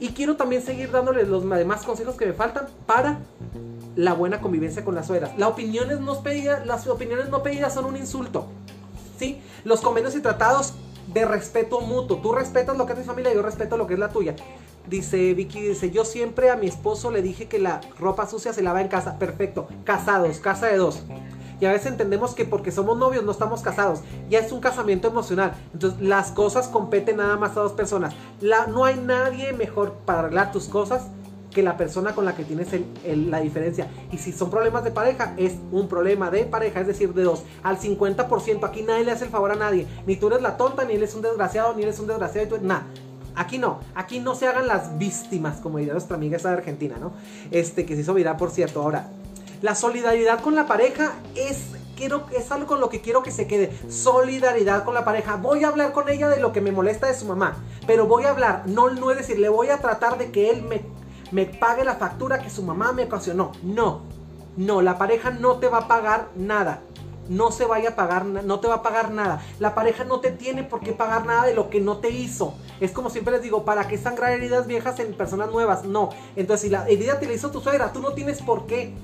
Y 0.00 0.08
quiero 0.08 0.36
también 0.36 0.62
seguir 0.62 0.90
dándoles 0.90 1.28
los 1.28 1.48
demás 1.48 1.84
consejos 1.84 2.16
que 2.16 2.26
me 2.26 2.32
faltan 2.32 2.66
para 2.86 3.20
la 3.96 4.12
buena 4.12 4.40
convivencia 4.40 4.84
con 4.84 4.94
las 4.94 5.06
suegras. 5.06 5.36
Las 5.38 5.50
opiniones 5.50 6.00
no 6.00 6.22
pedidas, 6.22 6.66
las 6.66 6.86
opiniones 6.86 7.28
no 7.28 7.42
pedidas 7.42 7.74
son 7.74 7.84
un 7.84 7.96
insulto. 7.96 8.48
¿Sí? 9.18 9.40
Los 9.64 9.80
convenios 9.80 10.16
y 10.16 10.20
tratados 10.20 10.74
de 11.12 11.24
respeto 11.24 11.80
mutuo. 11.80 12.18
Tú 12.18 12.32
respetas 12.32 12.76
lo 12.76 12.86
que 12.86 12.92
es 12.92 12.98
mi 12.98 13.04
familia, 13.04 13.32
yo 13.32 13.42
respeto 13.42 13.76
lo 13.76 13.86
que 13.86 13.94
es 13.94 14.00
la 14.00 14.08
tuya. 14.08 14.34
Dice 14.88 15.32
Vicky, 15.32 15.60
dice, 15.60 15.90
yo 15.90 16.04
siempre 16.04 16.50
a 16.50 16.56
mi 16.56 16.66
esposo 16.66 17.10
le 17.10 17.22
dije 17.22 17.46
que 17.48 17.58
la 17.58 17.80
ropa 17.98 18.26
sucia 18.26 18.52
se 18.52 18.62
lava 18.62 18.80
en 18.80 18.88
casa. 18.88 19.18
Perfecto. 19.18 19.68
Casados, 19.84 20.38
casa 20.40 20.66
de 20.66 20.76
dos. 20.76 21.02
Y 21.64 21.66
a 21.66 21.72
veces 21.72 21.92
entendemos 21.92 22.34
que 22.34 22.44
porque 22.44 22.70
somos 22.70 22.98
novios 22.98 23.24
no 23.24 23.32
estamos 23.32 23.62
casados. 23.62 24.00
Ya 24.28 24.38
es 24.40 24.52
un 24.52 24.60
casamiento 24.60 25.08
emocional. 25.08 25.54
Entonces 25.72 25.98
las 25.98 26.30
cosas 26.30 26.68
competen 26.68 27.16
nada 27.16 27.38
más 27.38 27.56
a 27.56 27.60
dos 27.60 27.72
personas. 27.72 28.12
La, 28.42 28.66
no 28.66 28.84
hay 28.84 28.96
nadie 28.96 29.54
mejor 29.54 29.94
para 30.04 30.18
arreglar 30.18 30.52
tus 30.52 30.68
cosas 30.68 31.06
que 31.50 31.62
la 31.62 31.78
persona 31.78 32.14
con 32.14 32.26
la 32.26 32.36
que 32.36 32.44
tienes 32.44 32.68
la 33.06 33.40
diferencia. 33.40 33.88
Y 34.12 34.18
si 34.18 34.32
son 34.32 34.50
problemas 34.50 34.84
de 34.84 34.90
pareja, 34.90 35.32
es 35.38 35.54
un 35.72 35.88
problema 35.88 36.30
de 36.30 36.44
pareja, 36.44 36.80
es 36.80 36.86
decir, 36.86 37.14
de 37.14 37.22
dos. 37.22 37.44
Al 37.62 37.78
50%, 37.78 38.62
aquí 38.62 38.82
nadie 38.82 39.04
le 39.04 39.12
hace 39.12 39.24
el 39.24 39.30
favor 39.30 39.50
a 39.50 39.54
nadie. 39.54 39.86
Ni 40.06 40.16
tú 40.16 40.26
eres 40.26 40.42
la 40.42 40.58
tonta, 40.58 40.84
ni 40.84 40.96
él 40.96 41.02
es 41.02 41.14
un 41.14 41.22
desgraciado, 41.22 41.72
ni 41.72 41.84
él 41.84 41.88
es 41.88 41.98
un 41.98 42.08
desgraciado, 42.08 42.58
nada. 42.60 42.84
Aquí 43.36 43.56
no, 43.56 43.78
aquí 43.94 44.20
no 44.20 44.34
se 44.34 44.48
hagan 44.48 44.66
las 44.66 44.98
víctimas, 44.98 45.60
como 45.60 45.78
diría 45.78 45.94
nuestra 45.94 46.18
amiga 46.18 46.36
esa 46.36 46.50
de 46.50 46.58
Argentina, 46.58 46.96
¿no? 47.00 47.12
Este, 47.50 47.86
que 47.86 47.94
se 47.94 48.02
hizo 48.02 48.12
viral, 48.12 48.36
por 48.36 48.50
cierto. 48.50 48.82
Ahora, 48.82 49.08
la 49.64 49.74
solidaridad 49.74 50.42
con 50.42 50.54
la 50.54 50.66
pareja 50.66 51.14
es 51.34 51.68
quiero, 51.96 52.26
es 52.36 52.52
algo 52.52 52.66
con 52.66 52.80
lo 52.80 52.90
que 52.90 53.00
quiero 53.00 53.22
que 53.22 53.30
se 53.30 53.46
quede. 53.46 53.74
Solidaridad 53.88 54.84
con 54.84 54.92
la 54.92 55.06
pareja. 55.06 55.36
Voy 55.36 55.64
a 55.64 55.68
hablar 55.68 55.92
con 55.92 56.10
ella 56.10 56.28
de 56.28 56.38
lo 56.38 56.52
que 56.52 56.60
me 56.60 56.70
molesta 56.70 57.06
de 57.06 57.14
su 57.14 57.24
mamá. 57.24 57.56
Pero 57.86 58.06
voy 58.06 58.24
a 58.24 58.30
hablar, 58.32 58.64
no, 58.66 58.90
no 58.90 59.10
es 59.10 59.16
decir, 59.16 59.38
le 59.38 59.48
voy 59.48 59.70
a 59.70 59.78
tratar 59.78 60.18
de 60.18 60.30
que 60.30 60.50
él 60.50 60.60
me, 60.64 60.82
me 61.30 61.46
pague 61.46 61.82
la 61.82 61.94
factura 61.94 62.40
que 62.40 62.50
su 62.50 62.62
mamá 62.62 62.92
me 62.92 63.04
ocasionó. 63.04 63.52
No, 63.62 64.02
no, 64.58 64.82
la 64.82 64.98
pareja 64.98 65.30
no 65.30 65.56
te 65.56 65.68
va 65.68 65.78
a 65.78 65.88
pagar 65.88 66.28
nada 66.36 66.82
no 67.28 67.50
se 67.50 67.64
a 67.64 67.96
pagar, 67.96 68.26
no 68.26 68.60
te 68.60 68.68
va 68.68 68.74
a 68.74 68.82
pagar 68.82 69.10
nada. 69.10 69.40
La 69.58 69.74
pareja 69.74 70.04
no 70.04 70.20
te 70.20 70.30
tiene 70.30 70.62
por 70.62 70.80
qué 70.80 70.92
pagar 70.92 71.24
nada 71.24 71.46
de 71.46 71.54
lo 71.54 71.70
que 71.70 71.80
no 71.80 71.96
te 71.96 72.10
hizo. 72.10 72.54
Es 72.80 72.90
como 72.90 73.08
siempre 73.08 73.32
les 73.32 73.42
digo, 73.42 73.64
¿para 73.64 73.88
qué 73.88 73.96
sangrar 73.96 74.32
heridas 74.32 74.66
viejas 74.66 74.98
en 75.00 75.14
personas 75.14 75.50
nuevas? 75.50 75.84
No. 75.84 76.10
Entonces, 76.36 76.66
si 76.66 76.68
la 76.70 76.86
herida 76.86 77.18
te 77.18 77.26
la 77.26 77.32
hizo 77.32 77.50
tu 77.50 77.62
suegra, 77.62 77.92
tú 77.92 78.00
no 78.00 78.12
tienes 78.12 78.42
por 78.42 78.66
qué. 78.66 78.94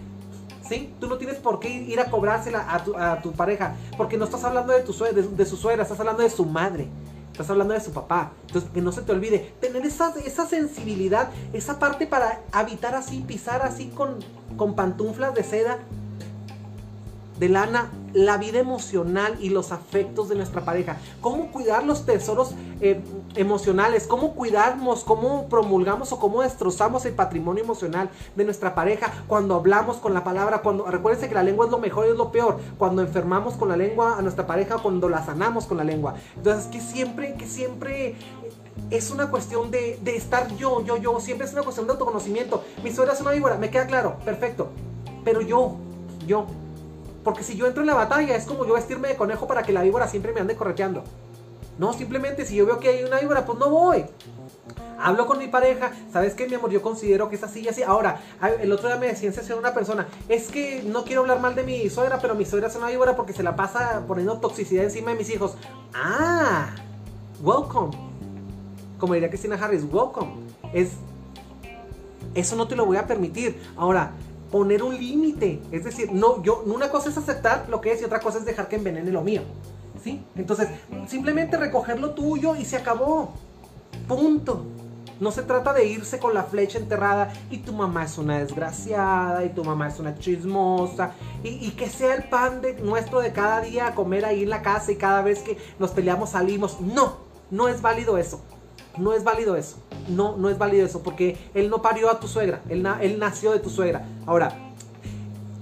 ¿Sí? 0.71 0.95
Tú 1.01 1.09
no 1.09 1.19
tienes 1.19 1.39
por 1.39 1.59
qué 1.59 1.69
ir 1.69 1.99
a 1.99 2.05
cobrársela 2.09 2.65
a 2.73 3.21
tu, 3.21 3.33
pareja. 3.33 3.75
Porque 3.97 4.17
no 4.17 4.25
estás 4.25 4.45
hablando 4.45 4.73
de, 4.73 4.83
tu 4.83 4.93
suegra, 4.93 5.21
de, 5.21 5.45
su 5.45 5.57
suegra, 5.57 5.83
estás 5.83 5.99
hablando 5.99 6.23
de 6.23 6.31
su 6.31 6.47
madre. 6.47 6.87
Estás 7.33 7.51
hablando 7.51 7.75
de 7.75 7.81
su 7.81 7.91
papá. 7.91 8.31
Entonces, 8.47 8.71
que 8.71 8.81
no 8.81 8.93
se 8.93 9.03
te 9.03 9.11
olvide. 9.11 9.53
Tener 9.61 9.85
esa, 9.85 10.15
esa 10.25 10.47
sensibilidad, 10.47 11.31
esa 11.53 11.81
parte 11.81 12.07
para 12.07 12.43
habitar 12.53 12.95
así, 12.95 13.19
pisar 13.27 13.63
así 13.63 13.89
con, 13.89 14.21
con 14.57 14.77
pantuflas 14.77 15.35
de 15.35 15.43
seda 15.43 15.79
de 17.41 17.49
lana 17.49 17.91
la 18.13 18.37
vida 18.39 18.59
emocional 18.59 19.37
y 19.41 19.51
los 19.51 19.73
afectos 19.73 20.29
de 20.29 20.35
nuestra 20.37 20.65
pareja. 20.65 20.97
Cómo 21.21 21.51
cuidar 21.53 21.85
los 21.85 22.07
tesoros 22.07 22.55
eh, 22.81 23.01
emocionales, 23.37 24.07
cómo 24.07 24.35
cuidamos, 24.35 25.05
cómo 25.05 25.49
promulgamos 25.49 26.13
o 26.13 26.19
cómo 26.19 26.43
destrozamos 26.43 27.05
el 27.07 27.15
patrimonio 27.15 27.65
emocional 27.65 28.11
de 28.37 28.45
nuestra 28.45 28.75
pareja 28.75 29.13
cuando 29.27 29.55
hablamos 29.55 29.99
con 29.99 30.15
la 30.15 30.25
palabra, 30.25 30.63
cuando 30.63 30.87
recuérdense 30.87 31.29
que 31.29 31.35
la 31.35 31.43
lengua 31.43 31.67
es 31.67 31.71
lo 31.71 31.79
mejor 31.79 32.07
y 32.07 32.11
es 32.11 32.17
lo 32.17 32.33
peor, 32.33 32.59
cuando 32.79 33.03
enfermamos 33.03 33.55
con 33.55 33.69
la 33.69 33.77
lengua 33.77 34.17
a 34.19 34.23
nuestra 34.23 34.47
pareja, 34.47 34.79
cuando 34.79 35.09
la 35.09 35.25
sanamos 35.25 35.67
con 35.67 35.77
la 35.77 35.85
lengua. 35.85 36.15
Entonces, 36.37 36.67
que 36.67 36.81
siempre, 36.81 37.35
que 37.35 37.47
siempre 37.47 38.17
es 38.91 39.11
una 39.11 39.31
cuestión 39.31 39.71
de, 39.71 39.99
de 40.03 40.17
estar 40.17 40.55
yo, 40.57 40.85
yo, 40.85 40.97
yo, 40.97 41.21
siempre 41.21 41.47
es 41.47 41.53
una 41.53 41.63
cuestión 41.63 41.87
de 41.87 41.93
autoconocimiento. 41.93 42.65
Mi 42.83 42.91
suegra 42.93 43.15
es 43.15 43.21
una 43.21 43.33
víbora, 43.33 43.57
me 43.57 43.71
queda 43.71 43.87
claro, 43.87 44.17
perfecto. 44.25 44.71
Pero 45.25 45.43
yo, 45.43 45.77
yo, 46.27 46.47
porque 47.25 47.45
si 47.45 47.57
yo 47.57 47.67
entro 47.67 47.83
en 47.83 47.87
la 47.87 47.95
batalla 47.95 48.35
es 48.37 48.45
como 48.45 48.67
yo 48.67 48.75
vestirme 48.75 49.09
de 49.09 49.17
conejo 49.17 49.47
para 49.47 49.63
que 49.63 49.73
la 49.73 49.83
víbora 49.83 50.09
siempre 50.09 50.33
me 50.33 50.41
ande 50.41 50.57
correteando. 50.57 51.05
No, 51.79 51.93
simplemente 51.93 52.45
si 52.45 52.57
yo 52.57 52.67
veo 52.67 52.79
que 52.79 52.89
hay 52.89 53.05
una 53.05 53.21
víbora, 53.21 53.45
pues 53.47 53.59
no 53.59 53.71
voy. 53.71 54.05
Hablo 55.03 55.27
con 55.27 55.39
mi 55.39 55.49
pareja, 55.49 55.93
¿sabes 56.13 56.35
qué, 56.35 56.47
mi 56.47 56.55
amor? 56.55 56.71
Yo 56.71 56.83
considero 56.83 57.31
que 57.31 57.37
es 57.37 57.43
así 57.43 57.61
y 57.61 57.69
así. 57.69 57.83
Ahora, 57.83 58.21
el 58.61 58.71
otro 58.71 58.89
día 58.89 58.99
me 58.99 59.07
decía 59.07 59.31
en 59.31 59.59
una 59.59 59.73
persona, 59.73 60.07
es 60.29 60.49
que 60.49 60.83
no 60.83 61.05
quiero 61.05 61.23
hablar 61.23 61.41
mal 61.41 61.55
de 61.55 61.63
mi 61.63 61.89
suegra, 61.89 62.19
pero 62.21 62.35
mi 62.35 62.45
suegra 62.45 62.69
es 62.69 62.77
una 62.77 62.89
víbora 62.89 63.17
porque 63.17 63.33
se 63.33 63.43
la 63.43 63.57
pasa 63.57 64.05
poniendo 64.07 64.39
toxicidad 64.39 64.85
encima 64.85 65.13
de 65.13 65.17
mis 65.17 65.31
hijos. 65.31 65.55
Ah, 65.95 66.75
welcome. 67.43 67.97
Como 68.99 69.15
diría 69.15 69.31
Cristina 69.31 69.57
Harris, 69.57 69.85
welcome. 69.91 70.33
Es, 70.75 70.91
eso 72.35 72.57
no 72.57 72.69
te 72.69 72.77
lo 72.77 72.85
voy 72.85 72.99
a 72.99 73.07
permitir. 73.07 73.59
Ahora, 73.79 74.13
poner 74.51 74.83
un 74.83 74.97
límite. 74.97 75.61
Es 75.71 75.85
decir, 75.85 76.13
no, 76.13 76.43
yo, 76.43 76.63
una 76.67 76.91
cosa 76.91 77.11
es 77.11 77.17
aceptar 77.17 77.69
lo 77.69 77.81
que 77.81 77.93
es 77.93 78.01
y 78.01 78.05
otra 78.05 78.21
cosa 78.21 78.39
es 78.39 78.45
dejar 78.45 78.69
que 78.69 78.77
envenene 78.77 79.11
lo 79.11 79.23
mío. 79.23 79.43
¿Sí? 80.03 80.25
Entonces, 80.35 80.69
simplemente 81.07 81.57
recoger 81.57 82.01
lo 82.01 82.11
tuyo 82.11 82.57
y 82.57 82.65
se 82.65 82.77
acabó. 82.77 83.35
Punto. 84.09 84.65
No 85.21 85.31
se 85.31 85.43
trata 85.43 85.75
de 85.75 85.85
irse 85.85 86.19
con 86.19 86.33
la 86.33 86.45
flecha 86.45 86.79
enterrada 86.79 87.31
y 87.51 87.59
tu 87.59 87.75
mamá 87.75 88.05
es 88.05 88.17
una 88.17 88.39
desgraciada 88.39 89.45
y 89.45 89.51
tu 89.51 89.63
mamá 89.63 89.89
es 89.89 90.01
una 90.01 90.19
chismosa 90.19 91.13
y, 91.45 91.71
que 91.73 91.91
sea 91.91 92.15
el 92.15 92.25
pan 92.25 92.63
de, 92.63 92.75
nuestro 92.81 93.21
de 93.21 93.31
cada 93.31 93.61
día 93.61 93.89
a 93.89 93.95
comer 93.95 94.25
ahí 94.25 94.45
en 94.45 94.49
la 94.49 94.63
casa 94.63 94.93
y 94.93 94.97
cada 94.97 95.21
vez 95.21 95.41
que 95.41 95.59
nos 95.79 95.91
peleamos 95.91 96.31
salimos. 96.31 96.81
No, 96.81 97.19
no 97.51 97.69
es 97.69 97.83
válido 97.83 98.17
eso. 98.17 98.41
No 98.97 99.13
es 99.13 99.25
válido 99.25 99.57
eso. 99.57 99.77
No, 100.09 100.37
no 100.37 100.49
es 100.49 100.59
válido 100.59 100.87
eso 100.87 101.03
porque 101.03 101.37
él 101.55 101.71
no 101.71 101.83
parió 101.83 102.11
a 102.11 102.21
tu 102.21 102.29
suegra. 102.29 102.61
Él, 102.69 102.87
él 103.01 103.19
nació 103.19 103.53
de 103.53 103.61
tu 103.61 103.71
suegra. 103.71 104.05
Ahora, 104.27 104.73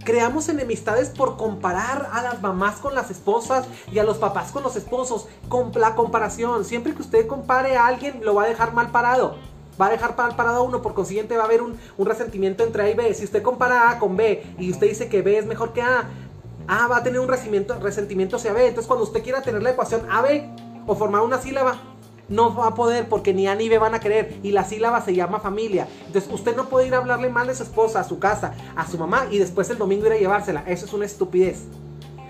creamos 0.04 0.48
enemistades 0.48 1.10
por 1.10 1.36
comparar 1.36 2.08
a 2.12 2.22
las 2.22 2.40
mamás 2.40 2.76
con 2.76 2.94
las 2.94 3.10
esposas 3.10 3.66
y 3.92 3.98
a 3.98 4.04
los 4.04 4.18
papás 4.18 4.52
con 4.52 4.62
los 4.62 4.76
esposos. 4.76 5.26
Con 5.48 5.72
la 5.74 5.94
comparación. 5.94 6.64
Siempre 6.64 6.94
que 6.94 7.02
usted 7.02 7.26
compare 7.26 7.76
a 7.76 7.86
alguien, 7.86 8.20
lo 8.24 8.34
va 8.34 8.44
a 8.44 8.48
dejar 8.48 8.72
mal 8.72 8.90
parado. 8.90 9.36
Va 9.80 9.86
a 9.86 9.90
dejar 9.90 10.16
mal 10.16 10.34
parado 10.34 10.56
a 10.58 10.62
uno, 10.62 10.82
por 10.82 10.94
consiguiente 10.94 11.36
va 11.36 11.42
a 11.44 11.46
haber 11.46 11.62
un, 11.62 11.78
resentimiento 11.98 12.64
entre 12.64 12.82
A 12.82 12.90
y 12.90 12.94
B. 12.94 13.14
Si 13.14 13.24
usted 13.24 13.42
compara 13.42 13.90
A 13.90 13.98
con 13.98 14.16
B 14.16 14.42
y 14.58 14.70
usted 14.70 14.88
dice 14.88 15.08
que 15.08 15.22
B 15.22 15.38
es 15.38 15.46
mejor 15.46 15.72
que 15.72 15.82
A, 15.82 16.08
A 16.66 16.88
va 16.88 16.96
a 16.96 17.02
tener 17.02 17.20
un 17.20 17.28
resentimiento, 17.28 17.78
resentimiento 17.78 18.36
hacia 18.36 18.52
B. 18.52 18.66
Entonces 18.66 18.88
cuando 18.88 19.04
usted 19.04 19.22
quiera 19.22 19.42
tener 19.42 19.62
la 19.62 19.70
ecuación 19.70 20.10
AB 20.10 20.50
o 20.86 20.96
formar 20.96 21.22
una 21.22 21.40
sílaba, 21.40 21.78
no 22.28 22.54
va 22.54 22.68
a 22.68 22.74
poder 22.74 23.08
porque 23.08 23.34
ni 23.34 23.46
A 23.46 23.54
ni 23.54 23.68
B 23.68 23.78
van 23.78 23.94
a 23.94 24.00
querer 24.00 24.38
y 24.42 24.52
la 24.52 24.64
sílaba 24.64 25.00
se 25.00 25.14
llama 25.14 25.40
familia. 25.40 25.88
Entonces 26.06 26.30
usted 26.32 26.56
no 26.56 26.68
puede 26.68 26.86
ir 26.86 26.94
a 26.94 26.98
hablarle 26.98 27.28
mal 27.28 27.46
de 27.46 27.54
su 27.54 27.62
esposa, 27.62 28.00
a 28.00 28.04
su 28.04 28.18
casa, 28.18 28.54
a 28.76 28.86
su 28.86 28.98
mamá 28.98 29.26
y 29.30 29.38
después 29.38 29.70
el 29.70 29.78
domingo 29.78 30.06
ir 30.06 30.12
a 30.12 30.16
llevársela. 30.16 30.64
Eso 30.66 30.86
es 30.86 30.92
una 30.92 31.06
estupidez. 31.06 31.64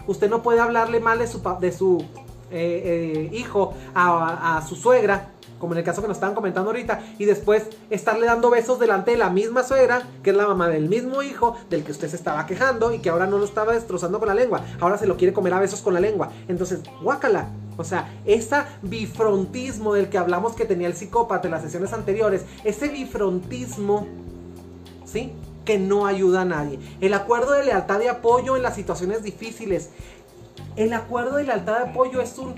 Usted 0.06 0.30
no 0.30 0.42
puede 0.42 0.60
hablarle 0.60 1.00
mal 1.00 1.18
de 1.18 1.26
su, 1.26 1.42
de 1.60 1.72
su 1.72 2.04
eh, 2.50 3.28
eh, 3.30 3.30
hijo 3.36 3.74
a, 3.94 4.56
a 4.56 4.66
su 4.66 4.74
suegra 4.74 5.32
como 5.58 5.72
en 5.72 5.78
el 5.78 5.84
caso 5.84 6.00
que 6.00 6.08
nos 6.08 6.16
estaban 6.16 6.34
comentando 6.34 6.70
ahorita, 6.70 7.02
y 7.18 7.24
después 7.24 7.64
estarle 7.90 8.26
dando 8.26 8.50
besos 8.50 8.78
delante 8.78 9.10
de 9.10 9.16
la 9.16 9.30
misma 9.30 9.64
suegra, 9.64 10.02
que 10.22 10.30
es 10.30 10.36
la 10.36 10.46
mamá 10.46 10.68
del 10.68 10.88
mismo 10.88 11.22
hijo, 11.22 11.56
del 11.68 11.84
que 11.84 11.92
usted 11.92 12.08
se 12.08 12.16
estaba 12.16 12.46
quejando 12.46 12.92
y 12.92 13.00
que 13.00 13.10
ahora 13.10 13.26
no 13.26 13.38
lo 13.38 13.44
estaba 13.44 13.72
destrozando 13.72 14.18
con 14.18 14.28
la 14.28 14.34
lengua, 14.34 14.62
ahora 14.80 14.98
se 14.98 15.06
lo 15.06 15.16
quiere 15.16 15.32
comer 15.32 15.54
a 15.54 15.60
besos 15.60 15.80
con 15.80 15.94
la 15.94 16.00
lengua. 16.00 16.30
Entonces, 16.46 16.80
guácala, 17.02 17.48
o 17.78 17.84
sea, 17.84 18.12
ese 18.24 18.56
bifrontismo 18.82 19.94
del 19.94 20.10
que 20.10 20.18
hablamos 20.18 20.54
que 20.54 20.64
tenía 20.64 20.88
el 20.88 20.96
psicópata 20.96 21.46
en 21.46 21.52
las 21.52 21.62
sesiones 21.62 21.92
anteriores, 21.92 22.44
ese 22.64 22.88
bifrontismo, 22.88 24.08
¿sí? 25.04 25.32
Que 25.64 25.78
no 25.78 26.04
ayuda 26.04 26.40
a 26.40 26.44
nadie. 26.44 26.80
El 27.00 27.14
acuerdo 27.14 27.52
de 27.52 27.64
lealtad 27.64 28.00
y 28.00 28.08
apoyo 28.08 28.56
en 28.56 28.62
las 28.62 28.74
situaciones 28.74 29.22
difíciles. 29.22 29.90
El 30.74 30.92
acuerdo 30.92 31.36
de 31.36 31.44
lealtad 31.44 31.86
y 31.86 31.90
apoyo 31.90 32.20
es 32.20 32.36
un, 32.38 32.56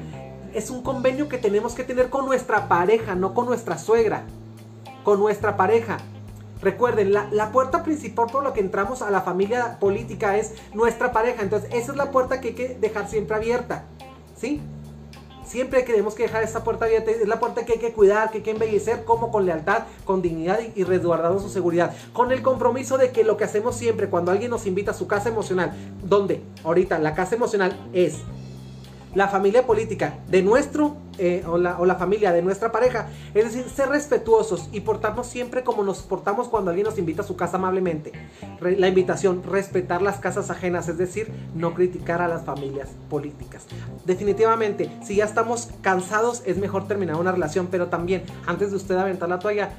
es 0.55 0.71
un 0.71 0.83
convenio 0.83 1.29
que 1.29 1.37
tenemos 1.37 1.75
que 1.75 1.85
tener 1.85 2.09
con 2.09 2.25
nuestra 2.25 2.67
pareja, 2.67 3.15
no 3.15 3.35
con 3.35 3.45
nuestra 3.45 3.77
suegra. 3.77 4.25
Con 5.05 5.21
nuestra 5.21 5.55
pareja. 5.55 5.99
Recuerden, 6.63 7.13
la, 7.13 7.29
la, 7.31 7.53
puerta 7.53 7.83
principal 7.83 8.27
por 8.33 8.43
la 8.43 8.55
que 8.55 8.61
entramos 8.61 9.03
a 9.03 9.11
la 9.11 9.21
familia 9.21 9.79
política 9.81 10.39
es 10.39 10.55
nuestra 10.73 11.13
pareja. 11.13 11.43
Entonces, 11.43 11.69
esa 11.75 11.93
es 11.93 11.99
la 11.99 12.11
puerta 12.11 12.41
que 12.41 12.49
hay 12.49 12.55
que 12.55 12.69
dejar 12.81 13.07
siempre 13.07 13.37
abierta. 13.37 13.85
¿Sí? 14.35 14.63
Siempre 15.51 15.83
tenemos 15.83 16.15
que 16.15 16.23
dejar 16.23 16.45
esa 16.45 16.63
puerta 16.63 16.85
abierta. 16.85 17.11
Es 17.11 17.27
la 17.27 17.41
puerta 17.41 17.65
que 17.65 17.73
hay 17.73 17.79
que 17.81 17.93
cuidar, 17.93 18.31
que 18.31 18.39
hay 18.39 18.45
que 18.45 18.53
embellecer, 18.53 19.05
como 19.05 19.33
con 19.33 19.47
lealtad, 19.47 19.83
con 20.05 20.23
dignidad 20.23 20.61
y, 20.77 20.85
resguardando 20.85 21.41
su 21.41 21.49
seguridad. 21.49 21.93
Con 22.13 22.31
el 22.31 22.41
compromiso 22.41 22.99
de 22.99 23.11
que 23.11 23.25
lo 23.25 23.37
que 23.37 23.43
hacemos 23.43 23.75
siempre 23.75 24.09
cuando 24.09 24.31
alguien 24.31 24.53
nos 24.53 24.67
invita 24.67 24.93
a 24.93 24.95
su 24.95 25.09
casa 25.09 25.29
emocional, 25.29 25.73
donde 26.05 26.41
ahorita 26.63 27.01
la 27.01 27.17
casa 27.17 27.35
emocional 27.35 27.77
es 27.93 28.19
la 29.15 29.29
familia 29.29 29.67
política 29.67 30.19
de 30.29 30.43
nuestro 30.43 30.97
eh, 31.19 31.45
o, 31.47 31.59
la, 31.59 31.79
o, 31.79 31.85
la, 31.85 31.97
familia 31.97 32.33
de 32.33 32.41
nuestra 32.41 32.73
pareja. 32.73 33.09
Es 33.35 33.45
decir, 33.45 33.65
ser 33.69 33.89
respetuosos 33.89 34.69
y 34.73 34.81
portarnos 34.81 35.27
siempre 35.27 35.63
como 35.63 35.83
nos 35.83 35.99
portamos 35.99 36.49
cuando 36.49 36.71
alguien 36.71 36.87
nos 36.87 36.99
invita 36.99 37.23
a 37.23 37.27
su 37.27 37.37
casa 37.37 37.57
amablemente. 37.57 38.13
la 38.61 38.89
invitación, 38.89 39.43
respetar 39.43 40.01
las 40.01 40.19
casas 40.19 40.51
ajenas, 40.51 40.89
es 40.89 40.97
decir, 40.97 41.31
no 41.55 41.75
criticar 41.75 42.23
a 42.23 42.29
las 42.29 42.45
familias 42.45 42.89
políticas. 43.11 43.67
Definitivamente, 44.07 44.91
si 45.05 45.17
ya 45.17 45.25
estamos 45.25 45.69
cansados, 45.83 46.43
es 46.47 46.57
mejor 46.57 46.89
terminar 46.89 47.17
una 47.17 47.33
relación, 47.33 47.69
pero 47.71 47.89
también, 47.89 48.23
antes 48.47 48.71
de 48.71 48.77
usted 48.77 48.97
aventar 48.97 49.29
la 49.29 49.39
toalla, 49.39 49.73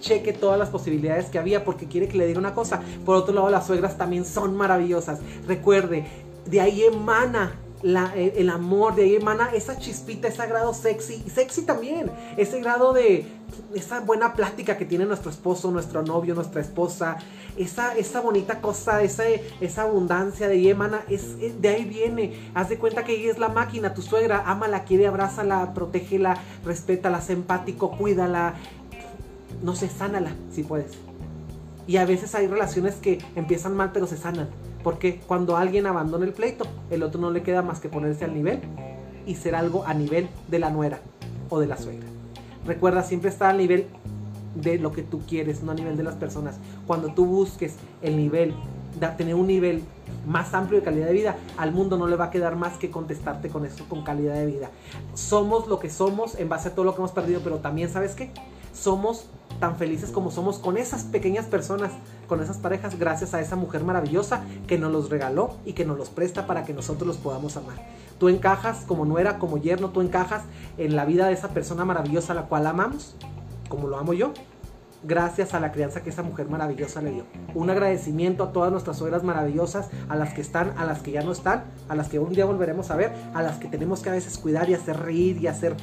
cheque 0.00 0.32
todas 0.32 0.58
las 0.58 0.68
posibilidades 0.70 1.26
que 1.26 1.38
había 1.38 1.64
porque 1.64 1.86
quiere 1.86 2.08
que 2.08 2.16
le 2.16 2.26
diga 2.26 2.38
una 2.38 2.54
cosa. 2.54 2.80
Por 3.04 3.16
otro 3.16 3.34
lado, 3.34 3.50
las 3.50 3.66
suegras 3.66 3.98
también 3.98 4.24
son 4.24 4.56
maravillosas. 4.56 5.18
Recuerde, 5.46 6.06
de 6.46 6.60
ahí 6.60 6.84
emana 6.84 7.54
el 7.82 8.50
amor, 8.50 8.94
de 8.94 9.04
ahí 9.04 9.14
emana 9.16 9.50
esa 9.54 9.78
chispita, 9.78 10.28
ese 10.28 10.46
grado 10.46 10.74
sexy, 10.74 11.24
sexy 11.32 11.62
también, 11.62 12.10
ese 12.36 12.60
grado 12.60 12.92
de 12.92 13.24
esa 13.74 14.00
buena 14.00 14.34
plática 14.34 14.76
que 14.76 14.84
tiene 14.84 15.06
nuestro 15.06 15.30
esposo, 15.30 15.70
nuestro 15.70 16.02
novio, 16.02 16.34
nuestra 16.34 16.60
esposa, 16.60 17.16
esa, 17.56 17.96
esa 17.96 18.20
bonita 18.20 18.60
cosa, 18.60 19.02
esa, 19.02 19.24
esa 19.60 19.82
abundancia 19.82 20.48
de 20.48 20.54
ahí 20.54 20.68
emana, 20.68 21.02
es, 21.08 21.60
de 21.60 21.68
ahí 21.68 21.84
viene, 21.84 22.50
haz 22.54 22.68
de 22.68 22.78
cuenta 22.78 23.04
que 23.04 23.14
ella 23.14 23.30
es 23.30 23.38
la 23.38 23.48
máquina, 23.48 23.94
tu 23.94 24.02
suegra, 24.02 24.44
ámala, 24.46 24.84
quiere, 24.84 25.06
abrázala, 25.06 25.72
protégela, 25.72 26.36
respétala, 26.64 27.20
sé 27.22 27.32
empático, 27.32 27.92
cuídala, 27.96 28.54
no 29.62 29.74
sé, 29.74 29.88
sánala 29.88 30.32
si 30.52 30.62
puedes. 30.62 30.92
Y 31.86 31.96
a 31.96 32.04
veces 32.04 32.34
hay 32.34 32.46
relaciones 32.46 32.96
que 32.96 33.18
empiezan 33.34 33.74
mal 33.74 33.90
pero 33.92 34.06
se 34.06 34.16
sanan 34.16 34.48
porque 34.82 35.20
cuando 35.26 35.56
alguien 35.56 35.86
abandona 35.86 36.24
el 36.24 36.32
pleito, 36.32 36.64
el 36.90 37.02
otro 37.02 37.20
no 37.20 37.30
le 37.30 37.42
queda 37.42 37.62
más 37.62 37.80
que 37.80 37.88
ponerse 37.88 38.24
al 38.24 38.34
nivel 38.34 38.60
y 39.26 39.34
ser 39.34 39.54
algo 39.54 39.84
a 39.86 39.94
nivel 39.94 40.28
de 40.48 40.58
la 40.58 40.70
nuera 40.70 41.00
o 41.48 41.60
de 41.60 41.66
la 41.66 41.76
suegra. 41.76 42.06
Recuerda 42.66 43.02
siempre 43.02 43.30
estar 43.30 43.50
al 43.50 43.58
nivel 43.58 43.86
de 44.54 44.78
lo 44.78 44.92
que 44.92 45.02
tú 45.02 45.20
quieres, 45.26 45.62
no 45.62 45.72
a 45.72 45.74
nivel 45.74 45.96
de 45.96 46.02
las 46.02 46.14
personas. 46.14 46.58
Cuando 46.86 47.12
tú 47.14 47.26
busques 47.26 47.76
el 48.02 48.16
nivel 48.16 48.54
tener 49.16 49.34
un 49.34 49.46
nivel 49.46 49.82
más 50.26 50.52
amplio 50.52 50.80
de 50.80 50.84
calidad 50.84 51.06
de 51.06 51.12
vida, 51.12 51.36
al 51.56 51.72
mundo 51.72 51.96
no 51.96 52.06
le 52.06 52.16
va 52.16 52.26
a 52.26 52.30
quedar 52.30 52.56
más 52.56 52.76
que 52.76 52.90
contestarte 52.90 53.48
con 53.48 53.64
eso, 53.64 53.84
con 53.88 54.02
calidad 54.02 54.34
de 54.34 54.46
vida. 54.46 54.70
Somos 55.14 55.68
lo 55.68 55.78
que 55.78 55.90
somos 55.90 56.34
en 56.34 56.48
base 56.48 56.68
a 56.68 56.74
todo 56.74 56.84
lo 56.84 56.94
que 56.94 56.98
hemos 56.98 57.12
perdido, 57.12 57.40
pero 57.42 57.58
también, 57.58 57.88
¿sabes 57.88 58.14
qué? 58.14 58.30
Somos 58.72 59.26
tan 59.60 59.76
felices 59.76 60.10
como 60.10 60.30
somos 60.30 60.58
con 60.58 60.76
esas 60.76 61.04
pequeñas 61.04 61.46
personas, 61.46 61.92
con 62.26 62.42
esas 62.42 62.56
parejas, 62.56 62.98
gracias 62.98 63.34
a 63.34 63.40
esa 63.40 63.56
mujer 63.56 63.84
maravillosa 63.84 64.42
que 64.66 64.78
nos 64.78 64.90
los 64.90 65.10
regaló 65.10 65.56
y 65.64 65.74
que 65.74 65.84
nos 65.84 65.98
los 65.98 66.08
presta 66.08 66.46
para 66.46 66.64
que 66.64 66.72
nosotros 66.72 67.06
los 67.06 67.18
podamos 67.18 67.56
amar. 67.56 67.76
Tú 68.18 68.28
encajas 68.28 68.84
como 68.86 69.04
nuera, 69.04 69.38
como 69.38 69.58
yerno, 69.58 69.90
tú 69.90 70.00
encajas 70.00 70.42
en 70.78 70.96
la 70.96 71.04
vida 71.04 71.26
de 71.26 71.34
esa 71.34 71.48
persona 71.48 71.84
maravillosa 71.84 72.32
a 72.32 72.36
la 72.36 72.46
cual 72.46 72.66
amamos, 72.66 73.14
como 73.68 73.86
lo 73.86 73.98
amo 73.98 74.14
yo, 74.14 74.32
gracias 75.02 75.54
a 75.54 75.60
la 75.60 75.72
crianza 75.72 76.02
que 76.02 76.10
esa 76.10 76.22
mujer 76.22 76.48
maravillosa 76.48 77.00
le 77.00 77.10
dio. 77.10 77.24
Un 77.54 77.70
agradecimiento 77.70 78.44
a 78.44 78.52
todas 78.52 78.70
nuestras 78.70 78.98
suegras 78.98 79.22
maravillosas, 79.22 79.88
a 80.08 80.16
las 80.16 80.34
que 80.34 80.40
están, 80.40 80.74
a 80.76 80.84
las 80.84 81.00
que 81.00 81.12
ya 81.12 81.22
no 81.22 81.32
están, 81.32 81.64
a 81.88 81.94
las 81.94 82.08
que 82.08 82.18
un 82.18 82.32
día 82.32 82.44
volveremos 82.44 82.90
a 82.90 82.96
ver, 82.96 83.12
a 83.34 83.42
las 83.42 83.58
que 83.58 83.68
tenemos 83.68 84.00
que 84.00 84.10
a 84.10 84.12
veces 84.12 84.38
cuidar 84.38 84.68
y 84.68 84.74
hacer 84.74 84.98
reír 84.98 85.38
y 85.38 85.46
hacer 85.46 85.76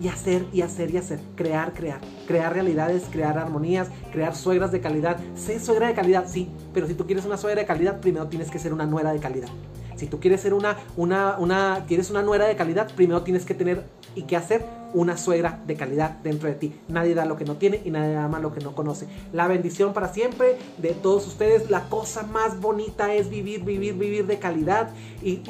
y 0.00 0.08
hacer 0.08 0.46
y 0.52 0.62
hacer 0.62 0.90
y 0.90 0.96
hacer, 0.96 1.20
crear, 1.36 1.72
crear, 1.72 2.00
crear 2.26 2.52
realidades, 2.52 3.04
crear 3.10 3.38
armonías, 3.38 3.88
crear 4.12 4.34
suegras 4.34 4.72
de 4.72 4.80
calidad. 4.80 5.18
Sé 5.34 5.60
suegra 5.60 5.88
de 5.88 5.94
calidad, 5.94 6.26
sí, 6.28 6.48
pero 6.72 6.86
si 6.86 6.94
tú 6.94 7.06
quieres 7.06 7.24
una 7.24 7.36
suegra 7.36 7.60
de 7.60 7.66
calidad, 7.66 8.00
primero 8.00 8.28
tienes 8.28 8.50
que 8.50 8.58
ser 8.58 8.72
una 8.72 8.86
nuera 8.86 9.12
de 9.12 9.20
calidad. 9.20 9.48
Si 9.96 10.06
tú 10.06 10.18
quieres 10.18 10.40
ser 10.40 10.54
una, 10.54 10.78
una, 10.96 11.36
una, 11.38 11.84
quieres 11.86 12.10
una 12.10 12.22
nuera 12.22 12.46
de 12.46 12.56
calidad, 12.56 12.90
primero 12.94 13.22
tienes 13.22 13.44
que 13.44 13.52
tener 13.52 13.84
y 14.14 14.22
que 14.22 14.34
hacer 14.34 14.64
una 14.92 15.16
suegra 15.16 15.60
de 15.66 15.76
calidad 15.76 16.10
dentro 16.22 16.48
de 16.48 16.54
ti. 16.54 16.74
Nadie 16.88 17.14
da 17.14 17.24
lo 17.24 17.36
que 17.36 17.44
no 17.44 17.56
tiene 17.56 17.80
y 17.84 17.90
nadie 17.90 18.16
ama 18.16 18.40
lo 18.40 18.52
que 18.52 18.60
no 18.60 18.74
conoce. 18.74 19.06
La 19.32 19.46
bendición 19.46 19.92
para 19.92 20.12
siempre 20.12 20.56
de 20.78 20.90
todos 20.90 21.26
ustedes. 21.26 21.70
La 21.70 21.88
cosa 21.88 22.22
más 22.22 22.60
bonita 22.60 23.14
es 23.14 23.28
vivir, 23.30 23.62
vivir, 23.62 23.94
vivir 23.94 24.26
de 24.26 24.38
calidad 24.38 24.90
y, 25.22 25.42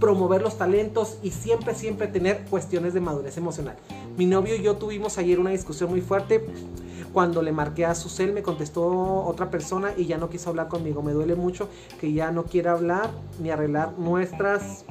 promover 0.00 0.42
los 0.42 0.58
talentos 0.58 1.18
y 1.22 1.30
siempre, 1.30 1.74
siempre 1.74 2.06
tener 2.06 2.44
cuestiones 2.50 2.94
de 2.94 3.00
madurez 3.00 3.36
emocional. 3.36 3.76
Mi 4.16 4.26
novio 4.26 4.56
y 4.56 4.62
yo 4.62 4.76
tuvimos 4.76 5.18
ayer 5.18 5.38
una 5.40 5.50
discusión 5.50 5.90
muy 5.90 6.00
fuerte. 6.00 6.46
Cuando 7.12 7.40
le 7.40 7.52
marqué 7.52 7.86
a 7.86 7.94
su 7.94 8.08
cel 8.08 8.32
me 8.32 8.42
contestó 8.42 9.24
otra 9.24 9.50
persona 9.50 9.92
y 9.96 10.06
ya 10.06 10.18
no 10.18 10.28
quiso 10.28 10.50
hablar 10.50 10.68
conmigo. 10.68 11.02
Me 11.02 11.12
duele 11.12 11.34
mucho 11.34 11.68
que 12.00 12.12
ya 12.12 12.30
no 12.30 12.44
quiera 12.44 12.72
hablar 12.72 13.10
ni 13.40 13.50
arreglar 13.50 13.98
nuestras 13.98 14.84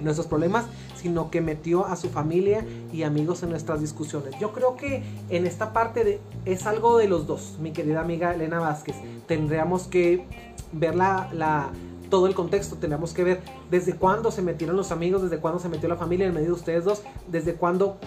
nuestros 0.00 0.26
problemas, 0.26 0.66
sino 0.96 1.30
que 1.30 1.40
metió 1.40 1.86
a 1.86 1.96
su 1.96 2.08
familia 2.08 2.64
y 2.92 3.02
amigos 3.02 3.42
en 3.42 3.50
nuestras 3.50 3.80
discusiones. 3.80 4.34
Yo 4.40 4.52
creo 4.52 4.76
que 4.76 5.02
en 5.28 5.46
esta 5.46 5.72
parte 5.72 6.04
de, 6.04 6.20
es 6.44 6.66
algo 6.66 6.98
de 6.98 7.08
los 7.08 7.26
dos, 7.26 7.56
mi 7.60 7.72
querida 7.72 8.00
amiga 8.00 8.34
Elena 8.34 8.60
Vázquez. 8.60 8.96
Tendríamos 9.26 9.86
que 9.88 10.24
ver 10.72 10.94
la, 10.94 11.70
todo 12.08 12.26
el 12.26 12.34
contexto, 12.34 12.76
tendríamos 12.76 13.12
que 13.12 13.24
ver 13.24 13.40
desde 13.70 13.94
cuándo 13.94 14.30
se 14.30 14.42
metieron 14.42 14.76
los 14.76 14.92
amigos, 14.92 15.22
desde 15.22 15.38
cuándo 15.38 15.60
se 15.60 15.68
metió 15.68 15.88
la 15.88 15.96
familia 15.96 16.26
en 16.26 16.34
medio 16.34 16.48
de 16.48 16.52
ustedes 16.52 16.84
dos, 16.84 17.02
desde 17.26 17.54
cuándo 17.54 17.98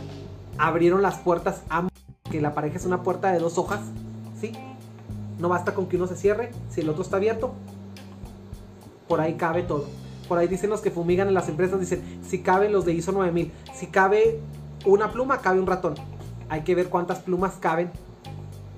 abrieron 0.58 1.02
las 1.02 1.18
puertas 1.18 1.64
ambos, 1.70 1.92
que 2.30 2.42
la 2.42 2.54
pareja 2.54 2.78
es 2.78 2.86
una 2.86 3.04
puerta 3.04 3.32
de 3.32 3.40
dos 3.40 3.58
hojas, 3.58 3.82
¿sí? 4.40 4.54
No 5.40 5.50
basta 5.50 5.74
con 5.74 5.88
que 5.88 5.98
uno 5.98 6.08
se 6.08 6.16
cierre, 6.16 6.52
si 6.70 6.82
el 6.82 6.90
otro 6.90 7.04
está 7.04 7.18
abierto, 7.18 7.54
por 9.08 9.22
ahí 9.22 9.36
cabe 9.36 9.64
todo 9.64 9.88
por 10.32 10.38
ahí 10.38 10.48
dicen 10.48 10.70
los 10.70 10.80
que 10.80 10.92
fumigan 10.92 11.28
en 11.28 11.34
las 11.34 11.50
empresas, 11.50 11.78
dicen, 11.78 12.02
si 12.26 12.40
caben 12.40 12.72
los 12.72 12.86
de 12.86 12.94
ISO 12.94 13.12
9000, 13.12 13.52
si 13.74 13.88
cabe 13.88 14.40
una 14.86 15.12
pluma, 15.12 15.40
cabe 15.40 15.60
un 15.60 15.68
ratón. 15.68 15.96
Hay 16.48 16.62
que 16.62 16.74
ver 16.74 16.88
cuántas 16.88 17.20
plumas 17.20 17.56
caben 17.60 17.92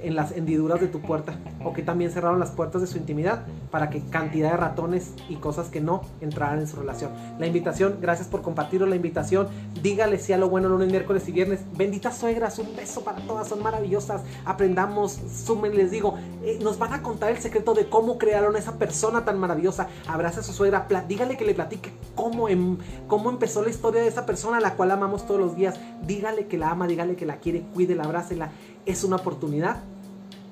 en 0.03 0.15
las 0.15 0.31
hendiduras 0.31 0.79
de 0.79 0.87
tu 0.87 1.01
puerta 1.01 1.33
o 1.63 1.73
que 1.73 1.81
también 1.81 2.11
cerraron 2.11 2.39
las 2.39 2.51
puertas 2.51 2.81
de 2.81 2.87
su 2.87 2.97
intimidad 2.97 3.45
para 3.71 3.89
que 3.89 4.01
cantidad 4.01 4.51
de 4.51 4.57
ratones 4.57 5.13
y 5.29 5.35
cosas 5.35 5.69
que 5.69 5.81
no 5.81 6.01
entraran 6.21 6.59
en 6.59 6.67
su 6.67 6.75
relación. 6.75 7.11
La 7.39 7.47
invitación, 7.47 7.97
gracias 8.01 8.27
por 8.27 8.41
compartirlo, 8.41 8.85
la 8.85 8.95
invitación, 8.95 9.47
dígale 9.81 10.19
si 10.19 10.33
a 10.33 10.37
lo 10.37 10.49
bueno 10.49 10.69
lunes, 10.69 10.89
miércoles 10.89 11.27
y 11.27 11.31
viernes. 11.31 11.61
Benditas 11.75 12.17
suegras, 12.17 12.59
un 12.59 12.75
beso 12.75 13.03
para 13.03 13.25
todas, 13.25 13.47
son 13.47 13.63
maravillosas. 13.63 14.21
Aprendamos, 14.45 15.19
sumen, 15.45 15.75
les 15.75 15.91
digo, 15.91 16.15
eh, 16.43 16.59
nos 16.61 16.77
van 16.77 16.93
a 16.93 17.01
contar 17.01 17.31
el 17.31 17.37
secreto 17.37 17.73
de 17.73 17.87
cómo 17.87 18.17
crearon 18.17 18.55
esa 18.55 18.77
persona 18.77 19.25
tan 19.25 19.39
maravillosa. 19.39 19.87
Abraza 20.07 20.41
a 20.41 20.43
su 20.43 20.53
suegra, 20.53 20.87
dígale 21.07 21.37
que 21.37 21.45
le 21.45 21.53
platique 21.53 21.91
cómo, 22.15 22.49
em, 22.49 22.77
cómo 23.07 23.29
empezó 23.29 23.63
la 23.63 23.69
historia 23.69 24.01
de 24.01 24.07
esa 24.07 24.25
persona 24.25 24.57
a 24.57 24.61
la 24.61 24.75
cual 24.75 24.91
amamos 24.91 25.25
todos 25.25 25.39
los 25.39 25.55
días. 25.55 25.79
Dígale 26.05 26.47
que 26.47 26.57
la 26.57 26.71
ama, 26.71 26.87
dígale 26.87 27.15
que 27.15 27.25
la 27.25 27.37
quiere, 27.37 27.61
cuídela, 27.73 28.03
abrácela. 28.03 28.51
Es 28.85 29.03
una 29.03 29.15
oportunidad 29.15 29.77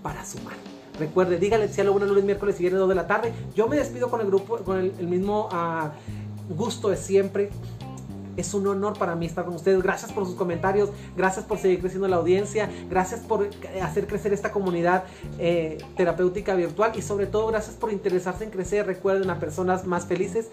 para 0.01 0.25
sumar. 0.25 0.55
Recuerde, 0.99 1.37
dígale 1.37 1.67
si 1.67 1.81
a 1.81 1.89
bueno 1.89 2.05
lunes, 2.05 2.23
miércoles 2.23 2.57
y 2.59 2.63
viernes 2.63 2.79
2 2.79 2.89
de 2.89 2.95
la 2.95 3.07
tarde. 3.07 3.33
Yo 3.55 3.67
me 3.67 3.75
despido 3.75 4.09
con 4.09 4.21
el 4.21 4.27
grupo, 4.27 4.57
con 4.57 4.77
el, 4.77 5.07
mismo 5.07 5.49
ah, 5.51 5.91
gusto 6.49 6.89
de 6.89 6.97
siempre. 6.97 7.49
Es 8.37 8.53
un 8.53 8.65
honor 8.67 8.97
para 8.97 9.15
mí 9.15 9.25
estar 9.25 9.43
con 9.43 9.55
ustedes. 9.55 9.81
Gracias 9.81 10.11
por 10.11 10.25
sus 10.25 10.35
comentarios, 10.35 10.89
gracias 11.17 11.45
por 11.45 11.57
seguir 11.57 11.79
creciendo 11.79 12.07
la 12.07 12.17
audiencia, 12.17 12.69
gracias 12.89 13.21
por 13.21 13.49
hacer 13.81 14.07
crecer 14.07 14.31
esta 14.31 14.51
comunidad 14.51 15.03
eh, 15.37 15.77
terapéutica 15.97 16.55
virtual 16.55 16.93
y 16.95 17.01
sobre 17.01 17.27
todo 17.27 17.47
gracias 17.47 17.75
por 17.75 17.91
interesarse 17.91 18.43
en 18.43 18.51
crecer. 18.51 18.85
Recuerden 18.85 19.29
a 19.29 19.39
personas 19.39 19.85
más 19.85 20.05
felices, 20.05 20.47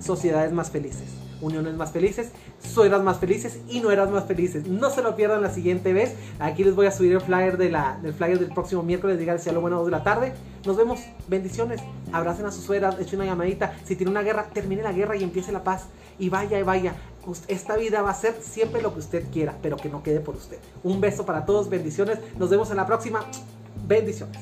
sociedades 0.00 0.52
más 0.52 0.70
felices 0.70 1.08
uniones 1.44 1.74
más 1.74 1.92
felices, 1.92 2.30
sueras 2.60 3.02
más 3.02 3.18
felices 3.18 3.60
y 3.68 3.80
no 3.80 3.90
eras 3.90 4.10
más 4.10 4.24
felices. 4.24 4.66
No 4.66 4.90
se 4.90 5.02
lo 5.02 5.14
pierdan 5.16 5.42
la 5.42 5.50
siguiente 5.50 5.92
vez. 5.92 6.14
Aquí 6.38 6.64
les 6.64 6.74
voy 6.74 6.86
a 6.86 6.90
subir 6.90 7.12
el 7.12 7.20
flyer 7.20 7.56
del 7.56 8.14
flyer 8.14 8.38
del 8.38 8.48
próximo 8.48 8.82
miércoles. 8.82 9.18
Díganle 9.18 9.40
si 9.40 9.50
a 9.50 9.52
lo 9.52 9.60
bueno 9.60 9.76
2 9.76 9.86
de 9.86 9.90
la 9.92 10.02
tarde. 10.02 10.32
Nos 10.64 10.76
vemos. 10.76 11.00
Bendiciones. 11.28 11.80
Abracen 12.12 12.46
a 12.46 12.52
su 12.52 12.60
suegra, 12.60 12.96
echen 12.98 13.20
una 13.20 13.26
llamadita. 13.26 13.74
Si 13.84 13.96
tiene 13.96 14.10
una 14.10 14.22
guerra, 14.22 14.48
termine 14.52 14.82
la 14.82 14.92
guerra 14.92 15.16
y 15.16 15.22
empiece 15.22 15.52
la 15.52 15.62
paz. 15.62 15.86
Y 16.18 16.28
vaya 16.28 16.58
y 16.58 16.62
vaya. 16.62 16.94
Esta 17.48 17.76
vida 17.76 18.02
va 18.02 18.10
a 18.10 18.14
ser 18.14 18.36
siempre 18.40 18.82
lo 18.82 18.92
que 18.92 19.00
usted 19.00 19.24
quiera, 19.32 19.54
pero 19.62 19.76
que 19.76 19.88
no 19.88 20.02
quede 20.02 20.20
por 20.20 20.36
usted. 20.36 20.58
Un 20.82 21.00
beso 21.00 21.24
para 21.24 21.46
todos, 21.46 21.68
bendiciones. 21.68 22.18
Nos 22.38 22.50
vemos 22.50 22.70
en 22.70 22.76
la 22.76 22.86
próxima. 22.86 23.24
Bendiciones. 23.86 24.38